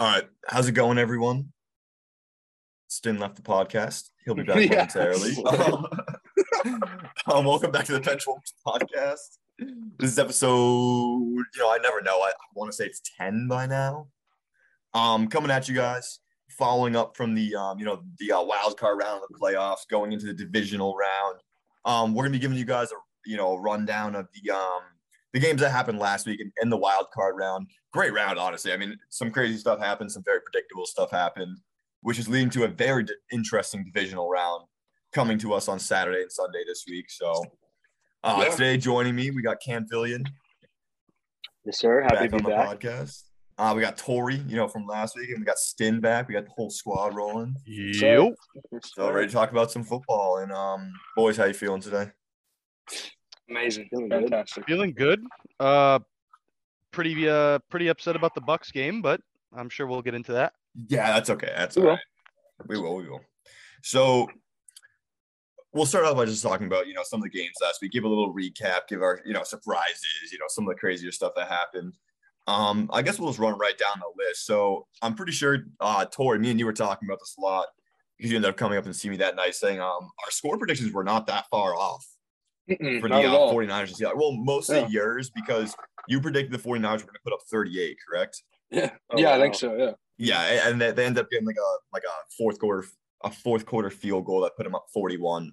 All 0.00 0.06
right, 0.06 0.24
how's 0.48 0.66
it 0.66 0.72
going, 0.72 0.96
everyone? 0.96 1.52
Stin 2.88 3.18
left 3.18 3.36
the 3.36 3.42
podcast. 3.42 4.08
He'll 4.24 4.34
be 4.34 4.44
back 4.44 4.56
Yeah. 4.70 4.88
momentarily. 4.88 5.36
um, 7.30 7.44
welcome 7.44 7.70
back 7.70 7.84
to 7.84 7.92
the 7.92 8.00
Bench 8.00 8.22
Warmers 8.26 8.54
podcast. 8.66 9.36
This 9.98 10.12
is 10.12 10.18
episode. 10.18 10.48
You 10.48 11.44
know, 11.58 11.70
I 11.70 11.76
never 11.82 12.00
know. 12.00 12.18
I, 12.18 12.28
I 12.30 12.32
want 12.54 12.70
to 12.70 12.74
say 12.74 12.86
it's 12.86 13.02
ten 13.18 13.46
by 13.46 13.66
now. 13.66 14.06
Um, 14.94 15.28
coming 15.28 15.50
at 15.50 15.68
you 15.68 15.74
guys, 15.74 16.20
following 16.48 16.96
up 16.96 17.14
from 17.14 17.34
the 17.34 17.54
um, 17.54 17.78
you 17.78 17.84
know, 17.84 18.02
the 18.20 18.32
uh, 18.32 18.42
wild 18.42 18.78
card 18.78 18.98
round 19.02 19.22
of 19.22 19.28
the 19.28 19.38
playoffs, 19.38 19.86
going 19.90 20.12
into 20.12 20.24
the 20.24 20.32
divisional 20.32 20.96
round. 20.96 21.40
Um, 21.84 22.14
we're 22.14 22.24
gonna 22.24 22.32
be 22.32 22.38
giving 22.38 22.56
you 22.56 22.64
guys 22.64 22.90
a 22.90 22.94
you 23.26 23.36
know 23.36 23.52
a 23.52 23.60
rundown 23.60 24.16
of 24.16 24.28
the 24.32 24.50
um 24.50 24.80
the 25.32 25.40
games 25.40 25.60
that 25.60 25.70
happened 25.70 25.98
last 25.98 26.26
week 26.26 26.40
in, 26.40 26.52
in 26.62 26.70
the 26.70 26.76
wild 26.76 27.06
card 27.14 27.36
round. 27.38 27.68
Great 27.92 28.12
round, 28.12 28.38
honestly. 28.38 28.72
I 28.72 28.76
mean, 28.76 28.96
some 29.10 29.30
crazy 29.30 29.56
stuff 29.58 29.78
happened, 29.78 30.10
some 30.12 30.22
very 30.24 30.40
predictable 30.40 30.86
stuff 30.86 31.10
happened, 31.10 31.56
which 32.02 32.18
is 32.18 32.28
leading 32.28 32.50
to 32.50 32.64
a 32.64 32.68
very 32.68 33.04
interesting 33.32 33.84
divisional 33.84 34.28
round 34.28 34.64
coming 35.12 35.38
to 35.38 35.52
us 35.52 35.68
on 35.68 35.78
Saturday 35.78 36.22
and 36.22 36.32
Sunday 36.32 36.62
this 36.66 36.84
week. 36.88 37.10
So, 37.10 37.44
uh, 38.24 38.44
Yeah. 38.44 38.50
today 38.50 38.76
joining 38.76 39.14
me, 39.14 39.30
we 39.30 39.42
got 39.42 39.60
Cam 39.60 39.86
Fillion 39.92 40.24
Yes, 41.64 41.78
sir. 41.78 42.00
Happy 42.00 42.14
back 42.16 42.30
to 42.30 42.36
on 42.36 42.42
be 42.42 42.44
the 42.44 42.56
back. 42.56 42.80
podcast. 42.80 43.24
Uh, 43.58 43.74
we 43.76 43.82
got 43.82 43.98
Tori, 43.98 44.36
you 44.36 44.56
know, 44.56 44.66
from 44.66 44.86
last 44.86 45.14
week, 45.14 45.28
and 45.28 45.38
we 45.40 45.44
got 45.44 45.58
Stin 45.58 46.00
back. 46.00 46.26
We 46.26 46.32
got 46.32 46.46
the 46.46 46.50
whole 46.52 46.70
squad 46.70 47.14
rolling. 47.14 47.54
Yep. 47.66 48.32
So 48.82 49.10
ready 49.12 49.26
to 49.26 49.32
talk 49.32 49.50
about 49.50 49.70
some 49.70 49.84
football. 49.84 50.38
And 50.38 50.50
um, 50.52 50.90
boys, 51.14 51.36
how 51.36 51.44
you 51.44 51.52
feeling 51.52 51.82
today? 51.82 52.10
Amazing. 53.50 53.88
Feeling 53.90 54.08
good. 54.08 54.22
Fantastic. 54.22 54.64
Feeling 54.66 54.92
good. 54.92 55.22
Uh, 55.58 55.98
pretty 56.92 57.28
uh 57.28 57.58
pretty 57.68 57.88
upset 57.88 58.16
about 58.16 58.34
the 58.34 58.40
Bucks 58.40 58.70
game, 58.70 59.02
but 59.02 59.20
I'm 59.54 59.68
sure 59.68 59.86
we'll 59.86 60.02
get 60.02 60.14
into 60.14 60.32
that. 60.32 60.52
Yeah, 60.88 61.12
that's 61.12 61.30
okay. 61.30 61.52
That's 61.56 61.76
We 61.76 61.82
all 61.82 61.88
will. 61.88 61.94
right. 61.94 62.68
We 62.68 62.78
will. 62.78 62.96
We 62.96 63.08
will. 63.08 63.20
So 63.82 64.28
we'll 65.72 65.86
start 65.86 66.04
off 66.04 66.16
by 66.16 66.24
just 66.26 66.42
talking 66.42 66.66
about 66.66 66.86
you 66.86 66.94
know 66.94 67.02
some 67.04 67.18
of 67.20 67.24
the 67.24 67.30
games 67.30 67.54
last 67.62 67.80
week. 67.82 67.92
Give 67.92 68.04
a 68.04 68.08
little 68.08 68.32
recap. 68.34 68.86
Give 68.88 69.02
our 69.02 69.20
you 69.24 69.32
know 69.32 69.42
surprises. 69.42 70.30
You 70.32 70.38
know 70.38 70.46
some 70.48 70.64
of 70.68 70.74
the 70.74 70.78
crazier 70.78 71.12
stuff 71.12 71.32
that 71.36 71.48
happened. 71.48 71.94
Um, 72.46 72.88
I 72.92 73.02
guess 73.02 73.18
we'll 73.18 73.30
just 73.30 73.38
run 73.38 73.58
right 73.58 73.76
down 73.76 74.00
the 74.00 74.24
list. 74.24 74.46
So 74.46 74.86
I'm 75.02 75.14
pretty 75.14 75.30
sure, 75.32 75.58
uh, 75.78 76.06
Tori, 76.06 76.38
me 76.38 76.50
and 76.50 76.58
you 76.58 76.66
were 76.66 76.72
talking 76.72 77.06
about 77.08 77.20
this 77.20 77.36
a 77.38 77.40
lot 77.40 77.66
because 78.16 78.30
you 78.30 78.36
ended 78.36 78.48
up 78.48 78.56
coming 78.56 78.76
up 78.78 78.86
and 78.86 78.96
see 78.96 79.08
me 79.08 79.16
that 79.18 79.36
night 79.36 79.54
saying 79.54 79.80
um 79.80 80.04
our 80.24 80.30
score 80.30 80.58
predictions 80.58 80.92
were 80.92 81.04
not 81.04 81.26
that 81.26 81.46
far 81.50 81.74
off 81.76 82.06
Mm-mm, 82.70 83.00
for 83.00 83.08
the 83.08 83.14
at 83.16 83.24
uh, 83.26 83.52
49ers 83.52 83.88
and 83.88 83.88
Seahawks. 83.96 84.16
Well, 84.16 84.32
mostly 84.32 84.78
Yeah. 84.80 84.88
yours 84.88 85.30
because 85.30 85.74
you 86.08 86.20
predicted 86.20 86.52
the 86.52 86.62
49ers 86.68 86.82
were 86.82 86.98
going 86.98 87.14
to 87.14 87.20
put 87.24 87.32
up 87.32 87.40
38, 87.50 87.96
correct? 88.08 88.42
Yeah, 88.70 88.90
Oh, 89.10 89.18
yeah, 89.18 89.34
I 89.34 89.40
think 89.40 89.54
so. 89.56 89.74
Yeah. 89.76 89.92
Yeah, 90.18 90.68
and 90.68 90.80
they, 90.80 90.92
they 90.92 91.06
ended 91.06 91.24
up 91.24 91.30
getting 91.30 91.46
like 91.46 91.56
a 91.56 91.70
like 91.92 92.02
a 92.04 92.12
fourth 92.38 92.58
quarter 92.58 92.86
a 93.24 93.30
fourth 93.30 93.66
quarter 93.66 93.90
field 93.90 94.24
goal 94.26 94.42
that 94.42 94.56
put 94.56 94.64
them 94.64 94.74
up 94.74 94.86
41. 94.94 95.52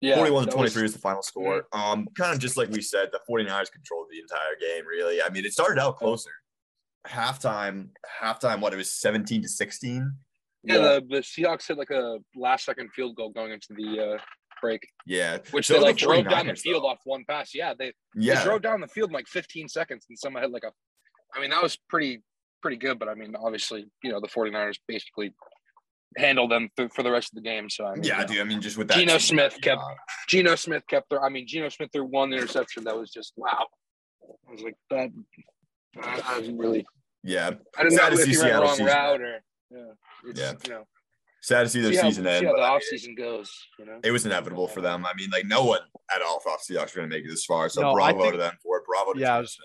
Yeah. 0.00 0.16
41 0.16 0.46
to 0.46 0.50
23 0.50 0.82
was- 0.82 0.90
is 0.90 0.94
the 0.94 1.00
final 1.00 1.22
score. 1.22 1.66
Um 1.72 2.08
kind 2.16 2.32
of 2.32 2.38
just 2.40 2.56
like 2.56 2.70
we 2.70 2.80
said, 2.82 3.10
the 3.12 3.20
49ers 3.30 3.70
controlled 3.70 4.06
the 4.10 4.18
entire 4.20 4.56
game 4.60 4.86
really. 4.86 5.20
I 5.22 5.28
mean, 5.30 5.44
it 5.44 5.52
started 5.52 5.78
out 5.80 5.96
closer. 5.98 6.30
Halftime, 7.06 7.88
halftime 8.22 8.60
what 8.60 8.72
it 8.72 8.76
was 8.76 8.90
17 8.90 9.42
to 9.42 9.48
16. 9.48 10.12
yeah, 10.64 10.76
the, 10.78 11.02
the 11.08 11.16
Seahawks 11.18 11.66
hit 11.68 11.78
like 11.78 11.90
a 11.90 12.18
last 12.36 12.64
second 12.66 12.90
field 12.94 13.16
goal 13.16 13.30
going 13.30 13.52
into 13.52 13.68
the 13.74 14.14
uh, 14.14 14.18
break, 14.60 14.86
Yeah. 15.06 15.38
which 15.50 15.68
they 15.68 15.74
the 15.76 15.80
like 15.80 15.96
drove 15.96 16.28
down 16.28 16.46
the 16.46 16.54
field 16.54 16.84
though. 16.84 16.88
off 16.88 16.98
one 17.04 17.24
pass. 17.28 17.54
Yeah, 17.54 17.74
they, 17.78 17.86
they 17.88 17.92
Yeah. 18.26 18.44
drove 18.44 18.62
down 18.62 18.80
the 18.80 18.88
field 18.88 19.10
in 19.10 19.14
like 19.14 19.26
15 19.28 19.68
seconds 19.68 20.06
and 20.08 20.18
someone 20.18 20.42
had 20.42 20.52
like 20.52 20.64
a, 20.64 20.72
I 21.34 21.40
mean, 21.40 21.50
that 21.50 21.62
was 21.62 21.76
pretty, 21.88 22.22
pretty 22.62 22.76
good. 22.76 22.98
But 22.98 23.08
I 23.08 23.14
mean, 23.14 23.34
obviously, 23.36 23.86
you 24.02 24.10
know, 24.12 24.20
the 24.20 24.28
49ers 24.28 24.78
basically 24.88 25.32
handled 26.16 26.50
them 26.50 26.68
th- 26.76 26.90
for 26.92 27.02
the 27.02 27.10
rest 27.10 27.30
of 27.32 27.36
the 27.36 27.48
game. 27.48 27.70
So 27.70 27.86
I 27.86 27.94
mean, 27.94 28.04
Yeah, 28.04 28.16
you 28.16 28.20
know, 28.22 28.26
dude. 28.26 28.40
I 28.40 28.44
mean, 28.44 28.60
just 28.60 28.76
with 28.78 28.88
that. 28.88 28.96
Geno 28.98 29.12
team, 29.12 29.20
Smith 29.20 29.58
kept- 29.62 29.82
Geno 30.28 30.54
Smith 30.56 30.82
kept 30.88 31.08
their, 31.10 31.22
I 31.22 31.28
mean, 31.28 31.46
Geno 31.46 31.68
Smith 31.68 31.90
threw 31.92 32.04
one 32.04 32.32
interception 32.32 32.84
that 32.84 32.96
was 32.98 33.10
just 33.10 33.32
wow. 33.36 33.66
I 34.48 34.52
was 34.52 34.62
like 34.62 34.76
that. 34.90 35.10
I, 36.02 36.20
I 36.24 36.38
was 36.38 36.48
really 36.50 36.86
Yeah. 37.22 37.50
I 37.78 37.82
didn't 37.82 37.98
Sad 37.98 38.12
know 38.12 38.18
if 38.20 38.26
he 38.26 38.34
the 38.36 38.50
wrong 38.60 38.68
season 38.70 38.86
route 38.86 39.20
or 39.20 39.40
yeah. 39.70 39.78
It's, 40.26 40.40
Yeah. 40.40 40.52
You 40.66 40.70
know, 40.72 40.84
Sad 41.42 41.62
to 41.64 41.68
see 41.70 41.80
their 41.80 41.92
see 41.92 41.98
how, 41.98 42.08
season 42.08 42.24
see 42.24 42.30
end. 42.30 42.46
how 42.46 42.52
but 42.52 42.58
the 42.58 42.62
I 42.64 42.68
off 42.70 42.82
season 42.82 43.14
goes. 43.14 43.50
You 43.78 43.86
know. 43.86 44.00
it 44.04 44.10
was 44.10 44.26
inevitable 44.26 44.68
for 44.68 44.80
them. 44.80 45.06
I 45.06 45.12
mean, 45.14 45.30
like 45.30 45.46
no 45.46 45.64
one 45.64 45.80
at 46.14 46.20
all 46.22 46.40
thought 46.40 46.60
Seahawks 46.60 46.94
were 46.94 47.00
going 47.00 47.10
to 47.10 47.16
make 47.16 47.24
it 47.24 47.28
this 47.30 47.44
far. 47.44 47.68
So 47.68 47.80
No, 47.80 47.94
bravo 47.94 48.20
think- 48.20 48.32
to 48.32 48.38
them 48.38 48.54
for 48.62 48.78
it. 48.78 48.84
Bravo 48.86 49.14
to 49.14 49.20
Yeah, 49.20 49.36
I 49.36 49.40
was- 49.40 49.58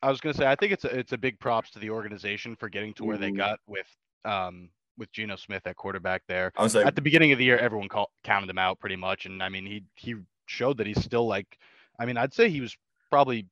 I 0.00 0.10
was 0.10 0.20
gonna 0.20 0.34
say 0.34 0.46
I 0.46 0.54
think 0.54 0.72
it's 0.72 0.84
a, 0.84 0.96
it's 0.96 1.12
a 1.12 1.18
big 1.18 1.40
props 1.40 1.72
to 1.72 1.80
the 1.80 1.90
organization 1.90 2.54
for 2.54 2.68
getting 2.68 2.94
to 2.94 3.04
where 3.04 3.16
they 3.18 3.32
Mhm. 3.32 3.36
got 3.38 3.58
with 3.66 3.88
um 4.24 4.70
with 4.96 5.10
Geno 5.12 5.34
Smith 5.36 5.66
at 5.66 5.74
quarterback 5.76 6.22
there. 6.28 6.52
I 6.56 6.62
was 6.62 6.74
like, 6.76 6.86
At 6.86 6.94
the 6.94 7.00
beginning 7.02 7.32
of 7.32 7.38
the 7.38 7.44
year, 7.44 7.56
everyone 7.58 7.88
call, 7.88 8.12
counted 8.24 8.48
him 8.50 8.58
out 8.58 8.78
pretty 8.78 8.94
much, 8.96 9.26
and 9.26 9.42
I 9.42 9.48
mean 9.48 9.66
he 9.66 9.82
he 9.96 10.14
showed 10.46 10.76
that 10.76 10.86
he's 10.86 11.02
still 11.02 11.26
like, 11.26 11.58
I 11.98 12.06
mean 12.06 12.16
I'd 12.16 12.32
say 12.32 12.48
he 12.48 12.60
was 12.60 12.76
probably 13.10 13.46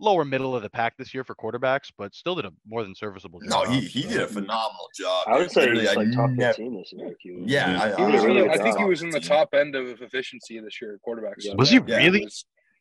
lower 0.00 0.24
middle 0.24 0.54
of 0.56 0.62
the 0.62 0.70
pack 0.70 0.96
this 0.96 1.14
year 1.14 1.22
for 1.24 1.34
quarterbacks, 1.34 1.90
but 1.96 2.14
still 2.14 2.34
did 2.34 2.44
a 2.44 2.52
more 2.66 2.82
than 2.82 2.94
serviceable 2.94 3.40
job. 3.40 3.66
no, 3.66 3.70
he 3.72 3.80
he 3.80 4.02
so- 4.02 4.08
did 4.08 4.20
a 4.22 4.26
phenomenal 4.26 4.88
job. 4.98 5.26
I 5.28 5.38
would 5.38 5.50
say 5.50 5.62
Literally, 5.62 5.86
he's 5.86 5.96
like 5.96 6.12
top 6.12 6.30
15 6.36 6.76
this 6.76 6.92
year. 6.92 7.14
Yeah, 7.46 7.82
I, 7.82 7.88
He 7.90 7.96
He 7.96 8.02
was 8.02 8.12
was 8.14 8.22
in 8.24 8.28
really 8.36 8.48
I 8.50 8.58
think 8.58 8.78
he 8.78 8.84
was 8.84 9.02
in 9.02 9.10
the 9.10 9.20
top 9.20 9.54
end 9.54 9.74
of 9.76 10.02
efficiency 10.02 10.58
this 10.60 10.80
year 10.82 10.94
at 10.94 11.00
quarterbacks. 11.08 11.36
Yeah. 11.44 11.54
Was 11.56 11.70
he 11.70 11.80
Yeah. 11.86 11.96
really? 11.96 12.28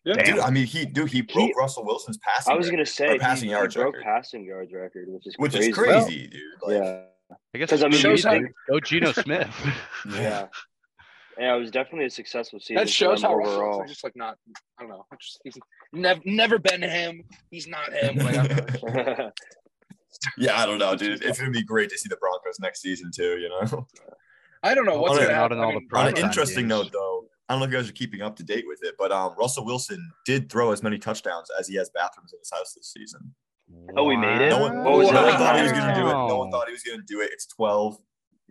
Yeah. 0.06 0.22
Dude, 0.23 0.40
I 0.40 0.50
mean, 0.50 0.66
he 0.66 0.85
dude, 0.85 1.09
he 1.09 1.22
broke 1.22 1.56
Russell 1.57 1.85
Wilson's 1.85 2.18
passing. 2.18 2.52
I 2.53 2.57
was 2.57 2.66
record, 2.68 2.78
gonna 2.78 2.85
say 2.88 3.18
passing 3.19 3.46
he, 3.47 3.52
yards 3.52 3.73
he 3.75 3.81
broke 3.81 3.94
record, 3.96 4.03
passing 4.06 4.44
yards 4.44 4.73
record, 4.73 5.06
which 5.07 5.28
is 5.28 5.35
which 5.38 5.53
crazy. 5.53 5.69
is 5.69 5.75
crazy, 5.78 6.28
dude. 6.28 6.41
Like, 6.62 6.84
yeah, 6.84 7.03
I 7.56 7.57
guess 7.57 7.69
'Cause, 7.69 7.84
I 7.84 7.88
mean, 7.88 7.97
shows 8.00 8.23
how 8.25 8.38
go 8.69 8.79
Geno 8.81 9.13
Smith. 9.13 9.47
yeah, 10.12 10.47
yeah. 11.38 11.55
It 11.55 11.59
was 11.59 11.71
definitely 11.71 12.05
a 12.05 12.09
successful 12.09 12.59
season. 12.59 12.75
That 12.75 12.89
shows 12.89 13.21
how 13.21 13.35
Russell 13.35 13.53
overall. 13.53 13.69
Wilson's 13.79 13.91
just 13.91 14.03
like 14.03 14.16
not. 14.16 14.38
I 14.79 14.83
don't 14.83 14.89
know. 14.89 15.05
Just, 15.19 15.39
he's 15.44 15.57
never 15.91 16.21
never 16.25 16.59
been 16.59 16.81
him. 16.81 17.23
He's 17.51 17.67
not 17.67 17.91
him. 17.94 18.17
Like, 18.17 18.38
I 18.38 18.47
don't 18.47 18.95
know. 18.95 19.31
yeah, 20.38 20.61
I 20.61 20.66
don't 20.66 20.79
know, 20.79 20.95
dude. 20.95 21.23
It's 21.23 21.39
gonna 21.39 21.51
be 21.51 21.63
great 21.63 21.89
to 21.89 21.97
see 21.97 22.09
the 22.09 22.17
Broncos 22.17 22.59
next 22.59 22.81
season 22.81 23.11
too. 23.16 23.38
You 23.39 23.49
know. 23.49 23.88
I 24.63 24.73
don't 24.73 24.85
know 24.85 24.99
what's 25.01 25.17
On 25.17 25.23
gonna 25.23 25.35
happen. 25.35 25.57
in 25.57 25.63
all 25.63 25.72
I 25.72 25.73
the 25.73 25.79
mean, 25.79 25.89
On 25.93 26.07
an 26.07 26.17
interesting 26.17 26.67
games. 26.67 26.83
note, 26.85 26.91
though, 26.93 27.25
I 27.49 27.53
don't 27.53 27.59
know 27.59 27.66
if 27.66 27.72
you 27.72 27.77
guys 27.77 27.89
are 27.89 27.93
keeping 27.93 28.22
up 28.22 28.35
to 28.38 28.43
date 28.43 28.63
with 28.66 28.79
it, 28.83 28.95
but 28.97 29.11
um, 29.11 29.35
Russell 29.38 29.66
Wilson 29.66 30.11
did 30.25 30.49
throw 30.49 30.72
as 30.72 30.81
many 30.81 30.97
touchdowns 30.97 31.49
as 31.59 31.67
he 31.67 31.75
has 31.75 31.89
bathrooms 31.93 32.31
in 32.33 32.39
his 32.39 32.49
house 32.51 32.73
this 32.73 32.93
season. 32.93 33.33
Oh, 33.97 34.05
we 34.05 34.16
made 34.16 34.41
it? 34.41 34.49
No 34.49 34.59
one, 34.59 34.83
no 34.83 34.97
one 34.97 35.07
thought 35.13 35.55
he 35.57 35.63
was 35.63 35.72
gonna 35.72 35.95
do 35.95 36.07
it. 36.07 36.13
No 36.13 36.38
one 36.38 36.51
thought 36.51 36.67
he 36.67 36.73
was 36.73 36.83
gonna 36.83 37.03
do 37.05 37.22
it. 37.22 37.29
It's 37.33 37.45
12, 37.47 37.97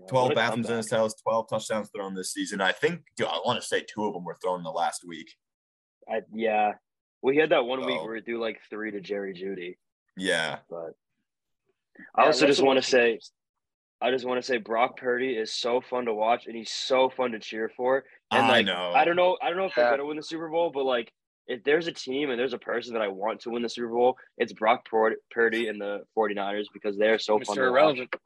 12 0.08 0.28
What 0.28 0.34
bathrooms 0.34 0.70
in 0.70 0.76
his 0.78 0.90
house, 0.90 1.14
12 1.22 1.48
touchdowns 1.48 1.90
thrown 1.94 2.14
this 2.14 2.32
season. 2.32 2.60
I 2.60 2.72
think, 2.72 3.02
dude, 3.16 3.26
I 3.28 3.38
want 3.44 3.60
to 3.60 3.66
say 3.66 3.82
two 3.82 4.04
of 4.04 4.14
them 4.14 4.24
were 4.24 4.36
thrown 4.42 4.58
in 4.58 4.64
the 4.64 4.70
last 4.70 5.06
week. 5.06 5.34
I, 6.08 6.22
yeah. 6.32 6.72
We 7.22 7.36
had 7.36 7.50
that 7.50 7.64
one 7.64 7.84
week 7.86 8.02
where 8.02 8.12
we 8.14 8.20
threw 8.22 8.40
like 8.40 8.58
three 8.68 8.90
to 8.90 9.00
Jerry 9.00 9.32
Jeudy, 9.34 9.76
Yeah. 10.16 10.58
but 10.68 10.94
I 12.16 12.22
Yeah, 12.22 12.26
also 12.26 12.46
just 12.46 12.62
want 12.62 12.82
to 12.82 12.88
say, 12.88 13.20
I 14.00 14.10
just 14.10 14.24
want 14.24 14.38
to 14.40 14.46
say 14.46 14.56
Brock 14.56 14.96
Purdy 14.96 15.34
is 15.36 15.54
so 15.54 15.80
fun 15.80 16.06
to 16.06 16.14
watch 16.14 16.46
and 16.46 16.56
he's 16.56 16.72
so 16.72 17.08
fun 17.08 17.30
to 17.32 17.38
cheer 17.38 17.70
for. 17.76 18.02
And 18.32 18.46
I 18.46 18.48
like, 18.48 18.66
know. 18.66 18.92
I 18.92 19.04
don't 19.04 19.14
know, 19.14 19.36
I 19.40 19.48
don't 19.50 19.58
know 19.58 19.66
if 19.66 19.76
Yeah. 19.76 19.84
they're 19.84 19.98
gonna 19.98 20.06
win 20.06 20.16
the 20.16 20.22
Super 20.24 20.48
Bowl, 20.48 20.70
but 20.74 20.84
like, 20.84 21.12
if 21.46 21.62
there's 21.64 21.86
a 21.86 21.92
team 21.92 22.30
and 22.30 22.38
there's 22.38 22.54
a 22.54 22.58
person 22.58 22.94
that 22.94 23.02
I 23.02 23.08
want 23.08 23.40
to 23.42 23.50
win 23.50 23.62
the 23.62 23.68
Super 23.68 23.88
Bowl, 23.88 24.16
it's 24.38 24.52
Brock 24.52 24.84
Purdy 25.30 25.68
and 25.68 25.80
the 25.80 26.00
49ers 26.16 26.66
because 26.72 26.96
they're 26.96 27.18
so 27.18 27.38
fun 27.38 27.56
Mr. 27.56 27.66
to 27.66 27.70
watch. 27.70 27.70
Irrelevant. 27.70 28.16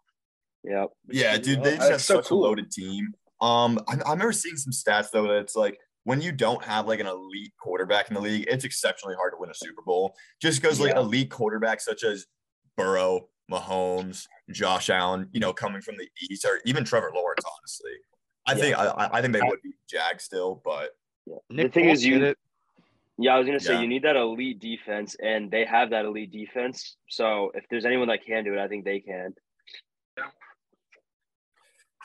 Yeah. 0.66 0.86
Yeah, 1.08 1.38
dude, 1.38 1.62
they 1.62 1.76
just 1.76 1.90
have 1.90 2.00
so 2.02 2.16
such 2.16 2.26
cool. 2.26 2.42
a 2.44 2.46
loaded 2.46 2.70
team. 2.70 3.12
Um, 3.40 3.78
I, 3.88 3.94
I 4.04 4.10
remember 4.12 4.32
seeing 4.32 4.56
some 4.56 4.72
stats 4.72 5.10
though 5.12 5.24
that 5.28 5.36
it's 5.38 5.54
like 5.56 5.78
when 6.04 6.20
you 6.20 6.32
don't 6.32 6.62
have 6.64 6.86
like 6.86 7.00
an 7.00 7.06
elite 7.06 7.52
quarterback 7.60 8.08
in 8.08 8.14
the 8.14 8.20
league, 8.20 8.46
it's 8.48 8.64
exceptionally 8.64 9.14
hard 9.16 9.32
to 9.32 9.36
win 9.38 9.50
a 9.50 9.54
Super 9.54 9.82
Bowl. 9.82 10.14
Just 10.40 10.60
because 10.60 10.80
like 10.80 10.96
elite 10.96 11.30
quarterbacks 11.30 11.82
such 11.82 12.02
as 12.04 12.26
Burrow, 12.76 13.28
Mahomes, 13.50 14.26
Josh 14.50 14.90
Allen, 14.90 15.28
you 15.32 15.40
know, 15.40 15.52
coming 15.52 15.80
from 15.82 15.96
the 15.96 16.08
East, 16.30 16.44
or 16.44 16.60
even 16.64 16.84
Trevor 16.84 17.12
Lawrence, 17.14 17.44
honestly, 17.58 17.92
I 18.46 18.52
Yeah. 18.52 18.58
think 18.58 18.78
I, 18.78 18.86
I- 18.86 19.18
I 19.18 19.20
think 19.22 19.32
they 19.34 19.40
would 19.42 19.62
be 19.62 19.72
Jag 19.88 20.20
still, 20.20 20.60
but 20.64 20.90
Yeah. 21.26 21.36
Nick 21.50 21.66
the 21.66 21.72
thing 21.72 21.84
Foles 21.90 21.92
is, 21.94 22.04
you 22.06 22.18
did. 22.18 22.36
Yeah, 23.18 23.34
I 23.34 23.38
was 23.38 23.46
gonna 23.46 23.60
say 23.60 23.74
Yeah. 23.74 23.80
you 23.80 23.88
need 23.88 24.02
that 24.02 24.16
elite 24.16 24.60
defense, 24.60 25.16
and 25.22 25.50
they 25.50 25.64
have 25.64 25.90
that 25.90 26.04
elite 26.04 26.30
defense. 26.32 26.96
So 27.08 27.50
if 27.54 27.64
there's 27.70 27.84
anyone 27.84 28.08
that 28.08 28.24
can 28.24 28.44
do 28.44 28.52
it, 28.54 28.58
I 28.58 28.68
think 28.68 28.84
they 28.84 29.00
can. 29.00 29.34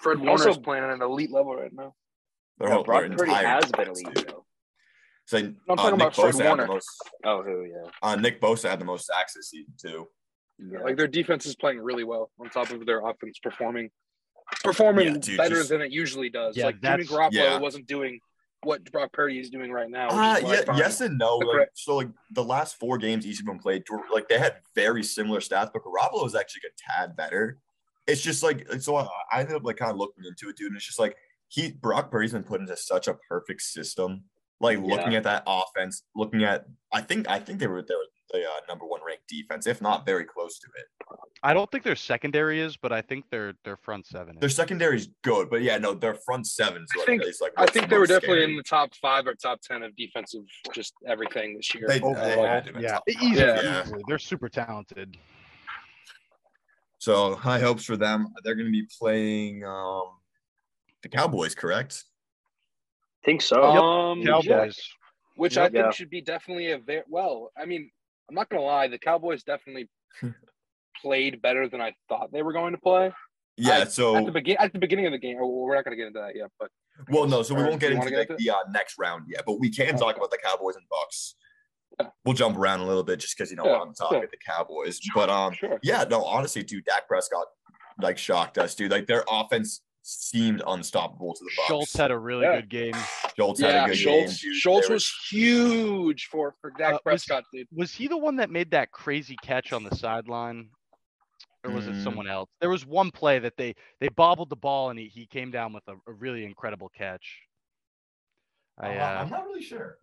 Fred 0.01 0.17
Also- 0.19 0.45
Warner's 0.45 0.57
playing 0.57 0.83
at 0.83 0.89
an 0.91 1.01
elite 1.01 1.31
level 1.31 1.55
right 1.55 1.71
now. 1.73 1.93
their 2.57 2.69
Yeah, 2.69 2.75
whole 2.75 2.83
Brock 2.83 3.07
their 3.07 3.17
Purdy 3.17 3.31
has 3.33 3.71
been 3.71 3.87
elite 3.87 4.25
though. 4.27 4.45
So, 5.25 5.37
I'm 5.37 5.57
uh, 5.69 5.75
talking 5.75 5.91
Nick 5.97 6.01
about 6.07 6.15
Fred 6.15 6.33
Bosa 6.33 6.37
had 6.37 6.43
the 6.43 6.47
Warner. 6.49 6.67
most. 6.67 6.89
Oh, 7.23 7.43
who? 7.43 7.63
Yeah. 7.65 7.91
Uh, 8.01 8.15
Nick 8.15 8.41
Bosa 8.41 8.69
had 8.69 8.79
the 8.79 8.85
most 8.85 9.05
sacks 9.05 9.33
this 9.35 9.49
season 9.49 9.73
too. 9.81 10.07
yeah. 10.59 10.79
Like 10.81 10.97
their 10.97 11.07
defense 11.07 11.45
is 11.45 11.55
playing 11.55 11.79
really 11.79 12.03
well 12.03 12.31
on 12.39 12.49
top 12.49 12.69
of 12.71 12.85
their 12.85 12.99
offense 13.07 13.39
performing 13.41 13.89
performing 14.63 15.07
Yeah, 15.07 15.17
dude, 15.19 15.37
better 15.37 15.55
just- 15.55 15.69
than 15.69 15.81
it 15.81 15.91
usually 15.91 16.29
does. 16.29 16.57
Yeah, 16.57 16.65
like 16.67 16.81
Jimmy 16.81 17.05
Garoppolo 17.05 17.31
yeah. 17.31 17.57
wasn't 17.59 17.87
doing 17.87 18.19
what 18.63 18.83
Brock 18.91 19.11
Purdy 19.13 19.39
is 19.39 19.49
doing 19.49 19.71
right 19.71 19.89
now. 19.89 20.07
which 20.07 20.13
Uh, 20.13 20.35
is 20.37 20.43
why 20.43 20.73
I 20.73 20.77
yeah, 20.77 20.77
yes 20.83 21.01
and 21.01 21.17
no. 21.17 21.37
Like, 21.37 21.69
so, 21.73 21.95
like 21.95 22.09
the 22.31 22.43
last 22.43 22.77
four 22.79 22.97
games 22.97 23.25
each 23.25 23.39
of 23.39 23.45
them 23.45 23.57
played, 23.59 23.83
like 24.13 24.27
they 24.27 24.37
had 24.37 24.57
very 24.75 25.01
similar 25.03 25.39
stats, 25.39 25.71
but 25.73 25.81
Garoppolo 25.83 26.23
was 26.23 26.35
actually 26.35 26.61
a 26.67 26.73
tad 26.77 27.15
better. 27.15 27.57
It's 28.11 28.21
just 28.21 28.43
like 28.43 28.67
so 28.79 28.95
I, 28.97 29.07
I 29.31 29.39
ended 29.41 29.55
up 29.55 29.63
like 29.63 29.77
kind 29.77 29.91
of 29.91 29.97
looking 29.97 30.23
into 30.25 30.49
it, 30.49 30.57
dude. 30.57 30.67
And 30.67 30.75
it's 30.75 30.85
just 30.85 30.99
like 30.99 31.15
he 31.47 31.71
Brock 31.71 32.11
Purdy's 32.11 32.33
been 32.33 32.43
put 32.43 32.61
into 32.61 32.75
such 32.77 33.07
a 33.07 33.15
perfect 33.27 33.61
system. 33.61 34.23
Like 34.59 34.79
looking 34.79 35.15
at 35.15 35.23
that 35.23 35.43
offense, 35.47 36.03
looking 36.15 36.43
at 36.43 36.65
I 36.93 37.01
think 37.01 37.27
I 37.27 37.39
think 37.39 37.59
they 37.59 37.67
were 37.67 37.81
they 37.81 37.95
were 37.95 38.05
the 38.31 38.39
uh, 38.45 38.59
number 38.69 38.85
one 38.85 39.01
ranked 39.05 39.27
defense, 39.27 39.65
if 39.67 39.81
not 39.81 40.05
very 40.05 40.23
close 40.23 40.59
to 40.59 40.67
it. 40.77 40.85
I 41.43 41.53
don't 41.53 41.69
think 41.71 41.83
their 41.83 41.95
secondary 41.95 42.61
is, 42.61 42.77
but 42.77 42.91
I 42.91 43.01
think 43.01 43.25
their 43.31 43.53
their 43.65 43.75
front 43.75 44.05
seven. 44.05 44.37
Their 44.39 44.49
secondary 44.49 44.97
is 44.97 45.09
good, 45.23 45.49
but 45.49 45.63
yeah, 45.63 45.77
no, 45.79 45.93
their 45.95 46.13
front 46.13 46.45
seven. 46.47 46.85
I 47.01 47.05
think- 47.05 47.23
like 47.41 47.53
I 47.57 47.65
think 47.65 47.89
they 47.89 47.95
were 47.95 48.01
most 48.01 48.09
definitely 48.09 48.37
scary. 48.37 48.51
in 48.51 48.57
the 48.57 48.63
top 48.63 48.93
five 49.01 49.25
or 49.25 49.33
top 49.33 49.59
ten 49.61 49.81
of 49.83 49.95
defensive, 49.95 50.43
just 50.73 50.93
everything 51.07 51.55
this 51.57 51.73
year. 51.73 51.85
They- 51.87 51.99
they 51.99 52.05
Overall, 52.05 52.45
had 52.45 52.69
yeah, 52.79 52.99
easily, 53.09 53.37
Yeah. 53.39 53.81
easily. 53.83 54.03
They're 54.07 54.19
super 54.19 54.47
talented. 54.47 55.17
So 57.01 57.33
high 57.33 57.57
hopes 57.59 57.83
for 57.83 57.97
them. 57.97 58.27
They're 58.43 58.53
going 58.53 58.67
to 58.67 58.71
be 58.71 58.85
playing 58.99 59.65
um, 59.65 60.03
the 61.01 61.09
Cowboys, 61.09 61.55
correct? 61.55 62.03
I 63.23 63.25
think 63.25 63.41
so. 63.41 63.73
Yep. 63.73 63.81
Um, 63.81 64.19
yeah. 64.19 64.27
Cowboys. 64.59 64.79
which 65.35 65.55
Yep. 65.55 65.63
I 65.63 65.69
think 65.73 65.85
Yeah. 65.85 65.91
should 65.91 66.11
be 66.11 66.21
definitely 66.21 66.71
a 66.73 66.77
very 66.77 67.01
well. 67.09 67.51
I 67.57 67.65
mean, 67.65 67.89
I'm 68.29 68.35
not 68.35 68.49
gonna 68.49 68.61
lie, 68.61 68.87
the 68.87 68.99
Cowboys 68.99 69.41
definitely 69.41 69.89
played 71.01 71.41
better 71.41 71.67
than 71.67 71.81
I 71.81 71.93
thought 72.07 72.31
they 72.31 72.43
were 72.43 72.53
going 72.53 72.73
to 72.73 72.79
play 72.79 73.11
Yeah. 73.57 73.79
I- 73.79 73.83
so 73.85 74.15
at 74.17 74.25
the 74.27 74.31
begin 74.31 74.57
at 74.59 74.71
the 74.71 74.77
beginning 74.79 75.07
of 75.07 75.11
the 75.11 75.17
game. 75.17 75.37
oh, 75.41 75.47
We're 75.65 75.73
not 75.75 75.83
gonna 75.85 75.95
get 75.95 76.05
into 76.07 76.19
that 76.19 76.35
yet, 76.35 76.49
but 76.59 76.69
well, 77.09 77.25
no. 77.27 77.41
So 77.41 77.55
we 77.55 77.63
won't 77.63 77.79
get 77.79 77.87
do 77.89 77.95
you 77.95 78.01
into 78.19 78.35
the, 78.37 78.49
uh, 78.51 78.57
next 78.69 78.99
round 78.99 79.25
yet, 79.27 79.41
but 79.47 79.59
we 79.59 79.71
can 79.71 79.93
talk 79.97 80.09
Okay. 80.09 80.17
about 80.17 80.29
the 80.29 80.37
Cowboys 80.43 80.75
and 80.75 80.85
Bucks. 80.87 81.33
Yeah. 81.99 82.07
We'll 82.25 82.33
jump 82.35 82.57
around 82.57 82.79
a 82.79 82.85
little 82.85 83.03
bit 83.03 83.19
just 83.19 83.37
because 83.37 83.51
you 83.51 83.57
know 83.57 83.65
Yeah, 83.65 83.81
I'm 83.81 83.93
talking 83.93 84.19
yeah. 84.19 84.25
the 84.31 84.37
Cowboys, 84.37 84.99
but 85.13 85.29
um, 85.29 85.53
sure. 85.53 85.79
yeah, 85.83 86.03
no, 86.09 86.23
honestly, 86.23 86.63
dude, 86.63 86.85
Dak 86.85 87.07
Prescott 87.07 87.45
like 88.01 88.17
shocked 88.17 88.57
us, 88.57 88.73
dude. 88.75 88.91
Like 88.91 89.07
their 89.07 89.23
offense 89.29 89.81
seemed 90.03 90.63
unstoppable 90.65 91.33
to 91.33 91.43
the 91.43 91.51
Bucks. 91.57 91.67
Schultz 91.67 91.93
had 91.97 92.09
a 92.11 92.17
really 92.17 92.43
Yeah. 92.45 92.55
good 92.61 92.69
game. 92.69 92.93
Schultz 93.35 93.59
had 93.61 93.83
a 93.83 93.87
good 93.89 93.97
Schultz. 93.97 94.41
game. 94.41 94.51
Dude. 94.51 94.59
Schultz 94.59 94.87
They 94.87 94.91
were- 94.91 94.95
was 94.95 95.13
huge 95.29 96.25
for 96.31 96.55
for 96.61 96.71
Dak 96.71 96.89
Uh, 96.89 96.91
was- 96.93 97.01
Prescott, 97.03 97.43
dude. 97.53 97.67
Was 97.71 97.93
he 97.93 98.07
the 98.07 98.17
one 98.17 98.37
that 98.37 98.49
made 98.49 98.71
that 98.71 98.91
crazy 98.91 99.35
catch 99.43 99.73
on 99.73 99.83
the 99.83 99.95
sideline? 99.95 100.69
Or 101.63 101.69
was 101.69 101.85
Mm. 101.85 101.99
it 101.99 102.03
someone 102.03 102.27
else? 102.27 102.49
There 102.59 102.71
was 102.71 102.87
one 102.87 103.11
play 103.11 103.37
that 103.37 103.55
they 103.57 103.75
they 103.99 104.07
bobbled 104.09 104.49
the 104.49 104.55
ball 104.55 104.89
and 104.89 104.97
he, 104.97 105.07
he 105.07 105.27
came 105.27 105.51
down 105.51 105.73
with 105.73 105.83
a, 105.87 105.93
a 106.07 106.13
really 106.13 106.43
incredible 106.45 106.89
catch. 106.89 107.41
I 108.79 108.97
Uh, 108.97 108.99
uh, 108.99 109.21
I'm 109.21 109.29
not 109.29 109.45
really 109.45 109.61
sure. 109.61 109.97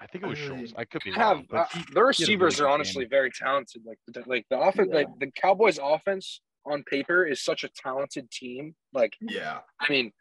I 0.00 0.06
think 0.06 0.24
it 0.24 0.26
was 0.26 0.38
I 0.40 0.46
Schultz. 0.46 0.72
I 0.76 0.84
could 0.84 1.02
be 1.04 1.12
Have 1.12 1.36
wrong, 1.36 1.46
uh, 1.52 1.66
but 1.72 1.72
he- 1.72 1.84
the 1.92 2.00
he 2.00 2.00
receivers 2.00 2.60
are 2.60 2.68
honestly 2.68 3.04
game. 3.04 3.10
very 3.10 3.30
talented. 3.30 3.82
Like 3.86 3.98
the, 4.08 4.22
like 4.26 4.44
the 4.50 4.58
offense, 4.58 4.88
Yeah. 4.90 4.96
like 4.96 5.08
the 5.20 5.30
Cowboys' 5.40 5.78
offense 5.82 6.40
on 6.66 6.82
paper 6.84 7.24
is 7.26 7.42
such 7.42 7.62
a 7.64 7.68
talented 7.68 8.30
team. 8.30 8.74
Like 8.92 9.14
Yeah. 9.20 9.60
I 9.80 9.88
mean, 9.90 10.12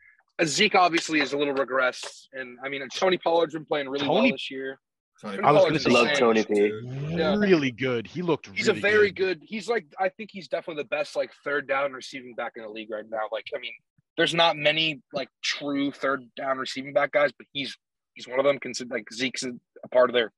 Zeke 0.43 0.75
obviously 0.75 1.21
is 1.21 1.33
a 1.33 1.37
little 1.37 1.53
regressed, 1.55 2.27
and 2.33 2.57
I 2.63 2.69
mean 2.69 2.87
Tony 2.93 3.17
Pollard's 3.17 3.53
been 3.53 3.65
playing 3.65 3.89
really 3.89 4.07
well 4.07 4.23
this 4.29 4.49
year. 4.51 4.79
Tony 5.21 5.39
I 5.43 5.51
was 5.51 5.83
gonna. 5.83 5.93
Love 5.95 6.13
Tony 6.17 6.43
P. 6.43 6.71
Yeah. 7.09 7.35
really 7.37 7.71
good. 7.71 8.07
He 8.07 8.21
looked 8.21 8.49
He's 8.53 8.67
really 8.67 8.79
a 8.79 8.81
very 8.81 9.11
good. 9.11 9.41
He's 9.43 9.67
like 9.69 9.85
I 9.99 10.09
think 10.09 10.29
he's 10.33 10.47
definitely 10.47 10.83
the 10.83 10.89
best 10.89 11.15
like 11.15 11.31
third 11.43 11.67
down 11.67 11.93
receiving 11.93 12.33
back 12.35 12.53
in 12.57 12.63
the 12.63 12.69
league 12.69 12.89
right 12.91 13.05
now. 13.09 13.27
Like 13.31 13.45
I 13.55 13.59
mean, 13.59 13.73
there's 14.17 14.33
not 14.33 14.57
many 14.57 15.01
like 15.13 15.29
true 15.43 15.91
third 15.91 16.23
down 16.35 16.57
receiving 16.57 16.93
back 16.93 17.11
guys, 17.11 17.31
but 17.37 17.47
he's 17.53 17.77
he's 18.13 18.27
one 18.27 18.39
of 18.39 18.45
them. 18.45 18.59
Consider 18.59 18.93
like 18.93 19.11
Zeke's 19.13 19.43
a 19.43 19.87
part 19.89 20.09
of 20.09 20.13
their 20.13 20.31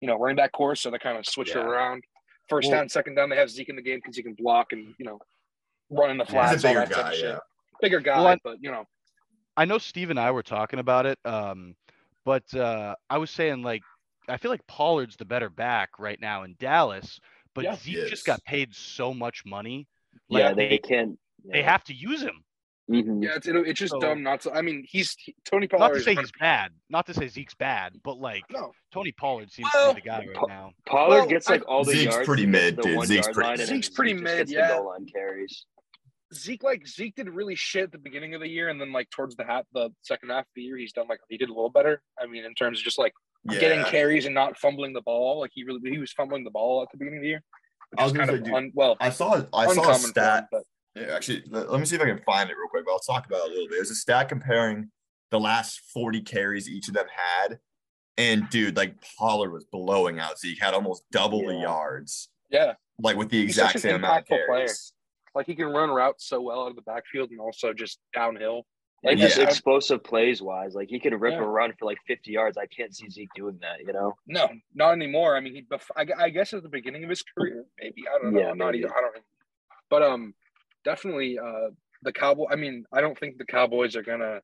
you 0.00 0.08
know 0.08 0.16
running 0.18 0.36
back 0.36 0.52
course, 0.52 0.80
so 0.80 0.90
they 0.90 0.98
kind 0.98 1.18
of 1.18 1.26
switch 1.26 1.50
Yeah. 1.54 1.60
it 1.60 1.66
around. 1.66 2.04
First 2.48 2.68
Well- 2.70 2.80
down, 2.80 2.88
second 2.88 3.14
down, 3.14 3.28
they 3.30 3.36
have 3.36 3.50
Zeke 3.50 3.68
in 3.68 3.76
the 3.76 3.82
game 3.82 3.98
because 3.98 4.16
he 4.16 4.22
can 4.22 4.34
block 4.34 4.72
and 4.72 4.94
you 4.98 5.04
know 5.04 5.18
run 5.90 6.10
in 6.10 6.16
the 6.18 6.24
He's 6.24 6.32
flats. 6.32 6.64
a 6.64 6.68
all 6.68 6.74
bigger 6.74 6.86
that 6.86 6.94
type 6.94 7.04
guy, 7.04 7.10
of 7.10 7.14
shit. 7.16 7.24
yeah. 7.24 7.38
Bigger 7.80 8.00
guy, 8.00 8.16
Well, 8.18 8.26
I- 8.28 8.38
but 8.44 8.58
you 8.60 8.70
know 8.70 8.84
I 9.56 9.64
know 9.66 9.78
Steve 9.78 10.10
and 10.10 10.18
I 10.18 10.30
were 10.30 10.42
talking 10.42 10.78
about 10.78 11.04
it, 11.06 11.18
um, 11.26 11.76
but 12.24 12.52
uh, 12.54 12.94
I 13.10 13.18
was 13.18 13.30
saying 13.30 13.62
like 13.62 13.82
I 14.28 14.36
feel 14.36 14.50
like 14.50 14.66
Pollard's 14.66 15.16
the 15.16 15.24
better 15.24 15.50
back 15.50 15.98
right 15.98 16.18
now 16.20 16.44
in 16.44 16.54
Dallas, 16.58 17.20
but 17.54 17.64
Yeah. 17.64 17.74
Zeke 17.76 18.06
just 18.08 18.24
got 18.24 18.42
paid 18.44 18.74
so 18.74 19.12
much 19.12 19.44
money. 19.44 19.88
Like, 20.30 20.40
yeah, 20.42 20.52
they 20.54 20.78
can't. 20.78 21.18
they 21.44 21.62
have 21.62 21.82
to 21.84 21.94
use 21.94 22.22
him. 22.22 22.44
Mhm. 22.92 23.22
yeah, 23.24 23.36
it's 23.36 23.46
it, 23.46 23.56
it's 23.56 23.78
just 23.78 23.92
So- 23.92 24.00
dumb 24.00 24.22
not 24.22 24.40
to. 24.42 24.52
I 24.52 24.60
mean, 24.62 24.84
he's 24.88 25.14
he, 25.18 25.34
Tony 25.44 25.68
Not 25.72 25.94
to 25.94 26.00
say 26.00 26.14
one 26.14 26.24
he's 26.24 26.32
bad, 26.38 26.72
not 26.90 27.06
to 27.06 27.14
say 27.14 27.28
Zeke's 27.28 27.54
bad, 27.54 27.94
but 28.04 28.18
like 28.18 28.42
no, 28.50 28.72
Tony 28.92 29.12
Pollard 29.12 29.50
seems 29.50 29.68
Well, 29.74 29.90
to 29.90 29.94
be 29.94 30.00
the 30.02 30.06
guy 30.06 30.18
right 30.18 30.34
Pa- 30.34 30.46
now. 30.46 30.72
Pollard 30.86 31.08
Well, 31.18 31.26
gets 31.26 31.48
like 31.48 31.66
all 31.68 31.84
the 31.84 31.92
Zeke's 31.92 32.14
yards. 32.14 32.26
pretty 32.26 32.42
he 32.42 32.48
mid, 32.48 32.76
the 32.76 32.82
dude. 32.82 32.96
one 32.96 33.06
Zeke's 33.06 33.26
pretty- 33.28 33.40
line, 33.42 33.50
and 33.52 33.60
then 33.60 33.66
Zeke's 33.68 33.88
pretty 33.90 34.10
Zeke 34.12 34.18
just 34.18 34.24
mid, 34.24 34.38
gets 34.38 34.50
the 34.50 34.56
yeah. 34.58 34.68
goal 34.68 34.86
line 34.88 35.06
carries. 35.06 35.66
Zeke 36.34 36.62
like 36.62 36.86
Zeke 36.86 37.14
did 37.14 37.28
really 37.28 37.54
shit 37.54 37.84
at 37.84 37.92
the 37.92 37.98
beginning 37.98 38.34
of 38.34 38.40
the 38.40 38.48
year, 38.48 38.68
and 38.68 38.80
then 38.80 38.92
like 38.92 39.10
towards 39.10 39.36
the 39.36 39.44
half, 39.44 39.64
the 39.74 39.90
second 40.02 40.30
half 40.30 40.44
of 40.44 40.46
the 40.56 40.62
year, 40.62 40.76
he's 40.78 40.92
done 40.92 41.06
like 41.08 41.20
he 41.28 41.36
did 41.36 41.48
a 41.50 41.52
little 41.52 41.70
better. 41.70 42.02
I 42.20 42.26
mean, 42.26 42.44
in 42.44 42.54
terms 42.54 42.78
of 42.78 42.84
just 42.84 42.98
like 42.98 43.12
Yeah. 43.50 43.58
getting 43.60 43.84
carries 43.84 44.24
and 44.26 44.34
not 44.34 44.56
fumbling 44.58 44.92
the 44.94 45.02
ball. 45.02 45.40
Like 45.40 45.50
he 45.52 45.64
really 45.64 45.80
he 45.90 45.98
was 45.98 46.12
fumbling 46.12 46.44
the 46.44 46.50
ball 46.50 46.82
at 46.82 46.88
the 46.90 46.96
beginning 46.96 47.18
of 47.18 47.22
the 47.22 47.28
year, 47.28 47.42
which 47.90 48.00
I 48.00 48.04
is 48.06 48.12
was 48.12 48.18
kind 48.18 48.28
gonna 48.28 48.38
of 48.40 48.44
say, 48.46 48.50
dude, 48.50 48.54
un, 48.54 48.70
well 48.74 48.96
I 49.00 49.10
saw 49.10 49.42
I 49.52 49.66
saw 49.74 49.82
a 49.82 49.84
for 49.84 49.90
him, 49.92 49.98
stat. 49.98 50.48
but 50.50 50.62
Yeah, 50.94 51.14
actually, 51.14 51.42
let, 51.48 51.70
let 51.70 51.80
me 51.80 51.86
see 51.86 51.96
if 51.96 52.02
I 52.02 52.06
can 52.06 52.18
find 52.24 52.50
it 52.50 52.56
real 52.56 52.68
quick. 52.68 52.84
But 52.84 52.92
I'll 52.92 52.98
talk 52.98 53.26
about 53.26 53.46
it 53.46 53.50
a 53.50 53.52
little 53.52 53.68
bit. 53.68 53.76
It 53.76 53.80
was 53.80 53.90
a 53.90 53.94
stat 53.94 54.28
comparing 54.28 54.90
the 55.30 55.40
last 55.40 55.80
40 55.92 56.20
carries 56.22 56.68
each 56.68 56.88
of 56.88 56.94
them 56.94 57.06
had. 57.14 57.58
And 58.18 58.48
dude, 58.50 58.76
like 58.76 58.96
Pollard 59.18 59.50
was 59.52 59.64
blowing 59.64 60.18
out 60.20 60.38
Zeke, 60.38 60.60
had 60.60 60.74
almost 60.74 61.04
double 61.10 61.46
the 61.46 61.54
yards, 61.56 62.28
yeah, 62.50 62.74
like 62.98 63.16
with 63.16 63.30
the 63.30 63.40
exact 63.40 63.80
same 63.80 63.94
amount 63.96 64.18
of 64.18 64.24
impactful 64.26 64.28
player. 64.46 64.46
carries. 64.66 64.92
like 65.34 65.46
he 65.46 65.54
can 65.54 65.66
run 65.68 65.88
routes 65.88 66.26
so 66.28 66.42
well 66.42 66.64
out 66.64 66.68
of 66.70 66.76
the 66.76 66.82
backfield 66.82 67.30
and 67.30 67.40
also 67.40 67.72
just 67.72 67.98
downhill. 68.14 68.66
Like 69.02 69.16
Yeah. 69.16 69.24
just 69.28 69.38
explosive 69.38 70.04
plays 70.04 70.42
wise, 70.42 70.74
like 70.74 70.90
he 70.90 71.00
could 71.00 71.18
rip 71.18 71.32
Yeah. 71.32 71.38
a 71.42 71.46
run 71.46 71.72
for 71.78 71.86
like 71.86 71.96
50 72.06 72.30
yards. 72.32 72.58
I 72.58 72.66
can't 72.66 72.94
see 72.94 73.08
Zeke 73.08 73.30
doing 73.34 73.58
that. 73.62 73.80
You 73.80 73.94
know? 73.94 74.12
No, 74.26 74.46
not 74.74 74.92
anymore. 74.92 75.34
I 75.34 75.40
mean, 75.40 75.54
he. 75.54 75.62
bef- 75.62 75.90
I, 75.96 76.06
I 76.24 76.28
guess 76.28 76.52
at 76.52 76.62
the 76.62 76.68
beginning 76.68 77.02
of 77.04 77.08
his 77.10 77.22
career, 77.22 77.64
maybe 77.80 78.04
I 78.06 78.22
don't 78.22 78.34
know. 78.34 78.40
Yeah, 78.40 78.52
not 78.52 78.74
even. 78.74 78.90
I 78.90 79.00
don't. 79.00 79.14
know. 79.14 79.22
But 79.88 80.02
um, 80.02 80.34
definitely 80.84 81.38
uh, 81.38 81.70
the 82.02 82.12
Cowboy. 82.12 82.46
I 82.50 82.56
mean, 82.56 82.84
I 82.92 83.00
don't 83.00 83.18
think 83.18 83.38
the 83.38 83.44
Cowboys 83.46 83.96
are 83.96 84.02
gonna 84.02 84.40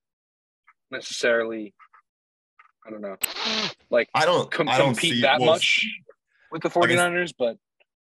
necessarily. 0.90 1.74
I 2.86 2.90
don't 2.90 3.02
know, 3.02 3.16
like 3.90 4.08
I 4.14 4.24
don't 4.24 4.50
com- 4.50 4.68
I 4.68 4.78
don't 4.78 4.94
compete 4.94 5.14
see 5.14 5.20
that 5.22 5.40
well, 5.40 5.52
much 5.52 5.84
with 6.50 6.62
the 6.62 6.68
I 6.70 6.86
guess- 6.86 6.98
49ers, 6.98 7.32
but 7.38 7.56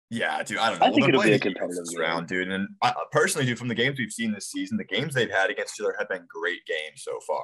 Yeah, 0.10 0.42
dude, 0.44 0.60
I 0.60 0.70
don't 0.70 0.80
know. 0.80 0.86
I 0.86 0.90
think 0.92 1.02
They're 1.02 1.10
it'll 1.10 1.24
be 1.24 1.34
a 1.34 1.40
competitive 1.40 1.84
round, 1.98 2.28
dude. 2.28 2.48
And 2.50 2.70
I, 2.82 2.94
personally, 3.12 3.46
dude, 3.46 3.60
from 3.60 3.68
the 3.68 3.76
games 3.76 4.00
we've 4.00 4.12
seen 4.14 4.32
this 4.32 4.50
season, 4.50 4.78
the 4.78 4.86
games 4.86 5.14
they've 5.14 5.30
had 5.30 5.50
against 5.50 5.78
each 5.78 5.84
other 5.84 5.96
have 6.00 6.08
been 6.08 6.26
great 6.30 6.66
games 6.66 7.04
so 7.04 7.20
far. 7.28 7.44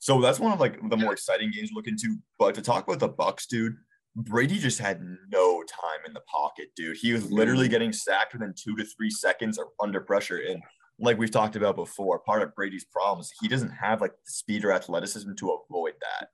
So 0.00 0.20
that's 0.20 0.40
one 0.40 0.52
of 0.52 0.58
like 0.58 0.78
the 0.90 0.96
more 0.96 1.12
exciting 1.12 1.52
games 1.52 1.68
to 1.68 1.74
look 1.76 1.86
into. 1.86 2.16
But 2.40 2.56
to 2.56 2.62
talk 2.62 2.88
about 2.88 2.98
the 2.98 3.08
Bucks, 3.08 3.46
dude, 3.46 3.76
Brady 4.16 4.58
just 4.58 4.78
had 4.78 5.00
no 5.30 5.62
time 5.62 6.00
in 6.06 6.12
the 6.12 6.22
pocket, 6.22 6.68
dude. 6.76 6.96
He 6.96 7.12
was 7.12 7.30
literally 7.30 7.66
mm-hmm. 7.66 7.72
getting 7.72 7.92
sacked 7.92 8.32
within 8.32 8.54
two 8.56 8.76
to 8.76 8.84
three 8.84 9.10
seconds 9.10 9.58
or 9.58 9.68
under 9.80 10.00
pressure. 10.00 10.38
And 10.38 10.62
like 10.98 11.18
we've 11.18 11.30
talked 11.30 11.56
about 11.56 11.76
before, 11.76 12.18
part 12.20 12.42
of 12.42 12.54
Brady's 12.54 12.84
problems, 12.84 13.30
he 13.40 13.48
doesn't 13.48 13.70
have 13.70 14.00
like 14.00 14.12
the 14.12 14.30
speed 14.30 14.64
or 14.64 14.72
athleticism 14.72 15.34
to 15.34 15.50
avoid 15.50 15.94
that. 16.00 16.28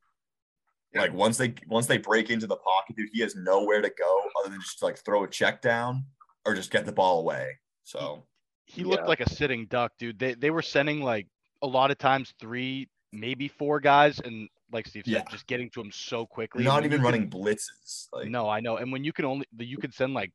Like 0.95 1.13
once 1.13 1.37
they 1.37 1.55
once 1.67 1.87
they 1.87 1.99
break 1.99 2.31
into 2.31 2.47
the 2.47 2.57
pocket, 2.57 2.97
dude, 2.97 3.11
he 3.13 3.21
has 3.21 3.35
nowhere 3.35 3.83
to 3.83 3.91
go 3.99 4.23
other 4.41 4.51
than 4.51 4.61
just 4.61 4.83
like 4.83 4.97
throw 5.05 5.25
a 5.25 5.29
check 5.29 5.61
down 5.61 6.05
or 6.47 6.55
just 6.55 6.71
get 6.71 6.87
the 6.87 6.93
ball 6.93 7.21
away. 7.21 7.59
So 7.83 8.27
He 8.67 8.85
looked 8.85 9.03
Yeah. 9.03 9.09
like 9.09 9.21
a 9.21 9.29
sitting 9.29 9.67
duck, 9.67 9.93
dude. 9.99 10.19
They 10.19 10.35
they 10.35 10.51
were 10.51 10.63
sending 10.63 11.03
like 11.03 11.27
a 11.63 11.67
lot 11.67 11.91
of 11.91 11.99
times 11.99 12.33
three, 12.41 12.89
maybe 13.13 13.49
four 13.49 13.81
guys, 13.81 14.21
and 14.21 14.49
like 14.75 14.87
Steve 14.87 15.05
said, 15.07 15.13
Yeah. 15.15 15.23
just 15.31 15.47
getting 15.47 15.71
to 15.71 15.81
him 15.81 15.91
so 15.93 16.27
quickly. 16.27 16.65
not 16.65 16.85
even 16.85 17.01
running 17.01 17.31
can- 17.31 17.41
blitzes. 17.41 18.09
Like 18.13 18.29
no, 18.29 18.49
I 18.49 18.61
know. 18.61 18.77
And 18.77 18.93
when 18.93 19.05
you 19.05 19.13
can 19.13 19.25
only 19.25 19.47
you 19.59 19.79
could 19.79 19.95
send 19.95 20.13
like 20.13 20.33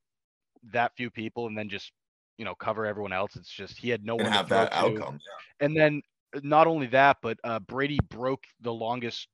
that 0.72 0.94
few 0.98 1.10
people 1.12 1.46
and 1.48 1.56
then 1.58 1.70
just 1.70 1.92
you 2.38 2.46
know 2.46 2.56
cover 2.56 2.86
everyone 2.86 3.14
else, 3.14 3.36
it's 3.36 3.50
just 3.50 3.78
he 3.78 3.90
had 3.90 4.04
no 4.04 4.16
one 4.16 4.26
have 4.32 4.50
that 4.50 4.72
to. 4.72 4.78
outcome. 4.78 5.20
And 5.60 5.76
then 5.76 6.02
uh, 6.36 6.40
not 6.44 6.66
only 6.68 6.88
that, 6.88 7.18
but 7.22 7.38
uh, 7.44 7.60
Brady 7.60 8.00
broke 8.10 8.44
the 8.62 8.74
longest 8.74 9.28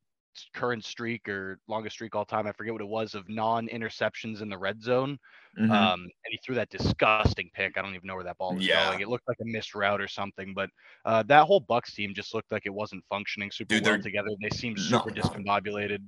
current 0.54 0.84
streak 0.84 1.28
or 1.30 1.60
longest 1.68 1.96
streak 1.96 2.16
all 2.16 2.26
time. 2.26 2.48
I 2.48 2.52
forget 2.52 2.74
what 2.74 2.82
it 2.82 2.88
was 2.88 3.16
of 3.16 3.28
non-interceptions 3.30 4.42
in 4.42 4.50
the 4.50 4.58
red 4.58 4.82
zone. 4.82 5.18
Mhm. 5.60 5.70
Um, 5.72 6.02
and 6.02 6.12
he 6.32 6.40
threw 6.46 6.56
that 6.56 6.70
disgusting 6.70 7.50
pick. 7.54 7.78
I 7.78 7.82
don't 7.82 7.96
even 7.96 8.08
know 8.08 8.16
where 8.16 8.24
that 8.26 8.38
ball 8.38 8.56
was 8.56 8.66
Yeah. 8.66 8.90
going. 8.90 9.02
It 9.02 9.08
looked 9.08 9.28
like 9.28 9.38
a 9.42 9.46
missed 9.46 9.74
route 9.76 10.02
or 10.02 10.08
something. 10.08 10.54
But 10.54 10.70
uh, 11.06 11.24
that 11.24 11.46
whole 11.46 11.60
Bucks 11.60 11.94
team 11.94 12.14
just 12.14 12.34
looked 12.34 12.52
like 12.52 12.64
it 12.66 12.74
wasn't 12.74 13.04
functioning 13.10 13.52
super 13.52 13.70
Dude, 13.76 13.84
well 13.84 13.94
they're- 13.94 14.02
together. 14.02 14.30
They 14.42 14.50
seemed 14.56 14.80
super 14.80 15.12
no. 15.12 15.22
discombobulated. 15.22 16.04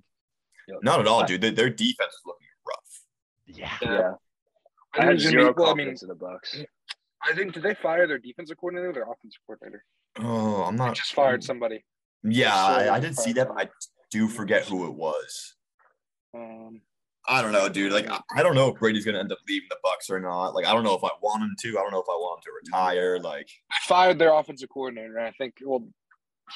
Not 0.81 0.99
at 0.99 1.07
all, 1.07 1.23
dude. 1.25 1.39
Their, 1.41 1.51
their 1.51 1.69
defense 1.69 2.13
is 2.13 2.21
looking 2.25 2.47
rough. 2.67 3.01
Yeah. 3.45 3.77
Yeah. 3.81 3.89
I 3.89 3.93
I 3.93 4.01
think 4.01 4.15
had 4.93 5.05
gonna 5.05 5.19
zero 5.19 5.53
be- 5.53 5.61
well, 5.61 5.71
I 5.71 5.73
mean, 5.75 5.87
in 5.89 6.07
the 6.07 6.15
Bucks. 6.15 6.57
I 7.23 7.33
think 7.33 7.53
did 7.53 7.63
they 7.63 7.73
fire 7.75 8.05
their 8.07 8.17
defensive 8.19 8.57
coordinator 8.57 8.89
or 8.89 8.93
their 8.93 9.03
offensive 9.03 9.39
coordinator? 9.45 9.83
Oh, 10.19 10.63
I'm 10.63 10.75
They 10.77 10.85
not. 10.85 10.95
just 10.95 11.13
fired 11.13 11.43
somebody. 11.43 11.83
Yeah, 12.23 12.51
So, 12.53 12.73
I, 12.73 12.95
I 12.95 12.99
did 12.99 13.15
see 13.17 13.31
that, 13.33 13.47
but 13.47 13.57
I 13.57 13.69
do 14.11 14.27
forget 14.27 14.63
who 14.65 14.85
it 14.85 14.93
was. 14.93 15.55
Um, 16.33 16.81
I 17.27 17.41
don't 17.41 17.51
know, 17.51 17.67
dude. 17.67 17.91
Like 17.91 18.09
I, 18.09 18.21
I 18.35 18.43
don't 18.43 18.55
know 18.55 18.69
if 18.69 18.79
Brady's 18.79 19.05
gonna 19.05 19.19
end 19.19 19.31
up 19.31 19.39
leaving 19.47 19.67
the 19.69 19.77
Bucks 19.83 20.09
or 20.09 20.19
not. 20.19 20.55
Like 20.55 20.65
I 20.65 20.73
don't 20.73 20.83
know 20.83 20.95
if 20.95 21.03
I 21.03 21.09
want 21.21 21.43
him 21.43 21.55
to. 21.59 21.69
I 21.77 21.81
don't 21.81 21.91
know 21.91 21.99
if 22.01 22.09
I 22.09 22.15
want 22.15 22.39
him 22.39 22.43
to 22.43 22.51
retire. 22.65 23.19
Like 23.19 23.49
I 23.71 23.75
fired 23.87 24.19
their 24.19 24.33
offensive 24.33 24.69
coordinator. 24.69 25.19
I 25.19 25.31
think 25.31 25.55
well, 25.65 25.87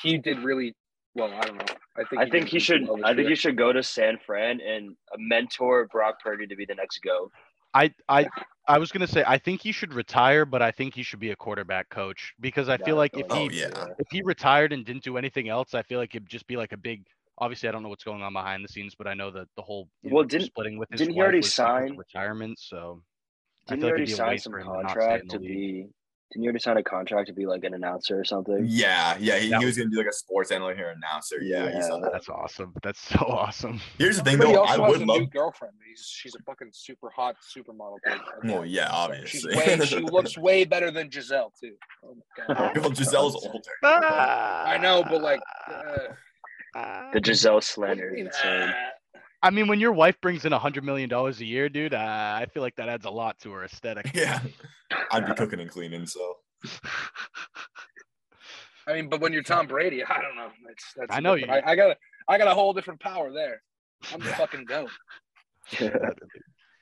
he 0.02 0.18
did 0.18 0.40
really 0.40 0.74
well. 1.14 1.34
I 1.34 1.42
don't 1.42 1.58
know. 1.58 1.76
I 1.98 2.04
think 2.06 2.22
I 2.22 2.30
think 2.30 2.48
he 2.48 2.60
should. 2.60 2.88
well 2.88 2.98
this 2.98 3.06
I 3.06 3.14
think 3.16 3.28
he 3.28 3.36
should 3.36 3.58
go 3.58 3.74
to 3.74 3.84
San 3.84 4.18
Fran 4.26 4.62
and 4.62 4.96
mentor 5.18 5.88
Brock 5.92 6.22
Purdy 6.24 6.48
to 6.48 6.56
be 6.56 6.66
the 6.66 6.76
next 6.76 7.00
go. 7.00 7.30
I 7.74 7.94
I 8.08 8.28
I 8.68 8.78
was 8.78 8.92
gonna 8.92 9.08
say 9.08 9.24
I 9.28 9.38
think 9.38 9.62
he 9.62 9.72
should 9.74 9.94
retire, 9.94 10.46
but 10.46 10.62
I 10.62 10.72
think 10.72 10.94
he 10.94 11.04
should 11.04 11.20
be 11.20 11.32
a 11.32 11.36
quarterback 11.36 11.90
coach 11.90 12.34
because 12.40 12.70
I 12.70 12.78
feel 12.78 12.96
like 12.96 13.18
if 13.18 13.26
Oh, 13.30 13.50
he 13.50 13.60
yeah. 13.60 13.88
if 14.00 14.08
he 14.10 14.22
retired 14.24 14.72
and 14.72 14.86
didn't 14.86 15.04
do 15.04 15.18
anything 15.18 15.50
else, 15.50 15.74
I 15.74 15.82
feel 15.82 16.00
like 16.00 16.16
it'd 16.16 16.30
just 16.30 16.48
be 16.48 16.56
like 16.58 16.72
a 16.72 16.78
big. 16.78 17.04
Obviously, 17.42 17.68
I 17.68 17.72
don't 17.74 17.82
know 17.84 17.90
what's 17.90 18.04
going 18.04 18.22
on 18.22 18.32
behind 18.34 18.64
the 18.64 18.70
scenes, 18.70 18.94
but 18.96 19.08
I 19.08 19.14
know 19.16 19.32
that 19.32 19.48
the 19.58 19.64
whole 19.64 19.90
Well, 20.04 20.24
know, 20.24 20.30
didn't- 20.30 20.46
splitting 20.48 20.78
with 20.78 20.90
his 20.92 21.00
didn't 21.00 21.16
he 21.16 21.20
already 21.22 21.40
was 21.40 21.48
because 21.48 21.60
of 21.60 21.66
sign- 21.88 21.98
retirement. 21.98 22.60
So 22.60 23.02
Didn't 23.68 23.68
feel 23.68 23.76
he 23.78 23.84
like 23.84 23.90
already 23.92 24.04
it'd 24.04 24.08
be 24.08 24.14
a 24.14 24.16
sign 24.16 24.38
some 24.38 24.52
for 24.54 24.60
him 24.60 24.68
to 24.68 24.72
not 24.74 24.92
stay 24.92 24.92
in 24.92 25.00
contract 25.10 25.30
to 25.32 25.40
be? 25.40 25.88
Didn't 26.32 26.44
he 26.44 26.48
already 26.48 26.60
sign 26.60 26.78
a 26.78 26.84
contract 26.84 27.28
to 27.28 27.34
be 27.34 27.46
like 27.46 27.64
an 27.66 27.74
announcer 27.74 28.18
or 28.18 28.24
something? 28.24 28.64
yeah, 28.66 29.18
yeah, 29.20 29.38
he, 29.38 29.52
he 29.54 29.66
was 29.66 29.78
gonna 29.78 29.90
be 29.90 29.98
like 29.98 30.06
a 30.08 30.14
sports 30.14 30.50
analyst 30.52 30.78
here 30.78 30.90
announcer. 30.92 31.42
Yeah, 31.42 31.66
Yeah. 31.66 31.82
said 31.82 32.04
that. 32.04 32.12
That's 32.14 32.30
awesome. 32.30 32.74
That's 32.84 33.02
so 33.02 33.18
awesome. 33.28 33.82
Here's 33.98 34.18
the 34.18 34.24
thing 34.24 34.38
But 34.38 34.48
he 34.48 34.54
though, 34.54 34.64
I 34.64 34.78
also 34.78 34.84
has 34.84 34.92
would 34.92 35.02
a 35.02 35.06
love. 35.12 35.20
new 35.22 35.28
girlfriend. 35.28 35.74
He's 35.86 36.06
she's 36.08 36.36
a 36.36 36.40
fucking 36.44 36.70
super 36.72 37.10
hot 37.10 37.36
supermodel. 37.54 37.98
kid. 38.08 38.22
Well, 38.46 38.66
yeah, 38.66 38.86
She's 39.26 39.46
obviously. 39.46 39.56
way, 39.58 39.80
she 39.86 39.96
looks 40.00 40.38
way 40.38 40.64
better 40.64 40.90
than 40.92 41.10
Gisele 41.10 41.52
too. 41.60 41.74
Oh 42.06 42.16
my 42.16 42.46
god. 42.56 42.78
Well, 42.78 42.92
Gisele's 42.92 43.36
older. 43.46 43.60
I 43.84 44.78
know, 44.82 45.04
but 45.04 45.22
like, 45.22 45.42
uh, 45.70 46.14
The 46.74 47.20
Gisele 47.22 47.62
slander 47.62 48.12
I 48.12 48.16
mean, 48.16 48.28
uh, 48.28 48.72
I 49.44 49.50
mean, 49.50 49.68
when 49.68 49.80
your 49.80 49.92
wife 49.92 50.20
brings 50.22 50.46
in 50.46 50.54
a 50.54 50.60
hundred 50.60 50.84
million 50.84 51.10
dollars 51.10 51.42
a 51.42 51.46
year, 51.46 51.68
dude, 51.68 51.94
uh, 51.94 51.98
I 51.98 52.46
feel 52.54 52.62
like 52.62 52.76
that 52.76 52.90
adds 52.90 53.06
a 53.06 53.10
lot 53.10 53.40
to 53.40 53.52
her 53.52 53.64
aesthetic. 53.64 54.12
Yeah, 54.16 54.40
I'd 55.12 55.26
be 55.26 55.34
cooking 55.34 55.60
and 55.60 55.70
cleaning. 55.70 56.06
So 56.06 56.36
I 58.88 58.94
mean, 58.94 59.10
but 59.10 59.20
when 59.20 59.34
you're 59.34 59.44
Tom 59.44 59.68
Brady, 59.68 60.04
I 60.04 60.22
don't 60.22 60.36
know. 60.36 60.50
That's, 60.66 60.94
that's 60.96 61.16
I 61.16 61.20
know 61.20 61.34
you. 61.34 61.46
I, 61.48 61.72
I 61.72 61.76
got 61.76 61.92
a, 61.92 61.98
I 62.28 62.38
got 62.38 62.48
a 62.48 62.54
whole 62.54 62.74
different 62.74 63.00
power 63.00 63.32
there. 63.32 63.62
I'm 64.14 64.20
the 64.20 64.28
fucking 64.28 64.66
goat. 64.66 64.90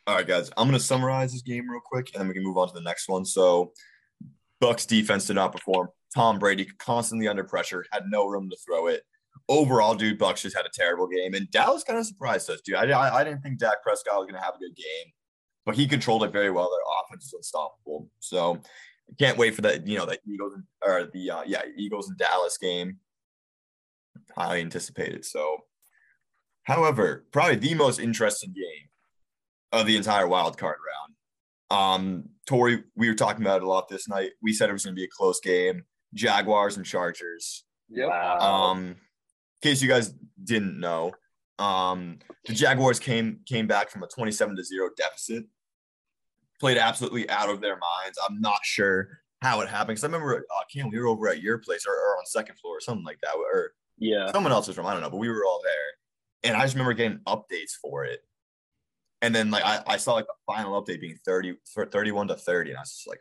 All 0.08 0.16
right, 0.16 0.26
guys, 0.28 0.50
I'm 0.58 0.68
gonna 0.68 0.80
summarize 0.80 1.34
this 1.34 1.42
game 1.42 1.70
real 1.70 1.82
quick, 1.84 2.12
and 2.14 2.22
then 2.22 2.28
we 2.28 2.34
can 2.34 2.44
move 2.44 2.58
on 2.58 2.68
to 2.68 2.74
the 2.74 2.82
next 2.82 3.08
one. 3.08 3.26
So, 3.26 3.74
Bucks 4.60 4.86
defense 4.86 5.28
did 5.28 5.36
not 5.36 5.52
perform. 5.52 5.90
Tom 6.16 6.40
Brady 6.40 6.66
constantly 6.80 7.28
under 7.28 7.44
pressure, 7.44 7.86
had 7.92 8.04
no 8.08 8.26
room 8.26 8.50
to 8.50 8.58
throw 8.66 8.88
it. 8.88 9.04
Overall, 9.50 9.96
dude, 9.96 10.18
Bucks 10.18 10.44
just 10.44 10.56
had 10.56 10.66
a 10.66 10.72
terrible 10.72 11.08
game, 11.08 11.34
and 11.34 11.50
Dallas 11.52 11.84
kind 11.84 12.00
of 12.00 12.06
surprised 12.06 12.50
us, 12.50 12.62
dude. 12.62 12.76
I, 12.76 12.86
I, 12.90 13.20
I 13.20 13.24
didn't 13.24 13.42
think 13.42 13.60
Dak 13.60 13.84
Prescott 13.84 14.20
was 14.20 14.28
gonna 14.28 14.44
have 14.44 14.56
a 14.56 14.60
good 14.60 14.76
game, 14.76 15.12
but 15.66 15.76
he 15.76 15.88
controlled 15.88 16.24
it 16.24 16.32
very 16.32 16.52
well. 16.52 16.70
Their 16.70 17.04
offense 17.04 17.26
is 17.26 17.34
unstoppable. 17.34 18.10
So, 18.20 18.62
I 19.10 19.14
can't 19.18 19.38
wait 19.38 19.56
for 19.56 19.62
that. 19.64 19.88
You 19.88 19.98
know, 19.98 20.06
the 20.06 20.20
Eagles 20.28 20.54
or 20.86 21.10
the 21.12 21.32
uh, 21.32 21.42
yeah 21.46 21.64
Eagles 21.78 22.10
and 22.10 22.18
Dallas 22.18 22.58
game. 22.58 22.98
Highly 24.38 24.62
anticipated. 24.62 25.26
So, 25.26 25.58
however, 26.64 27.26
probably 27.32 27.56
the 27.56 27.74
most 27.74 28.00
interesting 28.00 28.54
game 28.54 28.90
of 29.72 29.88
the 29.88 29.98
entire 29.98 30.28
wild 30.28 30.58
card 30.58 30.78
round. 30.88 31.16
Um, 31.72 32.30
Tori, 32.48 32.84
we 32.96 33.08
were 33.08 33.16
talking 33.16 33.42
about 33.42 33.58
it 33.58 33.64
a 33.64 33.68
lot 33.68 33.90
this 33.90 34.08
night. 34.08 34.32
We 34.42 34.54
said 34.54 34.70
it 34.70 34.74
was 34.74 34.86
going 34.86 34.96
to 34.96 35.00
be 35.00 35.06
a 35.06 35.10
close 35.16 35.40
game. 35.40 35.84
Jaguars 36.14 36.78
and 36.78 36.86
Chargers. 36.86 37.64
Yeah. 37.90 38.08
Wow. 38.08 38.40
Um, 38.40 38.88
in 38.88 38.96
case 39.62 39.82
you 39.82 39.88
guys 39.88 40.14
didn't 40.44 40.80
know, 40.80 41.12
um, 41.58 42.20
the 42.46 42.54
Jaguars 42.54 43.00
came 43.00 43.40
came 43.46 43.68
back 43.68 43.90
from 43.90 44.04
a 44.04 44.08
twenty-seven 44.08 44.56
to 44.56 44.64
zero 44.64 44.90
deficit. 44.98 45.46
Played 46.60 46.78
absolutely 46.78 47.30
out 47.30 47.50
of 47.50 47.62
their 47.62 47.78
minds. 47.78 48.18
I'm 48.28 48.42
not 48.42 48.60
sure 48.64 49.20
how 49.42 49.62
it 49.62 49.70
happened 49.70 49.90
because 49.96 50.04
I 50.04 50.08
remember, 50.08 50.36
uh, 50.36 50.64
Cam, 50.72 50.90
we 50.90 51.00
were 51.00 51.08
over 51.08 51.30
at 51.30 51.42
your 51.42 51.58
place 51.58 51.86
or, 51.88 51.94
or 51.94 52.18
on 52.18 52.26
second 52.26 52.58
floor 52.60 52.78
or 52.78 52.82
something 52.82 53.06
like 53.06 53.20
that, 53.22 53.36
or 53.36 53.72
yeah. 53.98 54.32
someone 54.32 54.52
else's 54.52 54.78
room. 54.78 54.88
I 54.88 54.94
don't 54.94 55.02
know, 55.02 55.10
but 55.10 55.18
we 55.18 55.30
were 55.30 55.46
all 55.46 55.62
there, 55.64 56.52
and 56.52 56.58
I 56.58 56.64
just 56.64 56.76
remember 56.76 56.94
getting 56.94 57.20
updates 57.20 57.74
for 57.82 58.06
it. 58.06 58.20
And 59.22 59.36
then 59.36 59.52
like 59.52 59.64
I, 59.66 59.82
I 59.86 59.98
saw 59.98 60.14
like 60.14 60.28
the 60.28 60.54
final 60.54 60.82
update 60.82 61.02
being 61.02 61.18
30, 61.26 61.56
31 61.92 62.30
to 62.30 62.36
30, 62.36 62.72
and 62.72 62.78
I 62.78 62.82
was 62.82 62.92
just 62.92 63.08
like, 63.08 63.20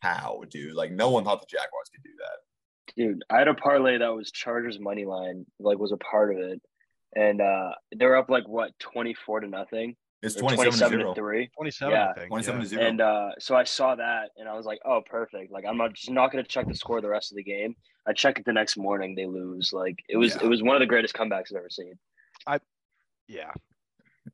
how, 0.00 0.42
dude? 0.50 0.74
Like 0.74 0.92
no 0.92 1.10
one 1.10 1.24
thought 1.24 1.40
the 1.40 1.46
Jaguars 1.46 1.90
could 1.94 2.02
do 2.02 2.10
that. 2.18 2.38
Dude, 2.96 3.22
I 3.30 3.38
had 3.38 3.48
a 3.48 3.54
parlay 3.54 3.98
that 3.98 4.08
was 4.14 4.30
Chargers 4.30 4.78
money 4.80 5.04
line, 5.04 5.46
like 5.58 5.78
was 5.78 5.92
a 5.92 5.96
part 5.96 6.32
of 6.32 6.38
it. 6.40 6.60
And 7.16 7.40
uh 7.40 7.70
they 7.96 8.06
were 8.06 8.16
up 8.16 8.30
like 8.30 8.46
what, 8.48 8.78
twenty 8.78 9.14
four 9.14 9.40
to 9.40 9.46
nothing? 9.48 9.96
It's 10.22 10.36
Or 10.36 10.50
27 10.50 10.98
to 10.98 11.04
0. 11.04 11.14
to 11.14 11.14
three. 11.18 11.48
Twenty-seven, 11.56 11.94
Yeah, 11.94 12.10
I 12.10 12.12
think. 12.14 12.28
27 12.28 12.60
yeah. 12.60 12.62
to 12.64 12.68
0. 12.68 12.82
And 12.84 13.00
uh 13.00 13.30
so 13.38 13.56
I 13.56 13.64
saw 13.64 13.94
that 13.94 14.30
and 14.36 14.48
I 14.48 14.54
was 14.54 14.66
like, 14.66 14.80
oh 14.84 15.00
perfect. 15.04 15.50
Like 15.50 15.64
I'm 15.66 15.76
not 15.78 15.94
just 15.94 16.10
not 16.10 16.30
gonna 16.30 16.44
check 16.44 16.68
the 16.68 16.74
score 16.74 17.00
the 17.00 17.08
rest 17.08 17.32
of 17.32 17.36
the 17.36 17.42
game. 17.42 17.74
I 18.06 18.12
check 18.12 18.38
it 18.38 18.44
the 18.44 18.52
next 18.52 18.76
morning, 18.76 19.14
they 19.14 19.26
lose. 19.26 19.72
Like 19.72 19.98
it 20.08 20.16
was 20.18 20.34
Yeah. 20.36 20.44
it 20.44 20.48
was 20.48 20.62
one 20.62 20.76
of 20.76 20.80
the 20.80 20.86
greatest 20.86 21.14
comebacks 21.14 21.52
I've 21.52 21.58
ever 21.58 21.70
seen. 21.70 21.94
Yeah. 23.28 23.52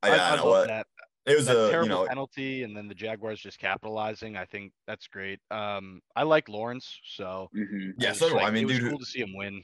I, 0.03 0.11
I, 0.11 0.33
I 0.33 0.37
know 0.37 0.45
love 0.47 0.51
what. 0.51 0.69
that. 0.69 0.87
It 1.27 1.37
was 1.37 1.47
that 1.47 1.57
a, 1.57 1.65
you 1.65 1.71
terrible 1.71 1.89
know, 1.89 2.07
penalty 2.07 2.63
and 2.63 2.77
then 2.77 2.87
the 2.89 2.95
Jaguars 2.95 3.41
just 3.41 3.59
capitalizing. 3.59 4.37
I 4.37 4.45
think 4.45 4.73
that's 4.87 5.09
great. 5.09 5.41
Um, 5.51 6.01
I 6.15 6.23
like 6.23 6.49
Lawrence, 6.49 6.99
so 7.05 7.49
Mm-hmm. 7.57 7.91
yeah, 7.99 8.13
so 8.13 8.29
do 8.29 8.35
I. 8.37 8.43
like- 8.43 8.47
I 8.47 8.51
mean, 8.53 8.63
it 8.65 8.67
was 8.67 8.79
dude, 8.79 8.91
cool 8.91 8.99
to 9.01 9.05
see 9.07 9.21
him 9.21 9.35
win. 9.35 9.63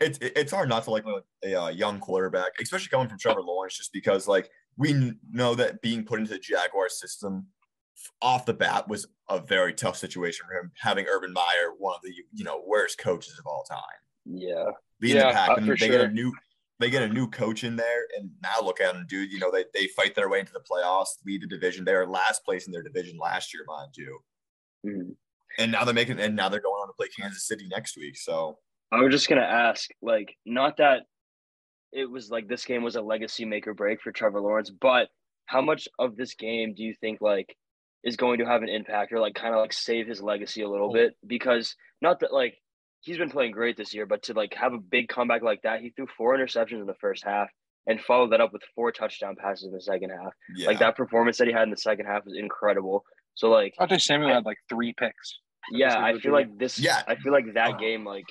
it's 0.00 0.18
it's 0.22 0.52
hard 0.52 0.68
not 0.68 0.84
to 0.84 0.90
like 0.90 1.04
a, 1.06 1.48
a 1.48 1.62
uh, 1.64 1.68
young 1.68 1.98
quarterback, 1.98 2.52
especially 2.60 2.88
coming 2.88 3.08
from 3.08 3.18
Trevor 3.18 3.42
Lawrence, 3.42 3.76
just 3.76 3.92
because 3.92 4.28
like 4.28 4.48
we 4.76 5.12
know 5.30 5.54
that 5.56 5.82
being 5.82 6.04
put 6.04 6.20
into 6.20 6.30
the 6.32 6.38
Jaguar 6.38 6.88
system 6.88 7.46
off 8.22 8.46
the 8.46 8.54
bat 8.54 8.88
was 8.88 9.06
a 9.28 9.38
very 9.40 9.74
tough 9.74 9.96
situation 9.96 10.46
for 10.48 10.54
him, 10.58 10.70
having 10.78 11.06
Urban 11.06 11.32
Meyer, 11.32 11.72
one 11.78 11.94
of 11.96 12.02
the 12.02 12.14
you 12.32 12.44
know 12.44 12.62
worst 12.66 12.98
coaches 12.98 13.36
of 13.38 13.46
all 13.46 13.62
time, 13.68 13.78
Yeah. 14.24 14.64
leading 15.02 15.16
Yeah, 15.18 15.28
the 15.28 15.32
pack, 15.34 15.50
uh, 15.50 15.54
and 15.56 15.66
for 15.66 15.76
they 15.76 15.88
get 15.88 16.00
a 16.00 16.04
sure. 16.04 16.10
new 16.12 16.32
they 16.80 16.90
get 16.90 17.02
a 17.02 17.08
new 17.08 17.28
coach 17.28 17.62
in 17.62 17.76
there, 17.76 18.06
and 18.16 18.30
now 18.42 18.60
look 18.62 18.80
at 18.80 18.94
them, 18.94 19.06
dude. 19.08 19.30
You 19.30 19.38
know 19.38 19.50
they 19.52 19.64
they 19.74 19.86
fight 19.88 20.14
their 20.14 20.28
way 20.28 20.40
into 20.40 20.52
the 20.52 20.60
playoffs, 20.60 21.18
lead 21.24 21.42
the 21.42 21.46
division. 21.46 21.84
They 21.84 21.94
are 21.94 22.06
last 22.06 22.44
place 22.44 22.66
in 22.66 22.72
their 22.72 22.82
division 22.82 23.18
last 23.18 23.54
year, 23.54 23.64
mind 23.66 23.96
you, 23.96 24.18
Mhm. 24.84 25.16
and 25.58 25.70
now 25.72 25.84
they're 25.84 25.94
making 25.94 26.18
and 26.18 26.34
now 26.34 26.48
they're 26.48 26.60
going 26.60 26.80
on 26.82 26.88
to 26.88 26.94
play 26.94 27.08
Kansas 27.08 27.46
City 27.46 27.68
next 27.68 27.96
week. 27.96 28.16
So 28.16 28.58
I 28.90 29.00
was 29.02 29.12
just 29.12 29.28
gonna 29.28 29.42
ask, 29.42 29.88
like, 30.02 30.36
not 30.44 30.78
that 30.78 31.04
it 31.92 32.06
was 32.10 32.30
like 32.30 32.48
this 32.48 32.64
game 32.64 32.82
was 32.82 32.96
a 32.96 33.02
legacy 33.02 33.44
make 33.44 33.66
or 33.66 33.74
break 33.74 34.00
for 34.00 34.12
Trevor 34.12 34.40
Lawrence, 34.40 34.70
but 34.70 35.08
how 35.46 35.60
much 35.60 35.88
of 35.98 36.16
this 36.16 36.34
game 36.34 36.74
do 36.74 36.82
you 36.84 36.94
think 36.94 37.20
like 37.20 37.56
is 38.04 38.16
going 38.16 38.38
to 38.38 38.46
have 38.46 38.62
an 38.62 38.68
impact 38.68 39.12
or 39.12 39.18
like 39.20 39.34
kind 39.34 39.52
of 39.54 39.60
like 39.60 39.72
save 39.72 40.06
his 40.06 40.22
legacy 40.22 40.62
a 40.62 40.68
little 40.68 40.90
Oh. 40.90 40.92
bit? 40.92 41.16
Because 41.26 41.74
not 42.00 42.20
that 42.20 42.32
like 42.32 42.56
he's 43.00 43.18
been 43.18 43.30
playing 43.30 43.52
great 43.52 43.76
this 43.76 43.94
year, 43.94 44.06
but 44.06 44.22
to 44.24 44.34
like 44.34 44.54
have 44.54 44.72
a 44.72 44.78
big 44.78 45.08
comeback 45.08 45.42
like 45.42 45.62
that, 45.62 45.80
he 45.80 45.90
threw 45.90 46.06
four 46.16 46.36
interceptions 46.36 46.80
in 46.80 46.86
the 46.86 46.94
first 47.00 47.24
half 47.24 47.48
and 47.86 48.00
followed 48.00 48.30
that 48.32 48.40
up 48.40 48.52
with 48.52 48.62
four 48.74 48.92
touchdown 48.92 49.34
passes 49.36 49.64
in 49.66 49.72
the 49.72 49.80
second 49.80 50.10
half. 50.10 50.32
yeah, 50.54 50.66
Like 50.66 50.78
that 50.80 50.96
performance 50.96 51.38
that 51.38 51.46
he 51.48 51.52
had 51.52 51.62
in 51.64 51.70
the 51.70 51.76
second 51.76 52.06
half 52.06 52.24
was 52.24 52.36
incredible. 52.36 53.04
So 53.34 53.48
like 53.50 53.74
I 53.78 53.86
think 53.86 54.00
Samuel 54.02 54.32
had 54.34 54.44
like 54.44 54.58
three 54.68 54.92
picks. 54.98 55.38
yeah, 55.72 55.98
I 55.98 56.18
feel 56.18 56.32
like 56.32 56.56
this. 56.58 56.78
Yeah. 56.78 57.02
I 57.08 57.14
feel 57.16 57.32
like 57.32 57.54
that 57.54 57.78
game 57.78 58.04
like 58.04 58.24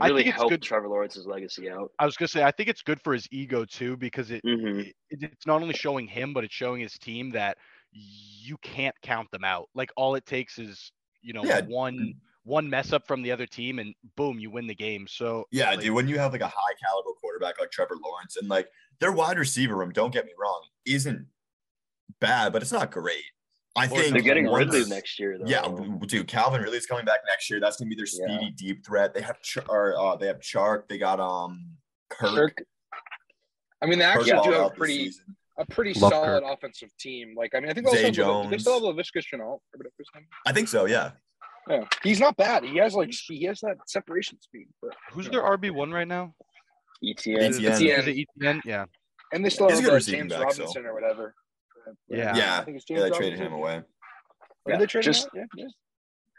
I 0.00 0.08
really 0.08 0.22
think 0.24 0.28
it's 0.28 0.36
helped 0.36 0.50
good- 0.50 0.62
Trevor 0.62 0.88
Lawrence's 0.88 1.26
legacy 1.26 1.70
out. 1.70 1.92
I 1.98 2.04
was 2.06 2.16
gonna 2.16 2.28
say 2.28 2.42
I 2.42 2.50
think 2.50 2.68
it's 2.68 2.82
good 2.82 3.00
for 3.02 3.12
his 3.12 3.28
ego 3.30 3.64
too 3.64 3.96
because 3.96 4.30
it, 4.30 4.42
Mm-hmm. 4.44 4.80
it 4.80 4.94
it's 5.10 5.46
not 5.46 5.60
only 5.62 5.74
showing 5.74 6.06
him 6.08 6.32
but 6.32 6.42
it's 6.42 6.54
showing 6.54 6.80
his 6.80 6.94
team 6.98 7.30
that 7.30 7.58
you 7.92 8.56
can't 8.62 8.94
count 9.02 9.30
them 9.30 9.44
out. 9.44 9.68
Like 9.74 9.90
all 9.96 10.14
it 10.14 10.26
takes 10.26 10.58
is 10.58 10.90
you 11.20 11.32
know 11.32 11.44
Yeah. 11.44 11.60
one 11.68 12.14
one 12.44 12.68
mess 12.68 12.92
up 12.92 13.06
from 13.06 13.22
the 13.22 13.30
other 13.30 13.46
team 13.46 13.78
and 13.78 13.94
boom 14.16 14.38
you 14.38 14.50
win 14.50 14.66
the 14.66 14.74
game. 14.74 15.06
So 15.08 15.46
Yeah, 15.52 15.70
like, 15.70 15.80
dude. 15.80 15.94
When 15.94 16.08
you 16.08 16.18
have 16.18 16.32
like 16.32 16.40
a 16.40 16.48
high 16.48 16.74
caliber 16.84 17.10
quarterback 17.20 17.60
like 17.60 17.70
Trevor 17.70 17.94
Lawrence, 18.02 18.36
and 18.36 18.48
like 18.48 18.68
their 18.98 19.12
wide 19.12 19.38
receiver 19.38 19.76
room, 19.76 19.92
don't 19.92 20.12
get 20.12 20.24
me 20.26 20.32
wrong, 20.38 20.60
isn't 20.86 21.26
bad, 22.20 22.52
but 22.52 22.62
it's 22.62 22.72
not 22.72 22.90
great. 22.90 23.22
I 23.74 23.86
Or 23.86 23.88
think 23.88 24.12
They're 24.12 24.22
getting 24.22 24.46
once- 24.50 24.72
Ridley 24.74 24.90
next 24.90 25.18
year 25.18 25.38
though. 25.38 25.46
Yeah, 25.46 25.66
dude. 26.06 26.26
Calvin 26.28 26.60
Ridley's 26.60 26.84
coming 26.86 27.04
back 27.06 27.20
next 27.26 27.48
year. 27.48 27.58
That's 27.60 27.78
gonna 27.78 27.88
be 27.88 27.94
their 27.96 28.06
Yeah. 28.06 28.36
speedy 28.36 28.50
deep 28.50 28.84
threat. 28.84 29.14
They 29.14 29.22
have 29.22 29.40
Char- 29.40 29.64
or 29.68 29.96
uh, 29.98 30.16
they 30.16 30.26
have 30.26 30.40
Chark. 30.40 30.88
They 30.88 30.98
got 30.98 31.20
um 31.20 31.76
Kirk. 32.10 32.34
Kirk. 32.34 32.66
I 33.80 33.86
mean, 33.86 33.98
they 33.98 34.04
actually 34.04 34.32
balled 34.32 34.44
do 34.46 34.52
have 34.52 34.66
a 34.66 34.70
pretty 34.74 35.12
a 35.58 35.64
pretty 35.66 35.92
Love 35.94 36.12
solid 36.12 36.42
Kirk. 36.42 36.44
offensive 36.46 36.90
team. 36.98 37.34
Like, 37.36 37.54
I 37.54 37.60
mean, 37.60 37.70
I 37.70 37.74
think 37.74 37.86
they, 37.90 37.92
Zay 37.96 38.08
also 38.08 38.42
have, 38.42 38.50
they 38.50 38.58
still 38.58 38.74
have 38.74 38.82
Jones. 38.82 39.10
Laviska 39.10 39.22
Shenault 39.22 39.40
or 39.40 39.60
whatever. 39.76 40.26
I 40.46 40.52
think 40.52 40.68
so. 40.68 40.84
Yeah. 40.86 41.12
Yeah, 41.68 41.84
he's 42.02 42.18
not 42.20 42.36
bad. 42.36 42.64
He 42.64 42.76
has 42.78 42.94
like 42.94 43.12
he 43.12 43.44
has 43.44 43.60
that 43.60 43.76
separation 43.86 44.40
speed. 44.40 44.66
But 44.80 44.94
who's 45.12 45.28
their 45.28 45.42
RB 45.42 45.70
one 45.70 45.92
right 45.92 46.08
now? 46.08 46.34
ETN. 47.04 47.36
ETN. 47.36 47.48
Is 47.48 47.58
it- 47.58 47.62
ETN. 47.64 47.98
Is 47.98 48.06
it 48.08 48.28
ETN? 48.40 48.60
Yeah. 48.64 48.84
and 49.32 49.44
they 49.44 49.50
still 49.50 49.68
He's 49.68 49.78
a 49.78 49.82
have 49.82 49.90
good 49.90 49.96
uh, 50.02 50.04
James 50.04 50.32
back, 50.32 50.52
so. 50.52 50.58
Robinson 50.62 50.86
or 50.86 50.94
whatever. 50.94 51.34
Yeah. 52.08 52.36
Yeah. 52.36 52.58
I 52.60 52.64
think 52.64 52.76
it's 52.76 52.86
Yeah, 52.88 52.98
James 52.98 53.10
they 53.10 53.16
traded 53.16 53.38
Robinson. 53.40 53.46
him 53.46 53.52
away. 53.52 53.74
Did 53.76 53.84
Yeah, 54.68 54.76
they 54.78 54.86
trade 54.86 55.04
just- 55.04 55.24
him? 55.26 55.30
Yeah, 55.56 55.64
yeah. 55.64 55.68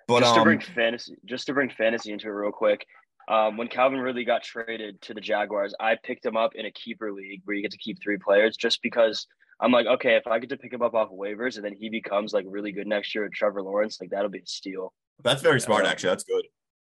But 0.08 0.20
just 0.20 0.34
to 0.36 0.40
um, 0.42 0.44
bring 0.46 0.60
fantasy, 0.60 1.16
just 1.26 1.46
to 1.48 1.54
bring 1.54 1.70
fantasy 1.70 2.12
into 2.12 2.28
it 2.28 2.32
real 2.32 2.52
quick. 2.52 2.86
Um, 3.30 3.56
when 3.56 3.70
Calvin 3.70 4.00
Ridley 4.02 4.26
got 4.26 4.44
traded 4.44 5.02
to 5.04 5.14
the 5.14 5.22
Jaguars, 5.22 5.74
I 5.80 5.96
picked 6.04 6.26
him 6.26 6.36
up 6.36 6.56
in 6.56 6.66
a 6.66 6.72
keeper 6.72 7.14
league 7.14 7.42
where 7.46 7.56
you 7.56 7.62
get 7.62 7.72
to 7.72 7.78
keep 7.78 7.98
three 8.04 8.18
players, 8.18 8.58
just 8.58 8.82
because 8.82 9.26
I'm 9.62 9.72
like, 9.72 9.86
okay, 9.88 10.16
if 10.18 10.28
I 10.28 10.40
get 10.40 10.50
to 10.50 10.58
pick 10.58 10.74
him 10.74 10.82
up 10.82 10.94
off 10.94 11.10
waivers 11.10 11.56
and 11.56 11.64
then 11.64 11.74
he 11.74 11.88
becomes 11.90 12.34
like 12.34 12.44
really 12.50 12.74
good 12.74 12.86
next 12.86 13.16
year 13.16 13.24
with 13.24 13.32
Trevor 13.32 13.62
Lawrence, 13.62 14.02
like 14.02 14.10
that'll 14.10 14.30
be 14.30 14.40
a 14.40 14.46
steal. 14.46 14.92
That's 15.24 15.42
very 15.42 15.60
smart, 15.62 15.86
actually. 15.86 16.10
That's 16.10 16.24
good. 16.24 16.46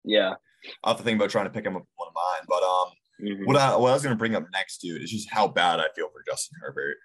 Yeah. 0.05 0.35
I'll 0.85 0.93
have 0.95 0.99
to 0.99 1.03
think 1.05 1.17
about 1.17 1.31
trying 1.31 1.47
to 1.47 1.51
pick 1.51 1.65
him 1.67 1.77
up 1.77 1.85
one 1.97 2.09
of 2.09 2.15
mine. 2.15 2.47
But 2.49 2.63
um, 2.63 2.93
Mhm. 3.21 3.47
what 3.47 3.57
I 3.57 3.77
what 3.77 3.91
I 3.91 3.95
was 3.95 4.03
gonna 4.03 4.17
bring 4.17 4.35
up 4.35 4.45
next, 4.53 4.79
dude, 4.79 5.03
is 5.03 5.11
just 5.11 5.31
how 5.31 5.49
bad 5.49 5.81
I 5.81 5.87
feel 5.95 6.09
for 6.11 6.23
Justin 6.27 6.59
Herbert. 6.63 6.97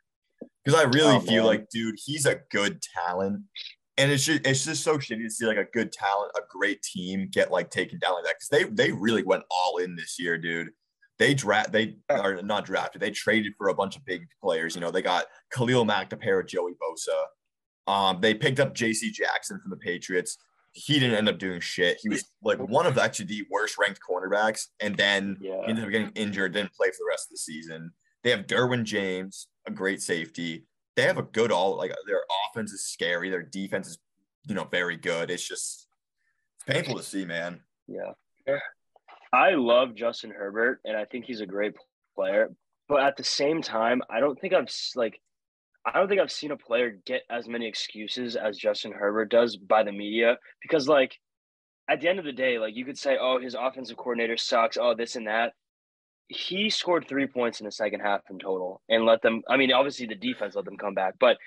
Because 0.64 0.80
I 0.80 0.84
really 0.84 1.16
Oh, 1.16 1.20
feel 1.20 1.44
man. 1.44 1.46
like, 1.46 1.70
dude, 1.70 1.96
he's 2.04 2.26
a 2.26 2.42
good 2.52 2.82
talent. 2.82 3.44
And 3.98 4.12
it's 4.12 4.26
just 4.26 4.46
it's 4.46 4.64
just 4.66 4.84
so 4.84 4.98
shitty 5.00 5.24
to 5.24 5.30
see 5.30 5.46
like 5.46 5.58
a 5.58 5.66
good 5.66 5.92
talent, 5.92 6.32
a 6.38 6.42
great 6.50 6.82
team 6.84 7.30
get 7.32 7.52
like 7.52 7.72
taken 7.72 7.98
down 8.00 8.14
like 8.14 8.26
that. 8.26 8.36
Cause 8.40 8.48
they 8.52 8.64
they 8.66 8.92
really 8.92 9.24
went 9.24 9.44
all 9.50 9.78
in 9.78 9.96
this 9.96 10.20
year, 10.20 10.38
dude. 10.38 10.70
They 11.20 11.34
draft 11.34 11.72
they 11.72 11.98
are 12.10 12.42
not 12.44 12.66
drafted, 12.66 13.02
they 13.02 13.10
traded 13.12 13.54
for 13.58 13.70
a 13.70 13.74
bunch 13.76 13.96
of 13.98 14.06
big 14.06 14.28
players. 14.42 14.76
You 14.76 14.82
know, 14.82 14.92
they 14.92 15.02
got 15.02 15.26
Khalil 15.52 15.84
Mack 15.86 16.10
to 16.12 16.18
pair 16.18 16.38
with 16.38 16.48
Joey 16.48 16.74
Bosa. 16.74 17.92
Um, 17.92 18.22
they 18.22 18.34
picked 18.36 18.60
up 18.60 18.76
JC 18.76 19.12
Jackson 19.12 19.60
from 19.62 19.72
the 19.72 19.78
Patriots. 19.78 20.38
He 20.72 21.00
didn't 21.00 21.16
end 21.16 21.28
up 21.30 21.40
doing 21.40 21.60
shit. 21.60 21.98
He 22.02 22.10
was 22.10 22.24
like 22.44 22.60
one 22.60 22.86
of 22.86 22.96
the, 22.96 23.02
actually 23.04 23.26
the 23.26 23.46
worst 23.50 23.78
ranked 23.78 24.00
cornerbacks, 24.08 24.68
and 24.80 24.96
then 24.96 25.38
Yeah. 25.42 25.62
he 25.64 25.70
ended 25.70 25.86
up 25.86 25.92
getting 25.92 26.12
injured, 26.16 26.54
didn't 26.54 26.74
play 26.74 26.88
for 26.90 26.98
the 27.00 27.08
rest 27.10 27.28
of 27.28 27.32
the 27.32 27.38
season. 27.40 27.92
They 28.24 28.30
have 28.32 28.46
Derwin 28.48 28.84
James, 28.84 29.48
a 29.66 29.72
great 29.72 30.02
safety. 30.02 30.66
They 30.96 31.04
have 31.04 31.18
a 31.18 31.24
good 31.24 31.52
all 31.52 31.78
like 31.78 31.94
their 32.08 32.24
offense 32.50 32.72
is 32.72 32.86
scary. 32.86 33.30
Their 33.30 33.44
defense 33.44 33.88
is, 33.88 33.98
you 34.48 34.56
know, 34.56 34.66
very 34.66 34.98
good. 34.98 35.30
It's 35.32 35.48
just 35.48 35.88
it's 36.56 36.64
painful 36.66 36.96
to 36.98 37.04
see, 37.04 37.26
man. 37.26 37.62
Yeah. 37.88 38.12
Yeah. 38.48 38.60
I 39.34 39.52
love 39.52 39.96
Justin 39.96 40.32
Herbert 40.32 40.82
and 40.86 40.96
I 40.98 41.06
think 41.06 41.26
he's 41.26 41.42
a 41.42 41.46
great 41.46 41.76
player, 42.16 42.50
but 42.88 43.02
at 43.04 43.18
the 43.18 43.24
same 43.24 43.62
time, 43.62 44.02
I 44.10 44.20
don't 44.20 44.40
think 44.40 44.54
I've 44.54 44.70
like 44.96 45.22
I 45.94 46.00
don't 46.00 46.10
think 46.10 46.20
I've 46.20 46.32
seen 46.32 46.52
a 46.52 46.58
player 46.58 47.00
get 47.06 47.24
as 47.30 47.48
many 47.48 47.66
excuses 47.68 48.36
as 48.36 48.58
Justin 48.58 48.92
Herbert 48.92 49.30
does 49.30 49.56
by 49.56 49.84
the 49.84 49.92
media 49.92 50.38
because 50.62 50.88
like 50.88 51.18
at 51.90 52.02
the 52.02 52.10
end 52.10 52.20
of 52.20 52.26
the 52.26 52.34
day, 52.34 52.60
like 52.60 52.76
you 52.76 52.84
could 52.86 52.98
say, 52.98 53.18
"Oh, 53.20 53.40
his 53.40 53.56
offensive 53.56 53.96
coordinator 53.98 54.36
sucks. 54.38 54.78
Oh, 54.78 54.94
this 54.96 55.16
and 55.16 55.28
that." 55.28 55.54
He 56.28 56.70
scored 56.70 57.08
3 57.08 57.28
points 57.28 57.62
in 57.62 57.66
the 57.66 57.72
second 57.72 58.02
half 58.02 58.22
in 58.30 58.38
total 58.40 58.82
and 58.90 59.06
let 59.06 59.22
them 59.22 59.44
I 59.50 59.56
mean, 59.58 59.72
obviously 59.72 60.08
the 60.08 60.16
defense 60.16 60.56
let 60.56 60.66
them 60.66 60.78
come 60.78 60.94
back, 60.94 61.16
but 61.20 61.38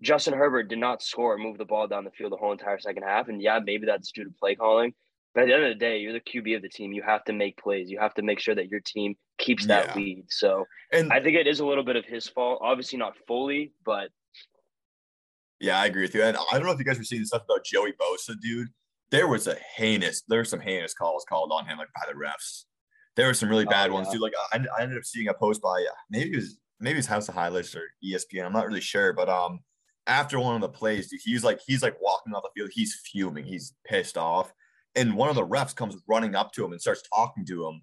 Justin 0.00 0.34
Herbert 0.34 0.68
did 0.68 0.78
not 0.78 1.02
score 1.02 1.34
and 1.34 1.42
move 1.42 1.58
the 1.58 1.64
ball 1.64 1.88
down 1.88 2.04
the 2.04 2.12
field 2.12 2.30
the 2.32 2.36
whole 2.36 2.52
entire 2.52 2.78
second 2.78 3.02
half 3.02 3.28
and 3.28 3.42
yeah, 3.42 3.58
maybe 3.64 3.86
that's 3.86 4.12
due 4.12 4.24
to 4.24 4.30
play 4.38 4.54
calling, 4.54 4.94
but 5.34 5.42
at 5.42 5.46
the 5.46 5.54
end 5.54 5.64
of 5.64 5.68
the 5.70 5.74
day, 5.74 5.98
you're 5.98 6.12
the 6.12 6.20
QB 6.20 6.56
of 6.56 6.62
the 6.62 6.68
team. 6.68 6.92
You 6.92 7.02
have 7.02 7.24
to 7.24 7.32
make 7.32 7.56
plays. 7.58 7.90
You 7.90 7.98
have 8.00 8.14
to 8.14 8.22
make 8.22 8.40
sure 8.40 8.54
that 8.54 8.68
your 8.68 8.80
team 8.80 9.14
keeps 9.38 9.66
that 9.66 9.88
Yeah. 9.88 9.94
lead. 9.96 10.24
So 10.28 10.64
And 10.92 11.12
I 11.12 11.20
think 11.20 11.36
it 11.36 11.46
is 11.46 11.60
a 11.60 11.66
little 11.66 11.84
bit 11.84 11.96
of 11.96 12.04
his 12.04 12.28
fault. 12.28 12.58
Obviously 12.62 12.98
not 12.98 13.14
fully, 13.26 13.72
but 13.84 14.10
yeah, 15.60 15.80
I 15.80 15.86
agree 15.86 16.02
with 16.02 16.14
you. 16.14 16.22
And 16.22 16.36
I 16.36 16.54
don't 16.56 16.64
know 16.66 16.72
if 16.72 16.78
you 16.78 16.84
guys 16.84 16.98
were 16.98 17.04
seeing 17.04 17.22
the 17.22 17.26
stuff 17.26 17.42
about 17.44 17.64
Joey 17.64 17.92
Bosa, 17.92 18.34
dude. 18.40 18.68
There 19.10 19.26
was 19.26 19.46
a 19.46 19.56
heinous, 19.76 20.22
there 20.28 20.38
were 20.38 20.44
some 20.44 20.60
heinous 20.60 20.94
calls 20.94 21.24
called 21.28 21.50
on 21.52 21.66
him, 21.66 21.78
like 21.78 21.88
by 21.94 22.02
the 22.12 22.18
refs. 22.18 22.64
There 23.16 23.26
were 23.26 23.34
some 23.34 23.48
really 23.48 23.66
Oh, 23.66 23.70
bad 23.70 23.90
ones, 23.90 24.06
yeah. 24.08 24.12
dude. 24.14 24.20
Like 24.22 24.32
I, 24.52 24.60
I 24.78 24.82
ended 24.82 24.98
up 24.98 25.04
seeing 25.04 25.28
a 25.28 25.34
post 25.34 25.60
by 25.62 25.84
uh, 25.90 25.94
maybe 26.10 26.30
it 26.32 26.36
was 26.36 26.58
maybe 26.78 26.94
it 26.94 26.98
was 26.98 27.06
House 27.06 27.28
of 27.28 27.34
Highlights 27.34 27.74
or 27.74 27.82
ESPN. 28.04 28.44
I'm 28.44 28.52
not 28.52 28.66
really 28.66 28.80
sure, 28.80 29.12
but 29.12 29.28
um, 29.28 29.60
after 30.06 30.38
one 30.38 30.54
of 30.54 30.60
the 30.60 30.68
plays, 30.68 31.10
dude, 31.10 31.20
he's 31.24 31.42
like 31.42 31.58
he's 31.66 31.82
like 31.82 31.96
walking 32.00 32.32
off 32.34 32.44
the 32.44 32.50
field. 32.60 32.70
He's 32.72 32.94
fuming. 33.10 33.44
He's 33.44 33.74
pissed 33.84 34.16
off, 34.16 34.52
and 34.94 35.14
one 35.14 35.28
of 35.28 35.36
the 35.36 35.46
refs 35.46 35.74
comes 35.74 35.96
running 36.08 36.34
up 36.34 36.52
to 36.52 36.64
him 36.64 36.72
and 36.72 36.80
starts 36.80 37.02
talking 37.14 37.44
to 37.46 37.66
him. 37.66 37.82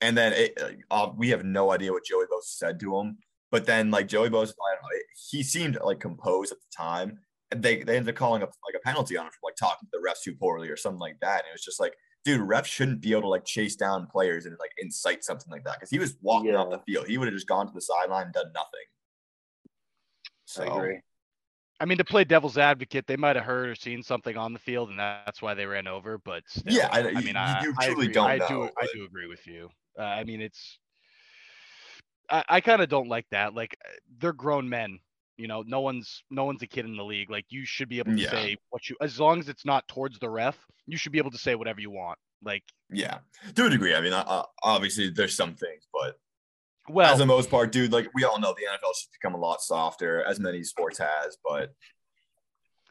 And 0.00 0.16
then 0.16 0.32
it, 0.32 0.58
uh, 0.90 1.10
we 1.16 1.30
have 1.30 1.44
no 1.44 1.72
idea 1.72 1.92
what 1.92 2.04
Joey 2.04 2.24
Bosa 2.24 2.44
said 2.44 2.80
to 2.80 2.98
him. 2.98 3.18
But 3.50 3.66
then 3.66 3.90
like 3.90 4.08
Joey 4.08 4.28
Bosa, 4.28 4.52
I 4.52 4.74
don't 4.74 4.82
know, 4.82 4.98
he 5.30 5.42
seemed 5.42 5.78
like 5.82 6.00
composed 6.00 6.52
at 6.52 6.58
the 6.58 6.76
time. 6.76 7.18
And 7.50 7.62
they, 7.62 7.82
they 7.82 7.96
ended 7.96 8.14
up 8.14 8.18
calling 8.18 8.42
up 8.42 8.52
like 8.66 8.74
a 8.74 8.84
penalty 8.84 9.16
on 9.16 9.26
him 9.26 9.32
for 9.32 9.48
like 9.48 9.56
talking 9.56 9.88
to 9.88 9.90
the 9.92 10.06
refs 10.06 10.22
too 10.22 10.34
poorly 10.34 10.68
or 10.68 10.76
something 10.76 10.98
like 10.98 11.20
that. 11.20 11.40
And 11.40 11.48
it 11.50 11.54
was 11.54 11.64
just 11.64 11.78
like, 11.78 11.94
dude, 12.24 12.40
refs 12.40 12.66
shouldn't 12.66 13.00
be 13.00 13.12
able 13.12 13.22
to 13.22 13.28
like 13.28 13.44
chase 13.44 13.76
down 13.76 14.06
players 14.06 14.46
and 14.46 14.56
like 14.58 14.72
incite 14.78 15.22
something 15.24 15.50
like 15.50 15.64
that. 15.64 15.78
Cause 15.78 15.90
he 15.90 15.98
was 15.98 16.16
walking 16.20 16.54
off 16.54 16.70
the 16.70 16.80
field. 16.80 17.06
He 17.06 17.18
would 17.18 17.28
have 17.28 17.34
just 17.34 17.46
gone 17.46 17.66
to 17.66 17.72
the 17.72 17.80
sideline 17.80 18.24
and 18.24 18.32
done 18.32 18.52
nothing. 18.54 18.86
So 20.46 20.64
I 20.64 20.76
agree. 20.76 21.00
I 21.84 21.86
mean, 21.86 21.98
to 21.98 22.04
play 22.04 22.24
devil's 22.24 22.56
advocate, 22.56 23.06
they 23.06 23.18
might 23.18 23.36
have 23.36 23.44
heard 23.44 23.68
or 23.68 23.74
seen 23.74 24.02
something 24.02 24.38
on 24.38 24.54
the 24.54 24.58
field, 24.58 24.88
and 24.88 24.98
that's 24.98 25.42
why 25.42 25.52
they 25.52 25.66
ran 25.66 25.86
over. 25.86 26.16
But 26.16 26.42
still, 26.48 26.72
Yeah, 26.72 26.88
I- 26.90 27.00
I, 27.00 27.12
mean, 27.12 27.26
you 27.26 27.32
I, 27.36 27.60
do 27.62 27.74
I 27.78 27.84
truly 27.84 28.04
agree. 28.06 28.14
don't 28.14 28.30
I 28.30 28.38
know, 28.38 28.48
do. 28.48 28.70
I 28.80 28.86
do 28.94 29.04
agree 29.04 29.26
with 29.26 29.46
you. 29.46 29.68
Uh, 29.98 30.02
I 30.04 30.24
mean, 30.24 30.40
it's. 30.40 30.78
I, 32.30 32.42
I 32.48 32.60
kind 32.62 32.80
of 32.80 32.88
don't 32.88 33.10
like 33.10 33.26
that. 33.32 33.52
Like, 33.52 33.76
uh, 33.84 33.90
they're 34.18 34.32
grown 34.32 34.66
men. 34.66 34.98
You 35.36 35.46
know, 35.46 35.62
no 35.66 35.80
one's 35.82 36.22
no 36.30 36.44
one's 36.46 36.62
a 36.62 36.66
kid 36.66 36.86
in 36.86 36.96
the 36.96 37.04
league. 37.04 37.28
Like, 37.28 37.44
you 37.50 37.66
should 37.66 37.90
be 37.90 37.98
able 37.98 38.12
to 38.12 38.18
Yeah. 38.18 38.30
say 38.30 38.56
what 38.70 38.88
you, 38.88 38.96
as 39.02 39.20
long 39.20 39.38
as 39.38 39.50
it's 39.50 39.66
not 39.66 39.86
towards 39.86 40.18
the 40.20 40.30
ref, 40.30 40.56
you 40.86 40.96
should 40.96 41.12
be 41.12 41.18
able 41.18 41.32
to 41.32 41.38
say 41.38 41.54
whatever 41.54 41.82
you 41.82 41.90
want. 41.90 42.18
Like, 42.42 42.62
yeah, 42.90 43.18
to 43.56 43.66
a 43.66 43.68
degree. 43.68 43.94
I 43.94 44.00
mean, 44.00 44.14
uh, 44.14 44.44
obviously 44.62 45.10
there's 45.10 45.36
some 45.36 45.54
things, 45.54 45.86
but 45.92 46.16
well, 46.88 47.12
as 47.12 47.18
the 47.18 47.26
most 47.26 47.50
part, 47.50 47.72
dude, 47.72 47.92
like 47.92 48.08
we 48.14 48.24
all 48.24 48.38
know 48.38 48.54
the 48.56 48.66
NFL 48.66 48.88
has 48.88 49.08
become 49.12 49.34
a 49.34 49.38
lot 49.38 49.60
softer 49.62 50.22
as 50.24 50.38
many 50.40 50.62
sports 50.62 50.98
has, 50.98 51.38
but 51.44 51.72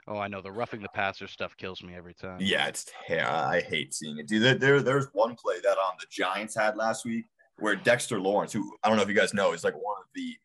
oh, 0.07 0.17
I 0.17 0.27
know 0.27 0.41
the 0.41 0.51
roughing 0.51 0.81
the 0.81 0.89
passer 0.89 1.27
stuff 1.27 1.55
kills 1.57 1.83
me 1.83 1.93
every 1.95 2.13
time. 2.13 2.37
Yeah, 2.41 2.67
it's 2.67 2.91
yeah, 3.09 3.45
I 3.47 3.61
hate 3.61 3.93
seeing 3.93 4.17
it. 4.17 4.27
Dude, 4.27 4.41
there, 4.41 4.55
there 4.55 4.81
there's 4.81 5.07
one 5.13 5.35
play 5.35 5.55
that 5.63 5.77
um 5.77 5.95
the 5.99 6.07
Giants 6.09 6.55
had 6.55 6.75
last 6.75 7.05
week 7.05 7.25
where 7.59 7.75
Dexter 7.75 8.19
Lawrence, 8.19 8.51
who 8.51 8.75
I 8.83 8.87
don't 8.87 8.97
know 8.97 9.03
if 9.03 9.09
you 9.09 9.15
guys 9.15 9.33
know, 9.33 9.53
is 9.53 9.63
like 9.63 9.75
one 9.75 9.97
of 9.99 10.07
the 10.15 10.35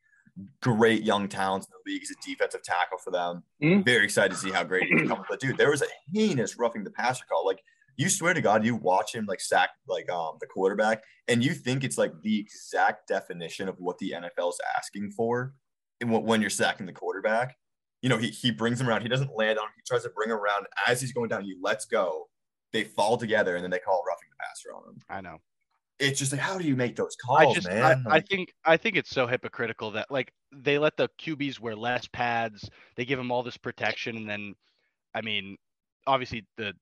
great 0.60 1.02
young 1.02 1.26
talents 1.26 1.66
in 1.66 1.72
the 1.72 1.90
league. 1.92 2.00
He's 2.02 2.10
a 2.12 2.14
defensive 2.24 2.62
tackle 2.62 2.98
for 2.98 3.10
them. 3.10 3.42
Mhm. 3.62 3.84
Very 3.84 4.04
excited 4.04 4.30
to 4.32 4.36
see 4.36 4.50
how 4.50 4.62
great 4.62 4.84
he's 4.84 5.02
becoming. 5.02 5.24
But 5.28 5.40
dude, 5.40 5.56
there 5.56 5.70
was 5.70 5.82
a 5.82 5.86
heinous 6.12 6.56
roughing 6.58 6.84
the 6.84 6.90
passer 6.90 7.24
call. 7.28 7.44
Like 7.44 7.60
you 7.98 8.08
swear 8.08 8.32
to 8.32 8.40
God, 8.40 8.64
you 8.64 8.76
watch 8.76 9.14
him 9.14 9.26
like 9.26 9.40
sack 9.40 9.70
like 9.86 10.10
um 10.10 10.38
the 10.40 10.46
quarterback, 10.46 11.02
and 11.28 11.44
you 11.44 11.52
think 11.52 11.84
it's 11.84 11.98
like 11.98 12.12
the 12.22 12.40
exact 12.40 13.06
definition 13.08 13.68
of 13.68 13.76
what 13.78 13.98
the 13.98 14.12
NFL 14.12 14.48
is 14.50 14.60
asking 14.76 15.10
for, 15.10 15.54
and 16.00 16.10
when 16.10 16.22
when 16.22 16.40
you're 16.40 16.48
sacking 16.48 16.86
the 16.86 16.92
quarterback 16.92 17.54
you 18.02 18.08
know, 18.08 18.16
he, 18.16 18.28
he 18.28 18.50
brings 18.50 18.80
him 18.80 18.88
around. 18.88 19.02
He 19.02 19.08
doesn't 19.08 19.36
land 19.36 19.58
on 19.58 19.66
him. 19.66 19.72
He 19.76 19.82
tries 19.86 20.04
to 20.04 20.10
bring 20.10 20.30
him 20.30 20.36
around. 20.36 20.66
As 20.86 21.00
he's 21.00 21.12
going 21.12 21.28
down, 21.28 21.44
he 21.44 21.56
lets 21.60 21.84
go. 21.86 22.28
They 22.72 22.84
fall 22.84 23.16
together, 23.16 23.56
and 23.56 23.64
then 23.64 23.70
they 23.70 23.78
call 23.78 24.02
roughing 24.06 24.28
the 24.30 24.36
passer 24.38 24.74
on 24.74 24.88
him. 24.88 25.00
I 25.08 25.20
know. 25.20 25.38
It's 25.98 26.18
just 26.18 26.30
like, 26.30 26.40
how 26.40 26.58
do 26.58 26.64
you 26.64 26.76
make 26.76 26.94
those 26.94 27.16
I 27.36 27.44
calls, 27.44 27.56
just, 27.56 27.68
man? 27.68 28.04
I 28.06 28.10
Like, 28.10 28.28
think, 28.28 28.52
I 28.64 28.76
think 28.76 28.96
it's 28.96 29.10
so 29.10 29.26
hypocritical 29.26 29.90
that 29.92 30.10
like 30.10 30.32
they 30.52 30.78
let 30.78 30.96
the 30.96 31.08
QBs 31.20 31.58
wear 31.58 31.74
less 31.74 32.06
pads. 32.06 32.70
They 32.94 33.04
give 33.04 33.18
them 33.18 33.32
all 33.32 33.42
this 33.42 33.56
protection, 33.56 34.16
and 34.16 34.28
then, 34.28 34.54
I 35.14 35.22
mean, 35.22 35.56
obviously 36.06 36.46
the 36.56 36.74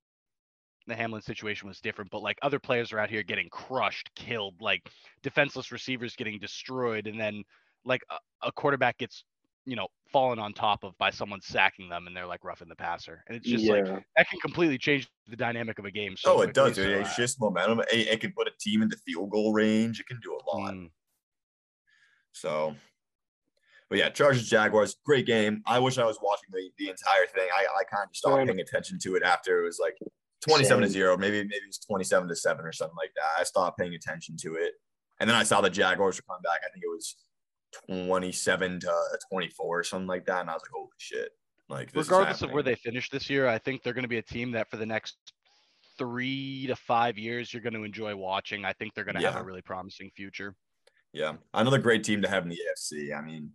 the 0.87 0.95
Hamlin 0.95 1.23
situation 1.23 1.69
was 1.69 1.81
different, 1.81 2.11
but 2.11 2.23
like 2.23 2.39
other 2.43 2.59
players 2.59 2.93
are 2.93 2.99
out 2.99 3.11
here 3.11 3.23
getting 3.23 3.49
crushed, 3.51 4.11
killed, 4.15 4.55
like 4.61 4.89
defenseless 5.23 5.73
receivers 5.73 6.15
getting 6.15 6.39
destroyed, 6.39 7.07
and 7.07 7.19
then 7.19 7.43
like 7.85 8.03
a, 8.11 8.49
a 8.49 8.53
quarterback 8.53 8.99
gets, 8.99 9.25
you 9.65 9.77
know, 9.77 9.89
fallen 10.13 10.39
on 10.39 10.53
top 10.53 10.85
of 10.85 10.97
by 10.99 11.11
someone 11.11 11.41
sacking 11.41 11.89
them, 11.89 12.07
and 12.07 12.17
they're 12.17 12.27
like 12.27 12.45
roughing 12.45 12.69
the 12.69 12.77
passer, 12.77 13.25
and 13.27 13.37
it's 13.37 13.49
just 13.49 13.67
like 13.67 13.85
that 14.17 14.29
can 14.29 14.39
completely 14.41 14.79
change 14.79 15.09
the 15.29 15.37
dynamic 15.37 15.79
of 15.79 15.85
a 15.85 15.91
game. 15.91 16.17
So 16.17 16.39
oh, 16.39 16.41
it 16.43 16.55
does. 16.55 16.75
quickly, 16.75 16.95
Dude. 16.95 16.95
so, 16.95 17.01
It 17.01 17.07
uh, 17.07 17.09
shifts 17.09 17.41
momentum. 17.41 17.81
It, 17.93 18.09
it 18.09 18.21
can 18.21 18.33
put 18.33 18.47
a 18.47 18.53
team 18.61 18.83
into 18.83 18.97
field 18.99 19.31
goal 19.31 19.53
range. 19.53 19.99
It 19.99 20.07
can 20.07 20.21
do 20.23 20.35
a 20.35 20.57
lot. 20.57 20.75
mm, 20.75 20.91
So, 22.33 22.77
but 23.89 23.99
yeah, 23.99 24.09
Chargers 24.11 24.49
Jaguars, 24.49 24.97
great 25.05 25.27
game. 25.27 25.63
I 25.67 25.81
wish 25.81 25.99
I 25.99 26.05
was 26.05 26.19
watching 26.23 26.51
the, 26.53 26.71
the 26.79 26.91
entire 26.91 27.27
thing. 27.27 27.49
I, 27.53 27.65
I 27.81 27.85
kind 27.85 28.09
of 28.09 28.17
stopped 28.17 28.47
paying 28.47 28.61
attention 28.61 29.01
to 29.01 29.17
it 29.17 29.25
after 29.25 29.61
it 29.61 29.65
was 29.65 29.81
like 29.81 29.97
27 30.49 30.83
to 30.83 30.89
0. 30.89 31.17
Maybe 31.17 31.39
maybe 31.39 31.55
it 31.55 31.67
was 31.67 31.79
27 31.79 32.29
to 32.29 32.37
7 32.37 32.65
or 32.65 32.73
something 32.73 32.97
like 32.97 33.13
that. 33.17 33.41
I 33.41 33.45
stopped 33.45 33.79
paying 33.79 33.95
attention 33.95 34.37
to 34.39 34.55
it. 34.55 34.73
And 35.21 35.29
then 35.29 35.37
I 35.37 35.45
saw 35.45 35.61
the 35.61 35.71
Jaguars 35.71 36.17
were 36.17 36.23
coming 36.29 36.43
back. 36.43 36.61
I 36.65 36.71
think 36.73 36.85
it 36.85 36.91
was 36.91 37.17
27 37.89 38.81
to 38.81 38.93
24 39.31 39.81
or 39.81 39.83
something 39.83 40.07
like 40.07 40.27
that. 40.27 40.41
And 40.41 40.51
I 40.51 40.55
was 40.55 40.63
like, 40.63 40.73
holy 40.75 40.89
shit. 40.99 41.31
Like, 41.69 41.93
this 41.93 42.05
is 42.05 42.11
regardless 42.11 42.43
of 42.43 42.53
where 42.53 42.63
they 42.63 42.77
finish 42.77 43.11
this 43.11 43.29
year, 43.29 43.49
I 43.49 43.59
think 43.59 43.83
they're 43.83 43.93
going 43.93 44.05
to 44.05 44.09
be 44.09 44.19
a 44.19 44.23
team 44.23 44.53
that 44.53 44.71
for 44.71 44.77
the 44.77 44.87
next 44.87 45.17
three 45.99 46.67
to 46.69 46.77
five 46.77 47.19
years 47.19 47.53
you're 47.53 47.63
going 47.63 47.75
to 47.75 47.85
enjoy 47.85 48.15
watching. 48.15 48.65
I 48.65 48.73
think 48.75 48.95
they're 48.95 49.05
going 49.05 49.17
to 49.17 49.31
have 49.31 49.41
a 49.41 49.45
really 49.45 49.63
promising 49.63 50.11
future. 50.15 50.55
Yeah, 51.13 51.35
another 51.55 51.79
great 51.79 52.05
team 52.05 52.23
to 52.23 52.29
have 52.29 52.43
in 52.43 52.51
the 52.51 52.59
AFC. 52.59 53.17
I 53.17 53.23
mean, 53.23 53.53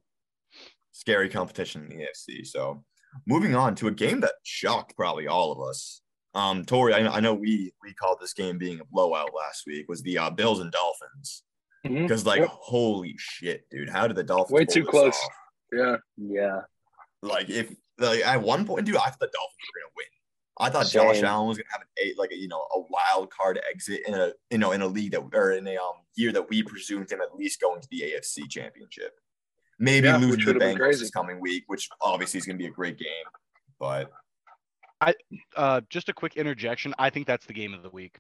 scary 0.92 1.30
competition 1.30 1.84
in 1.84 1.90
the 1.90 2.06
AFC. 2.06 2.46
So, 2.48 2.84
moving 3.28 3.56
on 3.56 3.76
to 3.76 3.88
a 3.88 3.92
game 3.92 4.22
that 4.22 4.34
shocked 4.44 4.96
probably 4.96 5.28
all 5.28 5.52
of 5.52 5.60
us. 5.62 6.02
Um, 6.34 6.64
Tori, 6.66 6.94
I, 6.94 7.18
I 7.18 7.20
know 7.20 7.34
we 7.34 7.74
we 7.84 7.94
called 7.94 8.20
this 8.22 8.34
game 8.34 8.58
being 8.58 8.80
a 8.80 8.86
blowout 8.86 9.32
last 9.36 9.64
week. 9.68 9.88
Was 9.90 10.02
the 10.02 10.18
uh, 10.18 10.30
Bills 10.30 10.60
and 10.60 10.72
Dolphins? 10.72 11.44
Because 11.84 12.26
like, 12.26 12.40
Yep. 12.42 12.50
holy 12.52 13.16
shit, 13.18 13.70
dude, 13.70 13.90
how 13.90 14.08
did 14.08 14.16
the 14.16 14.24
Dolphins 14.24 14.52
Way 14.54 14.66
too 14.66 14.86
close. 14.86 15.16
off? 15.16 15.30
Yeah. 15.74 15.96
Yeah. 16.18 16.62
Like, 17.22 17.50
if 17.50 17.74
like 17.98 18.26
at 18.26 18.42
one 18.42 18.66
point, 18.66 18.86
dude, 18.86 18.96
I 18.96 19.10
thought 19.10 19.20
the 19.20 19.28
Dolphins 19.34 19.68
were 19.74 19.82
gonna 19.82 19.94
win. 19.98 20.06
I 20.60 20.70
thought 20.70 20.92
Josh 20.92 21.24
Allen 21.24 21.48
was 21.48 21.58
gonna 21.58 21.70
have 21.72 21.82
an 21.82 21.88
eight, 22.04 22.18
like 22.20 22.32
a, 22.32 22.36
you 22.38 22.48
know, 22.48 22.66
a 22.76 22.80
wild 22.90 23.32
card 23.32 23.60
exit 23.70 24.02
in 24.08 24.14
a 24.14 24.32
you 24.50 24.58
know 24.58 24.72
in 24.72 24.82
a 24.82 24.88
league 24.88 25.12
that 25.12 25.22
or 25.34 25.52
in 25.52 25.68
a 25.68 25.76
um 25.76 25.96
year 26.16 26.32
that 26.32 26.50
we 26.50 26.62
presumed 26.64 27.12
him 27.12 27.22
at 27.22 27.36
least 27.36 27.60
going 27.62 27.82
to 27.82 27.88
the 27.90 28.02
AFC 28.02 28.50
Championship. 28.50 29.14
Maybe 29.80 30.08
Yeah, 30.08 30.18
losing 30.18 30.42
to 30.42 30.54
the 30.54 30.60
Bengals 30.60 31.00
this 31.00 31.10
coming 31.10 31.40
week, 31.40 31.64
which 31.68 31.90
obviously 32.02 32.38
is 32.38 32.46
going 32.46 32.58
to 32.58 32.62
be 32.62 32.68
a 32.68 32.72
great 32.72 33.00
game. 33.00 33.08
But 33.80 34.12
Uh, 35.56 35.82
just 35.90 36.10
a 36.10 36.14
quick 36.14 36.36
interjection. 36.38 36.94
I 37.00 37.10
think 37.10 37.28
that's 37.28 37.46
the 37.46 37.54
game 37.54 37.74
of 37.74 37.82
the 37.84 37.90
week. 37.90 38.18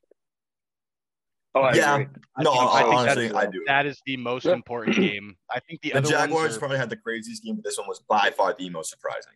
Oh, 1.53 1.61
I 1.61 1.73
yeah, 1.73 1.95
agree. 1.95 2.07
I 2.37 2.43
no, 2.43 2.51
think- 2.53 2.63
I 2.71 2.81
think 2.81 2.93
honestly, 2.95 3.27
that's- 3.27 3.47
I 3.47 3.51
do. 3.51 3.63
That 3.67 3.85
is 3.85 4.01
the 4.05 4.17
most 4.17 4.45
Yeah. 4.45 4.53
important 4.53 4.95
game. 4.95 5.35
I 5.51 5.59
think 5.59 5.81
the, 5.81 5.89
The 5.91 5.97
other 5.97 6.09
Jaguars 6.09 6.43
ones 6.43 6.55
are, 6.55 6.59
probably 6.59 6.77
had 6.77 6.89
the 6.89 6.95
craziest 6.97 7.43
game, 7.43 7.55
but 7.55 7.63
this 7.65 7.77
one 7.77 7.87
was 7.87 7.99
by 7.99 8.31
far 8.31 8.55
the 8.57 8.69
most 8.69 8.89
surprising. 8.89 9.33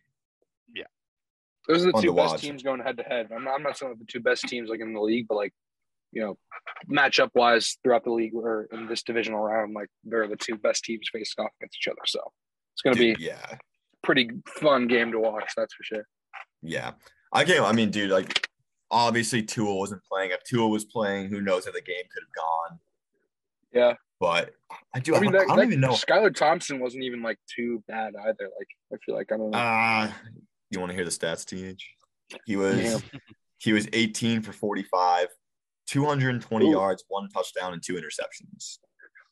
Yeah, 0.74 0.84
those 1.68 1.82
are 1.82 1.86
the 1.86 1.92
Fun 1.92 2.02
two 2.02 2.08
to 2.08 2.14
best 2.14 2.32
watch. 2.32 2.40
teams 2.40 2.62
going 2.62 2.80
head 2.80 2.96
to 2.96 3.02
head. 3.02 3.28
I'm 3.34 3.44
not, 3.44 3.54
I'm 3.54 3.62
not 3.62 3.76
saying 3.76 3.96
the 3.98 4.06
two 4.06 4.20
best 4.20 4.44
teams 4.48 4.70
like 4.70 4.80
in 4.80 4.92
the 4.94 5.00
league, 5.00 5.26
but 5.28 5.34
like, 5.36 5.52
you 6.12 6.22
know, 6.22 6.38
matchup 6.90 7.30
wise 7.34 7.76
throughout 7.82 8.04
the 8.04 8.12
league 8.12 8.34
or 8.34 8.66
in 8.72 8.86
this 8.86 9.02
divisional 9.02 9.40
round, 9.40 9.74
like 9.74 9.88
they're 10.04 10.26
the 10.26 10.36
two 10.36 10.56
best 10.56 10.84
teams 10.84 11.08
facing 11.12 11.44
off 11.44 11.50
against 11.60 11.76
each 11.80 11.88
other. 11.88 12.00
So 12.06 12.20
it's 12.74 12.82
going 12.82 12.96
to 12.96 13.14
be 13.14 13.22
yeah, 13.22 13.58
pretty 14.02 14.30
fun 14.60 14.86
game 14.88 15.12
to 15.12 15.20
watch. 15.20 15.52
That's 15.56 15.74
for 15.74 15.82
sure. 15.84 16.06
yeah. 16.62 16.92
I 17.36 17.44
can't. 17.44 17.64
I 17.64 17.72
mean, 17.72 17.90
dude, 17.90 18.10
like 18.10 18.48
obviously 18.90 19.42
Tua 19.42 19.74
wasn't 19.74 20.02
playing. 20.10 20.30
If 20.32 20.42
Tua 20.44 20.66
was 20.68 20.84
playing, 20.84 21.28
who 21.28 21.40
knows 21.40 21.66
how 21.66 21.72
the 21.72 21.80
game 21.82 22.04
could 22.12 22.22
have 22.22 22.34
gone. 22.44 22.78
Yeah. 23.72 23.94
But 24.18 24.52
I 24.94 25.00
do. 25.00 25.14
I, 25.14 25.18
I 25.18 25.20
mean, 25.20 25.32
don't, 25.32 25.46
that, 25.46 25.52
I 25.52 25.56
don't 25.56 25.56
that 25.58 25.66
even 25.66 25.80
know. 25.80 25.90
Skylar 25.90 26.34
Thompson 26.34 26.80
wasn't 26.80 27.04
even 27.04 27.22
like 27.22 27.38
too 27.54 27.82
bad 27.86 28.14
either. 28.18 28.48
Like, 28.58 28.68
I 28.92 28.96
feel 29.04 29.14
like 29.14 29.30
I 29.32 29.36
don't 29.36 29.50
know. 29.50 29.58
Uh 29.58 30.10
you 30.70 30.80
want 30.80 30.90
to 30.90 30.96
hear 30.96 31.04
the 31.04 31.10
stats, 31.10 31.44
TH? 31.44 31.82
He 32.46 32.56
was 32.56 32.80
Yeah. 32.82 32.98
he 33.58 33.72
was 33.72 33.86
18 33.92 34.42
for 34.42 34.52
45, 34.52 35.28
220 35.86 36.66
Ooh. 36.66 36.70
yards, 36.70 37.04
one 37.08 37.28
touchdown, 37.28 37.72
and 37.74 37.82
two 37.82 37.94
interceptions. 37.94 38.78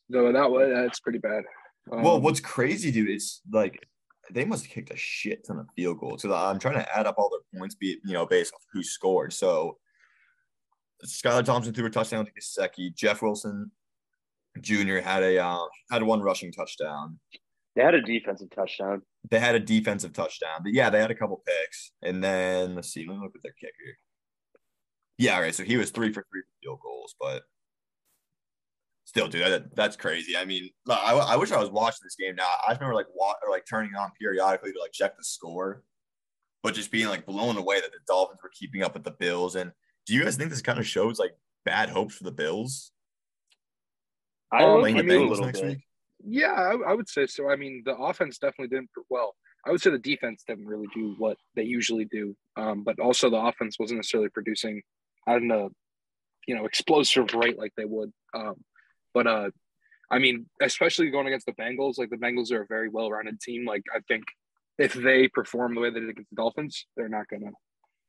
no, 0.08 0.30
that 0.32 0.50
was 0.50 0.70
that's 0.74 1.00
pretty 1.00 1.18
bad. 1.18 1.42
well, 1.86 2.16
Um, 2.16 2.22
what's 2.22 2.40
crazy, 2.40 2.90
dude, 2.92 3.10
is 3.10 3.40
like 3.50 3.78
they 4.30 4.44
must 4.44 4.64
have 4.64 4.72
kicked 4.72 4.90
a 4.90 4.96
shit 4.96 5.46
ton 5.46 5.58
of 5.58 5.66
field 5.76 6.00
goals. 6.00 6.22
So 6.22 6.34
I'm 6.34 6.58
trying 6.58 6.74
to 6.76 6.96
add 6.96 7.06
up 7.06 7.16
all 7.18 7.30
their 7.30 7.60
points, 7.60 7.74
be 7.74 7.98
you 8.04 8.12
know, 8.12 8.26
based 8.26 8.54
off 8.54 8.62
who 8.72 8.82
scored. 8.82 9.32
So 9.32 9.78
Skylar 11.04 11.44
Thompson 11.44 11.74
threw 11.74 11.87
a 11.87 11.90
touchdown 11.90 12.26
to 12.26 12.32
Gesicki. 12.32 12.94
Jeff 12.94 13.22
Wilson 13.22 13.70
Jr. 14.60 14.98
had 14.98 15.22
a 15.22 15.38
uh, 15.38 15.64
had 15.90 16.02
one 16.02 16.20
rushing 16.20 16.52
touchdown. 16.52 17.18
They 17.76 17.82
had 17.82 17.94
a 17.94 18.02
defensive 18.02 18.50
touchdown. 18.54 19.02
They 19.30 19.40
had 19.40 19.56
a 19.56 19.60
defensive 19.60 20.12
touchdown, 20.12 20.60
but 20.62 20.72
yeah, 20.72 20.90
they 20.90 21.00
had 21.00 21.10
a 21.10 21.14
couple 21.14 21.42
picks. 21.44 21.90
And 22.02 22.22
then 22.22 22.76
let's 22.76 22.92
see, 22.92 23.04
let 23.06 23.16
me 23.16 23.22
look 23.22 23.34
at 23.34 23.42
their 23.42 23.54
kicker. 23.60 23.98
Yeah, 25.18 25.37
all 25.37 25.42
right. 25.42 25.54
So 25.54 25.64
he 25.64 25.76
was 25.76 25.90
three 25.90 26.12
for 26.12 26.24
three 26.30 26.42
for 26.42 26.62
field 26.62 26.80
goals, 26.82 27.14
but 27.20 27.42
still, 29.04 29.28
dude, 29.28 29.42
that, 29.42 29.74
that's 29.76 29.96
crazy. 29.96 30.36
I 30.36 30.44
mean, 30.44 30.70
I, 30.88 31.12
I 31.14 31.36
wish 31.36 31.52
I 31.52 31.60
was 31.60 31.70
watching 31.70 32.00
this 32.02 32.16
game 32.16 32.34
now. 32.36 32.48
I 32.66 32.70
just 32.72 32.80
remember 32.80 32.96
like 32.96 33.06
wa- 33.14 33.34
or 33.44 33.50
like 33.50 33.64
turning 33.68 33.94
on 33.94 34.10
periodically 34.20 34.72
to 34.72 34.80
like 34.80 34.92
check 34.92 35.16
the 35.16 35.24
score, 35.24 35.82
but 36.62 36.74
just 36.74 36.90
being 36.90 37.08
like 37.08 37.26
blown 37.26 37.56
away 37.56 37.80
that 37.80 37.92
the 37.92 37.98
Dolphins 38.06 38.40
were 38.42 38.50
keeping 38.58 38.82
up 38.82 38.94
with 38.94 39.04
the 39.04 39.10
Bills. 39.12 39.56
And 39.56 39.72
do 40.06 40.14
you 40.14 40.24
guys 40.24 40.36
think 40.36 40.50
this 40.50 40.62
kind 40.62 40.78
of 40.78 40.86
shows 40.86 41.18
like 41.18 41.32
bad 41.64 41.88
hopes 41.88 42.14
for 42.16 42.24
the 42.24 42.32
Bills 42.32 42.92
I 44.52 44.62
Um, 44.62 44.72
look 44.72 44.80
playing 44.82 44.96
the 44.96 45.02
a 45.02 45.04
Bengals 45.06 45.30
little 45.30 45.46
next 45.46 45.60
bit. 45.60 45.68
week? 45.68 45.78
Yeah, 46.26 46.52
I, 46.52 46.90
I 46.90 46.94
would 46.94 47.08
say 47.08 47.26
so. 47.26 47.50
I 47.50 47.56
mean, 47.56 47.82
the 47.84 47.94
offense 47.96 48.38
definitely 48.38 48.74
didn't 48.74 48.90
well. 49.10 49.34
I 49.66 49.70
would 49.70 49.80
say 49.80 49.90
the 49.90 49.98
defense 49.98 50.44
didn't 50.46 50.66
really 50.66 50.88
do 50.94 51.14
what 51.18 51.38
they 51.56 51.62
usually 51.64 52.04
do, 52.04 52.36
um, 52.56 52.84
but 52.84 52.98
also 53.00 53.30
the 53.30 53.36
offense 53.36 53.78
wasn't 53.78 53.98
necessarily 53.98 54.28
producing 54.28 54.82
at 55.26 55.42
a 55.42 55.68
you 56.46 56.54
know 56.54 56.66
explosive 56.66 57.32
rate 57.34 57.58
like 57.58 57.72
they 57.76 57.86
would. 57.86 58.12
Um, 58.34 58.56
but 59.14 59.27
uh, 59.27 59.50
I 60.11 60.18
mean, 60.18 60.46
especially 60.61 61.11
going 61.11 61.27
against 61.29 61.46
the 61.46 61.53
Bengals, 61.53 61.96
like 61.98 62.11
the 62.11 62.16
Bengals 62.16 62.53
are 62.53 62.62
a 62.62 62.66
very 62.66 62.88
well-rounded 62.88 63.40
team. 63.40 63.64
Like 63.64 63.85
I 63.94 64.00
think 64.09 64.24
if 64.79 64.92
they 64.92 65.29
perform 65.29 65.74
the 65.74 65.81
way 65.81 65.90
they 65.90 66.00
did 66.00 66.11
against 66.11 66.31
the 66.31 66.37
Dolphins, 66.37 66.87
they're 66.96 67.09
not 67.09 67.29
gonna. 67.29 67.53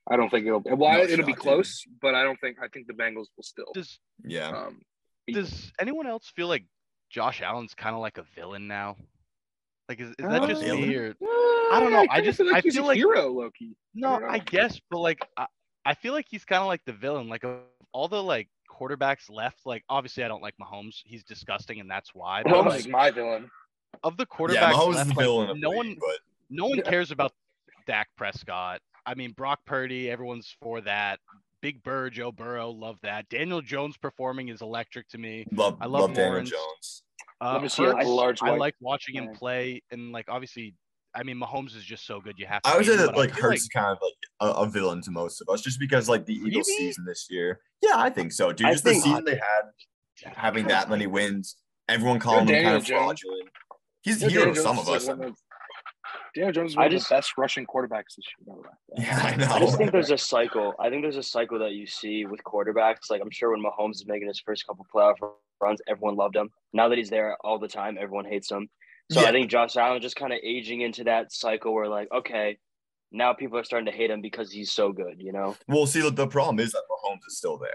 I 0.09 0.17
don't 0.17 0.29
think 0.29 0.45
it'll. 0.45 0.61
Well, 0.65 0.77
No 0.97 1.03
it'll 1.03 1.17
be 1.25 1.31
shot, 1.31 1.37
dude. 1.37 1.37
close, 1.37 1.83
but 2.01 2.13
I 2.15 2.23
don't 2.23 2.39
think. 2.41 2.57
I 2.61 2.67
think 2.67 2.87
the 2.87 2.93
Bengals 2.93 3.27
will 3.37 3.43
still. 3.43 3.71
Does 3.73 3.99
Yeah. 4.23 4.49
Um, 4.49 4.81
does 5.31 5.71
anyone 5.79 6.05
else 6.05 6.31
feel 6.35 6.47
like 6.47 6.65
Josh 7.09 7.41
Allen's 7.41 7.73
kind 7.73 7.95
of 7.95 8.01
like 8.01 8.17
a 8.19 8.25
villain 8.35 8.67
now? 8.67 8.97
Like 9.89 9.99
is, 9.99 10.09
is 10.09 10.15
that 10.19 10.47
just 10.47 10.63
Uh, 10.63 10.75
me 10.75 10.95
or 10.95 11.15
I 11.71 11.79
don't 11.79 11.91
know, 11.91 12.01
I 12.01 12.07
kinda 12.07 12.21
just- 12.23 12.37
feel 12.37 12.47
like 12.47 12.55
I 12.57 12.61
he's 12.61 12.75
feel 12.75 12.85
a 12.85 12.87
like- 12.87 12.97
hero, 12.97 13.31
Loki. 13.31 13.75
no? 13.95 14.19
don't 14.19 14.29
I 14.29 14.37
guess, 14.39 14.79
but 14.91 14.99
like 14.99 15.19
I, 15.37 15.47
I 15.85 15.93
feel 15.95 16.13
like 16.13 16.27
he's 16.29 16.45
kind 16.45 16.61
of 16.61 16.67
like 16.67 16.81
the 16.85 16.93
villain. 16.93 17.27
Like 17.29 17.43
of 17.43 17.59
all 17.91 18.07
the 18.07 18.21
like 18.21 18.49
quarterbacks 18.79 19.29
left, 19.29 19.59
like 19.65 19.83
obviously 19.89 20.23
I 20.23 20.27
don't 20.27 20.41
like 20.41 20.55
Mahomes. 20.61 21.01
He's 21.05 21.23
disgusting, 21.23 21.79
and 21.79 21.89
that's 21.89 22.13
why. 22.13 22.43
But 22.43 22.53
Oh 22.53 22.61
like, 22.61 22.87
my, 22.87 22.91
my 22.91 23.11
villain. 23.11 23.49
of 24.03 24.17
the 24.17 24.25
Yeah, 24.29 24.37
quarterbacks 24.37 24.73
Mahomes 24.73 24.89
is 24.89 24.95
left, 24.95 25.09
the 25.09 25.15
like, 25.15 25.25
villain 25.25 25.49
of 25.49 25.57
no 25.57 25.71
the 25.71 25.77
one 25.77 25.95
but 25.99 26.19
no 26.49 26.65
one 26.67 26.81
cares 26.81 27.11
about 27.11 27.31
Dak 27.87 28.09
Prescott. 28.17 28.81
I 29.05 29.13
mean, 29.15 29.31
Brock 29.31 29.59
Purdy, 29.65 30.09
everyone's 30.09 30.55
for 30.61 30.81
that. 30.81 31.19
Big 31.61 31.81
Burr, 31.83 32.09
Joe 32.09 32.31
Burrow, 32.31 32.69
love 32.69 32.97
that. 33.01 33.27
Daniel 33.29 33.61
Jones 33.61 33.97
performing 33.97 34.49
is 34.49 34.61
electric 34.61 35.07
to 35.09 35.17
me. 35.17 35.45
love, 35.51 35.77
I 35.81 35.85
love, 35.85 36.01
love 36.09 36.13
Daniel 36.13 36.43
Jones. 36.43 37.03
Uh, 37.41 37.53
Let 37.53 37.61
me 37.63 37.69
see 37.69 37.83
a 37.83 37.93
Hurts, 37.93 38.07
large 38.07 38.43
I 38.43 38.55
like 38.55 38.75
watching 38.79 39.15
him 39.15 39.33
play, 39.33 39.81
and 39.91 40.11
like 40.11 40.25
obviously, 40.29 40.75
I 41.15 41.23
mean, 41.23 41.37
Mahomes 41.39 41.75
is 41.75 41.83
just 41.83 42.05
so 42.05 42.19
good. 42.19 42.35
You 42.37 42.45
have 42.45 42.61
to. 42.63 42.69
I 42.69 42.75
would 42.77 42.85
say 42.85 42.95
that 42.97 43.15
like 43.15 43.31
Hurts 43.31 43.61
is 43.63 43.67
kind 43.69 43.87
of 43.87 43.97
like 44.01 44.13
a, 44.55 44.59
a 44.61 44.67
villain 44.67 45.01
to 45.03 45.11
most 45.11 45.41
of 45.41 45.47
us, 45.49 45.61
just 45.61 45.79
because 45.79 46.09
like 46.09 46.25
the 46.25 46.33
Eagles 46.33 46.67
Really? 46.67 46.87
season 46.87 47.05
this 47.05 47.27
year. 47.29 47.61
Yeah, 47.81 47.93
I 47.95 48.09
think 48.09 48.31
so, 48.33 48.51
dude. 48.51 48.67
I 48.67 48.71
Just 48.73 48.83
the 48.83 48.91
think- 48.91 49.03
season 49.03 49.23
they 49.25 49.35
had, 49.35 50.33
having 50.35 50.67
that 50.67 50.89
many 50.89 51.07
wins, 51.07 51.55
everyone 51.87 52.19
calling 52.19 52.47
him 52.47 52.63
kind 52.63 52.75
of 52.77 52.83
Jones. 52.83 52.99
fraudulent. 53.21 53.49
He's 54.01 54.21
Yeah, 54.21 54.27
the 54.27 54.33
hero 54.33 54.53
to 54.53 54.59
some 54.61 54.77
of 54.77 54.89
us. 54.89 55.07
of- 55.07 55.19
Daniel 56.35 56.51
Jones 56.51 56.71
is 56.71 56.77
I 56.77 56.81
one 56.81 56.91
just- 56.91 57.05
of 57.05 57.09
the 57.09 57.15
best 57.15 57.33
rushing 57.37 57.65
quarterbacks 57.65 58.15
this 58.17 58.25
year. 58.45 58.55
by 58.55 58.69
the. 58.97 59.01
Yeah, 59.01 59.19
I 59.23 59.35
know. 59.37 59.45
I 59.53 59.59
just 59.59 59.77
think 59.77 59.91
there's 59.91 60.11
a 60.11 60.17
cycle. 60.33 60.73
I 60.79 60.89
think 60.89 61.01
there's 61.01 61.15
a 61.17 61.23
cycle 61.23 61.59
that 61.59 61.71
you 61.71 61.87
see 61.87 62.25
with 62.25 62.41
quarterbacks. 62.43 63.09
Like 63.09 63.21
I'm 63.21 63.31
sure 63.31 63.51
when 63.51 63.63
Mahomes 63.63 63.95
is 63.95 64.05
making 64.05 64.27
his 64.27 64.41
first 64.45 64.67
couple 64.67 64.85
playoff 64.93 65.15
runs, 65.61 65.79
everyone 65.87 66.15
loved 66.17 66.35
him. 66.35 66.49
Now 66.73 66.89
that 66.89 66.97
he's 66.97 67.09
there 67.09 67.37
all 67.41 67.57
the 67.57 67.69
time, 67.69 67.97
everyone 67.99 68.25
hates 68.25 68.51
him. 68.51 68.67
So 69.11 69.21
Yeah. 69.21 69.27
I 69.27 69.31
think 69.31 69.49
Josh 69.51 69.75
Allen 69.77 70.01
just 70.01 70.15
kind 70.15 70.33
of 70.33 70.39
aging 70.43 70.81
into 70.81 71.03
that 71.03 71.31
cycle 71.31 71.73
where 71.73 71.87
like, 71.87 72.07
okay, 72.11 72.57
now 73.11 73.33
people 73.33 73.57
are 73.57 73.63
starting 73.63 73.85
to 73.85 73.91
hate 73.91 74.09
him 74.09 74.21
because 74.21 74.51
he's 74.51 74.71
so 74.71 74.91
good. 74.91 75.15
You 75.17 75.31
know? 75.31 75.55
Well, 75.67 75.85
see, 75.85 76.07
the 76.09 76.27
problem 76.27 76.59
is 76.59 76.71
that 76.71 76.83
Mahomes 76.89 77.19
is 77.27 77.37
still 77.37 77.57
there. 77.57 77.71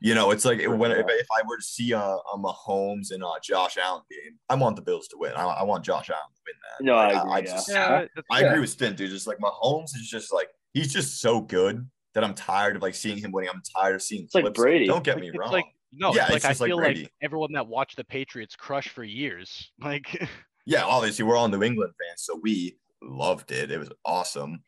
You 0.00 0.14
know, 0.14 0.32
it's 0.32 0.44
like 0.44 0.60
when 0.66 0.90
if, 0.90 1.06
if 1.08 1.26
I 1.34 1.42
were 1.48 1.56
to 1.56 1.62
see 1.62 1.92
a, 1.92 1.98
a 1.98 2.36
Mahomes 2.36 3.10
and 3.10 3.22
a 3.22 3.28
Josh 3.42 3.78
Allen 3.82 4.02
game, 4.10 4.38
I 4.50 4.54
want 4.54 4.76
the 4.76 4.82
Bills 4.82 5.08
to 5.08 5.16
win. 5.18 5.32
I, 5.32 5.44
I 5.44 5.62
want 5.62 5.82
Josh 5.84 6.10
Allen 6.10 6.22
to 6.34 6.42
win 6.46 6.54
that. 6.62 6.84
No, 6.84 6.94
I 6.96 7.18
agree, 7.20 7.32
I, 7.32 7.38
yeah. 7.38 7.44
just, 7.44 7.68
Yeah, 7.70 7.88
that's- 7.88 8.24
I 8.30 8.42
agree 8.42 8.60
with 8.60 8.68
Stint, 8.68 8.98
dude. 8.98 9.10
Just 9.10 9.26
like 9.26 9.38
Mahomes 9.38 9.94
is 9.94 10.06
just 10.10 10.30
like 10.32 10.48
he's 10.74 10.92
just 10.92 11.20
so 11.22 11.40
good 11.40 11.88
that 12.12 12.22
I'm 12.22 12.34
tired 12.34 12.76
of 12.76 12.82
like 12.82 12.94
seeing 12.94 13.16
him 13.16 13.32
winning. 13.32 13.48
I'm 13.54 13.62
tired 13.80 13.94
of 13.94 14.02
seeing. 14.02 14.24
It's 14.24 14.34
like 14.34 14.44
clips. 14.44 14.60
Brady. 14.60 14.86
Don't 14.86 15.02
get 15.04 15.14
like, 15.14 15.22
me 15.22 15.28
it's 15.28 15.38
wrong. 15.38 15.52
like 15.52 15.64
no, 15.94 16.14
Yeah, 16.14 16.26
it's 16.26 16.34
it's 16.34 16.44
like 16.44 16.44
I 16.44 16.48
just 16.50 16.60
like 16.60 16.68
feel 16.68 16.76
like 16.76 17.12
everyone 17.22 17.52
that 17.52 17.66
watched 17.66 17.96
the 17.96 18.04
Patriots 18.04 18.56
crush 18.56 18.88
for 18.88 19.04
years. 19.04 19.70
Like 19.82 20.28
yeah, 20.66 20.84
obviously 20.84 21.24
we're 21.24 21.36
all 21.36 21.48
New 21.48 21.62
England 21.62 21.92
fans, 22.00 22.22
so 22.22 22.38
we 22.42 22.76
loved 23.02 23.50
it. 23.52 23.70
It 23.70 23.78
was 23.78 23.90
awesome. 24.04 24.62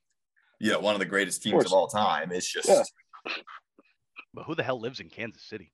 Yeah, 0.60 0.76
one 0.76 0.94
of 0.94 1.00
the 1.00 1.06
greatest 1.06 1.42
teams 1.42 1.54
of, 1.64 1.70
course. 1.70 1.72
all 1.72 1.86
time. 1.88 2.32
It's 2.32 2.50
just 2.50 2.68
Yeah. 2.68 2.82
But 4.34 4.44
who 4.44 4.54
the 4.54 4.62
hell 4.62 4.80
lives 4.80 5.00
in 5.00 5.08
Kansas 5.08 5.44
City? 5.44 5.72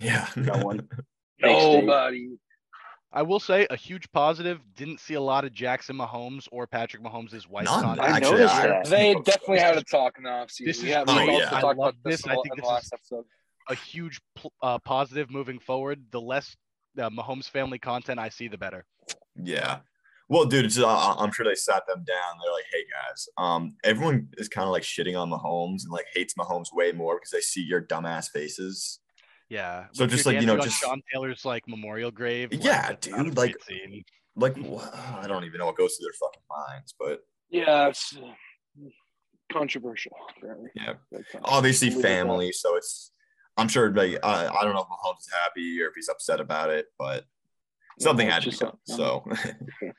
yeah. 0.00 0.28
No 0.36 0.58
one. 0.64 0.88
Nobody. 1.40 2.36
I 3.12 3.22
will 3.22 3.38
say 3.40 3.66
a 3.70 3.76
huge 3.76 4.10
positive. 4.12 4.60
Didn't 4.76 4.98
see 4.98 5.14
a 5.14 5.20
lot 5.20 5.44
of 5.44 5.52
Jackson 5.52 5.96
Mahomes 5.96 6.48
or 6.50 6.66
Patrick 6.66 7.02
Mahomes' 7.02 7.48
wife. 7.48 7.66
None. 7.66 8.00
I 8.00 8.06
Actually, 8.08 8.30
noticed 8.38 8.54
I- 8.54 8.66
that. 8.68 8.86
They 8.86 9.14
definitely 9.24 9.58
had 9.60 9.76
a 9.76 9.82
talk 9.84 10.14
in 10.18 10.24
the 10.24 10.30
offseason. 10.30 10.66
This 10.66 10.82
is 10.82 10.92
have 10.92 11.06
great. 11.06 11.28
we 11.28 11.34
Oh, 11.34 11.38
yeah. 11.38 11.50
I 11.52 11.72
love 11.72 11.94
this, 12.04 12.22
this, 12.22 12.26
I 12.26 12.34
think 12.34 12.56
this 12.56 12.64
is- 12.64 12.68
last 12.68 12.92
episode. 12.92 13.24
a 13.68 13.74
huge 13.76 14.20
uh, 14.62 14.78
positive 14.80 15.30
moving 15.30 15.60
forward. 15.60 16.02
The 16.10 16.20
less 16.20 16.56
uh, 16.98 17.08
Mahomes 17.10 17.48
family 17.48 17.78
content 17.78 18.18
I 18.18 18.28
see, 18.30 18.48
the 18.48 18.58
better. 18.58 18.84
Yeah. 19.42 19.78
Well, 20.28 20.46
dude, 20.46 20.64
it's, 20.64 20.78
uh, 20.78 21.14
I'm 21.18 21.32
sure 21.32 21.44
they 21.44 21.54
sat 21.54 21.86
them 21.86 22.02
down. 22.04 22.38
They're 22.42 22.52
like, 22.52 22.64
"Hey 22.72 22.84
guys, 22.90 23.28
um, 23.36 23.76
everyone 23.84 24.28
is 24.38 24.48
kind 24.48 24.64
of 24.66 24.72
like 24.72 24.82
shitting 24.82 25.20
on 25.20 25.30
Mahomes 25.30 25.82
and 25.84 25.92
like 25.92 26.06
hates 26.14 26.34
Mahomes 26.34 26.72
way 26.72 26.92
more 26.92 27.16
because 27.16 27.30
they 27.30 27.40
see 27.40 27.62
your 27.62 27.82
dumbass 27.82 28.30
faces." 28.30 29.00
Yeah. 29.50 29.86
So 29.92 30.04
With 30.04 30.10
just, 30.12 30.24
like, 30.24 30.40
you 30.40 30.46
know, 30.46 30.58
just- 30.58 30.80
Sean 30.80 31.02
Taylor's 31.12 31.44
like 31.44 31.68
memorial 31.68 32.10
grave. 32.10 32.52
Yeah, 32.52 32.88
that's 32.88 33.08
not 33.08 33.20
a 33.20 33.24
dude, 33.24 33.36
like- 33.36 33.62
scene. 33.68 34.02
Like, 34.36 34.56
wha- 34.56 34.90
I 35.20 35.26
don't 35.28 35.44
even 35.44 35.58
know 35.58 35.66
what 35.66 35.76
goes 35.76 35.94
through 35.96 36.06
their 36.06 36.14
fucking 36.14 36.42
minds, 36.50 36.94
but 36.98 37.20
Yeah, 37.50 37.88
it's 37.88 38.16
uh, 38.16 38.32
controversial. 39.52 40.12
Apparently. 40.36 40.70
Yeah. 40.74 40.94
But, 41.12 41.20
uh, 41.34 41.40
obviously 41.44 41.88
leave 41.90 41.98
it 41.98 42.00
at 42.00 42.02
that. 42.02 42.08
family. 42.08 42.52
So 42.52 42.76
it's, 42.76 43.12
I'm 43.56 43.68
sure 43.68 43.92
like 43.94 44.18
I, 44.24 44.46
I 44.48 44.64
don't 44.64 44.74
know 44.74 44.80
if 44.80 44.88
Mahomes 44.88 45.20
is 45.20 45.30
happy 45.32 45.80
or 45.82 45.86
if 45.88 45.92
he's 45.94 46.08
upset 46.08 46.40
about 46.40 46.70
it, 46.70 46.86
but 46.98 47.18
Yeah, 47.18 47.20
something 47.98 48.28
had 48.28 48.42
to 48.42 48.50
be 48.50 48.56
done. 48.56 48.76
So, 48.84 49.24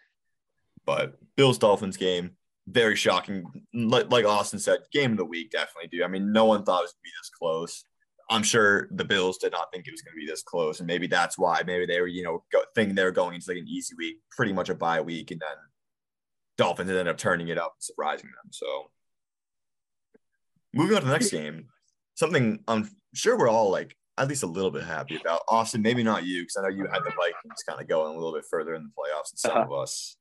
but 0.86 1.18
Bills 1.36 1.58
Dolphins 1.58 1.98
game, 1.98 2.32
very 2.68 2.96
shocking. 2.96 3.46
Like, 3.74 4.12
like 4.12 4.26
Austin 4.26 4.60
said, 4.60 4.80
game 4.92 5.12
of 5.12 5.18
the 5.18 5.26
week, 5.26 5.52
definitely, 5.52 5.90
dude. 5.90 6.04
I 6.04 6.08
mean, 6.08 6.32
no 6.32 6.46
one 6.46 6.64
thought 6.64 6.80
it 6.80 6.84
was 6.84 6.94
gonna 6.94 7.04
be 7.04 7.12
this 7.20 7.32
close. 7.38 7.86
I'm 8.30 8.44
sure 8.44 8.88
the 8.92 9.06
Bills 9.06 9.38
did 9.38 9.52
not 9.52 9.68
think 9.72 9.88
it 9.88 9.92
was 9.92 10.02
going 10.02 10.14
to 10.16 10.20
be 10.20 10.26
this 10.26 10.42
close, 10.42 10.80
and 10.80 10.88
maybe 10.88 11.08
that's 11.08 11.38
why. 11.38 11.62
Maybe 11.66 11.86
they 11.86 12.02
were, 12.02 12.08
you 12.08 12.24
know, 12.24 12.44
go, 12.52 12.60
thinking 12.74 12.96
they 12.96 13.04
were 13.04 13.12
going 13.12 13.36
into 13.36 13.50
like 13.50 13.60
an 13.60 13.68
easy 13.68 13.94
week, 13.96 14.18
pretty 14.32 14.52
much 14.52 14.70
a 14.70 14.76
bye 14.76 15.02
week, 15.02 15.32
and 15.32 15.40
then 15.40 15.58
Dolphins 16.58 16.90
ended 16.90 17.08
up 17.08 17.18
turning 17.18 17.50
it 17.50 17.58
up 17.58 17.76
and 17.78 17.84
surprising 17.84 18.30
them. 18.30 18.52
So, 18.52 18.90
moving 20.74 20.96
on 20.96 21.02
to 21.02 21.08
the 21.08 21.14
next 21.14 21.30
game, 21.32 21.68
something 22.16 22.64
I'm 22.68 22.90
sure 23.14 23.38
we're 23.38 23.50
all 23.50 23.70
like 23.70 23.96
at 24.18 24.28
least 24.28 24.44
a 24.44 24.48
little 24.48 24.72
bit 24.72 24.84
happy 24.84 25.18
about. 25.18 25.42
Austin, 25.48 25.82
maybe 25.82 26.04
not 26.04 26.26
you, 26.26 26.42
because 26.44 26.58
I 26.58 26.62
know 26.64 26.70
you 26.70 26.86
had 26.86 27.04
the 27.04 27.12
Vikings 27.12 27.64
kind 27.68 27.82
of 27.82 27.88
going 27.88 28.12
a 28.12 28.16
little 28.16 28.34
bit 28.34 28.46
further 28.50 28.74
in 28.76 28.84
the 28.84 28.90
playoffs 28.90 29.32
than 29.32 29.38
some 29.38 29.58
of 29.58 29.72
us. 29.74 30.18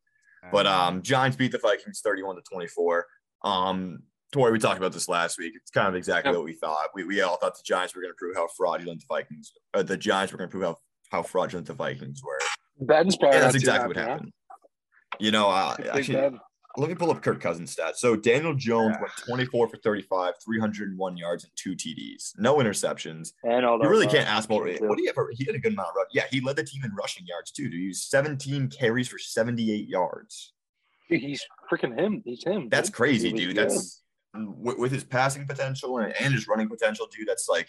But 0.52 0.66
um, 0.66 1.00
Giants 1.02 1.37
beat 1.37 1.52
the 1.52 1.59
Vikings 1.59 2.00
31 2.04 2.37
to 2.37 2.42
24. 2.42 3.07
Um, 3.44 4.00
Tori, 4.33 4.52
we 4.52 4.59
talked 4.59 4.78
about 4.78 4.92
this 4.92 5.09
last 5.09 5.38
week. 5.38 5.52
It's 5.57 5.70
kind 5.70 5.88
of 5.88 5.94
exactly 5.94 6.30
Yep. 6.33 6.37
what 6.38 6.44
we 6.44 6.54
thought. 6.54 6.88
We, 6.94 7.04
we 7.04 7.20
all 7.22 7.37
thought 7.37 7.54
the 7.54 7.62
Giants 7.64 7.94
were 7.94 8.02
going 8.02 8.12
to 8.12 8.16
prove 8.18 8.35
how 8.37 8.48
fraudulent 8.48 9.00
the 9.00 9.07
Vikings, 9.09 9.52
uh, 9.72 9.83
the 9.83 9.96
Giants 9.96 10.33
were 10.33 10.38
going 10.38 10.50
to 10.50 10.52
prove 10.52 10.64
how, 10.64 10.76
how 11.11 11.22
fraudulent 11.22 11.66
the 11.68 11.72
Vikings 11.74 12.20
were. 12.22 12.38
Ben's 12.80 13.16
probably 13.16 13.37
And 13.38 13.44
that's 13.46 13.54
exactly 13.54 13.87
what 13.88 13.96
happy, 13.96 14.07
huh? 14.09 14.12
happened. 14.14 14.33
You 15.20 15.30
know, 15.30 15.48
uh, 15.48 15.76
actually. 15.94 16.38
Let 16.76 16.88
me 16.88 16.94
pull 16.96 17.10
up 17.12 17.22
Kirk 17.22 17.40
Cousins 17.40 17.74
stats. 17.76 17.96
So 17.96 18.16
Daniel 18.16 18.52
Jones 18.54 18.94
Yeah. 18.96 19.00
went 19.02 19.12
ah. 19.16 19.22
24 19.28 19.68
for 19.68 19.76
35, 19.76 20.34
301 20.44 21.16
yards, 21.16 21.44
and 21.44 21.52
two 21.54 21.76
TDs, 21.76 22.32
no 22.38 22.56
interceptions. 22.56 23.32
And 23.44 23.64
all 23.64 23.78
You 23.80 23.88
really 23.88 24.06
runs 24.06 24.14
can't 24.14 24.28
ask 24.28 24.48
about 24.48 24.64
too. 24.66 24.78
what 24.88 24.96
do 24.96 25.04
you 25.04 25.08
ever? 25.10 25.30
He 25.32 25.44
had 25.44 25.54
a 25.54 25.58
good 25.58 25.72
amount 25.74 25.90
of 25.90 25.94
rush. 25.96 26.06
Yeah, 26.12 26.24
he 26.30 26.40
led 26.40 26.56
the 26.56 26.64
team 26.64 26.82
in 26.84 26.92
rushing 26.94 27.26
yards 27.26 27.50
too. 27.52 27.64
Dude, 27.64 27.74
he 27.74 27.78
used 27.87 28.08
17 28.10 28.68
carries 28.70 29.06
for 29.08 29.18
78 29.18 29.88
yards. 29.88 30.52
Dude, 31.08 31.20
He's 31.20 31.44
freaking 31.70 31.98
him. 31.98 32.22
He's 32.24 32.42
him. 32.44 32.68
That's 32.70 32.88
dude. 32.88 32.96
crazy, 32.96 33.32
dude. 33.32 33.54
good. 33.54 33.64
That's 33.68 34.02
with, 34.34 34.78
with 34.78 34.90
his 34.90 35.04
passing 35.04 35.46
potential 35.46 35.98
and, 35.98 36.12
and 36.18 36.34
his 36.34 36.48
running 36.48 36.68
potential, 36.68 37.06
dude. 37.06 37.28
That's 37.28 37.48
like 37.48 37.68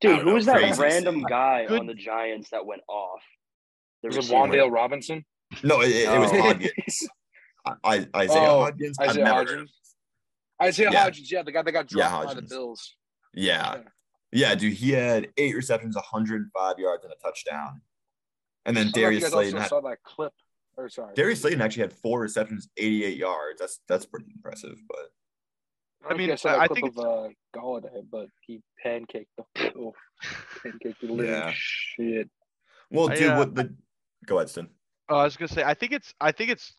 Dude, 0.00 0.10
don't 0.10 0.20
who 0.20 0.26
know, 0.26 0.34
was 0.34 0.46
that 0.46 0.58
crazy. 0.58 0.82
random 0.82 1.22
guy 1.22 1.66
Good- 1.66 1.80
on 1.80 1.86
the 1.86 1.94
Giants 1.94 2.50
that 2.50 2.66
went 2.66 2.82
off? 2.88 3.22
The 4.02 4.08
Was 4.08 4.16
it 4.16 4.18
receiver. 4.18 4.36
Wan'Dale 4.36 4.70
Robinson? 4.70 5.24
no, 5.64 5.80
it, 5.80 5.88
it 5.90 6.18
was 6.20 6.30
No. 6.32 6.42
Hodgins. 6.42 6.70
I, 7.02 7.06
I, 7.64 8.06
Isaiah 8.16 8.50
Oh, 8.50 8.64
Hodgins. 8.70 8.94
I've 8.98 9.10
Isaiah 9.10 9.24
never 9.24 9.38
heard 9.44 9.48
Hodgins. 9.60 9.70
Isaiah 10.62 10.90
Yeah. 10.92 11.10
Hodgins, 11.10 11.30
yeah, 11.30 11.42
the 11.42 11.52
guy 11.52 11.62
that 11.62 11.72
got 11.72 11.92
Yeah, 11.92 12.08
dropped 12.08 12.26
by 12.26 12.34
the 12.34 12.42
Bills. 12.42 12.96
Yeah. 13.34 13.74
Yeah. 13.76 13.82
Yeah, 14.30 14.54
dude. 14.54 14.74
He 14.74 14.90
had 14.90 15.28
eight 15.38 15.54
receptions, 15.54 15.96
105 15.96 16.78
yards, 16.78 17.04
and 17.04 17.12
a 17.12 17.16
touchdown. 17.16 17.80
And 18.66 18.76
then 18.76 18.88
I 18.88 18.90
don't 18.90 19.02
Darius 19.02 19.22
you 19.24 19.30
Slayton 19.30 19.60
had 19.60 19.68
saw 19.68 19.80
that 19.80 20.02
clip. 20.02 20.32
Or 20.76 20.88
sorry, 20.88 21.14
Darius 21.14 21.40
Slayton 21.40 21.60
actually 21.62 21.82
had 21.82 21.92
four 21.92 22.20
receptions, 22.20 22.68
88 22.76 23.16
yards. 23.16 23.58
That's 23.60 23.80
that's 23.88 24.06
pretty 24.06 24.26
impressive. 24.34 24.76
But 24.86 25.08
I, 26.04 26.08
I 26.08 26.10
mean, 26.10 26.26
mean, 26.26 26.32
I 26.32 26.34
saw 26.36 26.52
that 26.52 26.60
I 26.60 26.66
clip 26.68 26.80
think 26.82 26.96
of 26.96 27.04
uh, 27.04 27.28
Golladay, 27.56 28.02
but 28.10 28.28
he 28.46 28.62
pancaked 28.84 29.26
the 29.36 29.44
oh, 29.78 29.94
pancaked 30.64 31.00
the 31.00 31.08
living 31.12 31.32
Yeah. 31.32 31.50
shit. 31.54 32.30
well, 32.90 33.10
I, 33.10 33.14
dude, 33.16 33.30
uh, 33.30 33.36
what 33.38 33.54
the 33.54 33.74
go 34.26 34.36
ahead, 34.36 34.50
Stin. 34.50 34.68
Uh, 35.10 35.16
I 35.16 35.24
was 35.24 35.36
gonna 35.36 35.48
say, 35.48 35.64
I 35.64 35.74
think 35.74 35.92
it's, 35.92 36.14
I 36.20 36.30
think 36.32 36.50
it's 36.50 36.74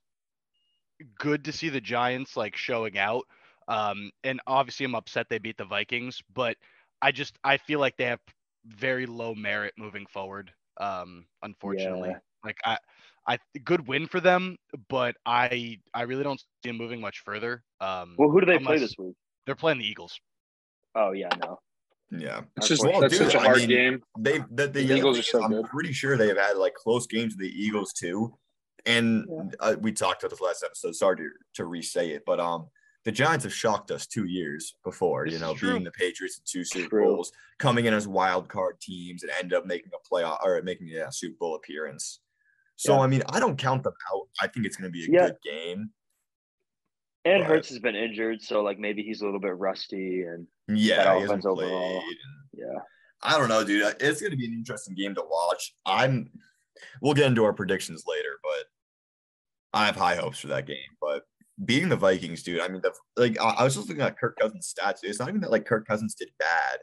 good 1.17 1.45
to 1.45 1.51
see 1.51 1.69
the 1.69 1.81
Giants 1.81 2.35
like 2.37 2.55
showing 2.55 2.97
out. 2.97 3.23
Um, 3.67 4.11
and 4.23 4.41
obviously, 4.47 4.85
I'm 4.85 4.95
upset 4.95 5.27
they 5.29 5.37
beat 5.37 5.57
the 5.57 5.65
Vikings, 5.65 6.21
but 6.33 6.57
I 7.01 7.11
just, 7.11 7.37
I 7.43 7.57
feel 7.57 7.79
like 7.79 7.97
they 7.97 8.05
have 8.05 8.19
very 8.65 9.05
low 9.05 9.35
merit 9.35 9.73
moving 9.77 10.05
forward. 10.07 10.51
Um, 10.79 11.25
unfortunately, 11.43 12.09
Yeah. 12.09 12.19
like 12.43 12.57
I, 12.65 12.77
I, 13.27 13.37
good 13.63 13.87
win 13.87 14.07
for 14.07 14.19
them, 14.19 14.57
but 14.87 15.15
I, 15.25 15.79
I 15.93 16.03
really 16.03 16.23
don't 16.23 16.39
see 16.39 16.45
them 16.63 16.77
moving 16.77 16.99
much 16.99 17.19
further. 17.19 17.63
Um, 17.79 18.15
Well, 18.17 18.29
who 18.29 18.39
do 18.39 18.45
they 18.47 18.57
play 18.57 18.79
this 18.79 18.95
week? 18.97 19.15
They're 19.45 19.55
playing 19.55 19.79
the 19.79 19.85
Eagles. 19.85 20.19
Oh 20.95 21.11
yeah, 21.11 21.29
no. 21.43 21.59
Yeah, 22.11 22.41
It's 22.57 22.67
just 22.67 22.83
Well, 22.83 23.01
that's 23.01 23.15
dude, 23.17 23.27
such 23.27 23.35
a 23.35 23.39
I 23.39 23.43
hard 23.43 23.57
mean, 23.59 23.69
game. 23.69 24.03
they 24.17 24.39
the, 24.39 24.67
the, 24.67 24.67
The 24.67 24.85
other 24.85 24.95
Eagles 24.95 25.15
thing 25.17 25.19
are 25.19 25.23
so 25.23 25.43
I'm 25.43 25.51
good. 25.51 25.65
pretty 25.65 25.93
sure 25.93 26.17
they 26.17 26.27
have 26.27 26.37
had 26.37 26.57
like 26.57 26.73
close 26.73 27.05
games 27.05 27.33
with 27.35 27.41
the 27.41 27.53
Eagles 27.53 27.93
too. 27.93 28.35
And 28.89 29.55
uh, 29.59 29.75
we 29.79 29.91
talked 29.91 30.23
about 30.23 30.31
this 30.31 30.41
last 30.41 30.63
episode. 30.63 30.95
Sorry 30.95 31.17
to, 31.17 31.29
to 31.55 31.65
re-say 31.65 32.11
it, 32.11 32.23
but 32.25 32.39
um, 32.39 32.67
the 33.05 33.11
Giants 33.11 33.43
have 33.43 33.53
shocked 33.53 33.91
us 33.91 34.07
two 34.07 34.25
years 34.25 34.75
before. 34.83 35.25
This 35.25 35.33
you 35.35 35.39
know, 35.39 35.53
true. 35.53 35.69
beating 35.69 35.83
the 35.83 35.91
Patriots 35.91 36.37
in 36.39 36.43
two 36.45 36.65
Super 36.65 36.89
True. 36.89 37.05
Bowls, 37.05 37.31
coming 37.59 37.85
in 37.85 37.93
as 37.93 38.07
wild 38.07 38.49
card 38.49 38.79
teams, 38.81 39.23
and 39.23 39.31
end 39.39 39.53
up 39.53 39.65
making 39.65 39.91
a 39.93 40.13
playoff 40.13 40.39
or 40.43 40.61
making 40.63 40.87
yeah, 40.87 41.07
a 41.07 41.11
Super 41.11 41.35
Bowl 41.39 41.55
appearance. 41.55 42.19
So 42.77 42.95
Yeah. 42.95 42.99
I 43.01 43.07
mean, 43.07 43.21
I 43.29 43.39
don't 43.39 43.57
count 43.57 43.83
them 43.83 43.93
out. 44.13 44.27
I 44.41 44.47
think 44.47 44.65
it's 44.65 44.75
going 44.75 44.91
to 44.91 44.97
be 44.97 45.05
a 45.05 45.07
Yeah. 45.11 45.27
good 45.27 45.37
game. 45.43 45.89
And 47.25 47.41
Right. 47.41 47.49
Hurts 47.49 47.69
has 47.69 47.79
been 47.79 47.95
injured, 47.95 48.41
so 48.41 48.61
like 48.63 48.79
maybe 48.79 49.03
he's 49.03 49.21
a 49.21 49.25
little 49.25 49.39
bit 49.41 49.55
rusty 49.57 50.23
and 50.23 50.47
Yeah, 50.67 51.15
he 51.15 51.21
hasn't 51.21 51.39
offense 51.41 51.43
played. 51.45 51.65
overall. 51.65 51.99
and- 51.99 52.15
yeah. 52.53 52.79
I 53.21 53.37
don't 53.37 53.49
know, 53.49 53.63
dude. 53.65 53.95
It's 53.99 54.21
going 54.21 54.31
to 54.31 54.37
be 54.37 54.45
an 54.45 54.53
interesting 54.53 54.95
game 54.95 55.13
to 55.15 55.21
watch. 55.29 55.75
I'm. 55.85 56.31
We'll 57.01 57.13
get 57.13 57.25
into 57.25 57.43
our 57.43 57.51
predictions 57.51 58.05
later, 58.07 58.39
but 58.41 58.68
I 59.73 59.85
have 59.85 59.95
high 59.95 60.15
hopes 60.15 60.39
for 60.39 60.47
that 60.47 60.65
game. 60.67 60.77
But 61.01 61.23
beating 61.65 61.89
the 61.89 61.95
Vikings, 61.95 62.43
dude. 62.43 62.61
I 62.61 62.67
mean, 62.67 62.81
the 62.81 62.93
like 63.17 63.39
I, 63.39 63.49
I 63.59 63.63
was 63.63 63.75
just 63.75 63.87
looking 63.89 64.03
at 64.03 64.17
Kirk 64.19 64.37
Cousins' 64.39 64.73
stats. 64.77 64.99
It's 65.03 65.19
not 65.19 65.29
even 65.29 65.41
that 65.41 65.51
like 65.51 65.65
Kirk 65.65 65.87
Cousins 65.87 66.15
did 66.15 66.29
bad, 66.39 66.79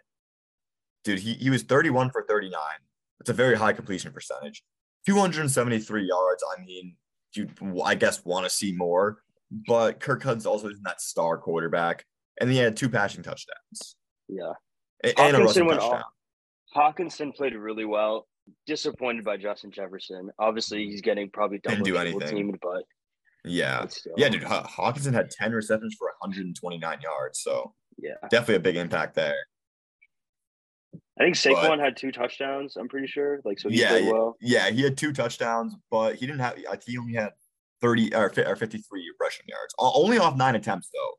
dude. 1.05 1.18
He 1.18 1.35
he 1.35 1.51
was 1.51 1.62
31 1.62 2.11
for 2.11 2.25
39. 2.29 2.61
It's 3.20 3.31
a 3.31 3.35
very 3.35 3.57
high 3.57 3.72
completion 3.72 4.12
percentage. 4.12 4.62
273 5.07 6.05
yards. 6.07 6.44
I 6.57 6.62
mean, 6.62 6.96
you 7.35 7.49
I 7.85 7.94
guess 7.94 8.25
want 8.25 8.44
to 8.44 8.51
see 8.51 8.72
more, 8.72 9.18
but 9.66 10.01
Kirk 10.01 10.20
Cousins 10.20 10.46
also 10.46 10.68
isn't 10.68 10.83
that 10.85 11.01
star 11.01 11.38
quarterback, 11.38 12.05
and 12.40 12.51
he 12.51 12.59
had 12.59 12.77
two 12.77 12.88
passing 12.88 13.22
touchdowns 13.22 13.96
Yeah. 14.29 14.53
and, 15.05 15.14
and 15.18 15.37
a 15.37 15.40
Hockenson 15.40 15.44
rushing 15.46 15.68
touchdown. 15.70 16.03
off. 16.03 16.05
Hockenson 16.77 17.35
played 17.35 17.55
really 17.55 17.85
well. 17.85 18.27
Disappointed 18.67 19.25
by 19.25 19.37
Justin 19.37 19.71
Jefferson. 19.73 20.31
Obviously, 20.39 20.85
he's 20.87 21.01
getting 21.01 21.31
probably 21.31 21.59
double 21.59 21.85
do 21.85 21.97
anything. 21.97 22.29
teamed, 22.29 22.59
but 22.63 22.85
Yeah. 23.45 23.87
still. 23.89 24.15
Yeah, 24.17 24.29
dude. 24.29 24.43
Haw- 24.45 24.67
Hockenson 24.67 25.13
had 25.15 25.31
10 25.31 25.53
receptions 25.53 25.95
for 25.99 26.09
129 26.21 27.01
yards. 27.01 27.41
So 27.41 27.75
Yeah. 27.99 28.15
definitely 28.31 28.57
a 28.57 28.61
big 28.61 28.77
impact 28.77 29.15
there. 29.15 29.37
I 31.19 31.25
think 31.25 31.37
Saquon 31.37 31.69
But- 31.69 31.79
had 31.81 31.97
two 31.97 32.13
touchdowns. 32.13 32.77
I'm 32.77 32.89
pretty 32.89 33.07
sure. 33.07 33.41
Like 33.45 33.59
so, 33.59 33.69
he 33.69 33.81
Yeah, 33.81 33.89
played 33.91 34.13
well. 34.13 34.37
yeah, 34.41 34.71
he 34.71 34.83
had 34.83 34.97
two 34.99 35.13
touchdowns, 35.13 35.75
but 35.91 36.17
he 36.17 36.27
didn't 36.27 36.41
have, 36.41 36.59
I 36.69 36.73
think 36.73 36.85
he 36.85 36.99
only 36.99 37.15
had 37.15 37.33
30 37.81 38.15
or, 38.15 38.29
53 38.31 39.13
rushing 39.21 39.47
yards, 39.49 39.75
only 39.79 40.19
off 40.19 40.37
nine 40.37 40.55
attempts, 40.57 40.91
though. 40.91 41.15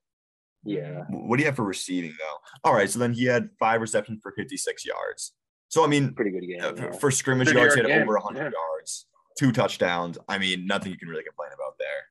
Yeah. 0.63 1.05
What 1.09 1.37
do 1.37 1.41
you 1.43 1.47
have 1.47 1.55
for 1.55 1.63
receiving, 1.65 2.13
though? 2.19 2.37
All 2.63 2.73
right. 2.73 2.89
So 2.89 2.99
then 2.99 3.13
he 3.13 3.25
had 3.25 3.49
five 3.59 3.79
receptions 3.81 4.19
for 4.21 4.31
56 4.33 4.85
yards. 4.85 5.33
So, 5.69 5.83
I 5.83 5.87
mean, 5.87 6.13
Pretty 6.13 6.31
good 6.31 6.47
game. 6.47 6.61
uh, 6.61 6.73
yeah. 6.75 6.91
for, 6.91 6.99
for 6.99 7.11
scrimmage 7.11 7.47
Pretty 7.47 7.59
yards, 7.59 7.75
he 7.75 7.81
had 7.81 7.87
game, 7.87 8.01
over 8.03 8.13
100 8.15 8.37
yeah. 8.37 8.43
yards, 8.51 9.05
two 9.37 9.51
touchdowns. 9.51 10.17
I 10.29 10.37
mean, 10.37 10.65
nothing 10.65 10.91
you 10.91 10.97
can 10.97 11.09
really 11.09 11.23
complain 11.23 11.49
about 11.53 11.77
there. 11.77 12.05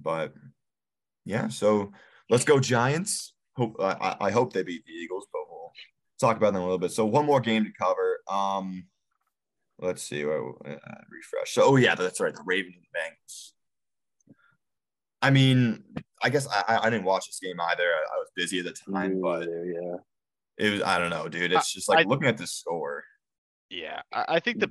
But 0.00 0.34
yeah, 1.24 1.48
so 1.48 1.92
let's 2.30 2.44
go 2.44 2.60
Giants. 2.60 3.32
Hope 3.56 3.76
I, 3.80 3.92
I- 3.92 4.26
I 4.26 4.30
hope 4.30 4.52
they 4.52 4.62
beat 4.62 4.84
the 4.86 4.92
Eagles, 4.92 5.26
but 5.32 5.42
we'll 5.48 5.72
talk 6.20 6.36
about 6.36 6.52
them 6.52 6.62
a 6.62 6.64
little 6.64 6.78
bit. 6.78 6.92
So 6.92 7.04
one 7.06 7.26
more 7.26 7.40
game 7.40 7.64
to 7.64 7.72
cover. 7.72 8.20
Um, 8.30 8.86
let's 9.78 10.02
see. 10.02 10.24
where- 10.24 10.50
Uh, 10.64 10.76
refresh. 11.10 11.52
So 11.52 11.62
oh 11.64 11.76
yeah, 11.76 11.94
that's 11.94 12.20
right. 12.20 12.34
The 12.34 12.42
Ravens 12.46 12.76
and 12.76 12.84
the 12.84 12.98
Bengals. 12.98 13.52
I 15.20 15.30
mean, 15.30 15.82
I 16.22 16.28
guess 16.30 16.46
I, 16.46 16.62
I- 16.68 16.86
I 16.86 16.90
didn't 16.90 17.04
watch 17.06 17.26
this 17.26 17.40
game 17.40 17.60
either. 17.60 17.82
I, 17.84 18.14
I 18.14 18.18
was 18.18 18.28
busy 18.36 18.58
at 18.60 18.66
the 18.66 18.72
time, 18.92 19.20
but 19.20 19.48
yeah. 19.48 19.96
It 20.58 20.70
was 20.70 20.82
I 20.82 20.98
don't 20.98 21.10
know, 21.10 21.28
dude. 21.28 21.52
It's 21.52 21.72
just 21.72 21.88
like 21.88 22.06
I- 22.06 22.08
looking 22.08 22.28
at 22.28 22.36
the 22.38 22.46
score. 22.46 23.04
Yeah, 23.70 24.00
I, 24.12 24.24
I 24.28 24.40
think 24.40 24.60
the 24.60 24.70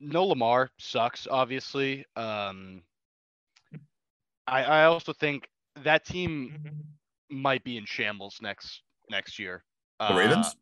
no 0.00 0.24
Lamar 0.24 0.70
sucks. 0.78 1.26
Obviously, 1.30 2.04
um, 2.16 2.82
I 4.46 4.62
I 4.64 4.84
also 4.84 5.12
think 5.12 5.48
that 5.82 6.04
team 6.04 6.58
might 7.30 7.64
be 7.64 7.76
in 7.76 7.84
shambles 7.86 8.38
next 8.40 8.82
next 9.10 9.38
year. 9.38 9.64
The 9.98 10.12
Uh, 10.12 10.18
Ravens. 10.18 10.56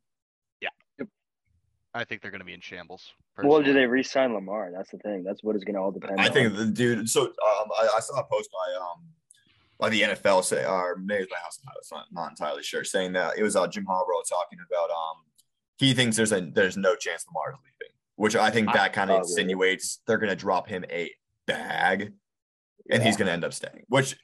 I 1.94 2.04
think 2.04 2.20
they're 2.20 2.30
going 2.30 2.40
to 2.40 2.44
be 2.44 2.52
in 2.52 2.60
shambles. 2.60 3.12
Well, 3.42 3.62
do 3.62 3.72
they 3.72 3.86
re-sign 3.86 4.34
Lamar? 4.34 4.70
That's 4.70 4.90
the 4.90 4.98
thing. 4.98 5.24
That's 5.24 5.42
what 5.42 5.56
it's 5.56 5.64
going 5.64 5.74
to 5.74 5.80
all 5.80 5.90
depend. 5.90 6.20
I 6.20 6.26
on. 6.26 6.32
think 6.32 6.54
the 6.54 6.66
dude. 6.66 7.08
So 7.08 7.22
um, 7.22 7.32
I, 7.80 7.88
I 7.96 8.00
saw 8.00 8.20
a 8.20 8.24
post 8.24 8.50
by 8.52 8.76
um 8.78 9.04
by 9.78 9.88
the 9.88 10.02
NFL 10.02 10.44
say, 10.44 10.64
or 10.66 10.96
maybe 10.96 11.26
my 11.30 11.36
house. 11.42 11.58
I 11.66 11.72
was 11.76 11.88
not, 11.92 12.06
not 12.12 12.30
entirely 12.30 12.62
sure, 12.62 12.84
saying 12.84 13.12
that 13.12 13.38
it 13.38 13.42
was 13.42 13.54
uh, 13.56 13.66
Jim 13.68 13.84
Harbaugh 13.86 14.28
talking 14.28 14.58
about 14.68 14.90
um 14.90 15.16
he 15.76 15.94
thinks 15.94 16.16
there's 16.16 16.32
a 16.32 16.40
there's 16.40 16.76
no 16.76 16.96
chance 16.96 17.24
Lamar's 17.28 17.54
leaving, 17.64 17.94
which 18.16 18.34
I 18.36 18.50
think 18.50 18.72
that 18.72 18.92
kind 18.92 19.10
of 19.10 19.18
insinuates 19.20 20.00
they're 20.06 20.18
gonna 20.18 20.34
drop 20.36 20.68
him 20.68 20.84
a 20.90 21.10
bag, 21.46 22.12
and 22.90 23.02
he's 23.02 23.16
gonna 23.16 23.30
end 23.30 23.44
up 23.44 23.52
staying. 23.52 23.84
Which 23.88 24.16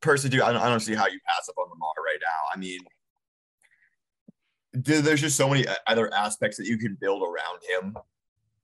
personally, 0.00 0.36
dude, 0.36 0.42
I 0.44 0.52
don't, 0.52 0.62
I 0.62 0.68
don't 0.68 0.80
see 0.80 0.94
how 0.94 1.06
you 1.06 1.18
pass 1.26 1.48
up 1.48 1.56
on 1.58 1.68
Lamar 1.70 1.92
right 2.04 2.18
now. 2.20 2.52
I 2.54 2.58
mean. 2.58 2.80
Dude, 4.82 5.04
there's 5.04 5.22
just 5.22 5.36
so 5.38 5.48
many 5.48 5.64
other 5.86 6.12
aspects 6.12 6.58
that 6.58 6.66
you 6.66 6.76
can 6.76 6.98
build 7.00 7.22
around 7.22 7.60
him 7.66 7.96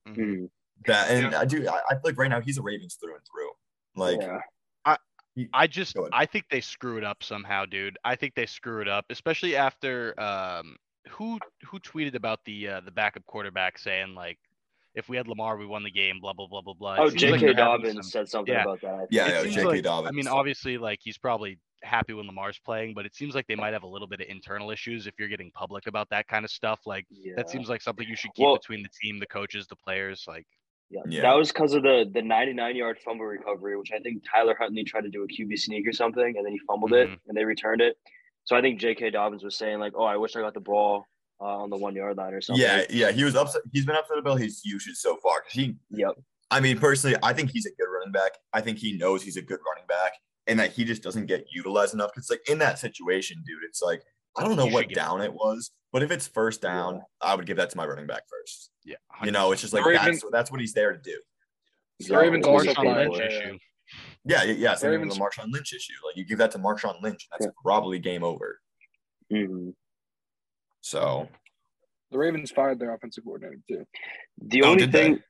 Mhm. 0.07 0.15
Mhm. 0.15 0.49
that, 0.85 1.09
and 1.09 1.33
I 1.33 1.43
do. 1.45 1.67
I, 1.67 1.79
I 1.89 1.93
feel 1.93 2.01
like 2.03 2.17
right 2.19 2.29
now 2.29 2.39
he's 2.39 2.59
a 2.59 2.61
Ravens 2.61 2.99
through 3.01 3.15
and 3.15 3.23
through. 3.25 3.49
Like, 3.95 4.21
yeah. 4.21 4.37
I 5.53 5.67
just 5.67 5.95
I 6.11 6.25
think 6.25 6.45
they 6.49 6.61
screw 6.61 6.97
it 6.97 7.03
up 7.03 7.23
somehow, 7.23 7.65
dude. 7.65 7.97
I 8.03 8.15
think 8.15 8.35
they 8.35 8.45
screw 8.45 8.81
it 8.81 8.87
up, 8.87 9.05
especially 9.09 9.55
after 9.55 10.19
um 10.19 10.75
who 11.09 11.39
who 11.65 11.79
tweeted 11.79 12.15
about 12.15 12.39
the 12.45 12.67
uh, 12.67 12.81
the 12.81 12.91
backup 12.91 13.25
quarterback 13.25 13.77
saying 13.77 14.15
like 14.15 14.37
if 14.95 15.09
we 15.09 15.17
had 15.17 15.27
Lamar 15.27 15.57
we 15.57 15.65
won 15.65 15.83
the 15.83 15.89
game, 15.91 16.19
blah 16.21 16.33
blah 16.33 16.47
blah 16.47 16.61
blah 16.61 16.73
blah. 16.75 16.97
Oh, 16.99 17.09
J.K. 17.09 17.47
like 17.47 17.57
Dobbins 17.57 17.93
some- 17.95 18.03
said 18.03 18.29
something 18.29 18.53
yeah. 18.53 18.61
about 18.63 18.81
that. 18.81 18.93
I 18.93 18.97
think. 18.99 19.09
Yeah, 19.11 19.27
yeah, 19.27 19.43
J.K. 19.43 19.63
like- 19.65 19.83
Dobbins. 19.83 20.09
I 20.09 20.15
mean, 20.15 20.27
obviously, 20.27 20.77
like 20.77 20.99
he's 21.01 21.17
probably 21.17 21.57
happy 21.81 22.13
when 22.13 22.27
Lamar's 22.27 22.59
playing, 22.63 22.93
but 22.93 23.05
it 23.05 23.13
seems 23.15 23.33
like 23.35 23.45
they 23.47 23.55
might 23.55 23.73
have 23.73 23.83
a 23.83 23.87
little 23.87 24.07
bit 24.07 24.21
of 24.21 24.27
internal 24.29 24.69
issues 24.71 25.05
if 25.07 25.15
you're 25.19 25.27
getting 25.27 25.51
public 25.51 25.87
about 25.87 26.09
that 26.11 26.27
kind 26.27 26.45
of 26.45 26.51
stuff. 26.51 26.81
Like 26.85 27.05
Yeah. 27.09 27.33
that 27.35 27.49
seems 27.49 27.67
like 27.69 27.81
something 27.81 28.07
you 28.07 28.15
should 28.15 28.33
keep 28.35 28.45
Well- 28.45 28.55
between 28.57 28.83
the 28.83 28.89
team, 29.01 29.19
the 29.19 29.25
coaches, 29.25 29.65
the 29.67 29.75
players. 29.75 30.25
Like 30.27 30.45
Yeah. 30.89 31.01
Yeah. 31.07 31.21
That 31.21 31.35
was 31.35 31.51
because 31.51 31.73
of 31.73 31.83
the 31.83 32.09
the 32.13 32.21
99 32.21 32.75
yard 32.75 32.99
fumble 33.03 33.25
recovery, 33.25 33.77
which 33.77 33.91
I 33.91 33.99
think 33.99 34.23
Tyler 34.29 34.55
Huntley 34.59 34.83
tried 34.83 35.01
to 35.01 35.09
do 35.09 35.23
a 35.23 35.27
QB 35.27 35.57
sneak 35.57 35.87
or 35.87 35.93
something, 35.93 36.35
and 36.37 36.45
then 36.45 36.51
he 36.53 36.59
fumbled 36.67 36.93
it 36.93 37.09
Mhm. 37.09 37.19
and 37.27 37.37
they 37.37 37.45
returned 37.45 37.81
it. 37.81 37.97
So 38.45 38.55
I 38.55 38.61
think 38.61 38.79
J.K. 38.79 39.09
Dobbins 39.11 39.43
was 39.43 39.55
saying 39.57 39.79
like, 39.79 39.93
"Oh, 39.95 40.03
I 40.03 40.17
wish 40.17 40.35
I 40.35 40.41
got 40.41 40.53
the 40.53 40.59
ball 40.59 41.05
uh, 41.39 41.45
on 41.45 41.69
the 41.69 41.77
one 41.77 41.95
yard 41.95 42.17
line 42.17 42.33
or 42.33 42.41
something." 42.41 42.61
Yeah, 42.61 42.83
yeah, 42.89 43.11
he 43.11 43.23
was 43.23 43.35
upset. 43.35 43.61
He's 43.71 43.85
been 43.85 43.95
upset 43.95 44.17
about 44.17 44.39
his 44.39 44.61
usage 44.65 44.95
so 44.97 45.15
far. 45.17 45.41
'cause 45.41 45.53
he, 45.53 45.75
Yep. 45.91 46.15
I 46.51 46.59
mean, 46.59 46.77
personally, 46.77 47.17
I 47.23 47.33
think 47.33 47.49
he's 47.51 47.65
a 47.65 47.71
good 47.71 47.87
running 47.89 48.11
back. 48.11 48.33
I 48.51 48.61
think 48.61 48.77
he 48.77 48.97
knows 48.97 49.23
he's 49.23 49.37
a 49.37 49.41
good 49.41 49.59
running 49.67 49.87
back, 49.87 50.11
and 50.45 50.59
that 50.59 50.73
he 50.73 50.83
just 50.83 51.01
doesn't 51.01 51.25
get 51.25 51.47
utilized 51.51 51.93
enough. 51.93 52.11
Because 52.13 52.29
like 52.29 52.47
in 52.49 52.59
that 52.59 52.77
situation, 52.79 53.41
dude, 53.47 53.63
it's 53.63 53.81
like 53.81 54.03
I 54.35 54.43
don't 54.43 54.57
know 54.57 54.65
what 54.67 54.89
down 54.89 55.21
it 55.21 55.33
was, 55.33 55.71
but 55.91 56.03
if 56.03 56.11
it's 56.11 56.27
first 56.27 56.61
down, 56.61 56.95
Yeah. 56.95 57.01
I 57.21 57.35
would 57.35 57.45
give 57.45 57.57
that 57.57 57.69
to 57.71 57.77
my 57.77 57.85
running 57.85 58.07
back 58.07 58.23
first. 58.29 58.71
Yeah, 58.85 58.95
You 59.23 59.31
know, 59.31 59.51
it's 59.51 59.61
just 59.61 59.73
like 59.73 59.83
The 59.83 59.91
that's 59.91 60.05
Ravens- 60.05 60.23
that's 60.31 60.51
what 60.51 60.59
he's 60.59 60.73
there 60.73 60.91
to 60.93 60.99
do. 60.99 61.19
The 61.99 62.17
Ravens 62.17 62.45
So, 62.45 62.51
Marshawn. 62.57 63.09
Lynch 63.09 63.19
issue. 63.31 63.57
Yeah, 64.25 64.43
yeah, 64.43 64.53
yeah. 64.53 64.75
Same 64.75 64.91
with 64.91 64.99
Ravens- 65.01 65.17
the 65.17 65.23
Marshawn 65.23 65.51
Lynch 65.51 65.73
issue. 65.73 65.93
Like 66.05 66.17
you 66.17 66.25
give 66.25 66.37
that 66.39 66.51
to 66.51 66.59
Marshawn 66.59 67.01
Lynch, 67.01 67.27
that's 67.31 67.45
Yeah. 67.45 67.51
probably 67.61 67.99
game 67.99 68.23
over. 68.23 68.59
Mhm. 69.31 69.75
So 70.81 71.29
The 72.11 72.17
Ravens 72.17 72.51
fired 72.51 72.79
their 72.79 72.93
offensive 72.93 73.23
coordinator 73.23 73.59
too. 73.67 73.85
The 74.39 74.63
Oh, 74.63 74.67
only 74.71 74.85
did 74.85 74.91
they? 74.91 75.03
thing. 75.13 75.23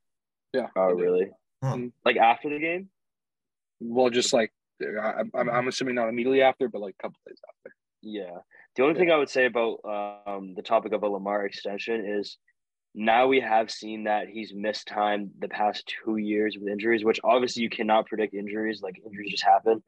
Yeah. 0.54 0.68
Oh, 0.76 0.92
really? 0.94 1.32
Huh. 1.64 1.78
Like 2.04 2.18
after 2.18 2.50
the 2.50 2.60
game? 2.60 2.90
Well, 3.80 4.10
just 4.10 4.34
like 4.34 4.52
I, 4.82 5.22
I'm, 5.34 5.50
I'm 5.50 5.68
assuming 5.70 5.96
not 5.96 6.10
immediately 6.10 6.42
after, 6.42 6.68
but 6.68 6.82
like 6.82 6.96
a 7.00 7.04
couple 7.04 7.20
days 7.28 7.40
after. 7.48 7.76
Yeah. 8.02 8.38
The 8.76 8.84
only 8.84 9.00
thing 9.00 9.12
I 9.12 9.16
would 9.18 9.30
say 9.30 9.46
about 9.46 9.80
um, 10.28 10.56
the 10.56 10.62
topic 10.62 10.92
of 10.94 11.04
a 11.04 11.08
Lamar 11.08 11.46
extension 11.46 12.06
is 12.06 12.38
now 12.96 13.28
we 13.28 13.40
have 13.40 13.72
seen 13.72 14.04
that 14.04 14.28
he's 14.28 14.54
missed 14.54 14.88
time 14.88 15.32
the 15.40 15.48
past 15.48 15.92
two 16.04 16.18
years 16.18 16.58
with 16.60 16.70
injuries, 16.70 17.04
which 17.04 17.20
obviously 17.24 17.64
you 17.64 17.70
cannot 17.70 18.06
predict 18.06 18.34
injuries. 18.34 18.82
Like 18.82 19.02
injuries 19.06 19.32
just 19.32 19.44
happen. 19.44 19.84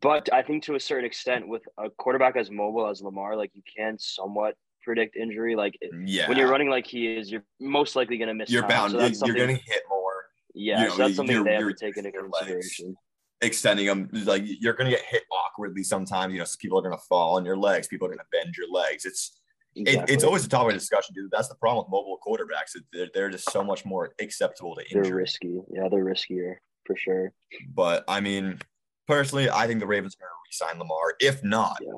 But 0.00 0.32
I 0.32 0.42
think 0.42 0.64
to 0.64 0.74
a 0.74 0.80
certain 0.80 1.04
extent, 1.04 1.48
with 1.48 1.62
a 1.78 1.90
quarterback 1.90 2.36
as 2.36 2.50
mobile 2.50 2.86
as 2.88 3.02
Lamar, 3.02 3.36
like 3.36 3.50
you 3.54 3.62
can 3.76 3.98
somewhat 3.98 4.54
predict 4.82 5.16
injury. 5.16 5.54
Like 5.56 5.78
yeah, 6.04 6.28
when 6.28 6.36
you're 6.38 6.50
running 6.50 6.70
like 6.70 6.86
he 6.86 7.06
is, 7.06 7.30
you're 7.30 7.44
most 7.60 7.96
likely 7.96 8.18
going 8.18 8.28
to 8.28 8.34
miss. 8.34 8.50
you're 8.50 8.62
time. 8.62 8.68
bound. 8.70 8.92
So 8.92 8.98
you're 8.98 9.08
that's 9.08 9.18
something, 9.18 9.36
getting 9.36 9.56
hit 9.56 9.82
more. 9.88 10.24
yeah. 10.54 10.82
you 10.82 10.88
know, 10.88 10.92
so 10.92 11.02
that's 11.04 11.16
something 11.16 11.36
you're- 11.36 11.48
they 11.48 11.56
have 11.56 11.68
to 11.68 11.74
take 11.74 11.96
into 11.96 12.10
legs. 12.10 12.30
consideration. 12.38 12.96
extending 13.42 13.86
them 13.86 14.08
like 14.24 14.42
you're 14.44 14.72
gonna 14.74 14.90
get 14.90 15.02
hit 15.02 15.22
awkwardly 15.32 15.82
sometimes 15.82 16.32
you 16.32 16.38
know 16.38 16.44
people 16.60 16.78
are 16.78 16.82
gonna 16.82 16.96
fall 17.08 17.36
on 17.36 17.44
your 17.44 17.56
legs 17.56 17.88
people 17.88 18.06
are 18.06 18.10
gonna 18.10 18.22
bend 18.30 18.54
your 18.56 18.70
legs 18.70 19.04
it's 19.04 19.41
it, 19.74 20.04
it's 20.08 20.24
always 20.24 20.44
a 20.44 20.48
topic 20.48 20.74
of 20.74 20.78
discussion 20.80 21.14
dude 21.14 21.30
that's 21.30 21.48
the 21.48 21.54
problem 21.54 21.84
with 21.84 21.90
mobile 21.90 22.18
quarterbacks 22.26 22.76
they're, 22.92 23.08
they're 23.14 23.30
just 23.30 23.50
so 23.50 23.62
much 23.64 23.84
more 23.86 24.12
acceptable 24.20 24.74
to 24.74 24.82
injury. 24.82 24.94
they're 24.94 25.04
injury 25.04 25.22
risky. 25.22 25.60
Yeah, 25.72 25.88
they're 25.90 26.04
riskier 26.04 26.54
for 26.86 26.96
sure. 26.96 27.32
but 27.74 28.04
i 28.08 28.20
mean 28.20 28.58
personally 29.06 29.48
i 29.50 29.66
think 29.66 29.80
the 29.80 29.86
ravens 29.86 30.14
are 30.16 30.24
gonna 30.24 30.30
re-sign 30.46 30.78
lamar 30.78 31.14
if 31.20 31.42
not 31.42 31.76
Yeah. 31.80 31.92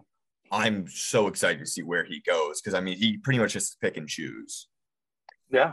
i'm 0.52 0.86
so 0.88 1.26
excited 1.26 1.58
to 1.60 1.66
see 1.66 1.82
where 1.82 2.04
he 2.04 2.20
goes 2.26 2.60
because 2.60 2.74
i 2.74 2.80
mean 2.80 2.96
he 2.96 3.16
pretty 3.18 3.38
much 3.38 3.52
just 3.54 3.80
pick 3.80 3.96
and 3.96 4.08
choose 4.08 4.68
Yeah, 5.50 5.72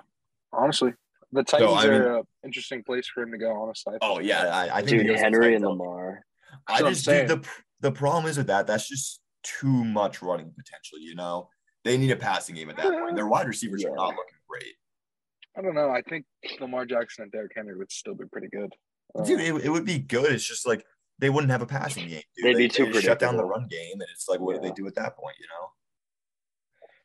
honestly, 0.54 0.94
the 1.32 1.44
Titans 1.44 1.72
I 1.76 1.84
mean- 1.88 2.02
are 2.02 2.18
an 2.20 2.24
interesting 2.44 2.84
place 2.84 3.08
for 3.08 3.24
him 3.24 3.32
to 3.32 3.38
go. 3.38 3.52
Honestly, 3.52 3.94
I 3.96 3.98
oh 4.02 4.20
yeah 4.20 4.44
i, 4.48 4.64
I 4.70 4.78
think 4.80 4.90
Dude, 4.90 5.02
he 5.02 5.08
goes 5.08 5.18
to 5.18 5.24
Henry 5.24 5.56
and 5.56 5.64
Lamar. 5.66 6.24
i 6.68 6.82
That's 6.82 6.84
I'm 6.84 6.94
just 6.94 7.06
dude, 7.06 7.28
the 7.28 7.48
the 7.82 7.92
problem 7.92 8.26
is 8.30 8.38
with 8.38 8.48
that 8.48 8.66
that's 8.68 8.88
just 8.88 9.22
too 9.44 9.84
much 9.86 10.22
running 10.22 10.52
potential 10.56 11.00
you 11.00 11.16
know 11.16 11.50
they 11.84 11.98
need 11.98 12.12
a 12.12 12.16
passing 12.16 12.56
game 12.56 12.70
at 12.70 12.78
that 12.78 12.92
point 12.92 13.16
their 13.16 13.28
wide 13.28 13.48
receivers 13.48 13.84
Yeah. 13.84 13.90
are 13.90 13.96
not 13.96 14.10
looking 14.10 14.40
great 14.48 14.76
I 15.58 15.62
don't 15.62 15.76
know. 15.76 15.90
I 15.90 16.02
think 16.02 16.26
Lamar 16.60 16.86
Jackson 16.86 17.24
and 17.24 17.32
Derrick 17.32 17.52
Henry 17.56 17.78
would 17.78 17.92
still 17.92 18.16
be 18.16 18.26
pretty 18.32 18.48
good. 18.48 18.74
Uh, 19.14 19.24
Dude, 19.24 19.42
it, 19.42 19.66
it 19.66 19.70
would 19.70 19.86
be 19.86 20.00
good. 20.00 20.32
It's 20.32 20.48
just 20.48 20.66
like 20.66 20.86
they 21.20 21.30
wouldn't 21.30 21.52
have 21.52 21.62
a 21.62 21.66
passing 21.68 22.08
game. 22.08 22.22
Dude. 22.36 22.46
They'd 22.46 22.54
they, 22.56 22.68
be 22.68 22.70
too 22.70 22.92
they 22.92 23.02
shut 23.02 23.20
down 23.20 23.38
the 23.38 23.46
run 23.46 23.68
game, 23.70 23.94
and 23.94 24.08
it's 24.14 24.28
like, 24.30 24.40
what 24.40 24.56
do 24.56 24.62
they 24.62 24.74
do 24.74 24.88
at 24.88 24.96
that 24.96 25.18
point? 25.18 25.36
You 25.40 25.48
know. 25.48 25.68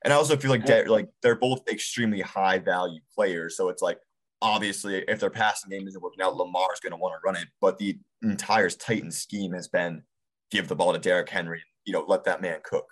And 0.05 0.13
I 0.13 0.17
also 0.17 0.37
feel 0.37 0.51
like 0.51 0.65
De- 0.65 0.91
like 0.91 1.09
they're 1.23 1.35
both 1.35 1.69
extremely 1.69 2.21
high 2.21 2.59
value 2.59 3.01
players, 3.15 3.57
so 3.57 3.69
it's 3.69 3.83
like 3.83 3.99
obviously 4.41 4.99
if 5.09 5.19
their 5.19 5.31
passing 5.31 5.71
game 5.71 5.89
isn't 5.89 6.01
working 6.01 6.23
out, 6.23 6.37
Lamar's 6.37 6.81
going 6.81 6.93
to 6.93 6.97
want 6.97 7.15
to 7.15 7.27
run 7.27 7.37
it. 7.37 7.49
But 7.61 7.79
the 7.79 7.99
entire 8.23 8.71
Titan 8.71 9.11
scheme 9.11 9.53
has 9.53 9.67
been 9.67 10.03
give 10.53 10.69
the 10.69 10.77
ball 10.77 10.93
to 10.93 10.99
Derrick 11.01 11.29
Henry, 11.29 11.63
you 11.85 11.93
know, 11.93 12.05
let 12.07 12.23
that 12.25 12.41
man 12.41 12.61
cook. 12.63 12.87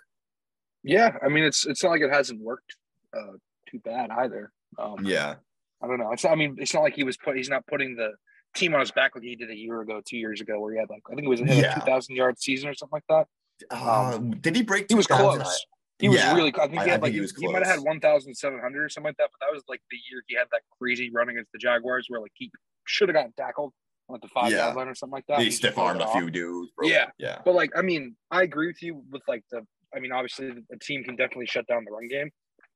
Yeah, 0.85 1.17
I 1.23 1.27
mean, 1.29 1.43
it's 1.43 1.65
it's 1.65 1.83
not 1.83 1.89
like 1.89 2.01
it 2.01 2.11
hasn't 2.11 2.39
worked 2.41 2.75
uh, 3.13 3.33
too 3.69 3.79
bad 3.79 4.09
either. 4.11 4.51
Um, 4.77 5.03
Yeah, 5.03 5.35
I 5.81 5.87
don't 5.87 5.99
know. 5.99 6.11
It's 6.11 6.23
not, 6.23 6.33
I 6.33 6.35
mean, 6.35 6.55
it's 6.59 6.73
not 6.73 6.81
like 6.83 6.95
he 6.95 7.03
was 7.03 7.17
put. 7.17 7.35
He's 7.37 7.49
not 7.49 7.65
putting 7.67 7.95
the 7.95 8.11
team 8.55 8.73
on 8.73 8.79
his 8.79 8.91
back 8.91 9.15
like 9.15 9.23
he 9.23 9.35
did 9.35 9.49
a 9.49 9.55
year 9.55 9.81
ago, 9.81 10.01
two 10.05 10.17
years 10.17 10.39
ago, 10.41 10.59
where 10.59 10.73
he 10.73 10.79
had 10.79 10.89
like 10.89 11.03
I 11.11 11.15
think 11.15 11.25
it 11.25 11.29
was 11.29 11.41
a 11.41 11.45
Yeah. 11.45 11.73
two 11.75 11.81
thousand 11.81 12.15
yard 12.15 12.39
season 12.39 12.69
or 12.69 12.73
something 12.73 13.01
like 13.01 13.07
that. 13.09 13.27
uh, 13.75 14.17
did 14.17 14.55
he 14.55 14.61
break? 14.63 14.85
He 14.89 14.95
was 14.95 15.07
close. 15.07 15.65
He 15.99 16.09
was 16.09 16.21
really. 16.33 16.53
I 16.55 16.67
think 16.67 16.79
I- 16.79 16.83
he 16.83 16.89
I 16.89 16.91
had 16.91 17.01
think 17.01 17.03
like 17.03 17.13
he 17.13 17.19
he, 17.19 17.27
he 17.39 17.47
might 17.47 17.63
have 17.65 17.75
had 17.77 17.79
one 17.85 17.99
thousand 17.99 18.35
seven 18.35 18.59
hundred 18.59 18.83
or 18.83 18.89
something 18.89 19.09
like 19.09 19.17
that. 19.17 19.29
But 19.31 19.45
that 19.45 19.53
was 19.53 19.63
like 19.69 19.81
the 19.91 19.97
year 20.11 20.21
he 20.27 20.35
had 20.35 20.47
that 20.51 20.61
crazy 20.77 21.09
run 21.09 21.29
against 21.29 21.51
the 21.51 21.57
Jaguars, 21.57 22.05
where 22.09 22.19
like 22.21 22.31
he 22.35 22.51
should 22.85 23.07
have 23.09 23.15
gotten 23.15 23.33
tackled 23.37 23.73
on 24.09 24.19
the 24.21 24.27
five 24.27 24.51
Yeah. 24.51 24.65
yard 24.65 24.75
line 24.75 24.87
or 24.89 24.95
something 24.95 25.13
like 25.13 25.25
that. 25.27 25.39
He 25.39 25.45
just 25.45 25.57
stiff 25.59 25.77
armed 25.77 26.01
a 26.01 26.07
few 26.11 26.29
dudes. 26.29 26.71
bro. 26.75 26.87
Yeah. 26.87 27.09
yeah. 27.17 27.39
But 27.45 27.55
like, 27.55 27.71
I 27.77 27.81
mean, 27.81 28.15
I 28.29 28.43
agree 28.43 28.67
with 28.67 28.83
you 28.83 29.01
with 29.09 29.21
like 29.27 29.43
the. 29.51 29.65
I 29.95 29.99
mean, 29.99 30.11
obviously, 30.11 30.51
the, 30.51 30.77
team 30.81 31.03
can 31.03 31.15
definitely 31.15 31.45
shut 31.45 31.65
down 31.67 31.85
the 31.85 31.91
run 31.91 32.07
game. 32.07 32.29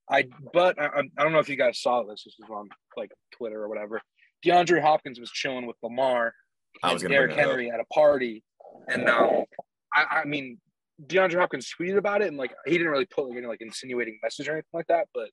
I, 0.09 0.25
but 0.53 0.79
I, 0.81 0.85
I- 1.17 1.23
don't 1.23 1.33
know 1.33 1.39
if 1.39 1.49
you 1.49 1.55
guys 1.55 1.81
saw 1.81 2.03
this. 2.03 2.23
This 2.23 2.35
was 2.39 2.49
on 2.49 2.69
like 2.97 3.11
Twitter 3.31 3.61
or 3.61 3.69
whatever. 3.69 4.01
DeAndre 4.45 4.81
Hopkins 4.81 5.19
was 5.19 5.29
chilling 5.31 5.65
with 5.67 5.75
Lamar 5.83 6.33
I 6.81 6.93
was 6.93 7.01
gonna 7.03 7.15
Derrick. 7.15 7.35
Henry 7.35 7.69
at 7.71 7.79
a 7.79 7.85
party, 7.93 8.43
and 8.87 9.09
um, 9.09 9.43
I, 9.93 10.21
I 10.21 10.25
mean, 10.25 10.59
DeAndre 11.05 11.39
Hopkins 11.39 11.69
tweeted 11.79 11.97
about 11.97 12.21
it, 12.21 12.27
and 12.29 12.37
like 12.37 12.53
he 12.65 12.73
didn't 12.73 12.91
really 12.91 13.05
put 13.05 13.27
like 13.27 13.37
any 13.37 13.47
like 13.47 13.61
insinuating 13.61 14.19
message 14.23 14.47
or 14.47 14.53
anything 14.53 14.69
like 14.73 14.87
that. 14.87 15.07
But 15.13 15.29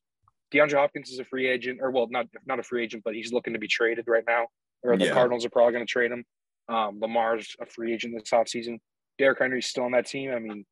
DeAndre 0.53 0.75
Hopkins 0.75 1.11
is 1.11 1.19
a 1.21 1.25
free 1.25 1.47
agent, 1.47 1.79
or 1.81 1.91
well, 1.91 2.09
not 2.11 2.27
not 2.47 2.59
a 2.59 2.63
free 2.63 2.83
agent, 2.83 3.03
but 3.05 3.15
he's 3.15 3.33
looking 3.33 3.53
to 3.53 3.59
be 3.59 3.69
traded 3.69 4.07
right 4.09 4.25
now. 4.27 4.47
Or 4.83 4.97
the 4.97 5.07
Yeah. 5.07 5.13
Cardinals 5.13 5.45
are 5.45 5.51
probably 5.51 5.73
going 5.73 5.87
to 5.87 5.91
trade 5.91 6.11
him. 6.11 6.25
Um, 6.69 6.99
Lamar's 7.01 7.55
a 7.61 7.67
free 7.67 7.95
agent 7.95 8.15
this 8.19 8.31
offseason. 8.31 8.79
Derrick 9.19 9.39
Henry's 9.41 9.67
still 9.67 9.85
on 9.85 9.93
that 9.93 10.07
team. 10.07 10.33
I 10.33 10.39
mean, 10.39 10.65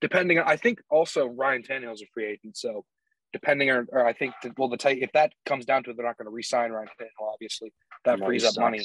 depending 0.00 0.38
on, 0.38 0.44
I 0.46 0.56
think 0.56 0.80
also 0.90 1.26
Ryan 1.26 1.62
Tannehill's 1.62 2.02
a 2.02 2.06
free 2.12 2.26
agent. 2.26 2.56
So 2.56 2.84
depending 3.32 3.70
on, 3.70 3.86
or 3.92 4.06
I 4.06 4.12
think, 4.12 4.34
that, 4.42 4.58
well, 4.58 4.68
the 4.68 4.76
tight, 4.76 4.98
if 5.02 5.10
that 5.12 5.32
comes 5.46 5.64
down 5.64 5.82
to 5.84 5.90
it, 5.90 5.96
they're 5.96 6.06
not 6.06 6.16
going 6.18 6.26
to 6.26 6.30
re-sign 6.32 6.70
Ryan 6.70 6.88
Tannehill. 7.00 7.32
Obviously, 7.32 7.72
that 8.04 8.18
No, 8.20 8.26
frees 8.26 8.42
he 8.42 8.48
up 8.48 8.56
money. 8.58 8.80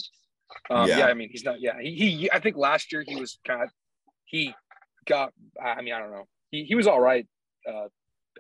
Um, 0.70 0.88
yeah. 0.88 1.00
Yeah. 1.00 1.06
I 1.08 1.14
mean, 1.14 1.30
he's 1.32 1.44
not. 1.44 1.62
Yeah, 1.62 1.74
he, 1.80 1.92
he. 1.94 2.32
I 2.32 2.40
think 2.40 2.58
last 2.58 2.92
year 2.92 3.04
he 3.08 3.16
was 3.16 3.38
kind 3.46 3.62
of. 3.62 3.70
He 4.26 4.54
got. 5.06 5.32
I 5.64 5.82
mean, 5.82 5.94
I 5.94 6.00
don't 6.00 6.12
know. 6.12 6.26
He 6.50 6.64
he 6.64 6.74
was 6.76 6.88
all 6.88 7.00
right. 7.00 7.28
Uh, 7.68 7.86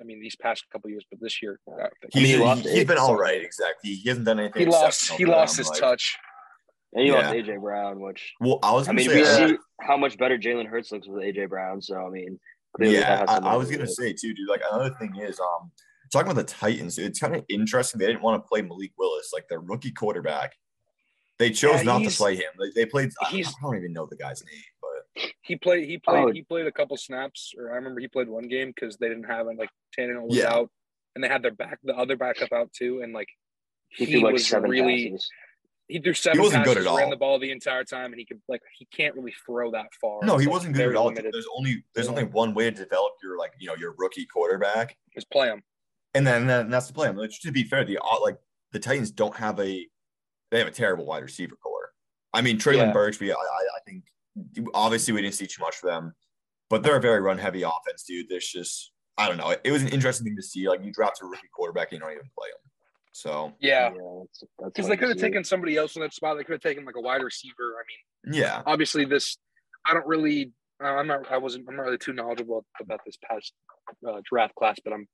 I 0.01 0.03
mean, 0.03 0.19
these 0.19 0.35
past 0.35 0.65
couple 0.71 0.89
years, 0.89 1.05
but 1.11 1.19
this 1.21 1.41
year, 1.41 1.59
uh, 1.67 1.75
I 1.75 1.89
mean, 2.15 2.25
he 2.25 2.27
he 2.31 2.37
lost 2.37 2.63
has 2.63 2.85
been 2.85 2.91
eight, 2.91 2.97
all 2.97 3.09
so- 3.09 3.13
right. 3.15 3.43
Exactly. 3.43 3.93
He 3.93 4.09
hasn't 4.09 4.25
done 4.25 4.39
anything. 4.39 4.61
he 4.63 4.65
lost. 4.67 5.11
He 5.11 5.25
lost 5.25 5.57
his 5.57 5.69
like- 5.69 5.79
touch. 5.79 6.17
And 6.93 7.05
he 7.05 7.11
lost 7.11 7.27
AJ 7.27 7.61
Brown, 7.61 7.99
which 7.99 8.33
Well, 8.39 8.57
I 8.63 8.71
was 8.73 8.89
I 8.89 8.93
mean, 8.93 9.07
say. 9.07 9.19
we 9.19 9.23
see 9.25 9.57
how 9.79 9.95
much 9.95 10.17
better 10.17 10.39
Jalen 10.39 10.65
Hurts 10.65 10.91
looks 10.91 11.07
with 11.07 11.21
AJ 11.23 11.47
Brown. 11.47 11.83
So 11.83 11.95
I 11.95 12.09
mean, 12.09 12.39
clearly 12.75 12.97
that 12.97 13.01
yeah, 13.01 13.17
has 13.19 13.29
I, 13.43 13.53
I 13.53 13.55
was 13.55 13.69
gonna 13.71 13.83
it. 13.83 13.89
say 13.89 14.13
too, 14.13 14.33
dude. 14.33 14.47
Like 14.49 14.61
another 14.71 14.95
thing 14.99 15.15
is, 15.17 15.39
um, 15.39 15.71
talking 16.11 16.31
about 16.31 16.45
the 16.45 16.51
Titans, 16.53 16.97
it's 16.97 17.19
kind 17.19 17.35
of 17.35 17.43
interesting. 17.49 17.99
They 17.99 18.07
didn't 18.07 18.21
want 18.21 18.43
to 18.43 18.47
play 18.47 18.61
Malik 18.61 18.91
Willis, 18.97 19.31
like 19.33 19.47
their 19.49 19.59
rookie 19.59 19.91
quarterback. 19.91 20.53
They 21.37 21.51
chose 21.51 21.77
Yeah, 21.77 21.83
not 21.83 22.03
to 22.03 22.09
play 22.11 22.35
him. 22.35 22.51
They, 22.59 22.81
they 22.81 22.85
played. 22.85 23.11
I, 23.21 23.27
I 23.37 23.43
don't 23.61 23.77
even 23.77 23.93
know 23.93 24.05
the 24.09 24.17
guy's 24.17 24.43
name, 24.43 24.61
but 24.81 25.31
He 25.41 25.55
played. 25.55 25.87
He 25.87 25.97
played. 25.97 26.23
Oh. 26.25 26.31
He 26.31 26.41
played 26.41 26.67
a 26.67 26.71
couple 26.71 26.97
snaps, 26.97 27.53
or 27.57 27.71
I 27.71 27.75
remember 27.75 28.01
he 28.01 28.07
played 28.07 28.27
one 28.27 28.47
game 28.47 28.73
because 28.75 28.97
they 28.97 29.07
didn't 29.07 29.23
have 29.23 29.47
it. 29.47 29.57
Like 29.57 29.69
Tannehill 29.97 30.27
was 30.27 30.35
Yeah. 30.37 30.51
out, 30.53 30.69
and 31.15 31.23
they 31.23 31.27
had 31.29 31.41
their 31.41 31.51
back, 31.51 31.79
the 31.83 31.95
other 31.95 32.17
backup 32.17 32.51
out 32.51 32.73
too, 32.73 33.01
and 33.01 33.13
like 33.13 33.29
He, 33.89 34.05
he, 34.05 34.11
threw 34.13 34.21
like 34.23 34.33
was 34.33 34.47
seven 34.47 34.69
really. 34.69 35.11
passes. 35.11 35.29
He 35.89 35.99
threw 35.99 36.13
seven 36.13 36.39
wasn't 36.41 36.65
good 36.65 36.77
passes, 36.77 36.91
at 36.91 36.95
ran 36.97 37.09
the 37.09 37.15
ball 37.17 37.39
the 37.39 37.51
entire 37.51 37.83
time, 37.83 38.11
and 38.13 38.19
he 38.19 38.25
could 38.25 38.39
like 38.47 38.61
he 38.77 38.85
can't 38.95 39.15
really 39.15 39.33
throw 39.45 39.71
that 39.71 39.87
far. 39.99 40.19
no, 40.23 40.37
he 40.37 40.45
like, 40.45 40.53
wasn't 40.53 40.75
good 40.75 40.87
at 40.89 40.95
all. 40.95 41.07
limited. 41.07 41.33
There's 41.33 41.47
only 41.57 41.83
there's 41.95 42.05
Yeah. 42.05 42.11
only 42.11 42.23
one 42.25 42.53
way 42.53 42.65
to 42.65 42.71
develop 42.71 43.13
your 43.23 43.37
like 43.37 43.53
you 43.59 43.67
know 43.67 43.75
your 43.75 43.95
rookie 43.97 44.25
quarterback, 44.27 44.95
Just 45.15 45.29
play 45.31 45.47
him. 45.47 45.63
and 46.13 46.25
then, 46.25 46.45
then 46.47 46.69
that's 46.69 46.87
the 46.87 46.93
plan. 46.93 47.15
Which, 47.15 47.41
to 47.41 47.51
be 47.51 47.63
fair, 47.63 47.83
the 47.83 47.97
uh, 47.97 48.21
like 48.21 48.37
the 48.71 48.79
Titans 48.79 49.09
don't 49.11 49.35
have 49.35 49.59
a 49.59 49.87
they 50.51 50.59
have 50.59 50.67
a 50.67 50.71
terrible 50.71 51.05
wide 51.07 51.23
receiver 51.23 51.55
core. 51.55 51.91
I 52.33 52.41
mean, 52.41 52.59
Treylon 52.59 52.77
Yeah. 52.87 52.91
Burks, 52.93 53.19
we 53.19 53.31
I, 53.31 53.35
I 53.35 53.37
I 53.39 53.79
think 53.87 54.03
obviously 54.75 55.13
we 55.13 55.21
didn't 55.23 55.33
see 55.35 55.47
too 55.47 55.61
much 55.61 55.75
for 55.77 55.87
them, 55.89 56.13
but 56.69 56.83
they're 56.83 56.97
a 56.97 57.01
very 57.01 57.19
run 57.19 57.39
heavy 57.39 57.63
offense, 57.63 58.03
dude. 58.07 58.29
There's 58.29 58.47
just 58.47 58.91
I 59.17 59.27
don't 59.27 59.37
know. 59.37 59.55
It 59.63 59.71
was 59.71 59.81
an 59.81 59.89
interesting 59.89 60.25
thing 60.25 60.35
to 60.35 60.43
see. 60.43 60.69
Like 60.69 60.83
you 60.83 60.91
dropped 60.91 61.21
a 61.23 61.25
rookie 61.25 61.49
quarterback, 61.53 61.91
and 61.91 61.97
you 61.97 61.99
don't 61.99 62.11
even 62.11 62.29
play 62.37 62.47
him. 62.49 62.68
So 63.19 63.53
Yeah, 63.59 63.89
that's- 63.89 64.43
that's 64.59 64.71
because 64.71 64.85
hard 64.85 64.91
they 64.91 64.97
could 64.97 65.09
have 65.09 65.17
taken 65.17 65.43
somebody 65.43 65.75
else 65.75 65.95
in 65.97 66.01
that 66.03 66.13
spot. 66.13 66.37
They 66.37 66.43
could 66.45 66.53
have 66.53 66.61
taken 66.61 66.85
like 66.85 66.95
a 66.95 67.01
wide 67.01 67.21
receiver. 67.21 67.75
I 67.75 67.83
mean, 68.29 68.33
yeah, 68.39 68.63
obviously 68.65 69.03
this. 69.05 69.37
I 69.85 69.93
don't 69.93 70.07
really. 70.07 70.51
Uh, 70.81 70.87
I'm 70.87 71.07
not. 71.07 71.29
I 71.29 71.37
wasn't. 71.37 71.65
I'm 71.67 71.75
not 71.75 71.83
really 71.83 71.97
too 71.97 72.13
knowledgeable 72.13 72.65
about 72.79 73.01
this 73.05 73.17
past 73.29 73.51
uh, 74.07 74.21
draft 74.23 74.55
class, 74.55 74.77
but 74.83 74.93
I'm. 74.93 75.05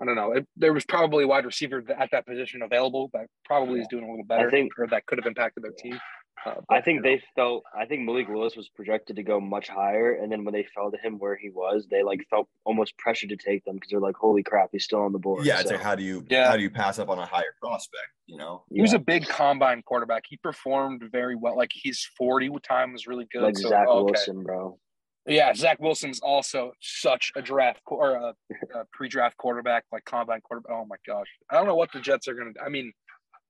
I 0.00 0.04
don't 0.04 0.16
know. 0.16 0.32
It, 0.32 0.46
there 0.56 0.72
was 0.72 0.84
probably 0.84 1.24
a 1.24 1.26
wide 1.28 1.44
receiver 1.44 1.82
at 1.96 2.10
that 2.12 2.26
position 2.26 2.62
available 2.62 3.10
that 3.14 3.26
probably 3.44 3.80
is 3.80 3.86
doing 3.88 4.04
a 4.04 4.08
little 4.10 4.24
better, 4.24 4.50
think- 4.50 4.72
or 4.78 4.86
that 4.88 5.06
could 5.06 5.18
have 5.18 5.26
impacted 5.26 5.62
their 5.62 5.72
team. 5.72 5.98
Uh, 6.46 6.54
I 6.70 6.80
think 6.80 7.02
they 7.02 7.22
felt. 7.34 7.64
I 7.76 7.84
think 7.86 8.02
Malik 8.02 8.28
Willis 8.28 8.56
was 8.56 8.68
projected 8.68 9.16
to 9.16 9.22
go 9.22 9.40
much 9.40 9.68
higher, 9.68 10.12
and 10.14 10.30
then 10.30 10.44
when 10.44 10.54
they 10.54 10.66
fell 10.74 10.90
to 10.90 10.96
him 10.98 11.18
where 11.18 11.36
he 11.36 11.50
was, 11.50 11.86
they 11.90 12.02
like 12.02 12.24
felt 12.30 12.48
almost 12.64 12.96
pressured 12.98 13.30
to 13.30 13.36
take 13.36 13.64
them 13.64 13.74
because 13.74 13.90
they're 13.90 14.00
like, 14.00 14.16
"Holy 14.16 14.42
crap, 14.42 14.68
he's 14.72 14.84
still 14.84 15.00
on 15.00 15.12
the 15.12 15.18
board." 15.18 15.44
yeah. 15.44 15.60
It's 15.60 15.70
like 15.70 15.80
how 15.80 15.94
do 15.94 16.02
you 16.02 16.24
Yeah. 16.28 16.48
how 16.48 16.56
do 16.56 16.62
you 16.62 16.70
pass 16.70 16.98
up 16.98 17.08
on 17.08 17.18
a 17.18 17.26
higher 17.26 17.54
prospect? 17.60 18.08
You 18.26 18.36
know, 18.38 18.64
He 18.70 18.80
was 18.80 18.92
a 18.92 18.98
big 18.98 19.26
combine 19.26 19.82
quarterback. 19.82 20.24
He 20.28 20.36
performed 20.36 21.02
very 21.10 21.34
well. 21.34 21.56
Like 21.56 21.70
his 21.74 22.04
40 22.18 22.50
time 22.62 22.92
was 22.92 23.06
really 23.06 23.26
good. 23.32 23.42
like 23.42 23.56
so, 23.56 23.68
Zach 23.70 23.88
okay. 23.88 24.04
Wilson, 24.04 24.42
bro. 24.42 24.78
Yeah, 25.26 25.52
Zach 25.54 25.78
Wilson's 25.80 26.20
also 26.20 26.72
such 26.80 27.32
a 27.36 27.42
draft 27.42 27.80
qu- 27.86 27.96
or 27.96 28.12
a, 28.12 28.34
a 28.74 28.84
pre-draft 28.92 29.36
quarterback, 29.36 29.84
like 29.92 30.04
combine 30.04 30.40
quarterback. 30.40 30.72
Oh 30.74 30.86
my 30.86 30.96
gosh, 31.06 31.26
I 31.50 31.56
don't 31.56 31.66
know 31.66 31.74
what 31.74 31.90
the 31.92 32.00
Jets 32.00 32.28
are 32.28 32.34
going 32.34 32.54
to. 32.54 32.60
I 32.62 32.68
mean, 32.70 32.92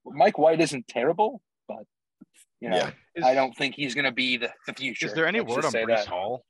Mike 0.05 0.39
White 0.39 0.61
isn't 0.61 0.89
terrible, 0.89 1.41
but 1.68 1.84
you 2.61 2.68
know, 2.70 2.76
Yeah. 2.76 2.90
Is, 3.14 3.24
I 3.24 3.34
don't 3.34 3.56
think 3.56 3.74
he's 3.74 3.94
going 3.94 4.04
to 4.04 4.12
be 4.12 4.36
the, 4.36 4.50
the 4.66 4.74
future. 4.74 5.06
Is 5.06 5.14
there 5.14 5.26
any 5.26 5.40
Let's 5.40 5.54
word 5.54 5.64
on 5.64 5.72
Breece 5.72 5.86
that. 5.88 6.06
Hall? 6.06 6.44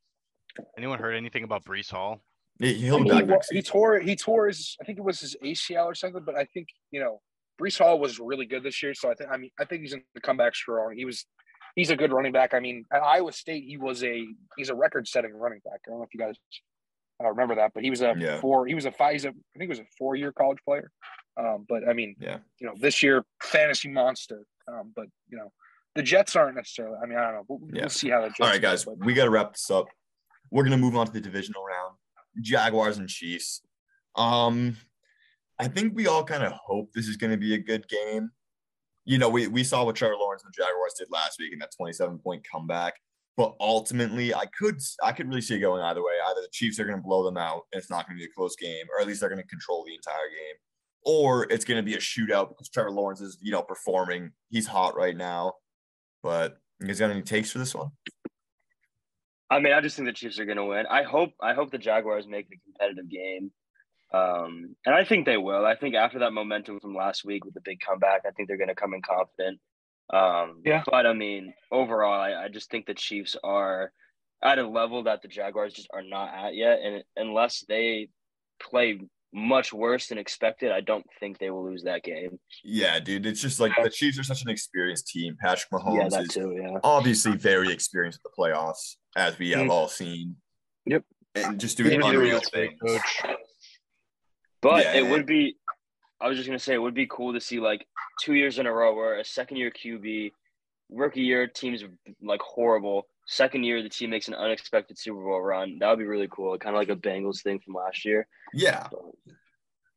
Anyone 0.77 0.99
heard 0.99 1.15
anything 1.15 1.45
about 1.45 1.65
Breece 1.65 1.91
Hall? 1.91 2.21
He- 2.59 2.75
he'll 2.75 2.97
I 2.97 2.99
be 2.99 3.05
mean, 3.05 3.13
back 3.13 3.25
he, 3.25 3.27
next 3.31 3.53
he 3.53 3.63
tore 3.63 4.01
he 4.01 4.17
tore 4.17 4.49
his 4.49 4.77
I 4.81 4.85
think 4.85 4.99
it 4.99 5.05
was 5.05 5.21
his 5.21 5.37
ACL 5.45 5.87
or 5.87 5.95
something, 5.95 6.23
but 6.25 6.35
I 6.37 6.45
think 6.47 6.69
you 6.91 7.01
know 7.01 7.21
Breece 7.61 7.79
Hall 7.79 7.99
was 8.01 8.19
really 8.19 8.47
good 8.47 8.63
this 8.65 8.83
year, 8.83 8.95
so 8.95 9.11
I 9.11 9.15
think 9.15 9.31
I 9.31 9.37
mean 9.37 9.51
I 9.61 9.65
think 9.65 9.83
he's 9.83 9.93
going 9.93 10.03
to 10.17 10.21
come 10.21 10.37
back 10.37 10.55
strong. 10.57 10.95
He 10.97 11.05
was 11.05 11.25
he's 11.77 11.91
a 11.91 11.97
good 11.97 12.13
running 12.13 12.33
back. 12.33 12.55
I 12.55 12.59
mean, 12.61 12.85
at 12.93 13.01
Iowa 13.03 13.31
State, 13.33 13.63
he 13.65 13.77
was 13.77 14.03
a 14.03 14.27
he's 14.57 14.71
a 14.71 14.75
record-setting 14.75 15.33
running 15.33 15.61
back. 15.65 15.81
I 15.87 15.91
don't 15.91 15.99
know 15.99 16.05
if 16.05 16.13
you 16.13 16.19
guys 16.19 16.35
uh, 17.23 17.29
remember 17.29 17.55
that, 17.57 17.73
but 17.75 17.85
he 17.85 17.91
was 17.91 18.03
a 18.03 18.15
Yeah. 18.19 18.41
four. 18.41 18.67
He 18.67 18.75
was 18.75 18.87
a 18.87 18.91
five. 18.93 19.13
He's 19.13 19.25
a 19.25 19.29
I 19.29 19.33
think 19.33 19.63
he 19.63 19.69
was 19.69 19.79
a 19.79 19.87
four-year 19.97 20.33
college 20.33 20.59
player. 20.65 20.91
Um, 21.37 21.65
but 21.69 21.89
I 21.89 21.93
mean, 21.93 22.17
Yeah. 22.19 22.39
you 22.59 22.67
know, 22.67 22.75
this 22.77 23.01
year 23.05 23.25
fantasy 23.41 23.89
monster. 23.89 24.43
Um, 24.67 24.93
but 24.97 25.07
you 25.29 25.39
know, 25.39 25.53
the 25.99 26.03
Jets 26.05 26.37
aren't 26.37 26.55
necessarily. 26.57 26.97
I 27.03 27.07
mean, 27.07 27.19
I 27.19 27.25
don't 27.25 27.35
know. 27.35 27.45
We'll, 27.49 27.61
Yeah. 27.73 27.81
we'll 27.83 27.89
see 27.91 28.09
how 28.11 28.21
the 28.23 28.29
Jets. 28.29 28.41
All 28.41 28.47
right, 28.47 28.63
guys, 28.63 28.87
we 28.87 29.13
got 29.15 29.25
to 29.25 29.31
wrap 29.31 29.53
this 29.53 29.69
up. 29.71 29.87
We're 30.53 30.63
gonna 30.65 30.79
move 30.79 30.97
on 30.97 31.07
to 31.07 31.13
the 31.13 31.21
divisional 31.21 31.63
round. 31.65 31.97
Jaguars 32.41 32.99
and 32.99 33.09
Chiefs. 33.09 33.61
Um, 34.17 34.77
I 35.59 35.67
think 35.69 35.95
we 35.95 36.07
all 36.07 36.25
kind 36.25 36.43
of 36.45 36.53
hope 36.53 36.93
this 36.95 37.09
is 37.09 37.17
gonna 37.17 37.37
be 37.37 37.55
a 37.55 37.59
good 37.59 37.87
game. 37.89 38.31
You 39.05 39.19
know, 39.19 39.29
we, 39.29 39.47
we 39.49 39.65
saw 39.65 39.85
what 39.85 39.97
Trevor 39.97 40.15
Lawrence 40.17 40.45
and 40.45 40.53
the 40.53 40.63
Jaguars 40.63 40.95
did 40.99 41.09
last 41.11 41.39
week 41.39 41.53
in 41.53 41.59
that 41.59 41.71
27 41.77 42.19
point 42.19 42.47
comeback. 42.51 42.95
But 43.37 43.55
ultimately, 43.61 44.35
I 44.35 44.47
could 44.47 44.81
I 45.03 45.13
could 45.13 45.29
really 45.29 45.41
see 45.41 45.57
it 45.57 45.61
going 45.61 45.83
either 45.83 46.03
way. 46.03 46.13
Either 46.29 46.41
the 46.41 46.49
Chiefs 46.53 46.79
are 46.81 46.85
going 46.85 46.99
to 46.99 47.03
blow 47.03 47.25
them 47.25 47.37
out, 47.37 47.63
and 47.73 47.79
it's 47.81 47.91
not 47.91 48.07
going 48.07 48.17
to 48.19 48.21
be 48.21 48.27
a 48.31 48.35
close 48.35 48.57
game, 48.57 48.87
or 48.93 49.01
at 49.01 49.07
least 49.07 49.21
they're 49.21 49.29
going 49.29 49.41
to 49.43 49.47
control 49.47 49.85
the 49.85 49.95
entire 49.95 50.29
game, 50.29 50.57
or 51.05 51.45
it's 51.53 51.65
going 51.65 51.77
to 51.77 51.83
be 51.83 51.95
a 51.95 51.99
shootout 51.99 52.49
because 52.49 52.69
Trevor 52.69 52.91
Lawrence 52.91 53.21
is 53.21 53.39
you 53.41 53.53
know 53.53 53.63
performing. 53.63 54.33
He's 54.51 54.67
hot 54.67 54.97
right 54.97 55.17
now. 55.17 55.53
But 56.23 56.59
you 56.81 56.87
guys 56.87 56.99
got 56.99 57.11
any 57.11 57.23
takes 57.23 57.51
for 57.51 57.59
this 57.59 57.75
one? 57.75 57.91
I 59.51 59.61
mean, 59.61 59.73
I 59.73 59.81
just 59.81 59.97
think 59.97 60.09
the 60.09 60.13
Chiefs 60.13 60.39
are 60.39 60.45
going 60.45 60.59
to 60.59 60.65
win. 60.65 60.87
I 60.87 61.03
hope. 61.03 61.31
I 61.41 61.55
hope 61.55 61.71
the 61.71 61.79
Jaguars 61.79 62.27
make 62.27 62.47
it 62.51 62.59
a 62.59 62.71
competitive 62.71 63.11
game, 63.11 63.51
um, 64.13 64.77
and 64.85 64.95
I 64.95 65.05
think 65.05 65.25
they 65.25 65.39
will. 65.39 65.65
I 65.65 65.75
think 65.75 65.95
after 65.95 66.19
that 66.21 66.33
momentum 66.33 66.81
from 66.81 66.95
last 66.95 67.25
week 67.25 67.45
with 67.45 67.55
the 67.55 67.63
big 67.65 67.81
comeback, 67.81 68.23
I 68.27 68.31
think 68.33 68.49
they're 68.49 68.59
going 68.59 68.69
to 68.69 68.75
come 68.75 68.93
in 68.95 69.01
confident. 69.03 69.59
Um, 70.13 70.63
Yeah. 70.65 70.83
But 70.91 71.07
I 71.07 71.13
mean, 71.15 71.55
overall, 71.71 72.21
I, 72.21 72.45
I 72.45 72.49
just 72.49 72.71
think 72.71 72.87
the 72.87 72.95
Chiefs 72.95 73.37
are 73.43 73.93
at 74.43 74.59
a 74.59 74.69
level 74.69 75.05
that 75.05 75.23
the 75.23 75.29
Jaguars 75.29 75.73
just 75.73 75.89
are 75.93 76.03
not 76.03 76.35
at 76.35 76.55
yet, 76.55 76.81
and 76.83 77.03
unless 77.17 77.65
they 77.69 78.09
play 78.61 79.01
much 79.33 79.73
worse 79.73 80.09
than 80.09 80.19
expected, 80.19 80.73
I 80.73 80.81
don't 80.81 81.05
think 81.21 81.39
they 81.39 81.51
will 81.51 81.65
lose 81.65 81.83
that 81.85 82.03
game. 82.03 82.39
Yeah, 82.65 82.99
dude. 82.99 83.27
It's 83.27 83.41
just 83.43 83.61
like 83.61 83.73
the 83.83 83.91
Chiefs 83.91 84.19
are 84.19 84.23
such 84.23 84.43
an 84.43 84.49
experienced 84.49 85.09
team. 85.09 85.37
Patrick 85.41 85.69
yeah, 85.73 85.79
Mahomes 85.79 86.11
that 86.11 86.23
is 86.23 86.29
too. 86.29 86.57
Yeah. 86.61 86.79
obviously 86.83 87.37
very 87.37 87.71
experienced 87.73 88.21
at 88.25 88.31
the 88.31 88.43
playoffs, 88.43 88.97
as 89.17 89.39
we 89.39 89.51
have 89.51 89.67
Mm. 89.67 89.71
all 89.71 89.89
seen. 89.89 90.37
Yep. 90.87 91.05
And 91.35 91.61
just 91.61 91.77
He's 91.79 91.87
doing 91.87 92.01
been 92.01 92.11
doing 92.11 92.27
unreal 92.27 92.41
things. 92.41 92.81
Coach. 92.81 93.23
But 94.63 94.85
Yeah, 94.85 94.95
it 94.95 95.05
yeah. 95.05 95.11
would 95.11 95.27
be, 95.27 95.57
I 96.21 96.29
was 96.29 96.37
just 96.37 96.49
gonna 96.49 96.59
say, 96.59 96.75
it 96.75 96.79
would 96.79 96.95
be 96.95 97.07
cool 97.07 97.33
to 97.35 97.41
see 97.41 97.61
like 97.61 97.87
two 98.23 98.35
years 98.35 98.59
in 98.59 98.67
a 98.67 98.73
row 98.73 98.95
where 98.95 99.19
a 99.21 99.25
second 99.25 99.59
year 99.59 99.71
QB, 99.71 100.33
rookie 100.91 101.23
year 101.23 101.47
team's 101.47 101.83
like 102.23 102.41
horrible. 102.41 103.07
Second 103.27 103.65
year 103.65 103.83
the 103.83 103.89
team 103.89 104.11
makes 104.11 104.29
an 104.29 104.35
unexpected 104.35 104.99
Super 104.99 105.23
Bowl 105.23 105.41
run. 105.41 105.79
That 105.79 105.91
would 105.91 105.99
be 105.99 106.07
really 106.07 106.29
cool. 106.31 106.57
Kind 106.59 106.75
of 106.75 106.81
like 106.81 106.89
a 106.89 106.97
Bengals 106.97 107.43
thing 107.43 107.61
from 107.61 107.75
last 107.75 108.05
year. 108.05 108.27
Yeah. 108.55 108.87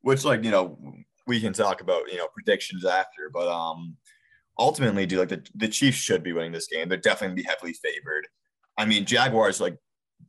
Which 0.01 0.25
like, 0.25 0.43
you 0.43 0.51
know, 0.51 0.77
we 1.27 1.39
can 1.39 1.53
talk 1.53 1.81
about, 1.81 2.11
you 2.11 2.17
know, 2.17 2.27
predictions 2.33 2.85
after, 2.85 3.29
but 3.33 3.47
um 3.47 3.97
ultimately, 4.57 5.05
dude, 5.05 5.19
like 5.19 5.29
the, 5.29 5.45
the 5.55 5.67
Chiefs 5.67 5.97
should 5.97 6.23
be 6.23 6.33
winning 6.33 6.51
this 6.51 6.67
game. 6.67 6.89
They're 6.89 6.97
definitely 6.97 7.41
be 7.41 7.47
heavily 7.47 7.73
favored. 7.73 8.27
I 8.77 8.85
mean, 8.85 9.05
Jaguars, 9.05 9.61
like 9.61 9.77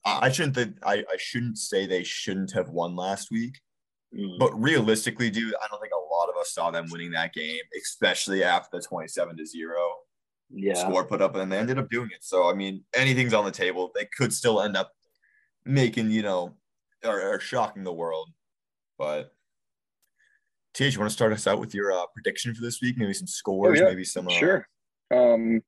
I 0.05 0.31
shouldn't 0.31 0.55
think 0.55 0.77
I, 0.83 0.99
I 0.99 1.17
shouldn't 1.19 1.59
say 1.59 1.87
they 1.87 2.05
shouldn't 2.05 2.53
have 2.53 2.71
won 2.71 2.97
last 2.97 3.31
week. 3.31 3.61
Mm. 4.17 4.39
But 4.39 4.53
realistically, 4.61 5.31
dude, 5.31 5.55
I 5.55 5.67
don't 5.69 5.81
think 5.81 5.93
a 5.93 6.15
lot 6.15 6.29
of 6.29 6.37
us 6.41 6.53
saw 6.53 6.71
them 6.71 6.87
winning 6.91 7.13
that 7.13 7.33
game, 7.33 7.61
especially 7.81 8.45
after 8.45 8.79
the 8.79 8.85
27 8.87 9.37
to 9.37 9.47
0 9.47 9.73
yeah, 10.55 10.75
score 10.75 11.05
put 11.05 11.23
up, 11.23 11.35
and 11.37 11.51
they 11.51 11.59
ended 11.59 11.79
up 11.79 11.91
doing 11.91 12.11
it. 12.13 12.23
So, 12.23 12.51
I 12.51 12.55
mean, 12.55 12.85
anything's 12.95 13.35
on 13.35 13.45
the 13.45 13.51
table. 13.51 13.91
They 13.95 14.09
could 14.17 14.33
still 14.33 14.61
end 14.61 14.77
up 14.77 14.93
making, 15.65 16.11
you 16.11 16.23
know, 16.23 16.55
or, 17.05 17.35
or 17.35 17.41
shocking 17.41 17.85
the 17.85 17.93
world. 17.93 18.29
But, 18.99 19.35
TH, 20.75 20.95
you 20.95 21.01
want 21.01 21.11
to 21.11 21.15
start 21.15 21.33
us 21.33 21.47
out 21.47 21.59
with 21.59 21.75
your 21.75 21.93
uh, 21.93 22.07
prediction 22.15 22.55
for 22.55 22.63
this 22.63 22.81
week? 22.81 22.97
Maybe 22.99 23.15
some 23.15 23.27
scores, 23.27 23.79
yeah. 23.79 23.87
maybe 23.87 24.05
some. 24.05 24.29
Uh, 24.29 24.33
Sure. 24.33 24.69
Um, 25.13 25.61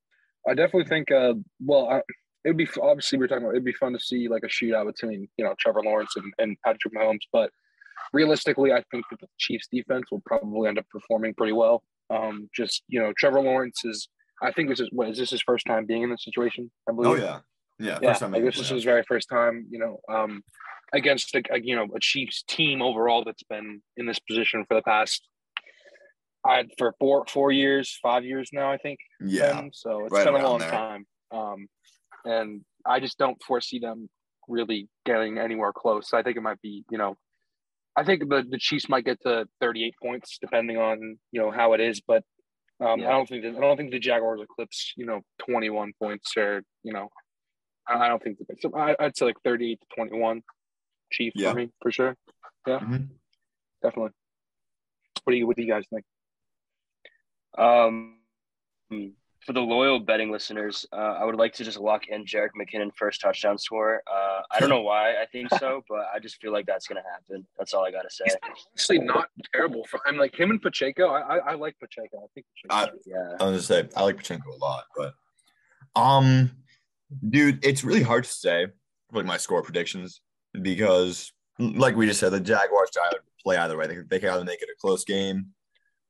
I 0.49 0.55
definitely 0.55 0.87
think. 0.87 1.11
Uh, 1.11 1.35
well, 1.65 1.89
I, 1.89 1.99
it 2.45 2.49
would 2.49 2.57
be 2.57 2.69
obviously 2.81 3.19
we 3.19 3.25
are 3.25 3.29
talking 3.29 3.45
about. 3.45 3.53
It'd 3.53 3.65
be 3.65 3.73
fun 3.73 3.93
to 3.93 4.01
see 4.01 4.29
like 4.29 4.43
a 4.45 4.49
shootout 4.49 4.87
between 4.87 5.29
you 5.37 5.45
know 5.45 5.55
Trevor 5.59 5.83
Lawrence 5.83 6.15
and, 6.17 6.33
and 6.39 6.57
Patrick 6.65 6.95
Mahomes, 6.95 7.21
but 7.33 7.51
realistically, 8.13 8.73
I 8.73 8.83
think 8.91 9.05
that 9.11 9.21
the 9.21 9.29
Chiefs' 9.39 9.69
defense 9.73 10.05
will 10.11 10.23
probably 10.27 10.69
end 10.69 10.79
up 10.79 10.87
performing 10.91 11.35
pretty 11.35 11.53
well. 11.53 11.83
Um, 12.11 12.49
just 12.55 12.83
you 12.89 13.01
know, 13.01 13.13
Trevor 13.19 13.41
Lawrence 13.41 13.85
is. 13.85 14.09
I 14.45 14.53
think 14.53 14.69
this 14.69 14.81
is 14.81 14.89
what 14.93 15.09
is 15.09 15.19
this 15.19 15.31
his 15.31 15.43
first 15.43 15.67
time 15.67 15.87
being 15.87 16.03
in 16.03 16.11
this 16.11 16.25
situation? 16.25 16.71
I 16.89 16.93
believe. 16.93 17.11
Oh, 17.11 17.25
yeah. 17.25 17.41
Yeah. 17.79 17.99
Yeah, 18.01 18.11
First 18.11 18.21
time 18.21 18.33
like 18.33 18.45
this 18.45 18.59
is 18.59 18.69
his 18.69 18.85
very 18.85 19.03
first 19.03 19.29
time, 19.29 19.67
you 19.69 19.81
know, 19.81 19.99
um, 20.09 20.45
against 20.93 21.35
a, 21.35 21.43
a 21.51 21.61
you 21.61 21.75
know 21.75 21.89
a 21.95 22.01
Chiefs 22.01 22.45
team 22.47 22.83
overall 22.83 23.25
that's 23.25 23.43
been 23.43 23.83
in 23.97 24.07
this 24.07 24.21
position 24.21 24.65
for 24.69 24.75
the 24.75 24.83
past, 24.83 25.27
I 26.45 26.65
for 26.79 26.95
four 27.01 27.25
four 27.29 27.51
years, 27.51 27.99
five 28.03 28.25
years 28.25 28.51
now, 28.53 28.71
I 28.71 28.77
think. 28.77 29.01
Yeah. 29.21 29.61
been, 29.61 29.71
so 29.73 30.05
it's 30.05 30.13
right 30.13 30.25
been 30.25 30.37
a 30.37 30.43
long 30.43 30.61
there. 30.61 30.71
time, 30.71 31.07
um, 31.33 31.67
and 32.25 32.61
I 32.87 33.01
just 33.01 33.19
don't 33.19 33.43
foresee 33.43 33.81
them 33.81 34.09
really 34.47 34.89
getting 35.05 35.39
anywhere 35.39 35.73
close. 35.73 36.13
I 36.13 36.23
think 36.23 36.37
it 36.37 36.43
might 36.43 36.61
be, 36.61 36.85
you 36.91 36.99
know, 36.99 37.17
I 37.97 38.05
think 38.05 38.29
the 38.29 38.45
the 38.49 38.59
Chiefs 38.59 38.89
might 38.89 39.05
get 39.05 39.21
to 39.23 39.47
38 39.61 39.95
points 40.03 40.39
depending 40.41 40.77
on 40.77 41.19
you 41.33 41.41
know 41.41 41.51
how 41.51 41.73
it 41.73 41.81
is, 41.81 42.01
but 42.01 42.23
um, 42.81 43.01
Yeah. 43.01 43.09
I 43.09 43.13
don't 43.13 43.29
think 43.29 43.43
that, 43.45 43.57
I 43.57 43.61
don't 43.61 43.77
think 43.77 43.91
the 43.93 43.99
Jaguars 43.99 44.41
eclipse 44.43 44.93
you 44.97 45.07
know 45.07 45.21
21 45.47 45.93
points 46.01 46.37
or 46.37 46.63
you 46.83 46.93
know 46.93 47.09
I 47.89 47.95
I 48.07 48.09
don't 48.09 48.23
think 48.23 48.39
that, 48.39 48.61
so 48.63 48.73
I, 48.75 48.97
I'd 48.99 49.17
say 49.17 49.27
like 49.27 49.37
38 49.45 49.81
to 49.81 49.87
21 49.95 50.43
Chiefs 51.13 51.37
Yeah. 51.37 51.51
for 51.53 51.57
me 51.59 51.71
for 51.83 51.91
sure. 51.93 52.17
Yeah, 52.67 52.81
Mhm. 52.81 53.09
definitely. 53.83 54.13
What 55.25 55.31
do 55.33 55.37
you 55.37 55.47
what 55.47 55.57
do 55.57 55.63
you 55.63 55.69
guys 55.71 55.85
think? 55.91 56.05
Um, 57.57 58.19
for 59.45 59.53
the 59.53 59.61
loyal 59.61 59.99
betting 59.99 60.31
listeners, 60.31 60.87
uh, 60.93 60.97
I 61.21 61.25
would 61.25 61.37
like 61.37 61.53
to 61.55 61.65
just 61.65 61.79
lock 61.79 62.09
in 62.09 62.25
Jerick 62.25 62.51
McKinnon 62.59 62.91
first 62.97 63.21
touchdown 63.21 63.59
score. 63.59 64.03
Uh, 64.11 64.41
I 64.51 64.59
don't 64.59 64.71
know 64.71 64.81
why 64.81 65.13
I 65.21 65.27
think 65.31 65.49
so, 65.59 65.83
but 65.89 66.07
I 66.15 66.19
just 66.19 66.41
feel 66.41 66.53
like 66.53 66.67
that's 66.67 66.87
gonna 66.87 67.03
happen. 67.13 67.47
That's 67.59 67.75
all 67.75 67.85
I 67.85 67.91
gotta 67.91 68.11
say. 68.11 68.25
He's 68.27 68.39
honestly 68.73 68.99
not 69.01 69.29
terrible. 69.53 69.85
For, 69.85 70.01
I'm 70.07 70.17
like 70.17 70.39
him 70.39 70.51
and 70.51 70.63
Pacheco. 70.63 71.09
I 71.09 71.21
I, 71.21 71.37
I 71.37 71.55
like 71.55 71.77
Pacheco. 71.79 72.19
I 72.19 72.27
think 72.35 72.47
I- 72.71 72.87
Pacheco. 72.87 72.99
Yeah. 73.07 73.37
I 73.41 73.45
was 73.45 73.69
gonna 73.69 73.83
say 73.83 73.89
I 73.97 74.03
like 74.03 74.17
Pacheco 74.17 74.51
a 74.55 74.59
lot, 74.59 74.85
but 74.97 75.15
um, 75.97 76.51
dude, 77.29 77.65
it's 77.65 77.85
really 77.85 78.03
hard 78.03 78.25
to 78.25 78.31
say 78.31 78.67
like 79.13 79.27
my 79.27 79.37
score 79.37 79.63
predictions 79.63 80.21
because, 80.61 81.33
like 81.59 81.97
we 81.97 82.07
just 82.07 82.21
said, 82.21 82.31
the 82.31 82.41
Jaguars 82.41 82.91
try 82.93 83.09
to 83.11 83.19
play 83.43 83.57
either 83.57 83.77
way. 83.77 83.87
They, 83.87 83.99
they 84.09 84.19
can 84.19 84.31
either 84.31 84.45
make 84.45 84.63
it 84.63 84.69
a 84.69 84.81
close 84.81 85.05
game, 85.05 85.47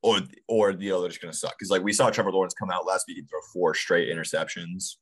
or 0.04 0.20
or 0.48 0.70
you 0.72 0.90
know 0.90 1.00
they're 1.00 1.08
just 1.08 1.22
gonna 1.22 1.32
suck. 1.32 1.54
Because 1.58 1.70
like 1.70 1.82
we 1.82 1.92
saw 1.92 2.10
Trevor 2.10 2.30
Lawrence 2.30 2.52
come 2.54 2.70
out 2.70 2.86
last 2.86 3.06
week 3.08 3.18
and 3.18 3.28
throw 3.28 3.40
four 3.52 3.74
straight 3.74 4.14
interceptions, 4.14 4.96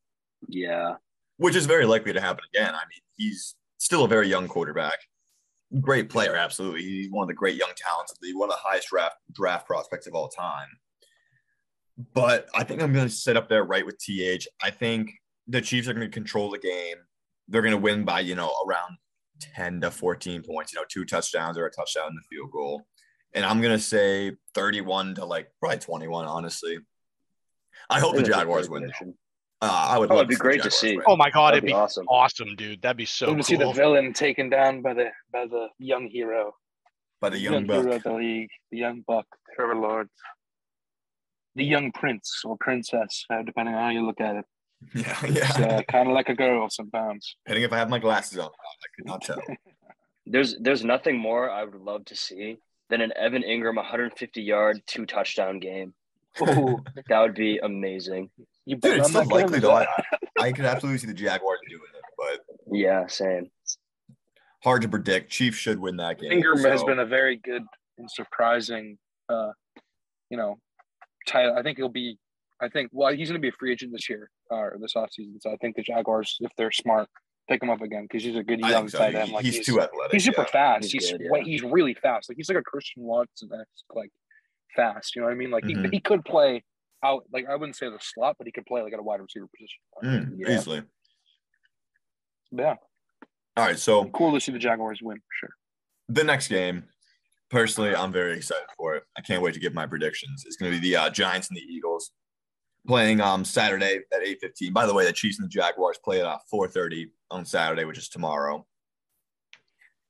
Yeah. 0.48 0.94
which 1.38 1.56
is 1.56 1.66
very 1.66 1.86
likely 1.86 2.12
to 2.12 2.20
happen 2.20 2.44
again. 2.54 2.74
I 2.74 2.84
mean, 2.84 3.02
he's 3.16 3.56
still 3.78 4.04
a 4.04 4.08
very 4.08 4.28
young 4.28 4.46
quarterback. 4.46 4.98
Great 5.80 6.08
player, 6.08 6.36
absolutely. 6.36 6.82
He's 6.82 7.10
one 7.10 7.24
of 7.24 7.28
the 7.28 7.34
great 7.34 7.56
young 7.56 7.72
talents 7.76 8.12
of 8.12 8.18
the 8.22 8.32
one 8.34 8.48
of 8.48 8.54
the 8.54 8.60
highest 8.68 8.88
draft 8.88 9.16
draft 9.32 9.66
prospects 9.66 10.06
of 10.06 10.14
all 10.14 10.28
time. 10.28 10.68
But 12.14 12.48
I 12.54 12.64
think 12.64 12.80
I'm 12.80 12.92
going 12.92 13.06
to 13.08 13.12
sit 13.12 13.36
up 13.36 13.48
there 13.48 13.64
right 13.64 13.84
with 13.84 13.98
TH. 13.98 14.46
I 14.62 14.70
think 14.70 15.10
the 15.46 15.60
Chiefs 15.60 15.88
are 15.88 15.94
going 15.94 16.06
to 16.08 16.12
control 16.14 16.50
the 16.50 16.58
game. 16.58 16.96
They're 17.48 17.62
going 17.62 17.72
to 17.72 17.78
win 17.78 18.04
by, 18.04 18.20
you 18.20 18.34
know, 18.34 18.50
around 18.66 18.96
10 19.56 19.80
to 19.82 19.90
14 19.90 20.42
points, 20.42 20.72
you 20.72 20.80
know, 20.80 20.86
two 20.88 21.04
touchdowns 21.04 21.58
or 21.58 21.66
a 21.66 21.70
touchdown 21.70 22.08
in 22.08 22.14
the 22.14 22.22
field 22.36 22.50
goal. 22.52 22.86
And 23.34 23.44
I'm 23.44 23.60
going 23.60 23.72
to 23.76 23.82
say 23.82 24.32
31 24.54 25.16
to 25.16 25.24
like 25.24 25.50
probably 25.60 25.78
21, 25.78 26.26
honestly. 26.26 26.78
I 27.88 28.00
hope 28.00 28.14
the 28.16 28.22
Jaguars 28.22 28.68
win. 28.68 28.92
Uh, 29.60 29.86
I 29.90 29.98
would. 29.98 30.10
Oh, 30.10 30.14
love 30.16 30.20
it'd 30.22 30.28
be 30.28 30.34
see 30.34 30.40
great 30.40 30.62
to 30.62 30.70
see. 30.70 30.96
win. 30.96 31.04
Oh 31.06 31.16
my 31.16 31.30
god, 31.30 31.54
That'd 31.54 31.58
it'd 31.58 31.66
be 31.66 31.72
be 31.72 31.74
awesome. 31.74 32.06
awesome. 32.08 32.56
dude. 32.56 32.82
That'd 32.82 32.96
be 32.96 33.04
so 33.06 33.26
Cool. 33.26 33.36
to 33.36 33.42
see 33.44 33.56
the 33.56 33.70
villain 33.72 34.12
taken 34.12 34.50
down 34.50 34.82
by 34.82 34.92
the 34.94 35.10
by 35.32 35.46
the 35.46 35.68
young 35.78 36.08
hero, 36.08 36.54
by 37.20 37.28
the 37.30 37.38
young 37.38 37.64
hero 37.64 37.84
buck. 37.84 37.94
of 37.96 38.02
the 38.02 38.12
league, 38.14 38.50
the 38.70 38.78
young 38.78 39.02
buck, 39.06 39.26
Trevor 39.54 39.76
Lawrence, 39.76 40.10
the 41.54 41.64
young 41.64 41.92
prince 41.92 42.42
or 42.44 42.56
princess, 42.58 43.24
uh, 43.30 43.42
depending 43.42 43.74
on 43.74 43.82
how 43.82 43.90
you 43.90 44.04
look 44.06 44.20
at 44.20 44.36
it. 44.36 44.44
Yeah, 44.94 45.26
yeah. 45.26 45.66
uh, 45.76 45.82
kind 45.82 46.08
of 46.08 46.14
like 46.14 46.28
a 46.28 46.34
girl 46.34 46.68
sometimes. 46.68 47.36
Depending 47.46 47.62
if 47.64 47.72
I 47.72 47.78
have 47.78 47.88
my 47.88 48.00
glasses 48.00 48.38
on, 48.38 48.46
I 48.48 48.86
could 48.96 49.06
not 49.06 49.22
tell. 49.22 49.40
There's 50.26 50.56
there's 50.58 50.84
nothing 50.84 51.18
more 51.18 51.50
I 51.50 51.62
would 51.64 51.74
love 51.80 52.04
to 52.06 52.16
see 52.16 52.56
than 52.92 53.00
an 53.00 53.12
Evan 53.16 53.42
Engram 53.42 53.76
150 53.76 54.42
yard 54.42 54.82
two 54.86 55.06
touchdown 55.06 55.58
game. 55.58 55.94
Ooh, 56.42 56.78
That 57.08 57.20
would 57.20 57.34
be 57.34 57.58
amazing. 57.62 58.28
you 58.66 58.76
Dude, 58.76 58.98
it's 58.98 59.16
on 59.16 59.24
still 59.24 59.36
likely 59.36 59.60
though. 59.60 59.72
I, 59.72 59.86
I 60.38 60.52
could 60.52 60.66
absolutely 60.66 60.98
see 60.98 61.06
the 61.06 61.14
Jaguars 61.14 61.58
doing 61.68 61.80
it, 61.94 62.04
but 62.18 62.40
Yeah, 62.70 63.06
same. 63.06 63.50
hard 64.62 64.82
to 64.82 64.88
predict. 64.88 65.30
Chiefs 65.30 65.56
should 65.56 65.78
win 65.78 65.96
that 65.96 66.20
game. 66.20 66.32
Ingram 66.32 66.58
has 66.64 66.84
been 66.84 66.98
a 66.98 67.06
very 67.06 67.36
good 67.36 67.62
and 67.96 68.10
surprising, 68.10 68.98
uh, 69.30 69.52
you 70.28 70.36
know, 70.36 70.58
tight. 71.26 71.48
I 71.50 71.62
think 71.62 71.78
he'll 71.78 71.88
be. 71.88 72.18
I 72.60 72.68
think 72.68 72.90
well, 72.92 73.12
he's 73.12 73.28
going 73.28 73.40
to 73.40 73.44
be 73.44 73.48
a 73.48 73.58
free 73.58 73.72
agent 73.72 73.92
this 73.92 74.08
year 74.10 74.30
or 74.50 74.76
this 74.80 74.94
offseason. 74.94 75.40
So 75.40 75.50
I 75.50 75.56
think 75.56 75.76
the 75.76 75.82
Jaguars, 75.82 76.36
if 76.40 76.52
they're 76.58 76.70
smart, 76.70 77.08
pick 77.52 77.62
him 77.62 77.70
up 77.70 77.80
again 77.82 78.02
because 78.02 78.24
he's 78.24 78.36
a 78.36 78.42
good 78.42 78.60
young 78.60 78.70
think 78.88 78.90
so. 78.90 78.98
tight 78.98 79.14
end. 79.14 79.32
Like 79.32 79.44
he's, 79.44 79.56
he's, 79.58 79.66
too 79.66 79.80
athletic. 79.80 80.12
he's 80.12 80.24
super 80.24 80.42
yeah. 80.42 80.46
fast. 80.46 80.84
He's 80.90 80.92
He's 80.92 81.12
good, 81.12 81.20
wa- 81.30 81.38
yeah. 81.38 81.44
he's 81.44 81.62
really 81.62 81.94
fast. 81.94 82.28
Like 82.28 82.36
he's 82.36 82.48
like 82.48 82.58
a 82.58 82.62
Christian 82.62 83.02
Watson 83.02 83.48
That's 83.50 83.84
like 83.94 84.10
fast. 84.74 85.14
You 85.14 85.22
know 85.22 85.26
what 85.28 85.32
I 85.34 85.36
mean? 85.36 85.50
Like 85.50 85.64
Mhm. 85.64 85.84
he 85.84 85.90
he 85.96 86.00
could 86.00 86.24
play 86.24 86.64
out. 87.04 87.24
Like 87.32 87.46
I 87.48 87.54
wouldn't 87.56 87.76
say 87.76 87.88
the 87.88 87.98
slot, 88.00 88.36
but 88.38 88.46
he 88.46 88.52
could 88.52 88.66
play 88.66 88.82
like 88.82 88.92
at 88.92 88.98
a 88.98 89.02
wide 89.02 89.20
receiver 89.20 89.46
position. 89.56 89.80
Mm, 90.02 90.48
Yeah. 90.48 90.56
Easily. 90.58 90.82
Yeah, 92.54 92.74
All 93.56 93.64
right. 93.66 93.78
So 93.78 94.04
cool 94.10 94.32
to 94.34 94.40
see 94.40 94.52
the 94.52 94.58
Jaguars 94.58 95.00
win 95.02 95.16
for 95.16 95.22
sure. 95.40 95.50
the 96.10 96.22
next 96.22 96.48
game, 96.48 96.84
personally, 97.50 97.94
I'm 97.94 98.12
very 98.12 98.36
excited 98.36 98.66
for 98.76 98.94
it. 98.96 99.04
I 99.16 99.22
can't 99.22 99.42
wait 99.42 99.54
to 99.54 99.60
give 99.60 99.72
my 99.72 99.86
predictions. 99.86 100.44
It's 100.46 100.56
going 100.56 100.70
to 100.70 100.78
be 100.78 100.90
the 100.90 100.96
uh, 100.96 101.10
Giants 101.10 101.48
and 101.48 101.56
the 101.56 101.62
Eagles 101.62 102.10
playing 102.86 103.20
um 103.20 103.44
Saturday 103.44 104.00
at 104.12 104.22
8:15. 104.22 104.72
By 104.72 104.86
the 104.86 104.94
way, 104.94 105.04
the 105.04 105.12
Chiefs 105.12 105.38
and 105.38 105.46
the 105.46 105.50
Jaguars 105.50 105.98
play 106.04 106.20
at 106.20 106.26
uh, 106.26 106.38
4:30 106.52 107.10
on 107.30 107.44
Saturday, 107.44 107.84
which 107.84 107.98
is 107.98 108.08
tomorrow. 108.08 108.66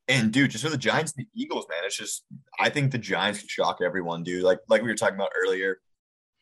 And 0.08 0.32
dude, 0.32 0.50
just 0.50 0.64
for 0.64 0.70
the 0.70 0.76
Giants 0.78 1.14
and 1.16 1.24
the 1.26 1.40
Eagles, 1.42 1.66
man, 1.70 1.80
it's 1.84 1.96
just 1.96 2.24
I 2.58 2.68
think 2.70 2.90
the 2.92 2.98
Giants 2.98 3.38
can 3.40 3.48
shock 3.48 3.78
everyone, 3.84 4.22
dude. 4.22 4.42
Like 4.42 4.58
like 4.68 4.82
we 4.82 4.88
were 4.88 4.94
talking 4.94 5.14
about 5.14 5.30
earlier, 5.44 5.80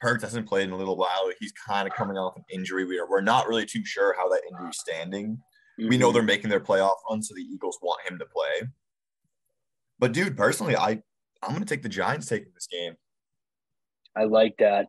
Hurts 0.00 0.24
hasn't 0.24 0.48
played 0.48 0.64
in 0.64 0.70
a 0.70 0.76
little 0.76 0.96
while. 0.96 1.30
He's 1.38 1.52
kind 1.52 1.86
of 1.86 1.94
coming 1.94 2.16
off 2.16 2.36
an 2.36 2.44
injury. 2.50 2.84
We 2.84 2.98
are 2.98 3.08
we're 3.08 3.20
not 3.20 3.48
really 3.48 3.66
too 3.66 3.84
sure 3.84 4.14
how 4.16 4.28
that 4.30 4.42
injury's 4.50 4.78
standing. 4.78 5.38
We 5.78 5.96
know 5.98 6.10
Mhm. 6.10 6.14
they're 6.14 6.22
making 6.22 6.50
their 6.50 6.60
playoff 6.60 6.96
run, 7.08 7.22
so 7.22 7.34
the 7.34 7.42
Eagles 7.42 7.78
want 7.82 8.00
him 8.10 8.18
to 8.18 8.26
play. 8.26 8.68
But 9.98 10.12
dude, 10.12 10.36
personally, 10.36 10.76
I 10.76 11.02
I'm 11.42 11.52
gonna 11.52 11.64
take 11.66 11.82
the 11.82 11.88
Giants 11.88 12.26
taking 12.26 12.52
this 12.54 12.66
game. 12.66 12.96
I 14.16 14.24
like 14.24 14.56
that. 14.58 14.88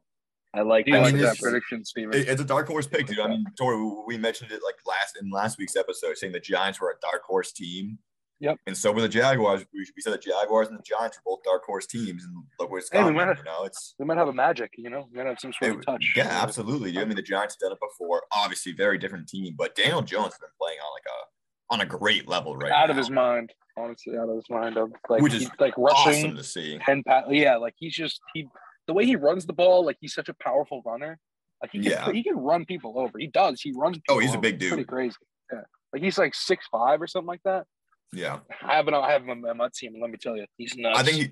I 0.54 0.62
like 0.62 0.86
Do 0.86 0.93
I 0.93 0.97
that. 0.97 1.04
like 1.04 1.14
mean, 1.14 1.24
that 1.24 1.39
prediction, 1.39 1.86
Steven? 1.86 2.14
It- 2.14 2.28
It's 2.28 2.41
a 2.41 2.45
dark 2.45 2.68
horse 2.68 2.88
pick, 2.88 3.08
dude. 3.08 3.20
I 3.20 3.28
mean, 3.28 3.45
Tori, 3.58 3.78
we 4.06 4.18
mentioned 4.18 4.52
it 4.52 4.62
like 4.64 4.76
last 4.86 5.18
in 5.22 5.30
last 5.32 5.58
week's 5.58 5.76
episode, 5.76 6.18
saying 6.18 6.34
the 6.34 6.39
Giants 6.41 6.82
were 6.82 6.89
a 6.89 6.99
dark 7.02 7.24
horse 7.24 7.52
team. 7.54 7.99
Yep. 8.41 8.58
And 8.66 8.76
so 8.76 8.91
were 8.91 9.02
the 9.02 9.08
Jaguars. 9.08 9.64
We, 9.72 9.80
we 9.95 10.02
said 10.02 10.14
the 10.14 10.18
Jaguars 10.18 10.68
and 10.68 10.78
the 10.78 10.82
Giants 10.84 11.18
were 11.18 11.36
both 11.36 11.43
dark 11.43 11.64
horse 11.64 11.86
teams, 11.86 12.24
and 12.26 12.34
look 12.60 12.72
where 12.72 12.80
it's 12.80 12.89
Hey, 12.91 12.97
we 12.99 13.06
gone. 13.06 13.14
might 13.16 13.28
have- 13.28 13.38
you 13.38 13.43
know, 13.43 13.64
it's 13.66 13.93
we 13.99 14.06
might 14.06 14.18
have 14.18 14.28
a 14.30 14.34
magic. 14.34 14.72
You 14.78 14.89
know, 14.89 15.08
we 15.12 15.18
might 15.20 15.28
have 15.28 15.39
some 15.39 15.54
sort 15.54 15.78
of 15.78 15.86
touch. 15.86 16.14
yeah, 16.18 16.28
absolutely. 16.41 16.91
Dude. 16.91 17.02
I 17.02 17.06
mean, 17.06 17.16
the 17.16 17.22
Giants 17.22 17.56
have 17.56 17.60
done 17.60 17.72
it 17.74 17.78
before. 17.80 18.24
Obviously, 18.36 18.72
very 18.74 18.97
different 18.97 19.30
team, 19.30 19.54
but 19.58 19.76
Daniel 19.76 20.02
Jones 20.02 20.34
has 20.34 20.39
been 20.39 20.49
playing 20.60 20.80
on 20.80 20.91
like 20.93 21.06
a 21.06 21.74
on 21.76 21.82
a 21.82 21.86
great 21.86 22.28
level 22.28 22.58
right 22.58 22.72
out 22.72 22.88
now, 22.88 22.91
of 22.91 22.97
his 22.97 23.10
mind. 23.12 23.54
Honestly, 23.78 24.18
out 24.18 24.28
of 24.28 24.36
his 24.36 24.49
mind. 24.49 24.76
Of 24.76 24.91
like, 25.08 25.22
Which 25.22 25.34
is 25.34 25.43
he's, 25.43 25.52
like 25.60 25.78
Awesome 25.78 26.12
rushing 26.12 26.36
to 26.36 26.43
see. 26.43 26.78
ten 26.86 27.04
pat. 27.04 27.26
Yeah, 27.30 27.56
like 27.58 27.76
he's 27.78 27.93
just 27.95 28.20
he. 28.34 28.47
The 28.88 28.94
way 28.94 29.06
he 29.06 29.16
runs 29.16 29.46
the 29.46 29.54
ball, 29.54 29.86
like 29.86 29.98
he's 30.02 30.14
such 30.14 30.30
a 30.30 30.34
powerful 30.34 30.82
runner. 30.86 31.18
Like 31.62 31.72
he 31.72 31.80
can, 31.82 31.92
Yeah. 31.92 32.12
he 32.12 32.24
can 32.24 32.36
run 32.38 32.66
people 32.66 32.98
over. 33.00 33.18
He 33.20 33.28
does. 33.28 33.62
He 33.62 33.72
runs. 33.76 33.98
Oh, 33.98 34.00
people 34.00 34.16
Oh, 34.16 34.20
he's 34.20 34.30
a 34.32 34.34
over. 34.34 34.42
big 34.42 34.56
It's 34.56 34.68
Pretty 34.70 34.82
dude. 34.84 34.88
crazy. 34.88 35.16
Yeah, 35.54 35.60
like 35.94 36.02
he's 36.02 36.18
like 36.18 36.34
six 36.34 36.66
five 36.72 37.02
or 37.02 37.08
something 37.08 37.28
like 37.28 37.44
that. 37.46 37.66
Yeah. 38.14 38.40
I 38.64 38.76
haven't. 38.76 38.94
I 38.94 39.12
haven't. 39.12 39.46
I 39.46 39.54
might 39.54 39.76
see 39.76 39.86
him. 39.88 39.94
Let 40.02 40.10
me 40.12 40.18
tell 40.20 40.36
you, 40.36 40.46
he's 40.58 40.76
nuts. 40.76 41.00
I 41.00 41.04
think 41.04 41.18
he, 41.18 41.32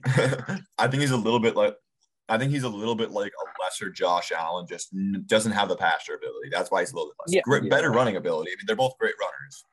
I 0.78 0.88
think 0.88 1.02
he's 1.02 1.12
a 1.12 1.18
little 1.18 1.40
bit 1.40 1.56
like 1.56 1.76
I 2.30 2.38
think 2.38 2.52
he's 2.52 2.64
a 2.64 2.70
little 2.70 2.94
bit 2.96 3.10
like 3.12 3.32
a 3.32 3.64
lesser 3.64 3.90
Josh 3.90 4.32
Allen, 4.32 4.68
just 4.70 4.94
doesn't 5.26 5.52
have 5.52 5.68
the 5.68 5.76
passer 5.76 6.14
ability. 6.14 6.50
That's 6.52 6.70
why 6.70 6.82
he's 6.82 6.92
a 6.92 6.96
little 6.96 7.10
bit 7.10 7.16
less. 7.26 7.36
Yeah. 7.36 7.42
great, 7.44 7.64
Yeah. 7.64 7.70
better 7.70 7.92
running 7.92 8.16
ability. 8.18 8.52
I 8.52 8.56
mean, 8.56 8.66
they're 8.68 8.76
both 8.76 8.96
great 9.00 9.16
runners, 9.20 9.64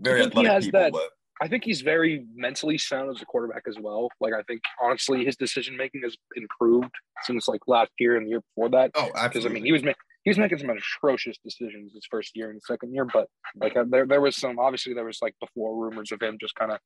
very 0.00 0.20
I 0.20 0.22
think 0.24 0.34
he 0.34 0.40
athletic 0.46 0.64
people. 0.64 0.80
that- 0.80 0.92
But 0.92 1.10
I 1.40 1.48
think 1.48 1.64
he's 1.64 1.82
very 1.82 2.24
mentally 2.34 2.78
sound 2.78 3.10
as 3.14 3.22
a 3.22 3.24
quarterback 3.26 3.62
as 3.68 3.76
well. 3.78 4.08
Like 4.20 4.32
I 4.34 4.42
think 4.42 4.60
honestly, 4.82 5.24
his 5.24 5.36
decision 5.36 5.76
making 5.76 6.02
has 6.02 6.16
improved 6.36 6.90
since 7.22 7.46
like 7.48 7.60
last 7.66 7.90
year 7.98 8.16
and 8.16 8.26
the 8.26 8.30
year 8.30 8.40
before 8.40 8.70
that. 8.70 8.90
oh, 8.96 9.10
Because 9.22 9.46
I 9.46 9.48
mean, 9.48 9.64
he 9.64 9.72
was 9.72 9.82
ma- 9.84 9.92
he 10.24 10.30
was 10.30 10.38
making 10.38 10.58
some 10.58 10.70
atrocious 10.70 11.36
decisions 11.44 11.92
his 11.94 12.06
first 12.10 12.36
year 12.36 12.50
and 12.50 12.60
second 12.62 12.92
year, 12.92 13.04
but 13.04 13.28
like 13.56 13.76
uh, 13.76 13.84
there 13.88 14.06
there 14.06 14.20
was 14.20 14.36
some 14.36 14.58
obviously 14.58 14.94
there 14.94 15.04
was 15.04 15.18
like 15.22 15.34
before 15.40 15.76
rumors 15.76 16.10
of 16.12 16.20
him 16.20 16.38
just 16.40 16.54
kind 16.56 16.72
of 16.72 16.78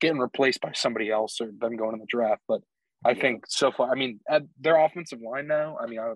getting 0.00 0.18
replaced 0.18 0.60
by 0.60 0.72
somebody 0.72 1.10
else 1.10 1.40
or 1.40 1.50
them 1.58 1.76
going 1.76 1.94
in 1.94 2.00
the 2.00 2.06
draft. 2.08 2.42
But 2.48 2.62
I 3.04 3.10
Yeah. 3.10 3.20
think 3.20 3.44
so 3.48 3.70
far, 3.70 3.90
I 3.90 3.94
mean, 3.94 4.20
at 4.28 4.42
their 4.60 4.76
offensive 4.76 5.20
line 5.20 5.46
now. 5.46 5.78
I 5.80 5.86
mean, 5.86 6.00
I, 6.00 6.12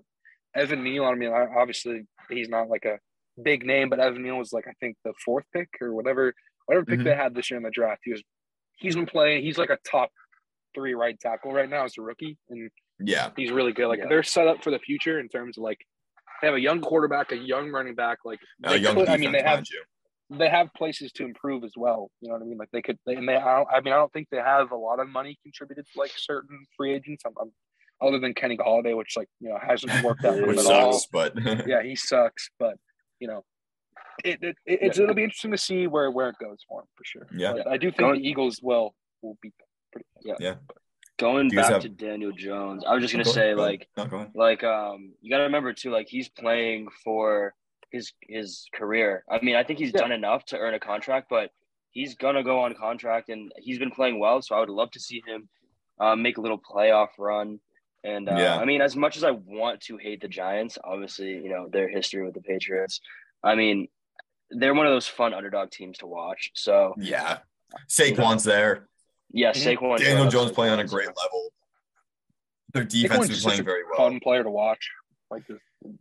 Evan 0.59 0.83
Neal. 0.83 1.05
I 1.05 1.15
mean, 1.15 1.31
I, 1.31 1.45
obviously 1.57 2.05
he's 2.29 2.49
not 2.49 2.67
like 2.69 2.85
a 2.85 2.99
big 3.41 3.65
name, 3.65 3.89
but 3.89 3.99
Evan 3.99 4.21
Neal 4.23 4.37
was 4.37 4.51
like 4.53 4.67
I 4.67 4.73
think 4.79 4.97
the 5.05 5.13
fourth 5.23 5.45
pick 5.53 5.69
or 5.81 5.93
whatever 5.93 6.33
whatever 6.65 6.85
pick 6.85 6.99
Mhm. 6.99 7.03
they 7.05 7.15
had 7.15 7.33
this 7.35 7.49
year 7.49 7.57
in 7.57 7.63
the 7.63 7.69
draft. 7.71 8.01
He 8.03 8.11
was 8.11 8.23
he's 8.77 8.95
been 8.95 9.05
playing. 9.05 9.43
He's 9.43 9.57
like 9.57 9.69
a 9.69 9.77
top 9.89 10.11
three 10.73 10.93
right 10.93 11.17
tackle 11.19 11.51
right 11.53 11.69
now 11.69 11.85
as 11.85 11.97
a 11.97 12.01
rookie, 12.01 12.37
and 12.49 12.69
yeah, 12.99 13.31
he's 13.35 13.51
really 13.51 13.71
good. 13.73 13.87
Like 13.87 13.99
Yeah. 13.99 14.07
they're 14.07 14.23
set 14.23 14.47
up 14.47 14.63
for 14.63 14.71
the 14.71 14.79
future 14.79 15.19
in 15.19 15.29
terms 15.29 15.57
of 15.57 15.63
like 15.63 15.79
they 16.41 16.47
have 16.47 16.55
a 16.55 16.59
young 16.59 16.81
quarterback, 16.81 17.31
a 17.31 17.37
young 17.37 17.71
running 17.71 17.95
back. 17.95 18.19
Like 18.25 18.39
a 18.63 18.69
they 18.71 18.77
young 18.77 18.95
could, 18.95 19.07
I 19.09 19.17
mean, 19.17 19.31
they 19.31 19.41
have 19.41 19.63
you. 19.71 19.83
they 20.37 20.49
have 20.49 20.67
places 20.75 21.11
to 21.13 21.23
improve 21.23 21.63
as 21.63 21.71
well. 21.77 22.09
You 22.21 22.29
know 22.29 22.35
what 22.35 22.41
I 22.43 22.45
mean? 22.45 22.57
Like 22.57 22.69
they 22.71 22.81
could, 22.81 22.97
they, 23.05 23.15
and 23.15 23.27
they. 23.29 23.35
I, 23.37 23.57
don't, 23.57 23.67
I 23.71 23.79
mean, 23.81 23.93
I 23.93 23.97
don't 23.97 24.11
think 24.11 24.27
they 24.31 24.37
have 24.37 24.71
a 24.71 24.75
lot 24.75 24.99
of 24.99 25.07
money 25.07 25.37
contributed 25.43 25.85
to 25.93 25.99
like 25.99 26.11
certain 26.17 26.65
free 26.75 26.93
agents. 26.93 27.23
I'm, 27.25 27.33
I'm 27.41 27.51
other 28.01 28.19
than 28.19 28.33
Kenny 28.33 28.57
Golladay, 28.57 28.97
which 28.97 29.15
like 29.15 29.29
you 29.39 29.47
know 29.49 29.57
hasn't 29.65 30.03
worked 30.03 30.25
out 30.25 30.35
for 30.37 30.41
which 30.47 30.59
him 30.59 30.65
at 30.67 30.71
all. 30.73 30.91
sucks, 30.93 31.07
but 31.11 31.33
Yeah, 31.67 31.81
he 31.83 31.95
sucks, 31.95 32.49
but 32.59 32.75
you 33.19 33.27
know. 33.29 33.45
It, 34.23 34.39
it, 34.41 34.55
it- 34.65 34.79
it's 34.81 34.99
it'll 34.99 35.13
be 35.15 35.23
interesting 35.23 35.51
to 35.51 35.57
see 35.57 35.87
where, 35.87 36.09
where 36.11 36.29
it 36.29 36.35
goes 36.39 36.59
for 36.67 36.81
him 36.81 36.87
for 36.95 37.03
sure. 37.03 37.27
Yeah. 37.35 37.53
But 37.53 37.67
I 37.67 37.77
do 37.77 37.89
think 37.91 37.99
Going- 37.99 38.21
the 38.21 38.27
Eagles 38.27 38.59
will 38.61 38.95
will 39.21 39.37
be 39.41 39.51
pretty. 39.91 40.07
Going 41.17 41.47
Do 41.47 41.55
you 41.55 41.61
guys 41.61 41.67
back 41.69 41.73
have- 41.75 41.81
to 41.83 41.89
Daniel 41.89 42.33
Jones, 42.33 42.83
I 42.85 42.93
was 42.93 43.01
just 43.01 43.13
gonna 43.13 43.23
Go 43.23 43.31
say 43.31 43.53
go 43.55 43.61
like 43.61 43.87
no, 43.95 44.05
go 44.05 44.27
like 44.35 44.63
um 44.65 45.13
you 45.21 45.29
got 45.29 45.37
to 45.37 45.43
remember 45.43 45.71
too 45.71 45.89
like 45.91 46.07
he's 46.09 46.27
playing 46.27 46.89
for 47.05 47.53
his 47.91 48.11
his 48.21 48.67
career 48.73 49.23
i 49.31 49.39
mean 49.41 49.55
i 49.55 49.63
think 49.63 49.79
he's 49.79 49.93
Yeah. 49.93 50.01
done 50.01 50.11
enough 50.11 50.43
to 50.47 50.57
earn 50.57 50.73
a 50.73 50.79
contract 50.79 51.27
but 51.29 51.51
he's 51.91 52.15
gonna 52.15 52.43
go 52.43 52.59
on 52.59 52.73
contract 52.75 53.29
and 53.29 53.51
he's 53.57 53.79
been 53.79 53.91
playing 53.91 54.19
well 54.19 54.41
so 54.41 54.55
i 54.55 54.59
would 54.59 54.69
love 54.69 54.91
to 54.91 54.99
see 54.99 55.21
him 55.25 55.47
uh, 56.01 56.15
make 56.15 56.37
a 56.37 56.41
little 56.41 56.59
playoff 56.59 57.09
run 57.17 57.59
and 58.03 58.27
uh, 58.27 58.35
Yeah. 58.37 58.57
i 58.57 58.65
mean 58.65 58.81
as 58.81 58.95
much 58.97 59.15
as 59.15 59.23
i 59.23 59.31
want 59.31 59.79
to 59.81 59.95
hate 59.97 60.19
the 60.19 60.27
giants 60.27 60.77
obviously 60.83 61.31
you 61.43 61.47
know 61.49 61.69
their 61.71 61.87
history 61.87 62.25
with 62.25 62.33
the 62.33 62.41
patriots 62.41 62.99
i 63.43 63.55
mean 63.55 63.87
they're 64.51 64.73
one 64.73 64.85
of 64.85 64.91
those 64.93 65.07
fun 65.07 65.33
underdog 65.33 65.71
teams 65.71 65.97
to 65.99 66.07
watch 66.07 66.51
so 66.53 66.93
Yeah, 66.97 67.39
Saquon's 67.89 68.43
there. 68.43 68.87
yeah 69.31 69.51
Mhm. 69.51 69.77
Saquon 69.77 69.97
Daniel 69.97 70.23
Jones 70.23 70.33
Jones 70.33 70.51
playing 70.51 70.73
on 70.73 70.79
a 70.79 70.87
great 70.87 71.07
level. 71.07 71.49
Their 72.73 72.83
Saquon's 72.83 73.01
defense 73.01 73.29
is 73.29 73.43
playing 73.43 73.57
such 73.57 73.59
a 73.61 73.63
very 73.63 73.83
well. 73.85 73.97
Fun 74.09 74.19
player 74.19 74.43
to 74.43 74.49
watch. 74.49 74.89
Like 75.31 75.47
the, 75.47 75.57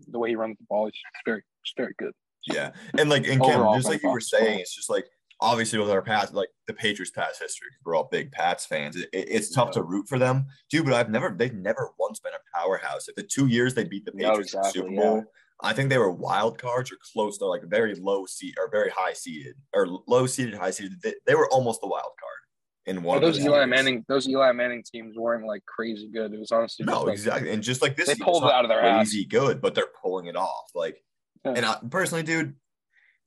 the 0.09 0.19
way 0.19 0.31
he 0.31 0.37
runs 0.37 0.59
the 0.59 0.65
ball, 0.69 0.87
he's 0.87 0.95
very, 1.25 1.43
just 1.65 1.77
very 1.77 1.95
good. 1.99 2.13
Yeah, 2.47 2.73
and 2.99 3.09
like 3.09 3.27
and 3.27 3.41
Kim, 3.41 3.53
Overall, 3.55 3.77
just 3.77 3.89
like 3.89 4.03
you 4.03 4.11
were 4.11 4.21
saying, 4.21 4.59
it's 4.59 4.75
just 4.75 4.91
like 4.91 5.07
obviously 5.41 5.79
with 5.79 5.91
our 5.91 6.03
past, 6.03 6.35
like 6.35 6.51
the 6.67 6.75
Patriots' 6.75 7.11
past 7.11 7.41
history, 7.41 7.69
we're 7.85 7.95
all 7.95 8.09
big 8.13 8.31
Pats 8.33 8.67
fans. 8.67 8.97
It, 8.97 9.09
it- 9.15 9.29
it's 9.31 9.51
tough 9.51 9.71
to 9.73 9.83
root 9.83 10.09
for 10.09 10.19
them, 10.19 10.47
dude. 10.71 10.85
But 10.85 10.93
I've 10.95 11.09
never, 11.11 11.35
they've 11.37 11.55
never 11.55 11.93
once 11.99 12.21
been 12.21 12.35
a 12.35 12.59
powerhouse. 12.59 13.09
Like 13.09 13.17
the 13.17 13.23
two 13.23 13.47
years 13.47 13.73
they 13.75 13.85
beat 13.85 14.05
the 14.05 14.13
No, 14.15 14.29
Patriots 14.31 14.53
in 14.53 14.61
the 14.61 14.67
exactly, 14.69 14.83
Super 14.83 14.93
yeah. 14.93 15.23
I 15.63 15.73
think 15.73 15.89
they 15.89 15.99
were 15.99 16.11
wild 16.11 16.59
cards 16.59 16.93
or 16.93 16.97
close 17.13 17.39
to 17.39 17.47
like 17.47 17.63
very 17.65 17.95
low 17.95 18.27
seed 18.27 18.55
or 18.59 18.71
very 18.71 18.91
high 18.91 19.13
seeded 19.13 19.55
or 19.73 19.87
low 20.07 20.27
seeded, 20.27 20.55
high 20.55 20.71
seeded. 20.71 21.01
They, 21.03 21.15
they 21.27 21.35
were 21.35 21.49
almost 21.51 21.81
the 21.81 21.87
wild 21.87 22.03
card 22.21 22.41
in 22.87 23.03
one. 23.03 23.21
Well, 23.21 23.29
of 23.29 23.35
those 23.35 23.45
Eli. 23.45 23.65
Manning, 23.65 24.05
those 24.09 24.29
Eli 24.29 24.53
Manning 24.53 24.83
teams 24.83 25.17
weren't 25.17 25.47
like 25.47 25.65
crazy 25.65 26.11
good. 26.13 26.35
It 26.35 26.41
was 26.41 26.53
honestly 26.53 26.85
No, 26.85 27.03
like, 27.05 27.13
exactly. 27.15 27.51
And 27.51 27.63
just 27.63 27.81
like 27.83 27.97
this, 27.97 28.09
They 28.09 28.17
pulled 28.17 28.45
it 28.45 28.51
out 28.51 28.65
of 28.65 28.69
their 28.69 28.83
ass. 28.83 29.09
crazy 29.11 29.25
good, 29.25 29.61
but 29.63 29.75
they're 29.75 29.89
pulling 30.03 30.27
it 30.27 30.37
off. 30.37 30.71
Like, 30.75 31.03
Yeah. 31.45 31.53
and 31.57 31.65
I, 31.65 31.79
personally, 31.89 32.25
dude, 32.25 32.55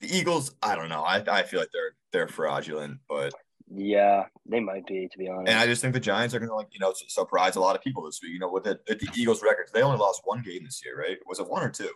the 0.02 0.16
Eagles. 0.16 0.54
I 0.62 0.76
don't 0.76 0.90
know. 0.90 1.02
I, 1.02 1.24
I 1.28 1.44
feel 1.44 1.60
like 1.60 1.70
they're 1.74 1.96
they're 2.12 2.28
fraudulent, 2.28 3.00
but 3.10 3.34
Yeah, 3.74 4.26
they 4.46 4.60
might 4.60 4.86
be 4.86 5.08
to 5.12 5.18
be 5.18 5.28
honest. 5.28 5.50
and 5.50 5.58
I 5.60 5.66
just 5.66 5.82
think 5.82 5.94
the 5.94 6.00
Giants 6.00 6.36
are 6.36 6.40
gonna 6.40 6.54
like 6.54 6.68
you 6.72 6.80
know 6.80 6.94
surprise 7.08 7.56
a 7.56 7.60
lot 7.62 7.76
of 7.76 7.82
people 7.82 8.04
this 8.04 8.20
week. 8.22 8.34
You 8.34 8.40
know, 8.40 8.52
with 8.52 8.66
the, 8.66 8.80
with 8.88 9.00
the 9.00 9.08
Eagles 9.16 9.42
records, 9.42 9.72
they 9.72 9.82
only 9.82 9.98
lost 9.98 10.22
one 10.26 10.44
game 10.44 10.64
this 10.66 10.82
year, 10.86 11.00
right? 11.00 11.18
Was 11.26 11.40
it 11.40 11.48
one 11.50 11.64
or 11.64 11.70
two? 11.70 11.90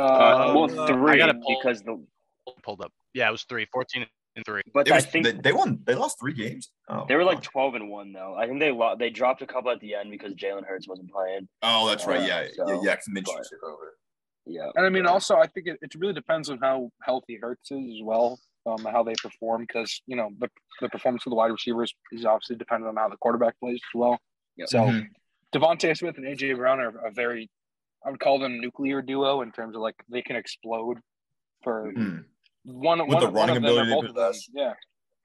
Uh, 0.00 0.04
Uh, 0.50 0.52
well, 0.54 0.80
uh, 0.80 0.86
three 0.86 1.12
I 1.12 1.16
gotta 1.18 1.34
pull- 1.34 1.58
because 1.62 1.82
the 1.82 2.02
Pulled 2.62 2.80
up. 2.82 2.92
Yeah, 3.14 3.28
it 3.28 3.32
was 3.32 3.44
three. 3.44 3.66
14 3.72 4.06
and 4.36 4.44
three. 4.44 4.62
but 4.74 4.86
It 4.88 4.92
I 4.92 4.96
was, 4.96 5.06
think 5.06 5.24
they, 5.24 5.32
they 5.32 5.52
won. 5.52 5.80
They 5.84 5.94
lost 5.94 6.18
three 6.20 6.32
games. 6.32 6.70
Oh, 6.88 7.04
they 7.08 7.14
were 7.16 7.24
like 7.24 7.42
twelve 7.42 7.74
and 7.74 7.88
one 7.90 8.12
though. 8.12 8.34
I 8.34 8.46
think 8.46 8.60
they 8.60 8.70
lo- 8.72 8.96
they 8.98 9.10
dropped 9.10 9.42
a 9.42 9.46
couple 9.46 9.70
at 9.70 9.80
the 9.80 9.94
end 9.94 10.10
because 10.10 10.34
Jalen 10.34 10.64
Hurts 10.66 10.88
wasn't 10.88 11.10
playing. 11.10 11.48
Oh, 11.62 11.88
that's 11.88 12.06
right. 12.06 12.20
Uh, 12.20 12.24
Yeah, 12.26 12.46
so, 12.54 12.68
yeah, 12.68 12.80
yeah. 12.82 12.94
'cause 12.96 13.08
Minshew 13.14 13.24
but- 13.36 13.44
took 13.44 13.62
over. 13.64 13.96
Yeah, 14.46 14.70
And 14.74 14.86
I 14.86 14.88
mean, 14.88 15.04
but- 15.04 15.12
also, 15.12 15.36
I 15.36 15.46
think 15.46 15.66
it, 15.68 15.78
it 15.82 15.94
really 15.96 16.14
depends 16.14 16.48
on 16.50 16.58
how 16.58 16.90
healthy 17.02 17.36
Hurts 17.40 17.70
is 17.70 17.96
as 17.96 18.02
well, 18.02 18.38
um, 18.66 18.84
how 18.84 19.02
they 19.02 19.14
perform, 19.22 19.62
because 19.62 20.00
you 20.06 20.16
know 20.16 20.30
the, 20.38 20.48
the 20.80 20.88
performance 20.88 21.24
of 21.26 21.30
the 21.30 21.36
wide 21.36 21.52
receivers 21.52 21.92
is 22.12 22.24
obviously 22.24 22.56
dependent 22.56 22.88
on 22.88 22.96
how 22.96 23.08
the 23.08 23.16
quarterback 23.18 23.58
plays 23.60 23.76
as 23.76 23.94
well. 23.94 24.18
Yep. 24.56 24.68
So 24.68 24.78
Mhm. 24.80 25.08
DeVonta 25.54 25.96
Smith 25.96 26.16
and 26.16 26.26
AJ 26.26 26.54
Brown 26.56 26.80
are 26.80 27.06
a 27.06 27.10
very, 27.10 27.50
I 28.04 28.10
would 28.10 28.20
call 28.20 28.38
them 28.38 28.60
nuclear 28.60 29.02
duo 29.02 29.42
in 29.42 29.52
terms 29.52 29.76
of 29.76 29.82
like 29.82 29.96
they 30.08 30.22
can 30.22 30.36
explode 30.36 30.98
for 31.62 31.92
Mhm. 31.92 32.24
one. 32.64 32.98
With 33.00 33.08
one, 33.14 33.20
the 33.22 33.30
one 33.30 33.34
running 33.34 33.56
of 33.58 33.62
them 33.62 33.90
both 33.90 34.04
of 34.06 34.14
possess. 34.14 34.48
Yeah, 34.52 34.74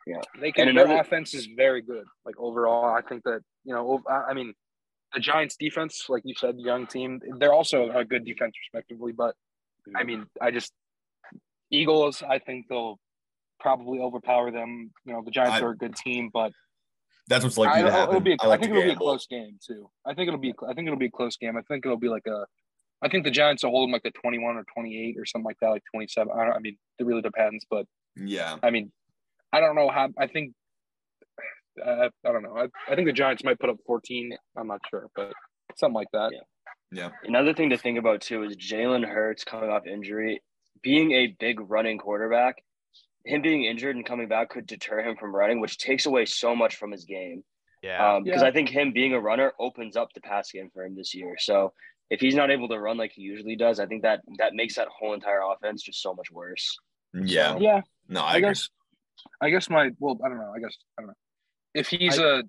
Yeah. 0.06 0.22
They 0.40 0.52
can. 0.52 0.68
And 0.68 0.78
their 0.78 0.86
another- 0.86 1.02
offense 1.02 1.34
is 1.34 1.46
very 1.48 1.82
good. 1.82 2.06
Like 2.26 2.38
overall, 2.38 2.86
I 2.94 3.02
think 3.02 3.24
that 3.24 3.42
you 3.64 3.74
know, 3.74 4.04
I 4.10 4.32
I 4.32 4.34
mean, 4.34 4.54
the 5.14 5.20
Giants' 5.22 5.56
defense, 5.56 6.10
like 6.10 6.24
you 6.26 6.36
said, 6.36 6.56
young 6.60 6.86
team, 6.88 7.22
they're 7.40 7.54
also 7.54 7.90
a 7.92 8.04
good 8.06 8.26
defense 8.26 8.56
respectively, 8.64 9.12
but. 9.14 9.36
I 9.96 10.04
mean, 10.04 10.26
I 10.42 10.50
just 10.50 10.74
Eagles. 11.72 12.24
I 12.24 12.40
think 12.40 12.68
they'll 12.70 13.00
probably 13.60 14.00
overpower 14.00 14.50
them. 14.52 14.92
You 15.06 15.14
know, 15.14 15.22
the 15.24 15.30
Giants 15.32 15.62
I- 15.62 15.62
are 15.62 15.72
a 15.72 15.78
good 15.78 15.96
team, 15.96 16.30
but 16.34 16.52
That's 17.28 17.44
what's 17.44 17.58
I, 17.58 17.62
likely 17.62 17.92
to 17.92 18.04
it'll 18.04 18.20
be. 18.20 18.32
A, 18.34 18.38
I 18.42 18.46
I 18.46 18.48
like 18.48 18.60
I 18.60 18.62
think 18.64 18.72
it'll 18.72 18.84
be 18.84 18.90
a 18.92 18.96
close 18.96 19.28
game 19.28 19.58
too. 19.66 19.90
I 20.06 20.14
think 20.14 20.28
it'll 20.28 20.40
be. 20.40 20.54
I 20.68 20.74
think 20.74 20.88
it'll 20.88 21.00
be 21.00 21.06
a 21.08 21.12
close 21.12 21.38
game. 21.38 21.56
I 21.58 21.62
think 21.62 21.86
it'll 21.86 21.98
be 21.98 22.10
like 22.10 22.26
a. 22.28 22.46
I 23.04 23.10
think 23.10 23.24
the 23.24 23.32
Giants 23.32 23.64
will 23.64 23.72
hold 23.72 23.88
them 23.88 23.94
like 23.94 24.04
the 24.04 24.12
twenty-one 24.12 24.56
or 24.56 24.66
twenty-eight 24.74 25.16
or 25.20 25.26
something 25.26 25.46
like 25.46 25.58
that, 25.62 25.70
like 25.70 25.84
twenty-seven. 25.94 26.32
I, 26.36 26.46
don't, 26.46 26.54
I 26.56 26.60
mean, 26.60 26.78
it 27.00 27.06
really 27.06 27.22
depends, 27.22 27.66
but 27.70 27.86
Yeah. 28.16 28.58
I 28.64 28.72
mean, 28.72 28.92
I 29.54 29.60
don't 29.60 29.76
know 29.76 29.90
how. 29.90 30.10
I 30.18 30.28
think. 30.28 30.54
Uh, 31.84 32.10
I 32.26 32.32
don't 32.32 32.42
know. 32.44 32.56
I, 32.56 32.68
I 32.92 32.96
think 32.96 33.06
the 33.08 33.14
Giants 33.14 33.44
might 33.44 33.60
put 33.60 33.70
up 33.70 33.78
fourteen. 33.86 34.32
I'm 34.58 34.68
not 34.68 34.80
sure, 34.90 35.08
but 35.16 35.34
something 35.78 35.94
like 35.96 36.08
that. 36.14 36.32
Yeah. 36.34 36.40
Yeah. 36.92 37.10
Another 37.26 37.54
thing 37.54 37.72
to 37.72 37.78
think 37.78 38.00
about 38.00 38.22
too 38.22 38.44
is 38.44 38.56
Jalen 38.56 39.06
Hurts 39.06 39.44
coming 39.44 39.70
off 39.70 39.86
injury, 39.86 40.42
being 40.82 41.12
a 41.12 41.36
big 41.40 41.60
running 41.60 41.98
quarterback. 41.98 42.56
Him 43.26 43.42
being 43.42 43.66
injured 43.66 43.96
and 43.96 44.06
coming 44.06 44.28
back 44.28 44.50
could 44.52 44.68
deter 44.68 45.00
him 45.02 45.18
from 45.18 45.36
running, 45.36 45.60
which 45.60 45.78
takes 45.80 46.06
away 46.06 46.26
so 46.26 46.56
much 46.56 46.76
from 46.76 46.92
his 46.92 47.06
game. 47.06 47.44
Yeah. 47.82 48.16
Um, 48.16 48.24
because 48.24 48.44
Yeah. 48.44 48.48
I 48.48 48.52
think 48.52 48.70
him 48.70 48.94
being 48.94 49.14
a 49.14 49.20
runner 49.20 49.52
opens 49.60 49.98
up 49.98 50.10
the 50.14 50.22
pass 50.22 50.52
game 50.52 50.70
for 50.74 50.86
him 50.86 50.96
this 50.96 51.14
year. 51.16 51.36
So 51.40 51.74
if 52.10 52.20
he's 52.20 52.36
not 52.36 52.52
able 52.52 52.68
to 52.70 52.80
run 52.80 52.98
like 52.98 53.12
he 53.14 53.22
usually 53.22 53.56
does, 53.56 53.80
I 53.80 53.86
think 53.86 54.04
that 54.04 54.22
that 54.38 54.54
makes 54.54 54.76
that 54.76 54.88
whole 54.88 55.14
entire 55.14 55.42
offense 55.42 55.82
just 55.82 56.02
so 56.02 56.14
much 56.14 56.32
worse. 56.32 56.78
Yeah. 57.14 57.58
Yeah, 57.60 57.82
No, 58.08 58.22
I, 58.22 58.34
I 58.34 58.38
agree. 58.38 58.50
guess. 58.50 58.70
I 59.42 59.50
guess 59.50 59.70
my 59.70 59.90
well, 60.00 60.20
I 60.24 60.30
don't 60.30 60.38
know. 60.38 60.52
I 60.56 60.60
guess 60.60 60.76
I 60.98 61.02
don't 61.02 61.08
know. 61.08 61.14
If 61.74 61.88
he's 61.88 62.18
a, 62.20 62.44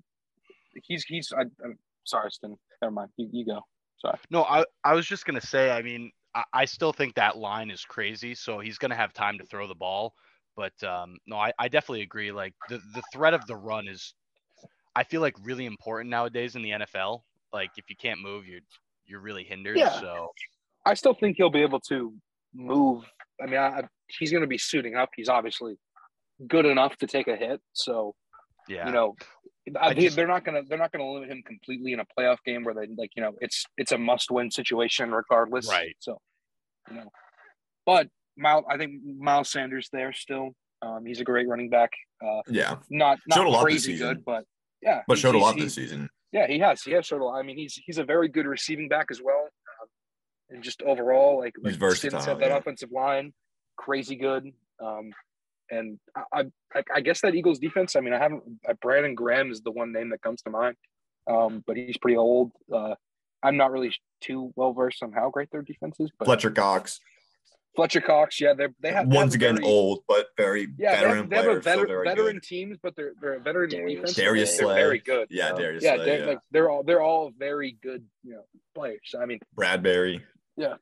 he's 0.84 1.04
he's. 1.04 1.32
I, 1.36 1.42
I'm 1.64 1.78
sorry, 2.04 2.30
Stin. 2.30 2.56
Never 2.82 2.90
mind. 2.92 3.10
You, 3.16 3.28
you 3.32 3.46
go. 3.46 3.60
Sorry. 3.98 4.18
No, 4.30 4.44
I, 4.44 4.64
I 4.84 4.94
was 4.94 5.06
just 5.06 5.24
gonna 5.24 5.40
say. 5.40 5.70
I 5.70 5.82
mean, 5.82 6.10
I, 6.34 6.44
I 6.52 6.64
still 6.64 6.92
think 6.92 7.14
that 7.14 7.36
line 7.38 7.70
is 7.70 7.84
crazy. 7.84 8.34
So 8.34 8.58
he's 8.58 8.78
gonna 8.78 8.96
have 8.96 9.12
time 9.12 9.38
to 9.38 9.44
throw 9.46 9.66
the 9.66 9.74
ball. 9.74 10.12
But 10.56 10.72
um, 10.84 11.16
no, 11.26 11.36
I, 11.36 11.52
I 11.58 11.68
definitely 11.68 12.02
agree. 12.02 12.30
Like 12.32 12.54
the 12.68 12.80
the 12.94 13.02
threat 13.12 13.32
of 13.34 13.46
the 13.46 13.56
run 13.56 13.88
is, 13.88 14.14
I 14.94 15.04
feel 15.04 15.20
like 15.20 15.34
really 15.42 15.66
important 15.66 16.10
nowadays 16.10 16.56
in 16.56 16.62
the 16.62 16.70
NFL. 16.70 17.22
Like 17.52 17.70
if 17.76 17.88
you 17.88 17.96
can't 17.96 18.20
move, 18.20 18.46
you're 18.46 18.60
you're 19.06 19.20
really 19.20 19.44
hindered. 19.44 19.76
Yeah. 19.78 20.00
So 20.00 20.30
I 20.84 20.94
still 20.94 21.14
think 21.14 21.36
he'll 21.36 21.50
be 21.50 21.62
able 21.62 21.80
to 21.88 22.12
move. 22.54 23.04
I 23.42 23.46
mean, 23.46 23.58
I, 23.60 23.66
I- 23.78 23.88
he's 24.08 24.30
going 24.30 24.42
to 24.42 24.46
be 24.48 24.58
suiting 24.58 24.94
up. 24.94 25.10
He's 25.16 25.28
obviously 25.28 25.74
good 26.46 26.64
enough 26.66 26.96
to 26.98 27.06
take 27.06 27.28
a 27.28 27.36
hit. 27.36 27.60
So 27.72 28.14
yeah. 28.68 28.86
you 28.86 28.92
know, 28.92 29.14
I, 29.80 29.88
I 29.88 29.94
they, 29.94 30.02
just- 30.02 30.16
they're 30.16 30.26
not 30.28 30.44
gonna 30.44 30.62
they're 30.68 30.78
not 30.78 30.92
gonna 30.92 31.10
limit 31.10 31.30
him 31.30 31.42
completely 31.46 31.92
in 31.92 32.00
a 32.00 32.04
playoff 32.18 32.38
game 32.44 32.62
where 32.64 32.74
they 32.74 32.86
like 32.96 33.10
you 33.16 33.22
know 33.22 33.32
it's 33.40 33.64
it's 33.76 33.92
a 33.92 33.98
must 33.98 34.30
win 34.30 34.50
situation 34.50 35.10
regardless. 35.12 35.68
Right. 35.68 35.96
So, 36.00 36.18
you 36.90 36.96
know, 36.96 37.10
but 37.84 38.08
Miles, 38.36 38.64
I 38.70 38.76
think 38.76 39.02
Miles 39.18 39.50
Sanders 39.50 39.88
there 39.92 40.12
still. 40.12 40.50
Um, 40.82 41.06
he's 41.06 41.20
a 41.20 41.24
great 41.24 41.48
running 41.48 41.70
back. 41.70 41.90
Uh, 42.24 42.42
yeah. 42.48 42.76
not 42.90 43.18
Showed 43.32 43.40
a 43.40 43.44
not 43.44 43.50
lot 43.50 43.58
this 43.58 43.62
crazy 43.64 43.92
season. 43.92 44.08
good, 44.08 44.24
but 44.24 44.44
yeah, 44.82 45.00
But 45.08 45.18
showed 45.18 45.34
a 45.34 45.38
lot 45.38 45.56
this 45.56 45.74
season. 45.74 46.08
Yeah, 46.32 46.46
he 46.46 46.58
has. 46.58 46.82
He 46.82 46.92
has 46.92 47.06
showed 47.06 47.20
a 47.20 47.24
lot. 47.24 47.38
I 47.38 47.42
mean, 47.42 47.56
he's 47.56 47.74
he's 47.84 47.98
a 47.98 48.04
very 48.04 48.28
good 48.28 48.46
receiving 48.46 48.88
back 48.88 49.06
as 49.10 49.20
well, 49.22 49.42
um, 49.80 49.88
and 50.50 50.62
just 50.62 50.82
overall, 50.82 51.38
like, 51.38 51.54
like 51.60 51.74
versatile, 51.76 52.20
said, 52.20 52.40
that 52.40 52.48
yeah. 52.50 52.56
offensive 52.56 52.90
line, 52.92 53.32
crazy 53.76 54.16
good. 54.16 54.52
Um, 54.82 55.10
and 55.70 55.98
I, 56.32 56.44
I 56.74 56.82
I 56.94 57.00
guess 57.00 57.20
that 57.22 57.34
Eagles 57.34 57.58
defense. 57.58 57.96
I 57.96 58.00
mean, 58.00 58.12
I 58.12 58.18
haven't. 58.18 58.42
Uh, 58.68 58.74
Brandon 58.80 59.14
Graham 59.14 59.50
is 59.50 59.62
the 59.62 59.70
one 59.70 59.92
name 59.92 60.10
that 60.10 60.22
comes 60.22 60.42
to 60.42 60.50
mind, 60.50 60.76
um, 61.26 61.62
but 61.66 61.76
he's 61.76 61.96
pretty 61.96 62.16
old. 62.16 62.52
Uh, 62.72 62.94
I'm 63.42 63.56
not 63.56 63.70
really 63.70 63.94
too 64.20 64.52
well 64.56 64.72
versed 64.72 65.02
on 65.02 65.12
how 65.12 65.30
great 65.30 65.50
their 65.50 65.62
defense 65.62 65.96
is, 66.00 66.10
but 66.18 66.26
Fletcher 66.26 66.50
Cox, 66.50 67.00
Fletcher 67.76 68.00
Cox, 68.00 68.40
yeah, 68.40 68.54
they're, 68.54 68.74
they 68.80 68.90
have 68.92 69.08
they 69.10 69.16
once 69.16 69.34
have 69.34 69.40
again 69.40 69.56
very- 69.56 69.66
old 69.66 70.00
but 70.08 70.26
very 70.36 70.68
Yeah, 70.78 70.96
they 70.96 71.00
veteran 71.02 71.16
have, 71.18 71.30
they 71.30 71.36
have 71.36 71.44
player. 71.44 71.58
a 71.58 71.62
so 71.62 71.70
veteran, 71.70 71.88
very 71.88 72.04
veteran 72.04 72.32
good. 72.36 72.42
teams, 72.42 72.78
but 72.82 72.96
they're 72.96 73.12
they're 73.20 73.34
a 73.34 73.40
veteran 73.40 73.70
Darius 73.70 73.94
defense. 74.00 74.14
Slay. 74.14 74.24
Darius 74.24 74.56
they're 74.56 74.66
Slay. 74.66 74.74
very 74.74 74.98
good. 74.98 75.28
Yeah, 75.30 75.48
Um, 75.50 75.58
Darius 75.58 75.84
yeah, 75.84 75.94
Slay, 75.96 76.04
they're, 76.04 76.18
yeah. 76.20 76.26
Like, 76.26 76.38
they're 76.50 76.70
all 76.70 76.82
they're 76.82 77.02
all 77.02 77.32
very 77.38 77.76
good, 77.82 78.04
you 78.24 78.32
know, 78.32 78.42
players. 78.74 79.14
I 79.20 79.26
mean, 79.26 79.38
Bradberry. 79.56 80.22
Yeah. 80.56 80.74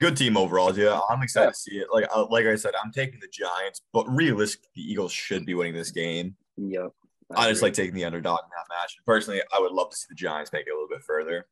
Good 0.00 0.16
team 0.16 0.36
overall. 0.36 0.76
Yeah, 0.76 0.98
I'm 1.08 1.22
excited 1.22 1.50
to 1.50 1.56
see 1.56 1.76
it. 1.76 1.86
Like 1.92 2.06
uh, 2.14 2.26
like 2.26 2.46
I 2.46 2.56
said, 2.56 2.72
I'm 2.82 2.90
taking 2.90 3.20
the 3.20 3.28
Giants, 3.32 3.80
but 3.92 4.06
realistically, 4.08 4.68
the 4.74 4.82
Eagles 4.82 5.12
should 5.12 5.46
be 5.46 5.54
winning 5.54 5.74
this 5.74 5.90
game. 5.92 6.36
Yep. 6.56 6.90
I 7.34 7.48
just 7.48 7.62
like 7.62 7.74
taking 7.74 7.94
the 7.94 8.04
underdog 8.04 8.40
in 8.42 8.50
that 8.50 8.74
match. 8.74 8.96
Personally, 9.06 9.40
I 9.54 9.60
would 9.60 9.72
love 9.72 9.90
to 9.90 9.96
see 9.96 10.06
the 10.08 10.14
Giants 10.14 10.52
make 10.52 10.66
it 10.66 10.70
a 10.70 10.74
little 10.74 10.88
bit 10.88 11.02
further. 11.06 11.46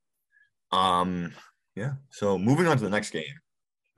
Um, 0.70 1.32
yeah. 1.76 1.92
So 2.10 2.38
moving 2.38 2.66
on 2.66 2.76
to 2.76 2.82
the 2.84 2.90
next 2.90 3.10
game, 3.10 3.24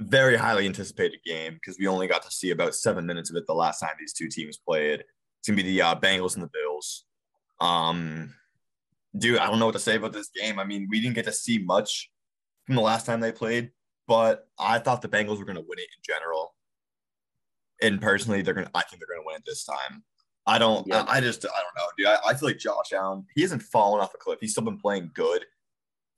very 0.00 0.36
highly 0.36 0.66
anticipated 0.66 1.20
game 1.24 1.54
because 1.54 1.78
we 1.78 1.86
only 1.86 2.06
got 2.06 2.22
to 2.22 2.30
see 2.30 2.50
about 2.50 2.74
seven 2.74 3.06
minutes 3.06 3.30
of 3.30 3.36
it 3.36 3.46
the 3.46 3.54
last 3.54 3.80
time 3.80 3.90
these 3.98 4.12
two 4.12 4.28
teams 4.28 4.56
played. 4.56 5.00
It's 5.00 5.48
gonna 5.48 5.56
be 5.56 5.62
the 5.62 5.82
uh, 5.82 5.94
Bengals 5.94 6.34
and 6.34 6.42
the 6.42 6.50
Bills. 6.52 7.04
Um, 7.60 8.34
dude, 9.16 9.38
I 9.38 9.46
don't 9.46 9.58
know 9.58 9.66
what 9.66 9.72
to 9.72 9.78
say 9.78 9.96
about 9.96 10.12
this 10.12 10.30
game. 10.30 10.58
I 10.58 10.64
mean, 10.64 10.88
we 10.90 11.00
didn't 11.00 11.14
get 11.14 11.26
to 11.26 11.32
see 11.32 11.58
much 11.58 12.10
from 12.66 12.74
the 12.74 12.80
last 12.80 13.06
time 13.06 13.20
they 13.20 13.32
played, 13.32 13.70
but 14.08 14.48
I 14.58 14.78
thought 14.78 15.02
the 15.02 15.08
Bengals 15.08 15.38
were 15.38 15.44
gonna 15.44 15.60
win 15.60 15.78
it 15.78 15.88
in 15.96 16.02
general. 16.02 16.54
And 17.82 18.00
personally, 18.00 18.42
they're 18.42 18.54
gonna. 18.54 18.70
I 18.74 18.82
think 18.82 19.00
they're 19.00 19.16
gonna 19.16 19.26
win 19.26 19.36
it 19.36 19.42
this 19.46 19.64
time. 19.64 20.02
I 20.46 20.58
don't. 20.58 20.86
Yeah. 20.86 21.02
I, 21.02 21.16
I 21.16 21.20
just. 21.20 21.44
I 21.44 21.48
don't 21.48 21.76
know, 21.76 21.88
dude. 21.96 22.06
I, 22.06 22.30
I 22.30 22.34
feel 22.34 22.48
like 22.48 22.58
Josh 22.58 22.92
Allen. 22.92 23.26
He 23.34 23.42
hasn't 23.42 23.62
fallen 23.62 24.00
off 24.00 24.14
a 24.14 24.18
cliff. 24.18 24.38
He's 24.40 24.52
still 24.52 24.64
been 24.64 24.78
playing 24.78 25.10
good, 25.14 25.44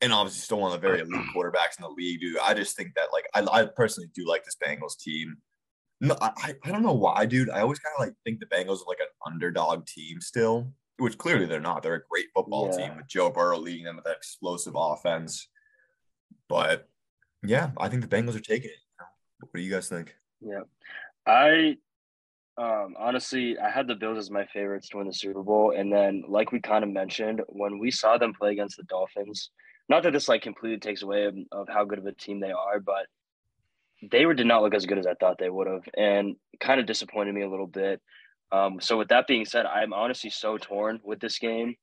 and 0.00 0.12
obviously 0.12 0.40
still 0.40 0.60
one 0.60 0.72
of 0.72 0.80
the 0.80 0.86
very 0.86 1.00
elite 1.00 1.26
quarterbacks 1.34 1.78
in 1.78 1.82
the 1.82 1.88
league, 1.88 2.20
dude. 2.20 2.38
I 2.42 2.54
just 2.54 2.76
think 2.76 2.94
that, 2.94 3.08
like, 3.12 3.24
I, 3.34 3.60
I 3.62 3.66
personally 3.66 4.10
do 4.14 4.26
like 4.28 4.44
this 4.44 4.56
Bengals 4.64 4.98
team. 4.98 5.36
No, 6.00 6.16
I, 6.20 6.54
I- 6.64 6.70
don't 6.70 6.82
know 6.82 6.92
why, 6.92 7.24
dude. 7.26 7.50
I 7.50 7.60
always 7.60 7.78
kind 7.78 7.94
of 7.98 8.06
like 8.06 8.14
think 8.24 8.40
the 8.40 8.46
Bengals 8.46 8.80
are 8.82 8.88
like 8.88 9.00
an 9.00 9.06
underdog 9.32 9.86
team 9.86 10.20
still, 10.20 10.70
which 10.98 11.16
clearly 11.16 11.46
they're 11.46 11.60
not. 11.60 11.82
They're 11.82 11.94
a 11.94 12.02
great 12.10 12.26
football 12.34 12.68
Yeah. 12.70 12.88
team 12.88 12.96
with 12.98 13.08
Joe 13.08 13.30
Burrow 13.30 13.58
leading 13.58 13.84
them 13.84 13.96
with 13.96 14.04
that 14.04 14.16
explosive 14.16 14.74
offense. 14.76 15.48
But 16.48 16.88
yeah, 17.42 17.70
I 17.78 17.88
think 17.88 18.02
the 18.02 18.14
Bengals 18.14 18.36
are 18.36 18.40
taking 18.40 18.70
it. 18.70 19.04
What 19.40 19.52
do 19.54 19.62
you 19.62 19.70
guys 19.70 19.88
think? 19.88 20.14
Yeah. 20.40 20.60
I 21.26 21.76
um 22.58 22.94
honestly 22.98 23.58
I 23.58 23.68
had 23.70 23.86
the 23.86 23.94
Bills 23.94 24.18
as 24.18 24.30
my 24.30 24.46
favorites 24.46 24.88
to 24.90 24.98
win 24.98 25.06
the 25.06 25.12
Super 25.12 25.42
Bowl. 25.42 25.72
And 25.76 25.92
then 25.92 26.24
like 26.28 26.52
we 26.52 26.60
kind 26.60 26.84
of 26.84 26.90
mentioned, 26.90 27.42
when 27.48 27.78
we 27.78 27.90
saw 27.90 28.16
them 28.18 28.32
play 28.38 28.52
against 28.52 28.76
the 28.76 28.82
Dolphins, 28.84 29.50
not 29.88 30.02
that 30.02 30.12
this 30.12 30.28
like 30.28 30.42
completely 30.42 30.78
takes 30.78 31.02
away 31.02 31.24
of, 31.24 31.36
of 31.52 31.68
how 31.68 31.84
good 31.84 31.98
of 31.98 32.06
a 32.06 32.12
team 32.12 32.40
they 32.40 32.50
are, 32.50 32.80
but 32.80 33.06
they 34.10 34.26
were 34.26 34.34
did 34.34 34.46
not 34.46 34.62
look 34.62 34.74
as 34.74 34.86
good 34.86 34.98
as 34.98 35.06
I 35.06 35.14
thought 35.14 35.38
they 35.38 35.50
would 35.50 35.66
have 35.66 35.84
and 35.96 36.36
kind 36.60 36.80
of 36.80 36.86
disappointed 36.86 37.34
me 37.34 37.42
a 37.42 37.48
little 37.48 37.66
bit. 37.66 38.00
Um, 38.52 38.80
so 38.80 38.98
with 38.98 39.08
that 39.08 39.26
being 39.26 39.44
said, 39.44 39.66
I'm 39.66 39.92
honestly 39.92 40.30
so 40.30 40.58
torn 40.58 41.00
with 41.02 41.20
this 41.20 41.38
game. 41.38 41.76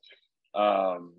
Um, 0.56 1.14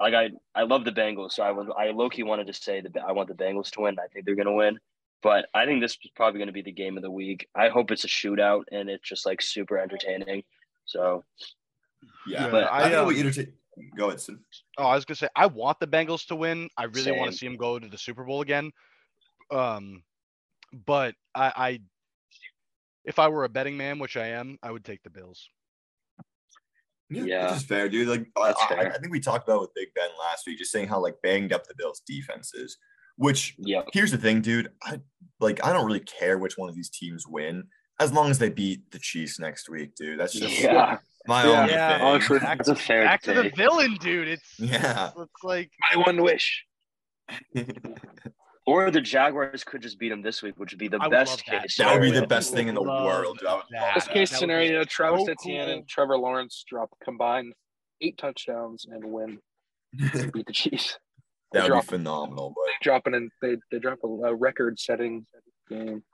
like 0.00 0.14
I 0.14 0.30
I 0.54 0.62
love 0.62 0.84
the 0.84 0.92
Bengals, 0.92 1.32
so 1.32 1.42
I 1.42 1.50
was 1.50 1.68
I 1.76 1.90
low 1.90 2.08
key 2.08 2.22
wanted 2.22 2.46
to 2.48 2.52
say 2.52 2.80
that 2.80 2.92
I 3.06 3.12
want 3.12 3.28
the 3.28 3.34
Bengals 3.34 3.70
to 3.72 3.82
win. 3.82 3.98
I 3.98 4.08
think 4.08 4.26
they're 4.26 4.34
gonna 4.34 4.52
win, 4.52 4.78
but 5.22 5.46
I 5.54 5.66
think 5.66 5.80
this 5.80 5.92
is 5.92 6.10
probably 6.14 6.40
gonna 6.40 6.52
be 6.52 6.62
the 6.62 6.72
game 6.72 6.96
of 6.96 7.02
the 7.02 7.10
week. 7.10 7.48
I 7.54 7.68
hope 7.68 7.90
it's 7.90 8.04
a 8.04 8.08
shootout 8.08 8.64
and 8.72 8.88
it's 8.88 9.08
just 9.08 9.26
like 9.26 9.40
super 9.40 9.78
entertaining. 9.78 10.44
So 10.84 11.24
Yeah, 12.26 12.44
Yeah, 12.44 12.50
but 12.50 12.64
I, 12.64 12.78
I, 12.78 12.82
think 12.82 12.92
it'll 12.92 13.06
um, 13.06 13.14
be 13.14 13.20
entertaining. 13.20 13.52
Go 13.96 14.08
ahead, 14.08 14.20
Sid. 14.20 14.36
Oh, 14.78 14.84
I 14.84 14.94
was 14.94 15.04
gonna 15.04 15.16
say 15.16 15.28
I 15.36 15.46
want 15.46 15.80
the 15.80 15.86
Bengals 15.86 16.26
to 16.26 16.36
win. 16.36 16.68
I 16.76 16.84
really 16.84 17.12
want 17.12 17.30
to 17.30 17.36
see 17.36 17.46
them 17.46 17.56
go 17.56 17.78
to 17.78 17.88
the 17.88 17.98
Super 17.98 18.24
Bowl 18.24 18.40
again. 18.40 18.72
Um, 19.50 20.02
but 20.86 21.14
I, 21.34 21.52
I, 21.56 21.80
if 23.04 23.18
I 23.18 23.28
were 23.28 23.44
a 23.44 23.48
betting 23.48 23.76
man, 23.76 23.98
which 23.98 24.16
I 24.16 24.28
am, 24.28 24.58
I 24.62 24.70
would 24.70 24.84
take 24.84 25.02
the 25.02 25.10
Bills. 25.10 25.48
Yeah. 27.10 27.48
which 27.48 27.56
is 27.58 27.64
fair, 27.64 27.88
dude. 27.88 28.08
Like 28.08 28.26
I, 28.36 28.46
That's 28.48 28.62
I. 28.70 28.90
I 28.94 28.98
think 28.98 29.12
we 29.12 29.20
talked 29.20 29.48
about 29.48 29.60
with 29.60 29.74
Big 29.74 29.88
Ben 29.94 30.08
last 30.18 30.46
week, 30.46 30.58
just 30.58 30.72
saying 30.72 30.88
how 30.88 31.00
like 31.00 31.16
banged 31.22 31.52
up 31.52 31.66
the 31.66 31.74
Bills' 31.76 32.02
defense 32.06 32.52
is. 32.54 32.76
Which 33.16 33.54
yeah, 33.58 33.82
here's 33.92 34.10
the 34.10 34.18
thing, 34.18 34.40
dude. 34.40 34.70
I 34.82 35.00
like 35.38 35.64
I 35.64 35.72
don't 35.72 35.86
really 35.86 36.00
care 36.00 36.38
which 36.38 36.58
one 36.58 36.68
of 36.68 36.74
these 36.74 36.90
teams 36.90 37.26
win 37.26 37.64
as 38.00 38.12
long 38.12 38.30
as 38.30 38.38
they 38.38 38.48
beat 38.48 38.90
the 38.90 38.98
Chiefs 38.98 39.38
next 39.38 39.68
week, 39.68 39.94
dude. 39.94 40.18
That's 40.18 40.32
just 40.32 40.60
yeah. 40.60 40.98
My 41.26 41.44
Yeah. 41.44 41.60
only 41.60 41.72
Yeah. 41.72 41.92
thing. 41.98 42.06
Honestly, 42.06 42.38
Back- 42.38 42.58
that's 42.58 42.68
a 42.68 42.76
fair 42.76 43.04
Back 43.04 43.22
to 43.22 43.34
the 43.34 43.50
villain, 43.56 43.94
dude. 44.00 44.28
It's 44.28 44.58
Yeah. 44.58 45.10
it's 45.16 45.42
like 45.44 45.70
My 45.94 46.02
one 46.02 46.22
wish. 46.22 46.64
Or 48.66 48.90
the 48.90 49.00
Jaguars 49.02 49.62
could 49.62 49.82
just 49.82 49.98
beat 49.98 50.08
them 50.08 50.22
this 50.22 50.42
week, 50.42 50.54
which 50.58 50.72
would 50.72 50.78
be 50.78 50.88
the 50.88 50.98
I 50.98 51.08
best 51.08 51.32
love 51.32 51.40
that. 51.48 51.62
case. 51.64 51.76
That 51.76 51.92
would 51.92 52.00
be 52.00 52.10
the 52.18 52.26
best 52.26 52.54
thing 52.54 52.68
in 52.68 52.74
the 52.74 52.82
world, 52.82 53.36
dude. 53.38 53.46
I 53.46 53.56
would 53.56 53.64
that. 53.70 53.78
love 53.82 53.94
Best 53.96 54.08
case 54.10 54.30
that 54.30 54.40
would 54.40 54.46
be 54.46 54.52
scenario: 54.54 54.84
Travis 54.84 55.26
so 55.26 55.32
Etienne 55.32 55.66
cool. 55.66 55.74
and 55.74 55.88
Trevor 55.88 56.16
Lawrence 56.16 56.64
drop 56.66 56.88
combined 57.04 57.52
eight 58.00 58.16
touchdowns 58.16 58.86
and 58.90 59.04
win, 59.04 59.38
and 60.00 60.32
beat 60.32 60.46
the 60.46 60.52
Chiefs. 60.54 60.98
They 61.52 61.58
that 61.60 61.64
would 61.64 61.68
be 61.68 61.72
drop, 61.72 61.84
phenomenal. 61.84 62.54
they 62.64 62.72
drop 62.82 63.06
an 63.06 63.30
they 63.42 63.56
they 63.70 63.78
drop 63.80 63.98
a, 64.02 64.06
a 64.08 64.34
record-setting 64.34 65.26
game 65.68 66.02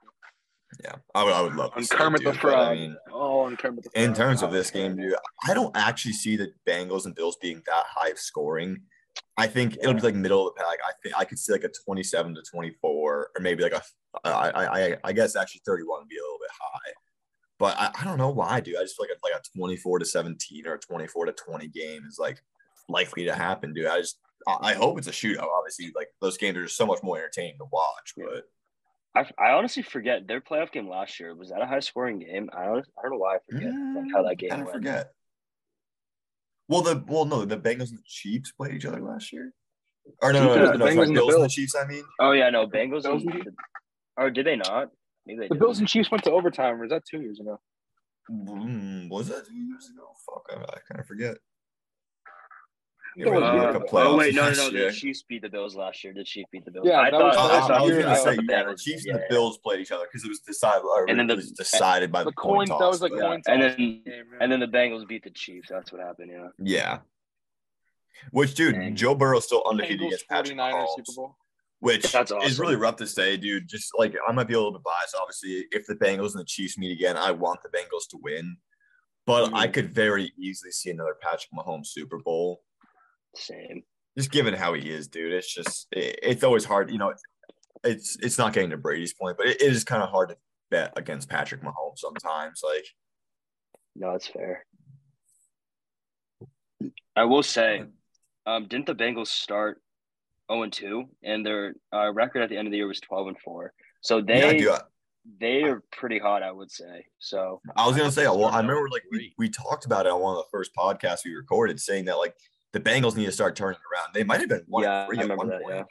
yeah, 0.83 0.95
I 1.13 1.23
would 1.23 1.33
I 1.33 1.41
would 1.41 1.55
love 1.55 1.71
on 1.75 1.85
Kermit 1.87 2.23
the 2.23 2.31
but, 2.31 2.37
I 2.37 2.39
Frog. 2.41 2.77
mean, 2.77 2.97
oh, 3.11 3.39
on 3.41 3.57
Kermit 3.57 3.83
the 3.83 3.89
Frog. 3.89 4.03
in 4.03 4.13
terms 4.13 4.41
of 4.41 4.51
this 4.51 4.71
game, 4.71 4.95
dude, 4.95 5.15
I 5.47 5.53
don't 5.53 5.75
actually 5.75 6.13
see 6.13 6.35
the 6.37 6.51
Bengals 6.67 7.05
and 7.05 7.15
Bills 7.15 7.37
being 7.41 7.61
that 7.65 7.83
high 7.87 8.09
of 8.09 8.19
scoring. 8.19 8.81
I 9.37 9.47
think 9.47 9.77
it'll 9.81 9.93
be 9.93 10.01
like 10.01 10.15
middle 10.15 10.47
of 10.47 10.55
the 10.55 10.63
pack. 10.63 10.77
I 10.85 10.91
think 11.03 11.15
I 11.17 11.25
could 11.25 11.39
see 11.39 11.51
like 11.51 11.63
a 11.63 11.69
27 11.85 12.35
to 12.35 12.41
24, 12.49 13.31
or 13.35 13.41
maybe 13.41 13.63
like 13.63 13.73
a 13.73 13.81
I 14.23 14.49
I 14.49 14.79
I, 14.85 14.97
I 15.05 15.11
guess 15.13 15.35
actually 15.35 15.61
31 15.65 16.01
would 16.01 16.07
be 16.07 16.17
a 16.17 16.21
little 16.21 16.37
bit 16.39 16.49
high. 16.59 16.93
But 17.59 17.77
I, 17.77 17.91
I 18.01 18.03
don't 18.05 18.17
know 18.17 18.29
why, 18.31 18.59
dude. 18.59 18.77
I 18.77 18.81
just 18.81 18.95
feel 18.97 19.05
like 19.07 19.15
a, 19.15 19.19
like 19.23 19.39
a 19.39 19.57
24 19.57 19.99
to 19.99 20.05
17 20.05 20.65
or 20.65 20.73
a 20.73 20.79
24 20.79 21.25
to 21.27 21.31
20 21.33 21.67
game 21.67 22.03
is 22.07 22.17
like 22.19 22.41
likely 22.89 23.25
to 23.25 23.35
happen, 23.35 23.73
dude. 23.73 23.87
I 23.87 23.97
just 23.99 24.19
I 24.47 24.57
I 24.71 24.73
hope 24.73 24.97
it's 24.97 25.07
a 25.07 25.11
shootout. 25.11 25.47
Obviously, 25.57 25.91
like 25.95 26.07
those 26.21 26.37
games 26.37 26.57
are 26.57 26.63
just 26.63 26.77
so 26.77 26.85
much 26.85 27.03
more 27.03 27.17
entertaining 27.17 27.57
to 27.59 27.65
watch. 27.71 28.13
But 28.17 28.45
I, 29.15 29.25
I 29.37 29.51
honestly 29.51 29.83
forget 29.83 30.27
their 30.27 30.39
playoff 30.41 30.71
game 30.71 30.87
last 30.87 31.19
year. 31.19 31.35
Was 31.35 31.49
that 31.49 31.61
a 31.61 31.65
high 31.65 31.79
scoring 31.81 32.19
game? 32.19 32.49
I 32.53 32.65
don't, 32.65 32.77
I 32.97 33.01
don't 33.01 33.11
know 33.11 33.17
why 33.17 33.35
I 33.35 33.39
forget 33.49 33.73
like, 33.95 34.05
how 34.13 34.23
that 34.23 34.37
game 34.37 34.51
I 34.53 34.57
went. 34.57 34.71
forget. 34.71 35.11
Well, 36.69 36.81
the 36.81 37.03
well, 37.07 37.25
no, 37.25 37.43
the 37.43 37.57
Bengals 37.57 37.89
and 37.89 37.97
the 37.99 38.03
Chiefs 38.05 38.53
played 38.53 38.73
each 38.73 38.85
other 38.85 39.01
last 39.01 39.33
year. 39.33 39.51
Or 40.21 40.31
no, 40.31 40.43
no, 40.43 40.53
Because 40.53 40.67
no, 40.67 40.71
the 40.71 40.77
no, 40.77 40.85
Bengals 40.85 40.93
sorry, 40.95 41.07
and 41.07 41.15
the 41.17 41.19
Bills 41.19 41.33
and 41.35 41.43
the 41.43 41.49
Chiefs. 41.49 41.75
I 41.75 41.85
mean, 41.87 42.03
Oh 42.21 42.31
yeah, 42.31 42.49
no, 42.49 42.67
Bengals. 42.67 43.03
Bills 43.03 43.23
And, 43.23 43.33
and- 43.33 43.55
or 44.17 44.29
did 44.29 44.45
they 44.45 44.55
not? 44.55 44.89
Maybe 45.25 45.39
they 45.41 45.47
The 45.49 45.55
did. 45.55 45.59
Bills 45.59 45.79
and 45.79 45.87
Chiefs 45.87 46.09
went 46.09 46.23
to 46.23 46.31
overtime. 46.31 46.75
Or 46.75 46.81
was 46.83 46.91
that 46.91 47.03
two 47.05 47.21
years 47.21 47.39
ago? 47.39 47.59
mm, 48.31 49.09
was 49.09 49.27
that 49.27 49.45
two 49.47 49.55
years 49.55 49.89
ago? 49.93 50.07
Fuck, 50.25 50.43
I, 50.51 50.61
I 50.61 50.77
kind 50.89 50.99
of 51.01 51.05
forget. 51.07 51.35
It 53.17 53.25
Yeah, 53.27 53.33
was 53.33 53.43
had 53.43 53.51
to 53.51 53.57
Uh, 53.59 53.65
look 53.73 53.75
up 53.83 53.93
oh 53.93 54.15
wait, 54.17 54.33
no, 54.35 54.41
no, 54.43 54.47
last 54.47 54.57
no. 54.57 54.67
year. 54.69 54.89
The 54.91 54.95
Chiefs 54.95 55.23
beat 55.23 55.41
the 55.41 55.49
Bills 55.49 55.75
last 55.75 56.01
year. 56.03 56.13
The 56.13 56.23
Chiefs 56.23 56.49
beat 56.51 56.63
the 56.63 56.71
Bills. 56.71 56.87
Yeah, 56.87 56.99
I 56.99 57.11
that 57.11 57.19
thought, 57.19 57.23
was- 57.23 57.35
I, 57.37 57.41
I, 57.41 57.43
I, 57.43 57.59
thought, 57.61 57.71
I 57.71 57.81
was 57.81 57.91
gonna 57.97 58.15
say 58.15 58.23
thought 58.23 58.35
the 58.37 58.45
yeah, 58.49 58.63
the 58.63 58.75
Chiefs 58.77 59.05
yeah, 59.05 59.13
and 59.13 59.21
the. 59.23 59.25
Bills 59.29 59.57
played 59.57 59.79
each 59.81 59.91
other 59.91 60.05
because 60.05 60.23
it 60.23 60.29
was 60.29 60.39
decided. 60.39 60.83
Or 60.83 61.09
And 61.09 61.19
then 61.19 61.25
it 61.25 61.27
the- 61.29 61.35
was 61.35 61.51
decided 61.51 62.11
by 62.11 62.23
the, 62.23 62.29
The 62.29 62.35
coin. 62.35 62.67
That 62.69 62.79
was 62.79 62.99
the 63.01 63.09
toss, 63.09 63.17
but- 63.17 63.21
coin. 63.21 63.41
And 63.47 63.61
toss 63.63 63.75
then 63.75 64.01
game, 64.05 64.23
and 64.39 64.51
then 64.51 64.59
the 64.61 64.67
Bengals 64.67 65.05
beat 65.07 65.23
the 65.25 65.29
Chiefs. 65.31 65.67
That's 65.69 65.91
what 65.91 66.01
happened. 66.01 66.31
Yeah. 66.31 66.47
Yeah. 66.59 66.99
Which, 68.31 68.53
dude, 68.53 68.75
Dang. 68.75 68.95
Joe 68.95 69.15
Burrow's 69.15 69.45
still 69.45 69.63
undefeated 69.65 70.01
Bengals, 70.01 70.07
against 70.07 70.27
Patrick 70.29 70.57
Mahomes. 70.57 70.87
Super 70.95 71.11
Bowl. 71.15 71.37
which 71.79 72.11
That's 72.11 72.31
is 72.45 72.59
really 72.59 72.75
rough 72.75 72.97
to 72.97 73.07
say, 73.07 73.35
dude. 73.35 73.67
Just 73.67 73.91
like 73.97 74.15
I 74.27 74.31
might 74.31 74.47
be 74.47 74.53
a 74.53 74.57
little 74.57 74.71
bit 74.73 74.83
biased. 74.83 75.15
Obviously, 75.19 75.65
if 75.71 75.85
the 75.87 75.95
Bengals 75.95 76.31
and 76.31 76.39
the 76.41 76.45
Chiefs 76.45 76.77
meet 76.77 76.91
again, 76.91 77.17
I 77.17 77.31
want 77.31 77.59
the 77.63 77.69
Bengals 77.77 78.07
to 78.11 78.17
win. 78.21 78.57
But 79.25 79.49
Mhm. 79.49 79.55
I 79.55 79.67
could 79.67 79.93
very 79.93 80.31
easily 80.37 80.71
see 80.71 80.89
another 80.91 81.15
Patrick 81.21 81.51
Mahomes 81.53 81.87
Super 81.87 82.17
Bowl. 82.19 82.63
Same. 83.35 83.83
Just 84.17 84.31
given 84.31 84.53
how 84.53 84.73
he 84.73 84.89
is, 84.89 85.07
dude. 85.07 85.33
It's 85.33 85.53
just 85.53 85.87
it, 85.91 86.19
it's 86.21 86.43
always 86.43 86.65
hard. 86.65 86.91
You 86.91 86.97
know, 86.97 87.13
it's 87.83 88.17
it's 88.21 88.37
not 88.37 88.53
getting 88.53 88.71
to 88.71 88.77
Brady's 88.77 89.13
point, 89.13 89.37
but 89.37 89.47
it, 89.47 89.61
it 89.61 89.71
is 89.71 89.83
kind 89.83 90.03
of 90.03 90.09
hard 90.09 90.29
to 90.29 90.37
bet 90.69 90.93
against 90.95 91.29
Patrick 91.29 91.61
Mahomes 91.61 91.97
sometimes. 91.97 92.61
Like, 92.63 92.85
No, 93.95 94.11
that's 94.11 94.27
fair. 94.27 94.65
I 97.15 97.25
will 97.25 97.43
say, 97.43 97.83
um, 98.45 98.67
didn't 98.67 98.87
the 98.87 98.95
Bengals 98.95 99.27
start 99.27 99.81
0 100.51 100.63
and 100.63 100.73
2, 100.73 101.05
and 101.23 101.45
their 101.45 101.75
uh, 101.93 102.11
record 102.11 102.41
at 102.41 102.49
the 102.49 102.57
end 102.57 102.67
of 102.67 102.71
the 102.71 102.77
year 102.77 102.87
was 102.87 102.99
12 102.99 103.27
and 103.27 103.39
4. 103.39 103.73
So 104.01 104.17
yeah, 104.17 104.23
they 104.23 104.57
dude, 104.57 104.69
I, 104.69 104.79
they 105.39 105.63
are 105.63 105.83
pretty 105.91 106.19
hot, 106.19 106.43
I 106.43 106.51
would 106.51 106.71
say. 106.71 107.05
So 107.19 107.61
I 107.75 107.87
was 107.87 107.95
gonna 107.95 108.11
say, 108.11 108.25
well, 108.25 108.45
I 108.45 108.57
remember 108.57 108.89
like 108.89 109.03
we, 109.11 109.33
we 109.37 109.49
talked 109.49 109.85
about 109.85 110.05
it 110.05 110.11
on 110.11 110.21
one 110.21 110.37
of 110.37 110.43
the 110.43 110.49
first 110.51 110.71
podcasts 110.75 111.19
we 111.25 111.33
recorded, 111.35 111.79
saying 111.79 112.05
that 112.05 112.17
like 112.17 112.35
the 112.73 112.79
Bengals 112.79 113.15
need 113.15 113.25
to 113.25 113.31
start 113.31 113.55
turning 113.55 113.79
around. 113.91 114.13
They 114.13 114.23
might 114.23 114.39
have 114.39 114.49
been 114.49 114.63
one 114.67 114.83
yeah, 114.83 115.01
and 115.01 115.07
three 115.09 115.19
I 115.19 115.23
at 115.23 115.37
one 115.37 115.49
that. 115.49 115.61
point. 115.61 115.75
Yeah, 115.75 115.83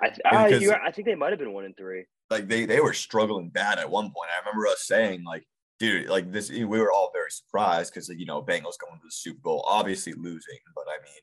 I 0.00 0.08
th- 0.08 0.20
I, 0.24 0.50
because- 0.50 0.76
I 0.86 0.90
think 0.90 1.06
they 1.06 1.14
might 1.14 1.30
have 1.30 1.38
been 1.38 1.52
one 1.52 1.64
and 1.64 1.76
three. 1.76 2.04
like 2.30 2.48
they 2.48 2.64
they 2.64 2.80
were 2.80 2.92
struggling 2.92 3.48
bad 3.50 3.78
at 3.78 3.90
one 3.90 4.04
point. 4.06 4.30
I 4.34 4.38
remember 4.40 4.66
us 4.68 4.82
saying 4.86 5.24
like, 5.24 5.44
dude, 5.78 6.08
like 6.08 6.30
this, 6.32 6.50
we 6.50 6.64
were 6.64 6.92
all 6.92 7.10
very 7.12 7.30
surprised 7.30 7.92
because 7.92 8.08
you 8.08 8.26
know 8.26 8.40
Bengals 8.42 8.78
going 8.78 8.98
to 8.98 9.04
the 9.04 9.10
Super 9.10 9.40
Bowl, 9.40 9.64
obviously 9.66 10.12
losing, 10.12 10.58
but 10.74 10.84
I 10.88 11.02
mean, 11.02 11.20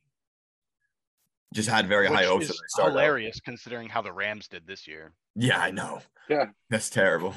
just 1.53 1.69
had 1.69 1.87
very 1.87 2.07
high 2.07 2.25
hopes 2.25 2.45
is 2.45 2.49
when 2.51 2.55
they 2.57 2.67
started. 2.67 2.91
out. 2.91 2.99
hilarious 2.99 3.39
considering 3.39 3.87
how 3.89 4.01
the 4.01 4.11
Rams 4.13 4.47
did 4.47 4.67
this 4.67 4.87
year. 4.87 5.13
Yeah, 5.35 5.59
I 5.59 5.71
know. 5.71 6.01
Yeah. 6.29 6.45
that's 6.69 6.89
terrible. 6.89 7.33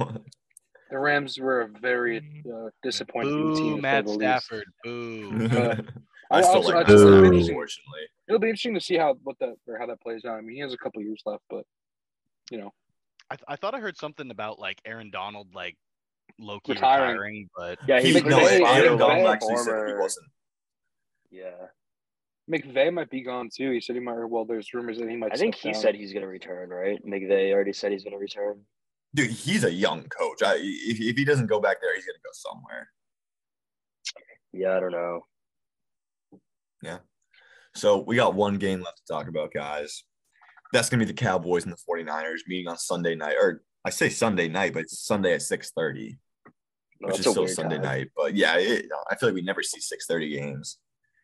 The 0.91 0.99
Rams 0.99 1.39
were 1.39 1.63
a 1.63 1.69
very 1.81 2.19
uh, 2.47 2.69
disappointing 2.83 3.55
team. 3.57 3.65
Boo, 3.65 3.77
to 3.77 3.81
Matt. 3.83 4.09
Stafford. 4.09 4.65
Boo. 4.85 5.39
I 6.33 6.39
I 6.39 6.41
still 6.43 6.57
also- 6.57 6.69
like 6.75 6.87
I 6.87 6.91
just- 6.91 7.05
it'll 7.05 7.21
be 7.21 7.27
interesting- 7.27 7.51
unfortunately. 7.55 8.01
It'll 8.29 8.41
be 8.41 8.49
interesting 8.49 8.75
to 8.75 8.81
see 8.81 8.97
how 8.97 9.15
what 9.23 9.39
that 9.41 9.55
or 9.67 9.79
how 9.79 9.87
that 9.87 10.01
plays 10.01 10.25
out. 10.25 10.37
I 10.39 10.41
mean, 10.41 10.55
he 10.57 10.61
has 10.63 10.73
a 10.73 10.79
couple 10.79 11.03
years 11.03 11.23
left, 11.27 11.43
but 11.51 11.65
you 12.51 12.59
know, 12.59 12.73
I, 13.31 13.37
th- 13.37 13.45
I 13.49 13.57
thought 13.57 13.75
I 13.75 13.81
heard 13.81 13.97
something 13.97 14.31
about 14.31 14.59
like 14.59 14.81
Aaron 14.85 15.11
Donald 15.11 15.55
like 15.55 15.77
low 16.39 16.61
key 16.61 16.73
Retiring. 16.73 17.11
retiring, 17.13 17.51
but 17.57 17.79
Yeah, 17.87 18.01
He, 18.01 18.13
he's 18.13 18.25
no, 18.25 18.39
McVay- 18.39 18.61
Aaron 18.67 18.95
McVay- 18.95 18.99
Donald 18.99 19.27
actually 19.29 19.57
said 19.59 19.89
he 19.89 19.95
wasn't. 19.95 20.27
Yeah, 21.31 21.67
McVay 22.51 22.93
might 22.93 23.11
be 23.11 23.23
gone 23.23 23.49
too. 23.55 23.71
He 23.71 23.81
said 23.81 23.97
he 23.97 24.01
might. 24.01 24.15
Well, 24.25 24.45
there's 24.45 24.73
rumors 24.75 24.99
that 24.99 25.09
he 25.09 25.17
might. 25.17 25.33
I 25.33 25.37
think 25.37 25.55
he 25.55 25.73
down. 25.73 25.81
said 25.81 25.95
he's 25.95 26.13
gonna 26.13 26.27
return. 26.27 26.69
Right? 26.71 27.05
McVay 27.05 27.53
already 27.53 27.73
said 27.73 27.93
he's 27.93 28.05
gonna 28.05 28.19
return. 28.19 28.65
Dude, 29.15 29.31
he's 29.31 29.65
a 29.65 29.71
young 29.73 30.05
coach. 30.09 30.43
I, 30.43 30.55
if, 30.57 30.99
if 31.01 31.17
he 31.17 31.25
doesn't 31.25 31.47
go 31.47 31.61
back 31.61 31.79
there, 31.83 31.95
he's 31.95 32.07
gonna 32.07 32.19
go 32.25 32.31
somewhere. 32.33 32.91
Yeah, 34.53 34.77
I 34.77 34.81
don't 34.81 34.93
know. 34.93 35.27
So 37.75 37.99
we 38.07 38.17
got 38.17 38.35
one 38.35 38.59
game 38.59 38.83
left 38.83 38.99
to 38.99 39.13
talk 39.13 39.29
about, 39.29 39.53
guys. 39.53 40.05
That's 40.75 40.91
gonna 40.91 41.01
be 41.05 41.07
the 41.11 41.15
Cowboys 41.15 41.65
and 41.65 41.73
the 41.73 41.79
49ers 41.89 42.41
meeting 42.47 42.69
on 42.69 42.77
Sunday 42.77 43.15
night. 43.15 43.37
Or 43.41 43.63
I 43.85 43.91
say 43.91 44.09
Sunday 44.11 44.49
night, 44.49 44.75
but 44.75 44.83
it's 44.83 45.01
Sunday 45.01 45.33
at 45.35 45.41
6:30, 45.41 46.19
No, 47.01 47.07
which 47.09 47.17
that's 47.17 47.27
is 47.27 47.33
still 47.33 47.49
Sunday 47.49 47.77
time. 47.77 47.85
night. 47.85 48.09
But 48.17 48.35
yeah, 48.37 48.57
it, 48.59 48.87
I 49.11 49.17
feel 49.17 49.31
like 49.31 49.35
we 49.37 49.43
never 49.43 49.63
see 49.63 49.81
6:30 49.81 50.31
games. 50.39 50.79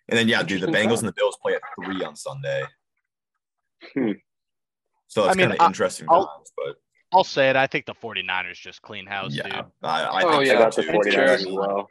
And 0.09 0.19
then 0.19 0.27
yeah, 0.27 0.43
dude, 0.43 0.63
the 0.63 0.67
Bengals 0.79 0.97
time. 0.97 0.99
and 1.01 1.09
the 1.09 1.13
Bills 1.13 1.37
play 1.43 1.55
at 1.55 1.61
three 1.85 2.03
on 2.03 2.17
Sunday. 2.17 2.65
Hmm. 3.95 4.13
So 5.09 5.25
it's 5.27 5.35
I 5.35 5.39
mean, 5.39 5.49
kind 5.49 5.61
of 5.61 5.67
interesting 5.67 6.07
I'll- 6.11 6.27
times, 6.27 6.53
but 6.57 6.77
I'll 7.13 7.25
say 7.25 7.49
it. 7.51 7.57
I 7.57 7.67
think 7.67 7.87
the 7.87 7.95
49ers 7.95 8.55
just 8.57 8.83
clean 8.83 9.07
house, 9.07 9.35
yeah, 9.35 9.43
dude. 9.45 9.65
I, 9.83 10.03
I 10.05 10.23
Oh, 10.25 10.31
think 10.31 10.33
I 10.33 10.43
yeah, 10.45 10.53
so 10.53 10.59
got 10.59 10.75
the 10.77 10.83
too. 10.83 10.93
49ers 11.17 11.29
as 11.35 11.47
well. 11.47 11.89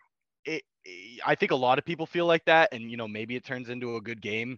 I 1.25 1.35
think 1.35 1.51
a 1.51 1.55
lot 1.55 1.77
of 1.77 1.85
people 1.85 2.05
feel 2.05 2.25
like 2.25 2.45
that, 2.45 2.69
and 2.71 2.89
you 2.89 2.97
know 2.97 3.07
maybe 3.07 3.35
it 3.35 3.45
turns 3.45 3.69
into 3.69 3.95
a 3.95 4.01
good 4.01 4.21
game. 4.21 4.57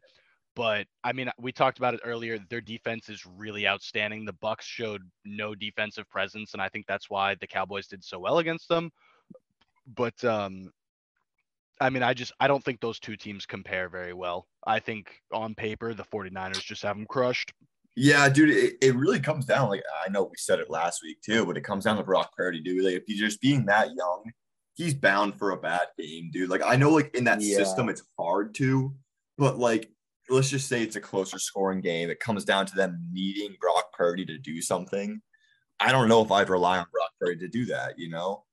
But 0.55 0.87
I 1.03 1.13
mean, 1.13 1.31
we 1.39 1.51
talked 1.51 1.77
about 1.77 1.93
it 1.93 2.01
earlier. 2.03 2.39
Their 2.49 2.61
defense 2.61 3.09
is 3.09 3.25
really 3.25 3.67
outstanding. 3.67 4.25
The 4.25 4.33
Bucs 4.33 4.61
showed 4.61 5.01
no 5.23 5.55
defensive 5.55 6.09
presence, 6.09 6.53
and 6.53 6.61
I 6.61 6.69
think 6.69 6.85
that's 6.87 7.09
why 7.09 7.35
the 7.35 7.47
Cowboys 7.47 7.87
did 7.87 8.03
so 8.03 8.19
well 8.19 8.39
against 8.39 8.67
them. 8.67 8.91
But 9.95 10.23
um, 10.25 10.71
I 11.79 11.89
mean, 11.89 12.03
I 12.03 12.13
just 12.13 12.33
I 12.39 12.47
don't 12.47 12.63
think 12.63 12.81
those 12.81 12.99
two 12.99 13.15
teams 13.15 13.45
compare 13.45 13.89
very 13.89 14.13
well. 14.13 14.47
I 14.65 14.79
think 14.79 15.21
on 15.31 15.55
paper 15.55 15.93
the 15.93 16.03
49ers 16.03 16.63
just 16.63 16.83
have 16.83 16.97
them 16.97 17.05
crushed. 17.05 17.53
Yeah, 17.95 18.29
dude, 18.29 18.49
it, 18.49 18.77
it 18.81 18.95
really 18.95 19.19
comes 19.19 19.45
down. 19.45 19.69
Like 19.69 19.83
I 20.05 20.09
know 20.09 20.23
we 20.23 20.37
said 20.37 20.59
it 20.59 20.69
last 20.69 21.01
week 21.03 21.21
too, 21.21 21.45
but 21.45 21.57
it 21.57 21.63
comes 21.63 21.85
down 21.85 21.97
to 21.97 22.03
Brock 22.03 22.35
Purdy, 22.35 22.61
dude. 22.61 22.83
Like 22.83 22.95
if 22.95 23.03
he's 23.07 23.19
just 23.19 23.41
being 23.41 23.65
that 23.65 23.89
young, 23.95 24.23
he's 24.79 24.93
bound 24.93 25.37
for 25.37 25.51
a 25.51 25.57
bad 25.57 25.81
game, 25.99 26.31
dude. 26.31 26.49
Like 26.49 26.61
I 26.65 26.77
know, 26.77 26.89
like 26.91 27.13
in 27.13 27.25
that 27.25 27.41
Yeah. 27.41 27.57
system, 27.57 27.89
it's 27.89 28.01
hard 28.17 28.55
to, 28.55 28.95
but 29.37 29.59
like 29.59 29.91
let's 30.29 30.49
just 30.49 30.69
say 30.69 30.81
it's 30.83 30.95
a 30.95 31.01
closer 31.01 31.37
scoring 31.37 31.81
game. 31.81 32.09
It 32.09 32.19
comes 32.19 32.45
down 32.45 32.65
to 32.67 32.75
them 32.75 33.03
needing 33.11 33.57
Brock 33.59 33.91
Purdy 33.93 34.25
to 34.27 34.37
do 34.37 34.61
something. 34.61 35.21
I 35.81 35.91
don't 35.91 36.07
know 36.07 36.21
if 36.23 36.31
I'd 36.31 36.49
rely 36.49 36.77
on 36.77 36.85
Brock 36.93 37.09
Purdy 37.19 37.39
to 37.39 37.47
do 37.47 37.65
that, 37.65 37.97
you 37.99 38.09
know, 38.09 38.45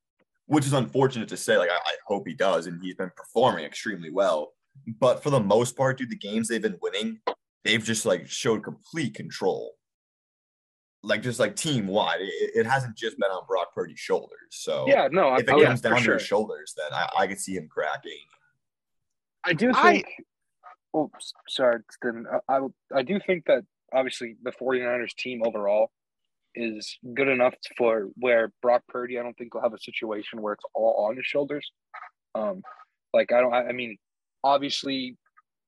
which 0.47 0.67
is 0.67 0.73
unfortunate 0.73 1.29
to 1.29 1.37
say. 1.37 1.57
Like, 1.59 1.71
I, 1.71 1.75
I 1.77 1.95
hope 2.07 2.27
he 2.27 2.35
does, 2.35 2.67
and 2.67 2.83
he's 2.83 2.95
been 2.95 3.11
performing 3.17 3.65
extremely 3.65 4.11
well. 4.11 4.53
But 4.99 5.23
for 5.23 5.31
the 5.31 5.41
most 5.41 5.77
part, 5.77 5.99
dude, 5.99 6.11
the 6.11 6.17
games 6.17 6.49
they've 6.49 6.63
been 6.63 6.79
winning, 6.81 7.21
they've 7.65 7.85
just 7.85 8.05
like 8.07 8.27
showed 8.29 8.65
complete 8.65 9.15
control. 9.15 9.75
Like 11.07 11.23
just 11.23 11.39
like 11.39 11.55
team 11.55 11.87
wide, 11.87 12.21
it, 12.21 12.51
it 12.55 12.67
hasn't 12.67 12.97
just 12.97 13.17
been 13.19 13.31
on 13.31 13.47
Brock 13.47 13.73
Purdy's 13.75 13.99
shoulders. 14.01 14.49
So 14.51 14.85
Yeah, 14.89 15.09
no, 15.11 15.29
I, 15.29 15.37
if 15.37 15.43
it 15.49 15.51
I- 15.55 15.65
comes 15.65 15.81
for 15.81 15.89
down 15.89 15.99
to 15.99 16.03
sure. 16.03 16.15
his 16.15 16.23
shoulders, 16.27 16.75
then 16.77 16.93
I, 16.93 17.09
I 17.19 17.27
could 17.29 17.39
see 17.39 17.55
him 17.55 17.69
cracking. 17.69 18.19
I 19.45 19.53
do 19.53 19.71
I- 19.75 19.93
think. 19.93 20.07
Oh, 20.93 21.11
s- 21.17 21.33
sorry. 21.49 21.81
Then 22.03 22.25
I, 22.49 22.57
I 22.57 22.61
I 22.97 23.03
do 23.03 23.21
think 23.25 23.45
that 23.47 23.63
obviously 23.93 24.37
the 24.43 24.51
49ers 24.51 25.15
team 25.17 25.43
overall 25.45 25.91
is 26.55 26.99
good 27.15 27.29
enough 27.29 27.55
for 27.77 28.09
where 28.17 28.51
Brock 28.63 28.83
Purdy. 28.89 29.19
I 29.19 29.23
don't 29.23 29.37
think 29.37 29.55
will 29.55 29.61
have 29.63 29.75
a 29.75 29.79
situation 29.79 30.41
where 30.41 30.55
it's 30.55 30.65
all 30.75 31.07
on 31.09 31.17
his 31.17 31.27
shoulders. 31.27 31.71
Um, 32.35 32.63
like 33.13 33.31
I 33.31 33.41
don't. 33.43 33.53
I, 33.55 33.67
I 33.69 33.73
mean, 33.73 33.99
obviously, 34.43 35.17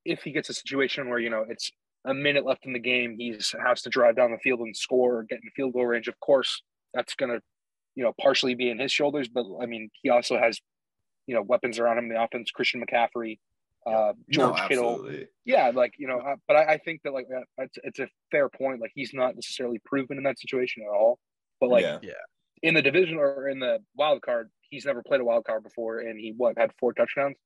if 0.05 0.22
he 0.22 0.32
gets 0.32 0.49
a 0.49 0.55
situation 0.55 1.09
where 1.11 1.18
you 1.18 1.30
know 1.30 1.45
it's 1.49 1.70
a 2.09 2.14
minute 2.14 2.44
left 2.44 2.66
in 2.66 2.72
the 2.72 2.78
game, 2.78 3.16
he's 3.18 3.54
has 3.64 3.82
to 3.82 3.90
drive 3.90 4.16
down 4.16 4.32
the 4.32 4.38
field 4.38 4.61
and 4.61 4.76
score 4.76 5.18
or 5.18 5.22
get 5.24 5.40
in 5.42 5.50
field 5.54 5.74
goal 5.74 5.86
range. 5.86 6.09
Of 6.09 6.18
course, 6.20 6.62
that's 6.94 7.14
gonna, 7.14 7.40
you 7.94 8.04
know, 8.04 8.12
partially 8.20 8.54
be 8.54 8.70
in 8.70 8.78
his 8.78 8.92
shoulders. 8.92 9.28
But 9.28 9.44
I 9.61 9.66
mean, 9.66 9.90
he 10.02 10.11
also 10.11 10.38
has, 10.38 10.59
you 11.26 11.34
know, 11.34 11.42
weapons 11.42 11.78
around 11.78 11.98
him 11.98 12.09
the 12.09 12.20
offense. 12.20 12.50
Christian 12.50 12.82
McCaffrey, 12.82 13.38
uh, 13.86 14.12
George 14.30 14.59
no, 14.59 14.68
Kittle. 14.68 15.11
Yeah, 15.44 15.70
like 15.74 15.94
you 15.98 16.09
know, 16.09 16.18
uh, 16.18 16.36
but 16.46 16.56
I, 16.56 16.74
I 16.74 16.78
think 16.78 17.02
that 17.04 17.12
like 17.12 17.26
uh, 17.34 17.42
it's, 17.59 17.78
it's 17.84 17.98
a 17.98 18.09
fair 18.30 18.48
point. 18.48 18.80
Like 18.80 18.92
he's 18.94 19.12
not 19.12 19.34
necessarily 19.34 19.80
proven 19.84 20.16
in 20.16 20.24
that 20.24 20.38
situation 20.38 20.82
at 20.82 20.94
all. 20.94 21.18
But 21.61 21.70
like 21.70 21.84
yeah. 21.84 22.12
in 22.62 22.74
the 22.74 22.82
division 22.82 23.18
or 23.18 23.48
in 23.48 23.59
the 23.59 23.78
wild 23.96 24.22
card, 24.22 24.50
he's 24.70 24.86
never 24.86 25.02
played 25.02 25.20
a 25.20 25.24
wild 25.24 25.44
card 25.44 25.62
before, 25.62 25.98
and 25.98 26.18
he 26.18 26.32
what 26.36 26.56
had 26.56 26.70
four 26.78 26.92
touchdowns. 26.92 27.36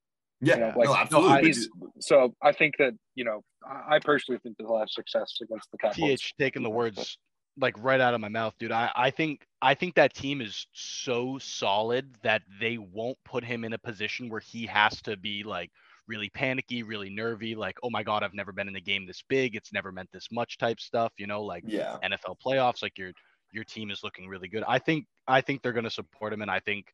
Yeah, 0.42 0.56
know, 0.56 0.72
like, 0.76 0.86
no, 0.86 0.92
no, 0.92 0.96
absolutely. 0.96 1.42
he's- 1.46 1.68
So 2.00 2.34
I 2.42 2.52
think 2.52 2.76
that 2.78 2.92
you 3.14 3.24
know, 3.24 3.42
I, 3.66 3.96
I 3.96 3.98
personally 4.00 4.40
think 4.42 4.56
that 4.58 4.64
he'll 4.66 4.78
have 4.78 4.90
success 4.90 5.38
against 5.42 5.70
the 5.70 5.78
Cowboys. 5.78 5.94
th 5.96 6.34
taking 6.38 6.62
the 6.62 6.70
words 6.70 7.18
like 7.58 7.74
right 7.78 8.00
out 8.00 8.14
of 8.14 8.20
my 8.20 8.28
mouth 8.28 8.54
dude. 8.58 8.72
I, 8.72 8.90
I 8.96 9.10
think 9.10 9.46
i 9.60 9.74
think 9.74 9.94
that 9.96 10.14
team 10.14 10.40
is 10.40 10.66
so 10.72 11.36
solid 11.38 12.14
that 12.22 12.40
they 12.60 12.78
won't 12.78 13.18
put 13.26 13.44
him 13.44 13.62
in 13.64 13.74
a 13.74 13.78
position 13.78 14.30
where 14.30 14.40
he 14.40 14.64
has 14.66 15.02
to 15.02 15.18
be 15.18 15.42
like 15.44 15.70
really 16.08 16.30
panicky 16.30 16.82
really 16.82 17.10
nervy 17.10 17.54
like 17.54 17.76
oh 17.82 17.90
my 17.90 18.02
god 18.02 18.22
i've 18.22 18.32
never 18.32 18.52
been 18.52 18.68
in 18.68 18.76
a 18.76 18.80
game 18.80 19.06
this 19.06 19.22
big. 19.28 19.54
It's 19.54 19.72
never 19.72 19.92
meant 19.92 20.08
this 20.12 20.28
much 20.32 20.56
type 20.58 20.80
stuff 20.80 21.12
you 21.18 21.26
know 21.26 21.42
like 21.44 21.64
yeah, 21.66 21.98
nfl 22.02 22.36
playoffs 22.44 22.82
like 22.82 22.96
your 22.96 23.12
your 23.52 23.64
team 23.64 23.90
is 23.90 24.02
looking 24.02 24.26
really 24.28 24.48
good. 24.48 24.64
I 24.66 24.78
think 24.78 25.04
i 25.28 25.42
think 25.42 25.60
they're 25.62 25.72
going 25.74 25.84
to 25.84 25.90
support 25.90 26.32
him 26.32 26.40
and 26.40 26.50
i 26.50 26.60
think 26.60 26.86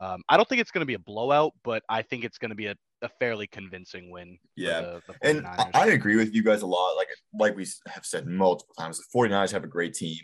um, 0.00 0.22
i 0.28 0.36
don't 0.36 0.48
think 0.48 0.60
it's 0.60 0.70
going 0.70 0.80
to 0.80 0.86
be 0.86 0.94
a 0.94 0.98
blowout 0.98 1.52
but 1.64 1.82
i 1.88 2.02
think 2.02 2.24
it's 2.24 2.38
going 2.38 2.48
to 2.50 2.54
be 2.54 2.66
a, 2.66 2.74
a 3.02 3.08
fairly 3.20 3.46
convincing 3.46 4.10
win 4.10 4.38
for 4.56 4.62
Yeah. 4.62 4.80
the, 4.80 5.02
the 5.08 5.14
and 5.28 5.46
I, 5.46 5.70
I 5.74 5.86
agree 5.88 6.16
with 6.16 6.34
you 6.34 6.42
guys 6.42 6.62
a 6.62 6.66
lot. 6.66 6.94
Like 6.96 7.08
like 7.38 7.56
we 7.56 7.66
have 7.88 8.04
said 8.04 8.26
multiple 8.26 8.74
times, 8.78 8.98
the 8.98 9.04
49ers 9.14 9.52
have 9.52 9.64
a 9.64 9.68
great 9.68 9.94
team. 9.94 10.20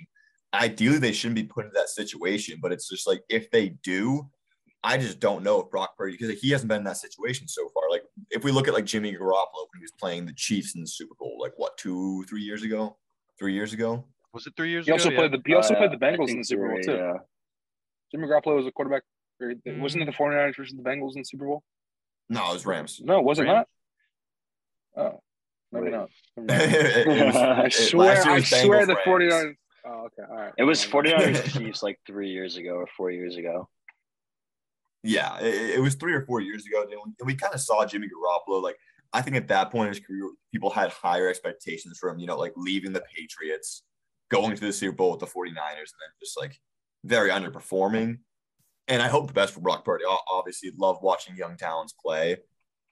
Ideally, 0.55 0.99
they 0.99 1.13
shouldn't 1.13 1.37
be 1.37 1.45
put 1.45 1.65
in 1.67 1.71
that 1.75 1.89
situation, 1.89 2.59
but 2.63 2.73
it's 2.73 2.89
just 2.89 3.07
like 3.07 3.23
if 3.29 3.51
they 3.51 3.71
do, 3.83 4.29
I 4.85 4.97
just 4.99 5.21
don't 5.21 5.43
know 5.43 5.61
if 5.61 5.71
Brock 5.71 5.97
Purdy 5.97 6.17
because 6.19 6.39
he 6.41 6.51
hasn't 6.51 6.69
been 6.69 6.79
in 6.79 6.85
that 6.85 6.99
situation 6.99 7.49
so 7.49 7.69
far. 7.75 7.85
Like 7.91 8.03
if 8.31 8.45
we 8.45 8.53
look 8.53 8.69
at 8.69 8.75
like 8.75 8.85
Jimmy 8.87 9.13
Garoppolo 9.15 9.63
when 9.71 9.79
he 9.79 9.83
was 9.83 9.93
playing 9.99 10.27
the 10.27 10.35
Chiefs 10.35 10.75
in 10.75 10.83
the 10.83 10.87
Super 10.87 11.15
Bowl, 11.19 11.39
like 11.41 11.53
what 11.57 11.77
two, 11.79 12.25
three 12.29 12.43
years 12.43 12.63
ago, 12.63 12.97
three 13.39 13.55
years 13.55 13.73
ago. 13.73 14.05
was 14.35 14.47
it 14.47 14.53
three 14.57 14.71
years 14.71 14.85
He 14.87 14.93
ago 14.93 14.99
also 15.03 15.11
Yeah. 15.11 15.17
played 15.19 15.33
the 15.33 15.43
he 15.47 15.55
also 15.55 15.75
Uh, 15.75 15.79
played 15.79 15.93
the 15.93 15.97
Bengals 16.07 16.29
in 16.31 16.39
the 16.39 16.45
Super 16.45 16.69
Bowl 16.69 16.79
too. 16.83 16.93
Yeah. 16.93 17.15
Jimmy 18.13 18.29
Garoppolo 18.29 18.57
was 18.57 18.67
a 18.67 18.73
quarterback. 18.73 19.03
Or, 19.41 19.53
Wasn't 19.81 20.03
Mm. 20.03 20.03
it 20.03 20.07
the 20.07 20.13
49ers 20.13 20.57
versus 20.57 20.75
the 20.77 20.83
Bengals 20.83 21.15
in 21.15 21.21
the 21.21 21.25
Super 21.25 21.47
Bowl? 21.47 21.63
No, 22.29 22.51
it 22.51 22.55
was 22.55 22.67
Rams. 22.67 23.01
No, 23.05 23.21
was 23.21 23.39
it 23.39 23.45
not? 23.45 23.69
Oh, 24.97 25.21
maybe 25.73 25.91
not. 25.91 26.09
Never 26.37 26.59
mind. 26.59 26.73
It- 26.73 27.07
it 27.07 27.27
was- 27.27 27.37
I 27.37 27.63
I 27.65 27.69
swear, 27.69 28.23
I 28.27 28.41
swear 28.41 28.85
Bengals, 28.85 28.87
the 28.87 28.95
Rams. 28.95 29.07
49ers. 29.07 29.55
Oh, 29.85 29.91
okay. 30.07 30.23
All 30.29 30.37
right. 30.37 30.53
It 30.59 30.65
was 30.65 30.85
Never 30.93 31.03
mind. 31.03 31.37
49ers 31.37 31.53
Chiefs 31.59 31.83
like 31.83 32.01
three 32.07 32.31
years 32.31 32.57
ago 32.57 32.75
or 32.75 32.87
four 32.97 33.11
years 33.11 33.37
ago. 33.37 33.69
Yeah, 35.03 35.39
it, 35.39 35.77
it 35.77 35.81
was 35.81 35.95
three 35.95 36.15
or 36.15 36.23
four 36.27 36.41
years 36.41 36.67
ago, 36.67 36.85
dude, 36.85 36.99
and 37.21 37.27
we 37.27 37.37
kind 37.37 37.55
of 37.55 37.61
saw 37.61 37.87
Jimmy 37.87 38.09
Garoppolo. 38.09 38.61
Like, 38.61 38.77
I 39.13 39.23
think 39.23 39.37
at 39.37 39.47
that 39.49 39.71
point 39.71 39.89
in 39.89 39.95
his 39.95 40.05
career, 40.05 40.29
people 40.53 40.71
had 40.71 40.91
higher 40.91 41.29
expectations 41.29 41.97
for 42.01 42.11
him. 42.11 42.19
You 42.19 42.27
know, 42.27 42.37
like 42.37 42.53
leaving 42.57 42.93
the 42.93 43.05
Patriots, 43.17 43.85
going 44.31 44.57
to 44.57 44.61
the 44.67 44.73
Super 44.73 44.97
Bowl 44.97 45.13
with 45.13 45.21
the 45.21 45.27
49ers, 45.27 45.47
and 45.51 45.55
then 45.57 46.11
just 46.21 46.37
like 46.41 46.59
very 47.05 47.31
underperforming. 47.31 48.19
And 48.89 49.03
I 49.03 49.09
hope 49.09 49.27
the 49.27 49.33
best 49.33 49.53
for 49.53 49.61
Brock 49.61 49.85
Purdy. 49.85 50.05
O- 50.07 50.19
Obviously, 50.29 50.71
love 50.77 50.99
watching 51.03 51.35
young 51.37 51.57
talents 51.57 51.93
play, 51.93 52.37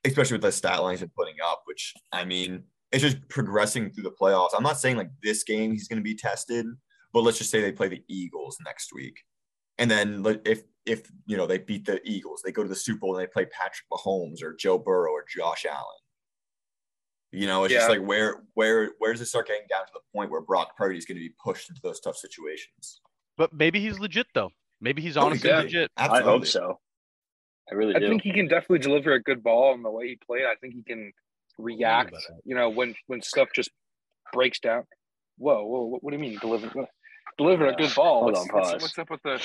especially 0.03 0.35
with 0.35 0.41
the 0.41 0.51
stat 0.51 0.81
lines 0.83 0.99
they're 0.99 1.09
putting 1.15 1.35
up. 1.43 1.61
Which 1.65 1.93
I 2.11 2.25
mean, 2.25 2.63
it's 2.91 3.01
just 3.01 3.27
progressing 3.29 3.91
through 3.91 4.03
the 4.03 4.11
playoffs. 4.11 4.49
I'm 4.55 4.63
not 4.63 4.79
saying 4.79 4.97
like 4.97 5.09
this 5.23 5.43
game 5.43 5.71
he's 5.71 5.87
going 5.87 5.99
to 5.99 6.03
be 6.03 6.15
tested, 6.15 6.65
but 7.13 7.21
let's 7.21 7.37
just 7.37 7.49
say 7.49 7.61
they 7.61 7.71
play 7.71 7.87
the 7.87 8.03
Eagles 8.09 8.57
next 8.65 8.93
week, 8.93 9.17
and 9.77 9.89
then 9.89 10.25
if 10.45 10.63
if 10.85 11.09
you 11.25 11.37
know 11.37 11.47
they 11.47 11.57
beat 11.59 11.85
the 11.85 12.01
Eagles, 12.07 12.41
they 12.43 12.51
go 12.51 12.61
to 12.63 12.69
the 12.69 12.75
Super 12.75 12.99
Bowl 12.99 13.15
and 13.17 13.23
they 13.23 13.31
play 13.31 13.45
Patrick 13.45 13.85
Mahomes 13.91 14.43
or 14.43 14.53
Joe 14.53 14.77
Burrow 14.77 15.11
or 15.11 15.23
Josh 15.33 15.65
Allen. 15.65 15.85
You 17.31 17.47
know, 17.47 17.63
it's 17.63 17.73
just 17.79 17.89
like 17.97 18.07
where 18.07 18.43
where 18.53 18.91
where 18.99 19.11
does 19.13 19.21
it 19.21 19.25
start 19.25 19.47
getting 19.47 19.65
down 19.69 19.85
to 19.85 19.91
the 19.93 19.99
point 20.13 20.29
where 20.29 20.41
Brock 20.41 20.77
Purdy 20.77 20.97
is 20.97 21.05
going 21.05 21.17
to 21.17 21.21
be 21.23 21.33
pushed 21.43 21.69
into 21.69 21.81
those 21.81 21.99
tough 21.99 22.17
situations? 22.17 23.01
But 23.37 23.51
maybe 23.53 23.79
he's 23.81 23.99
legit 23.99 24.27
though. 24.33 24.51
Maybe 24.85 25.01
he's 25.01 25.17
Oh, 25.17 25.21
he 25.21 25.25
honestly 25.25 25.49
could 25.49 25.57
be. 25.57 25.63
legit. 25.63 25.91
I 25.97 26.21
hope 26.21 26.45
so. 26.45 26.79
I 27.71 27.73
really 27.73 27.93
do. 27.93 27.97
I 27.97 27.99
do. 28.01 28.09
think 28.09 28.21
he 28.21 28.31
can 28.31 28.47
definitely 28.47 28.79
deliver 28.79 29.13
a 29.13 29.21
good 29.21 29.41
ball 29.43 29.73
and 29.73 29.83
the 29.83 29.89
way 29.89 30.07
he 30.09 30.19
played. 30.25 30.43
I 30.45 30.53
think 30.61 30.75
he 30.75 30.83
can 30.83 31.11
react. 31.57 32.13
You 32.43 32.55
know, 32.55 32.69
when 32.69 32.93
when 33.07 33.21
stuff 33.23 33.49
just 33.55 33.71
breaks 34.31 34.59
down. 34.59 34.83
Whoa, 35.39 35.65
whoa! 35.65 35.85
What, 35.85 36.03
what 36.03 36.11
do 36.11 36.17
you 36.17 36.21
mean 36.21 36.37
deliver? 36.39 36.67
what- 36.69 36.89
Deliver 37.39 37.65
a 37.67 37.75
good 37.75 37.93
ball. 37.95 38.21
Hold 38.21 38.33
what's, 38.35 38.39
on, 38.41 38.47
what's- 38.55 38.71
pause. 38.73 38.81
what's 38.83 38.97
up 38.99 39.09
with 39.09 39.21
the? 39.23 39.41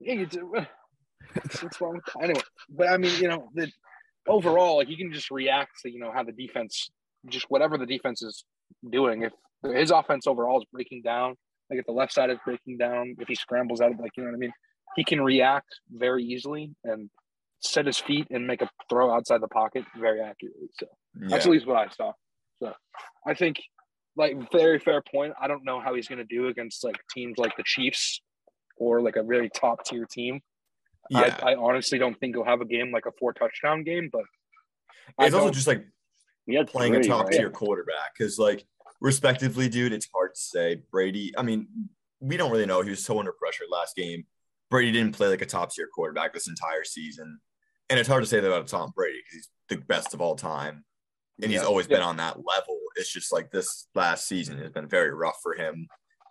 Yeah, 0.00 0.14
you 0.14 0.26
do. 0.26 0.50
What's, 1.34 1.62
what's 1.62 1.80
wrong 1.80 1.94
with 1.94 2.04
that? 2.06 2.24
Anyway, 2.24 2.40
but 2.70 2.88
I 2.88 2.96
mean, 2.96 3.14
you 3.20 3.28
know, 3.28 3.48
the 3.54 3.70
overall, 4.26 4.78
like 4.78 4.88
you 4.88 4.96
can 4.96 5.12
just 5.12 5.30
react 5.30 5.72
to 5.82 5.90
you 5.90 5.98
know 6.00 6.10
how 6.12 6.22
the 6.24 6.32
defense, 6.32 6.90
just 7.28 7.46
whatever 7.50 7.76
the 7.78 7.86
defense 7.86 8.22
is 8.22 8.44
doing. 8.90 9.22
If 9.22 9.32
his 9.76 9.90
offense 9.90 10.26
overall 10.26 10.58
is 10.60 10.66
breaking 10.72 11.02
down, 11.02 11.36
like 11.70 11.78
if 11.80 11.86
the 11.86 11.92
left 11.92 12.12
side 12.12 12.30
is 12.30 12.38
breaking 12.44 12.78
down, 12.78 13.16
if 13.18 13.28
he 13.28 13.34
scrambles 13.34 13.80
out 13.80 13.92
of 13.92 13.98
like 13.98 14.12
you 14.16 14.22
know 14.24 14.30
what 14.30 14.36
I 14.36 14.38
mean, 14.38 14.52
he 14.96 15.04
can 15.04 15.20
react 15.20 15.74
very 15.90 16.24
easily 16.24 16.70
and 16.84 17.08
set 17.60 17.86
his 17.86 17.98
feet 17.98 18.26
and 18.30 18.46
make 18.46 18.60
a 18.60 18.68
throw 18.90 19.12
outside 19.14 19.40
the 19.40 19.48
pocket 19.48 19.84
very 19.98 20.20
accurately. 20.20 20.68
So 20.78 20.86
Yeah. 21.20 21.28
that's 21.28 21.46
at 21.46 21.52
least 21.52 21.66
what 21.66 21.76
I 21.76 21.88
saw. 21.88 22.12
So 22.58 22.74
I 23.26 23.34
think, 23.34 23.56
like, 24.16 24.50
very 24.52 24.78
fair 24.78 25.00
point. 25.02 25.32
I 25.40 25.46
don't 25.48 25.64
know 25.64 25.80
how 25.80 25.94
he's 25.94 26.08
going 26.08 26.18
to 26.18 26.24
do 26.24 26.48
against 26.48 26.82
like 26.84 26.96
teams 27.14 27.38
like 27.38 27.56
the 27.56 27.62
Chiefs 27.64 28.20
or 28.76 29.00
like 29.00 29.16
a 29.16 29.22
really 29.22 29.48
top 29.48 29.84
tier 29.84 30.06
team. 30.10 30.40
yeah. 31.10 31.38
I, 31.42 31.52
I 31.52 31.56
honestly 31.56 31.98
don't 31.98 32.18
think 32.18 32.34
he'll 32.34 32.44
have 32.44 32.60
a 32.60 32.64
game 32.66 32.90
like 32.92 33.06
a 33.06 33.12
four 33.18 33.32
touchdown 33.32 33.84
game, 33.84 34.10
but 34.12 34.24
I 35.18 35.26
it's 35.26 35.34
also 35.34 35.50
just 35.50 35.66
like 35.66 35.86
playing 36.68 36.94
a 36.96 36.98
three, 36.98 37.08
top 37.08 37.26
right? 37.26 37.32
tier 37.34 37.50
quarterback 37.50 38.12
because 38.16 38.38
like 38.38 38.64
respectively, 39.02 39.68
dude, 39.68 39.92
it's 39.92 40.08
hard 40.14 40.34
to 40.34 40.40
say. 40.40 40.82
Brady, 40.90 41.32
I 41.36 41.42
mean, 41.42 41.66
we 42.20 42.36
don't 42.36 42.50
really 42.50 42.66
know. 42.66 42.80
He 42.82 42.90
was 42.90 43.04
so 43.04 43.18
under 43.18 43.32
pressure 43.32 43.64
last 43.70 43.96
game. 43.96 44.24
Brady 44.70 44.92
didn't 44.92 45.14
play 45.14 45.28
like 45.28 45.42
a 45.42 45.46
top 45.46 45.72
tier 45.72 45.88
quarterback 45.92 46.32
this 46.32 46.48
entire 46.48 46.84
season, 46.84 47.38
and 47.90 47.98
it's 48.00 48.08
hard 48.08 48.22
to 48.22 48.26
say 48.28 48.40
that 48.40 48.46
about 48.46 48.68
Tom 48.68 48.92
Brady 48.94 49.18
because 49.18 49.34
he's 49.34 49.48
the 49.68 49.84
best 49.84 50.14
of 50.14 50.20
all 50.20 50.34
time, 50.36 50.84
and 51.42 51.50
he's 51.50 51.62
always 51.62 51.86
Yeah. 51.86 51.96
been 51.98 52.02
on 52.04 52.16
that 52.16 52.36
level. 52.46 52.78
It's 52.96 53.12
just 53.12 53.32
like 53.32 53.50
this 53.50 53.88
last 53.94 54.26
season 54.26 54.58
has 54.58 54.70
been 54.70 54.88
very 54.88 55.10
rough 55.12 55.38
for 55.42 55.54
him. 55.54 55.88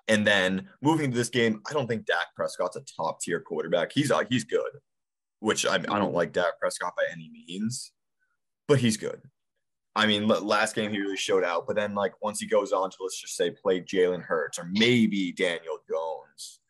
And 0.08 0.26
then 0.26 0.70
moving 0.82 1.12
to 1.12 1.18
this 1.18 1.30
game, 1.30 1.62
I 1.70 1.74
don't 1.74 1.88
think 1.88 2.06
Dak 2.06 2.34
Prescott's 2.36 2.76
a 2.76 2.82
top 2.98 3.22
tier 3.22 3.40
quarterback. 3.40 3.92
He's 3.94 4.12
uh, 4.12 4.24
he's 4.30 4.44
good, 4.44 4.72
which 5.40 5.66
I, 5.66 5.76
I 5.76 6.00
don't 6.00 6.14
like 6.14 6.34
Dak 6.34 6.60
Prescott 6.60 6.94
by 6.98 7.04
any 7.12 7.30
means, 7.32 7.92
but 8.68 8.80
he's 8.80 8.98
good. 8.98 9.22
I 9.96 10.08
mean, 10.08 10.28
last 10.28 10.74
game 10.76 10.92
he 10.92 11.00
really 11.00 11.18
showed 11.18 11.44
out, 11.44 11.68
but 11.68 11.76
then 11.76 11.94
like 11.94 12.14
once 12.22 12.40
he 12.40 12.48
goes 12.48 12.72
on 12.72 12.90
to 12.90 12.98
let's 13.02 13.20
just 13.20 13.36
say 13.36 13.52
play 13.52 13.82
Jalen 13.82 14.22
Hurts 14.22 14.58
or 14.58 14.70
maybe 14.72 15.34
Daniel 15.34 15.80
Jones, 15.90 16.62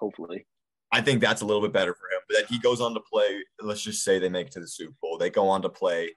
Hopefully. 0.00 0.46
I 0.92 1.00
think 1.00 1.20
that's 1.20 1.42
a 1.42 1.46
little 1.46 1.62
bit 1.62 1.72
better 1.72 1.94
for 1.94 2.06
him. 2.06 2.22
But 2.26 2.36
then 2.38 2.44
he 2.48 2.58
goes 2.58 2.80
on 2.80 2.94
to 2.94 3.00
play. 3.00 3.44
Let's 3.60 3.82
just 3.82 4.02
say 4.02 4.18
they 4.18 4.28
make 4.28 4.48
it 4.48 4.52
to 4.54 4.60
the 4.60 4.66
Super 4.66 4.94
Bowl. 5.00 5.18
They 5.18 5.30
go 5.30 5.46
on 5.46 5.62
to 5.62 5.68
play 5.68 6.10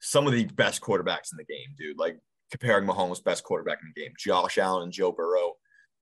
some 0.00 0.26
of 0.26 0.32
the 0.32 0.46
best 0.46 0.80
quarterbacks 0.80 1.32
in 1.32 1.36
the 1.36 1.44
game, 1.44 1.74
dude. 1.78 1.98
Like 1.98 2.18
comparing 2.50 2.88
Mahomes' 2.88 3.22
best 3.22 3.44
quarterback 3.44 3.78
in 3.82 3.92
the 3.94 4.02
game, 4.02 4.12
Josh 4.18 4.58
Allen 4.58 4.84
and 4.84 4.92
Joe 4.92 5.12
Burrow, 5.12 5.52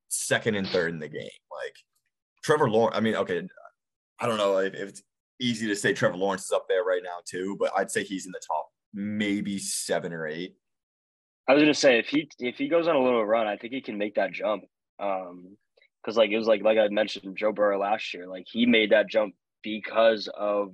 second 0.08 0.54
and 0.54 0.66
third 0.68 0.92
in 0.92 1.00
the 1.00 1.08
game. 1.08 1.28
Like 1.52 1.74
Trevor 2.42 2.70
Lawrence. 2.70 2.96
I 2.96 3.00
mean, 3.00 3.16
okay, 3.16 3.42
I 4.20 4.26
don't 4.26 4.38
know 4.38 4.58
if, 4.58 4.74
if 4.74 4.88
it's 4.88 5.02
easy 5.40 5.66
to 5.66 5.76
say 5.76 5.92
Trevor 5.92 6.16
Lawrence 6.16 6.44
is 6.44 6.52
up 6.52 6.66
there 6.68 6.84
right 6.84 7.02
now 7.02 7.18
too, 7.26 7.56
but 7.58 7.72
I'd 7.76 7.90
say 7.90 8.04
he's 8.04 8.26
in 8.26 8.32
the 8.32 8.40
top 8.46 8.68
maybe 8.94 9.58
seven 9.58 10.12
or 10.12 10.26
eight. 10.26 10.54
I 11.48 11.52
was 11.52 11.62
gonna 11.62 11.74
say 11.74 11.98
if 11.98 12.06
he 12.06 12.28
if 12.38 12.56
he 12.56 12.68
goes 12.68 12.88
on 12.88 12.96
a 12.96 13.02
little 13.02 13.24
run, 13.26 13.46
I 13.46 13.56
think 13.58 13.74
he 13.74 13.82
can 13.82 13.98
make 13.98 14.14
that 14.14 14.32
jump. 14.32 14.64
Um, 14.98 15.56
because 16.02 16.16
like 16.16 16.30
it 16.30 16.38
was 16.38 16.46
like 16.46 16.62
like 16.62 16.78
I 16.78 16.88
mentioned 16.88 17.36
Joe 17.36 17.52
Burrow 17.52 17.78
last 17.78 18.14
year, 18.14 18.26
like 18.26 18.44
he 18.50 18.64
made 18.66 18.92
that 18.92 19.08
jump 19.10 19.34
because 19.62 20.28
of 20.34 20.72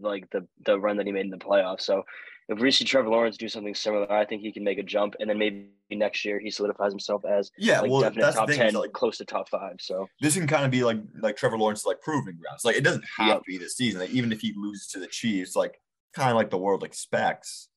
like 0.00 0.28
the 0.30 0.46
the 0.64 0.78
run 0.78 0.96
that 0.98 1.06
he 1.06 1.12
made 1.12 1.24
in 1.24 1.30
the 1.30 1.38
playoffs. 1.38 1.82
So 1.82 2.04
if 2.48 2.58
we 2.58 2.70
see 2.70 2.84
Trevor 2.84 3.08
Lawrence 3.08 3.36
do 3.36 3.48
something 3.48 3.74
similar, 3.74 4.10
I 4.12 4.24
think 4.26 4.42
he 4.42 4.52
can 4.52 4.64
make 4.64 4.78
a 4.78 4.82
jump, 4.82 5.14
and 5.20 5.30
then 5.30 5.38
maybe 5.38 5.68
next 5.92 6.24
year 6.24 6.38
he 6.40 6.50
solidifies 6.50 6.92
himself 6.92 7.24
as 7.24 7.50
Yeah, 7.58 7.80
like 7.80 7.90
well, 7.90 8.00
definite 8.02 8.32
top 8.32 8.48
thing. 8.48 8.58
ten, 8.58 8.74
like, 8.74 8.92
close 8.92 9.18
to 9.18 9.24
top 9.24 9.48
five. 9.48 9.76
So 9.80 10.06
this 10.20 10.34
can 10.34 10.46
kind 10.46 10.64
of 10.64 10.70
be 10.70 10.82
like 10.84 10.98
like 11.20 11.36
Trevor 11.36 11.58
Lawrence's 11.58 11.86
like 11.86 12.00
proving 12.00 12.38
grounds. 12.40 12.64
Like 12.64 12.76
it 12.76 12.84
doesn't 12.84 13.04
have 13.18 13.28
Yep. 13.28 13.38
to 13.38 13.44
be 13.46 13.58
this 13.58 13.76
season. 13.76 14.00
Like, 14.00 14.10
even 14.10 14.30
if 14.32 14.40
he 14.40 14.52
loses 14.56 14.86
to 14.88 15.00
the 15.00 15.06
Chiefs, 15.08 15.54
like 15.56 15.80
kind 16.14 16.30
of 16.30 16.36
like 16.36 16.50
the 16.50 16.58
world 16.58 16.82
expects, 16.84 17.68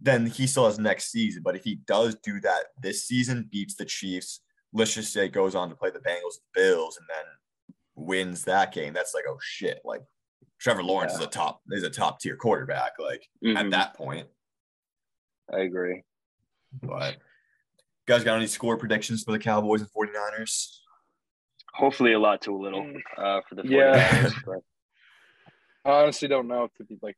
then 0.00 0.26
he 0.26 0.46
still 0.46 0.66
has 0.66 0.78
next 0.78 1.10
season. 1.10 1.42
But 1.44 1.56
if 1.56 1.64
he 1.64 1.76
does 1.86 2.14
do 2.16 2.40
that 2.40 2.66
this 2.80 3.06
season, 3.06 3.48
beats 3.50 3.74
the 3.76 3.84
Chiefs, 3.84 4.40
let's 4.72 4.94
just 4.94 5.12
say 5.12 5.28
goes 5.28 5.54
on 5.54 5.68
to 5.68 5.74
play 5.76 5.90
the 5.90 5.98
Bengals 6.00 6.38
and 6.38 6.52
Bills, 6.54 6.96
and 6.98 7.06
then 7.08 7.24
wins 7.94 8.44
that 8.44 8.72
game, 8.72 8.92
that's 8.92 9.14
like 9.14 9.24
oh 9.28 9.38
shit, 9.42 9.80
like 9.84 10.00
Trevor 10.58 10.82
Lawrence 10.82 11.12
is 11.14 11.20
a 11.20 11.26
top 11.26 11.60
is 11.70 11.82
a 11.82 11.90
top 11.90 12.20
tier 12.20 12.36
quarterback. 12.36 12.92
Like 12.98 13.28
at 13.44 13.66
mhm, 13.66 13.70
that 13.72 13.94
point, 13.94 14.28
I 15.52 15.60
agree. 15.60 16.02
but. 16.82 17.14
you 17.14 17.20
Guys, 18.06 18.24
got 18.24 18.36
any 18.36 18.48
score 18.48 18.76
predictions 18.76 19.22
for 19.22 19.30
the 19.30 19.38
Cowboys 19.38 19.80
and 19.80 19.88
49ers? 19.92 20.78
Hopefully, 21.74 22.14
a 22.14 22.18
lot 22.18 22.42
to 22.42 22.54
a 22.54 22.58
little 22.58 22.82
Mm. 22.82 23.00
uh, 23.16 23.40
for 23.48 23.54
the 23.54 23.62
Yeah. 23.64 23.94
49ers, 24.24 24.34
but 24.44 24.58
I 25.84 26.02
honestly 26.02 26.26
don't 26.28 26.48
know 26.48 26.68
to 26.78 26.84
be 26.84 26.98
like 27.00 27.16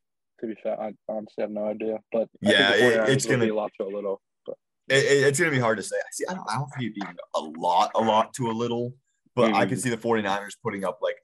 to 0.48 0.54
be 0.54 0.60
fair. 0.62 0.80
I 0.80 0.92
honestly 1.08 1.42
have 1.42 1.50
no 1.50 1.66
idea, 1.66 1.98
but 2.12 2.28
I 2.44 2.50
Yeah, 2.50 2.72
think 2.72 2.94
it- 2.94 3.08
it's 3.10 3.26
gonna- 3.26 3.44
be 3.44 3.50
a 3.50 3.54
lot 3.54 3.72
to 3.80 3.86
a 3.86 3.92
little. 3.94 4.20
But 4.46 4.56
it, 4.88 5.04
it- 5.04 5.26
it's 5.28 5.38
going 5.38 5.50
to 5.50 5.56
be 5.56 5.60
hard 5.60 5.78
to 5.78 5.82
say. 5.82 5.96
See, 6.12 6.24
I 6.28 6.34
don't, 6.34 6.48
I 6.48 6.54
don't 6.56 6.68
think 6.70 6.82
it'd 6.82 6.94
be 6.94 7.20
a 7.34 7.40
lot, 7.40 7.90
a 7.94 8.00
lot 8.00 8.34
to 8.34 8.50
a 8.50 8.52
little, 8.52 8.94
but 9.34 9.54
I 9.54 9.64
can 9.64 9.76
mm-hmm. 9.76 9.80
see 9.80 9.90
the 9.90 9.96
49ers 9.96 10.56
putting 10.62 10.84
up 10.84 10.98
like 11.00 11.16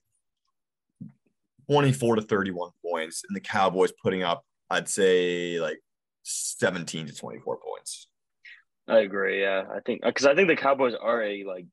24 1.69 2.17
to 2.17 2.23
31 2.23 2.71
points 2.85 3.23
and 3.29 3.37
the 3.37 3.41
Cowboys 3.41 3.93
putting 4.03 4.23
up, 4.23 4.45
I'd 4.71 4.89
say, 4.89 5.61
like 5.61 5.81
17 6.23 7.07
to 7.07 7.15
24 7.15 7.59
points. 7.59 8.09
I 8.89 9.01
agree. 9.01 9.43
Yeah, 9.43 9.65
I 9.73 9.81
think 9.81 10.03
because 10.03 10.27
I 10.27 10.35
think 10.35 10.49
the 10.49 10.57
Cowboys 10.57 10.95
are 11.01 11.23
a 11.23 11.45
like 11.45 11.67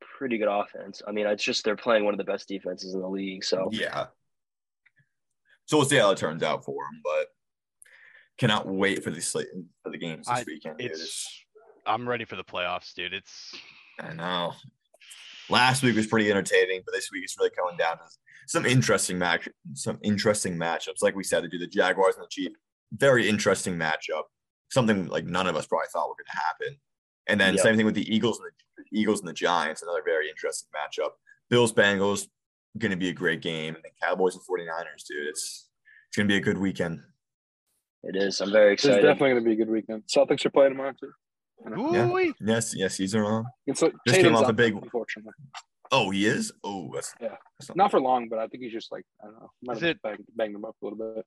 pretty 0.00 0.38
good 0.38 0.48
offense. 0.48 1.02
I 1.06 1.12
mean, 1.12 1.26
it's 1.26 1.44
just 1.44 1.64
they're 1.64 1.76
playing 1.76 2.04
one 2.04 2.14
of 2.14 2.18
the 2.18 2.24
best 2.24 2.48
defenses 2.48 2.94
in 2.94 3.00
the 3.00 3.08
league. 3.08 3.44
So 3.44 3.68
Yeah. 3.70 4.06
So 5.68 5.76
we'll 5.76 5.86
see 5.86 5.96
how 5.96 6.10
it 6.10 6.16
turns 6.18 6.42
out 6.42 6.64
for 6.64 6.84
him, 6.84 7.00
but 7.04 7.26
cannot 8.38 8.66
wait 8.66 9.04
for 9.04 9.10
the 9.10 9.20
slate 9.20 9.48
for 9.82 9.90
the 9.92 9.98
games 9.98 10.26
this 10.26 10.38
I- 10.38 10.44
weekend. 10.46 10.78
dude. 10.78 10.92
It's 10.92 11.44
I'm 11.86 12.08
ready 12.08 12.24
for 12.24 12.36
the 12.36 12.44
playoffs, 12.44 12.92
dude. 12.94 13.12
It's 13.12 13.54
I 14.00 14.12
know. 14.14 14.54
Last 15.50 15.82
week 15.82 15.96
was 15.96 16.06
pretty 16.06 16.30
entertaining, 16.30 16.82
but 16.84 16.92
this 16.94 17.10
week 17.12 17.24
it's 17.24 17.36
really 17.38 17.50
coming 17.50 17.76
down 17.76 17.98
to 17.98 18.04
some 18.46 18.64
interesting 18.66 19.18
match, 19.18 19.48
some 19.74 19.98
interesting 20.02 20.56
matchups. 20.56 21.02
Like 21.02 21.14
we 21.14 21.24
said, 21.24 21.42
to 21.42 21.48
do 21.48 21.58
the 21.58 21.66
Jaguars 21.66 22.14
and 22.16 22.24
the 22.24 22.28
Chiefs, 22.30 22.54
very 22.92 23.28
interesting 23.28 23.74
matchup. 23.76 24.22
Something 24.70 25.06
like 25.08 25.24
none 25.26 25.46
of 25.46 25.56
us 25.56 25.66
probably 25.66 25.86
thought 25.92 26.08
were 26.08 26.14
going 26.14 26.26
to 26.32 26.36
happen. 26.38 26.80
And 27.26 27.38
then 27.40 27.54
Yep. 27.54 27.62
same 27.62 27.76
thing 27.76 27.86
with 27.86 27.94
the 27.94 28.14
Eagles 28.14 28.38
and 28.40 28.50
the 28.78 28.98
Eagles 28.98 29.20
and 29.20 29.28
the 29.28 29.32
Giants, 29.34 29.82
another 29.82 30.02
very 30.04 30.30
interesting 30.30 30.68
matchup. 30.74 31.10
Bills 31.50 31.72
Bengals 31.72 32.26
going 32.78 32.90
to 32.90 32.96
be 32.96 33.08
a 33.10 33.12
great 33.12 33.40
game, 33.42 33.74
and 33.74 33.84
then 33.84 33.92
Cowboys 34.02 34.34
and 34.34 34.42
49ers, 34.44 35.04
dude. 35.08 35.26
It's 35.28 35.68
it's 36.08 36.16
going 36.16 36.26
to 36.28 36.32
be 36.32 36.36
a 36.38 36.40
good 36.40 36.58
weekend. 36.58 37.00
it 38.04 38.16
is. 38.16 38.40
I'm 38.40 38.50
very 38.52 38.72
excited. 38.72 38.96
it's 38.98 39.04
definitely 39.04 39.30
going 39.30 39.44
to 39.44 39.48
be 39.48 39.52
a 39.52 39.56
good 39.56 39.70
weekend. 39.70 40.02
Celtics 40.06 40.44
are 40.46 40.50
playing 40.50 40.72
tomorrow 40.72 40.92
too. 40.98 41.10
Yeah. 41.92 42.06
Ooh-wee. 42.08 42.32
Yes, 42.40 42.72
yes, 42.76 42.96
he's 42.96 43.14
on. 43.14 43.44
It's 43.66 43.82
like 43.82 43.92
Just 44.06 44.20
came 44.20 44.34
off 44.36 44.44
a 44.44 44.48
out, 44.48 44.56
big- 44.56 44.74
unfortunately. 44.76 45.32
Oh, 45.90 46.10
he 46.10 46.26
is. 46.26 46.52
Oh, 46.62 46.90
that's 46.94 47.14
Yeah. 47.20 47.34
That's 47.58 47.74
Not 47.74 47.90
for 47.90 48.00
long, 48.00 48.28
but 48.28 48.38
I 48.38 48.46
think 48.46 48.62
he's 48.62 48.72
just 48.72 48.92
like 48.92 49.04
I 49.22 49.26
don't 49.26 49.34
know. 49.40 49.50
Might 49.62 49.76
Is 49.78 49.82
have 49.82 49.90
it- 49.90 50.02
banged, 50.02 50.24
banged 50.36 50.54
him 50.54 50.64
up 50.64 50.76
a 50.82 50.86
little 50.86 51.14
bit. 51.14 51.26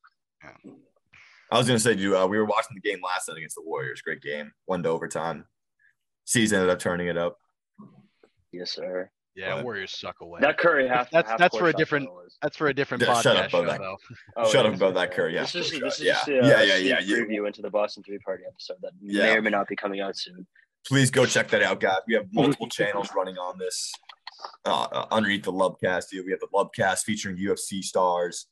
I 1.52 1.58
was 1.58 1.68
gonna 1.68 1.80
say, 1.80 1.96
dude, 1.96 2.14
uh, 2.16 2.26
we 2.30 2.38
were 2.38 2.46
watching 2.46 2.76
the 2.82 2.90
game 2.90 3.00
last 3.04 3.28
night 3.28 3.38
against 3.38 3.56
the 3.56 3.64
Warriors. 3.66 4.02
Great 4.02 4.22
game, 4.22 4.52
one 4.66 4.82
to 4.84 4.90
overtime. 4.90 5.46
Season 6.26 6.60
ended 6.60 6.72
up 6.72 6.80
turning 6.80 7.08
it 7.08 7.18
up. 7.18 7.38
Yes, 8.54 8.72
sir. 8.72 9.10
Yeah, 9.36 9.56
But- 9.56 9.64
Warriors 9.64 9.98
suck 9.98 10.20
away. 10.22 10.40
That 10.42 10.58
Curry 10.58 10.88
half. 10.90 11.10
That's- 11.10 11.30
half 11.30 11.40
that's 11.40 11.58
for 11.58 11.70
a 11.70 11.74
different 11.74 12.08
though. 12.10 12.24
that's 12.42 12.58
for 12.58 12.68
a 12.68 12.74
different 12.74 13.02
Yeah, 13.04 13.10
podcast 13.14 13.22
shut 13.24 13.38
up 13.38 13.50
show, 13.50 13.60
about 13.64 13.72
that. 13.72 13.80
though. 13.80 13.98
Oh, 14.36 14.52
Shut 14.52 14.66
it 14.66 14.70
up 14.70 14.74
is? 14.74 14.80
about 14.82 14.94
that 14.96 15.14
Curry. 15.14 15.36
Yeah, 15.36 15.42
This 15.44 15.56
is 15.56 15.70
this 15.72 15.80
sure. 15.80 15.88
is 15.88 15.98
just 15.98 16.28
Yeah. 16.28 16.34
a 16.36 16.42
uh, 16.42 16.48
Yeah, 16.48 16.62
yeah, 16.64 16.76
sneak 16.76 16.90
yeah, 16.90 17.00
you- 17.00 17.26
preview 17.26 17.48
into 17.48 17.62
the 17.62 17.70
Boston 17.70 18.04
Three 18.04 18.20
Party 18.20 18.44
episode 18.48 18.78
that 18.82 18.92
Yeah. 19.02 19.24
may 19.24 19.38
or 19.38 19.42
may 19.42 19.50
not 19.50 19.68
be 19.70 19.76
coming 19.78 20.02
out 20.02 20.18
soon. 20.18 20.46
Please 20.86 21.10
go 21.12 21.26
check 21.26 21.48
that 21.50 21.64
out, 21.64 21.80
guys. 21.80 22.00
We 22.08 22.16
have 22.16 22.26
multiple 22.34 22.68
channels 22.70 23.10
running 23.16 23.38
on 23.38 23.58
this. 23.58 23.94
Uh, 24.66 24.84
uh, 24.92 25.06
underneath 25.12 25.44
the 25.44 25.54
Lubcast, 25.54 26.10
dude, 26.10 26.26
we 26.26 26.32
have 26.32 26.40
the 26.42 26.48
Lubcast 26.54 27.04
featuring 27.04 27.38
UFC 27.38 27.82
stars. 27.84 28.48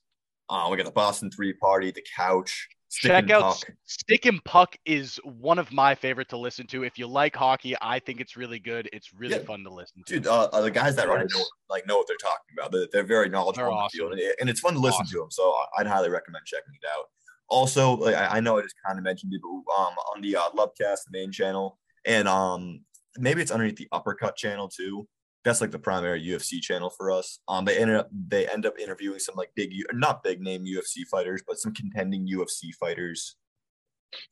Uh, 0.48 0.68
we 0.72 0.78
got 0.78 0.86
the 0.86 0.92
Boston 0.92 1.30
Three 1.32 1.54
Party, 1.54 1.92
the 1.92 2.06
Couch, 2.16 2.70
Stick 2.92 3.12
Check 3.12 3.30
out 3.30 3.42
Puck. 3.44 3.72
Stick 3.86 4.26
and 4.26 4.44
Puck 4.44 4.76
is 4.84 5.20
one 5.24 5.60
of 5.60 5.72
my 5.72 5.94
favorite 5.94 6.28
to 6.30 6.38
listen 6.38 6.66
to. 6.68 6.84
If 6.84 6.98
you 6.98 7.06
like 7.06 7.36
hockey, 7.36 7.76
I 7.82 8.00
think 8.00 8.20
it's 8.20 8.36
really 8.36 8.58
good. 8.58 8.90
It's 8.92 9.14
really 9.14 9.36
Yeah. 9.36 9.44
fun 9.44 9.64
to 9.64 9.70
listen 9.70 10.04
to. 10.08 10.14
dude. 10.16 10.26
Uh, 10.28 10.46
uh, 10.52 10.62
the 10.62 10.72
guys 10.72 10.96
that 10.96 11.08
run 11.08 11.22
it 11.22 11.32
know, 11.32 11.46
like 11.70 11.86
know 11.86 11.98
what 11.98 12.08
they're 12.08 12.18
talking 12.18 12.56
about. 12.58 12.72
They're, 12.72 12.88
they're 12.92 13.04
very 13.04 13.30
knowledgeable 13.30 13.72
in 13.72 13.78
the 13.84 13.90
field, 13.90 14.14
and, 14.40 14.50
it's 14.50 14.60
fun 14.60 14.74
to 14.74 14.80
listen 14.80 15.06
to 15.06 15.20
them. 15.20 15.30
So 15.30 15.56
I'd 15.78 15.86
highly 15.86 16.10
recommend 16.10 16.46
checking 16.46 16.74
it 16.74 16.88
out. 16.98 17.06
Also, 17.48 17.96
like 17.98 18.16
I, 18.16 18.38
I 18.38 18.40
know 18.40 18.58
I 18.58 18.64
just 18.64 18.76
kind 18.86 18.98
of 18.98 19.04
mentioned 19.04 19.34
it, 19.36 19.42
but 19.44 19.74
um, 19.74 19.94
on 20.16 20.22
the 20.22 20.36
uh, 20.36 20.50
Lovecast, 20.56 21.06
the 21.06 21.12
main 21.12 21.32
channel, 21.32 21.78
and 22.06 22.28
um, 22.28 22.82
maybe 23.20 23.42
it's 23.42 23.52
underneath 23.52 23.78
the 23.78 23.88
Uppercut 23.92 24.36
channel 24.36 24.68
too. 24.68 25.08
That's 25.46 25.62
like 25.62 25.72
the 25.72 25.80
primary 25.80 26.22
UFC 26.24 26.60
channel 26.62 26.90
for 26.90 27.12
us. 27.12 27.40
Um, 27.48 27.64
they 27.66 27.78
ended 27.78 27.96
up 27.96 28.10
they 28.12 28.48
end 28.48 28.66
up 28.66 28.74
interviewing 28.80 29.20
some 29.20 29.36
like 29.36 29.52
big, 29.56 29.72
not 29.94 30.22
big 30.24 30.42
name 30.42 30.66
UFC 30.66 31.06
fighters, 31.10 31.42
but 31.48 31.58
some 31.58 31.74
contending 31.74 32.28
UFC 32.28 32.74
fighters. 32.80 33.36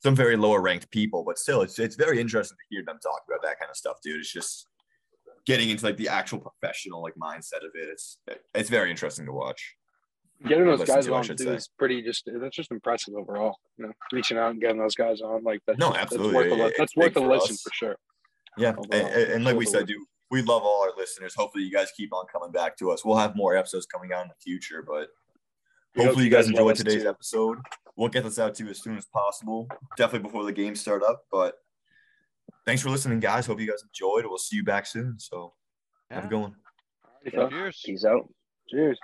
Some 0.02 0.14
very 0.16 0.36
lower 0.36 0.60
ranked 0.60 0.90
people, 0.90 1.24
but 1.24 1.38
still, 1.38 1.62
it's 1.62 1.78
it's 1.78 1.96
very 1.96 2.20
interesting 2.20 2.56
to 2.56 2.64
hear 2.74 2.84
them 2.84 2.98
talk 3.02 3.22
about 3.28 3.42
that 3.42 3.58
kind 3.58 3.70
of 3.70 3.76
stuff, 3.76 3.98
dude. 4.02 4.20
It's 4.20 4.32
just 4.32 4.66
getting 5.46 5.70
into 5.70 5.84
like 5.86 5.96
the 5.96 6.08
actual 6.08 6.40
professional 6.40 7.00
like 7.02 7.14
mindset 7.14 7.64
of 7.64 7.70
it. 7.74 7.88
It's 7.88 8.18
it's 8.54 8.68
very 8.70 8.90
interesting 8.90 9.24
to 9.26 9.32
watch. 9.32 9.76
Getting 10.46 10.66
those 10.66 10.84
guys 10.84 11.06
to, 11.06 11.14
on 11.14 11.24
too 11.24 11.52
is 11.52 11.68
pretty 11.78 12.02
just 12.02 12.28
that's 12.40 12.54
just 12.54 12.70
impressive 12.70 13.14
overall. 13.14 13.56
You 13.78 13.86
know, 13.86 13.92
reaching 14.12 14.36
out 14.36 14.50
and 14.50 14.60
getting 14.60 14.78
those 14.78 14.94
guys 14.94 15.20
on 15.20 15.42
like 15.42 15.60
that's 15.66 15.78
No, 15.78 15.94
absolutely. 15.94 16.32
That's 16.32 16.50
worth 16.50 16.52
a, 16.52 16.62
li- 16.62 16.68
It- 16.70 16.74
that's 16.76 16.96
worth 16.96 17.16
a 17.16 17.20
for 17.20 17.26
listen 17.28 17.54
us. 17.54 17.62
for 17.62 17.70
sure. 17.72 17.96
Yeah, 18.56 18.74
and, 18.92 19.02
and- 19.32 19.44
like 19.44 19.56
we 19.56 19.64
said, 19.66 19.86
dude, 19.86 19.98
we 20.30 20.42
love 20.42 20.62
all 20.62 20.82
our 20.82 20.92
listeners. 20.96 21.34
Hopefully, 21.34 21.64
you 21.64 21.72
guys 21.72 21.90
keep 21.96 22.12
on 22.12 22.26
coming 22.32 22.50
back 22.52 22.76
to 22.78 22.90
us. 22.90 23.04
We'll 23.04 23.16
have 23.16 23.34
more 23.36 23.56
episodes 23.56 23.86
coming 23.86 24.12
out 24.12 24.22
in 24.22 24.28
the 24.28 24.34
future, 24.42 24.82
but 24.86 25.08
We 25.94 26.02
hope 26.02 26.06
hopefully, 26.08 26.24
you 26.26 26.30
guys 26.30 26.46
love 26.50 26.60
enjoyed 26.60 26.76
today's 26.76 27.02
too. 27.02 27.08
episode. 27.08 27.58
We'll 27.96 28.08
get 28.08 28.24
this 28.24 28.38
out 28.38 28.54
to 28.56 28.64
you 28.64 28.70
as 28.70 28.82
soon 28.82 28.96
as 28.96 29.06
possible, 29.06 29.66
definitely 29.96 30.26
before 30.28 30.44
the 30.44 30.52
games 30.52 30.80
start 30.80 31.02
up. 31.02 31.22
But 31.32 31.54
thanks 32.66 32.82
for 32.82 32.90
listening, 32.90 33.20
guys. 33.20 33.46
Hope 33.46 33.58
you 33.60 33.66
guys 33.66 33.82
enjoyed. 33.82 34.24
We'll 34.26 34.38
see 34.38 34.56
you 34.56 34.64
back 34.64 34.86
soon. 34.86 35.18
So 35.18 35.54
have 36.10 36.24
a 36.26 36.28
good 36.28 36.38
one. 36.40 36.54
Alrighty. 37.26 37.50
Cheers. 37.50 37.82
Peace 37.84 38.04
out. 38.04 38.28
Cheers. 38.70 38.98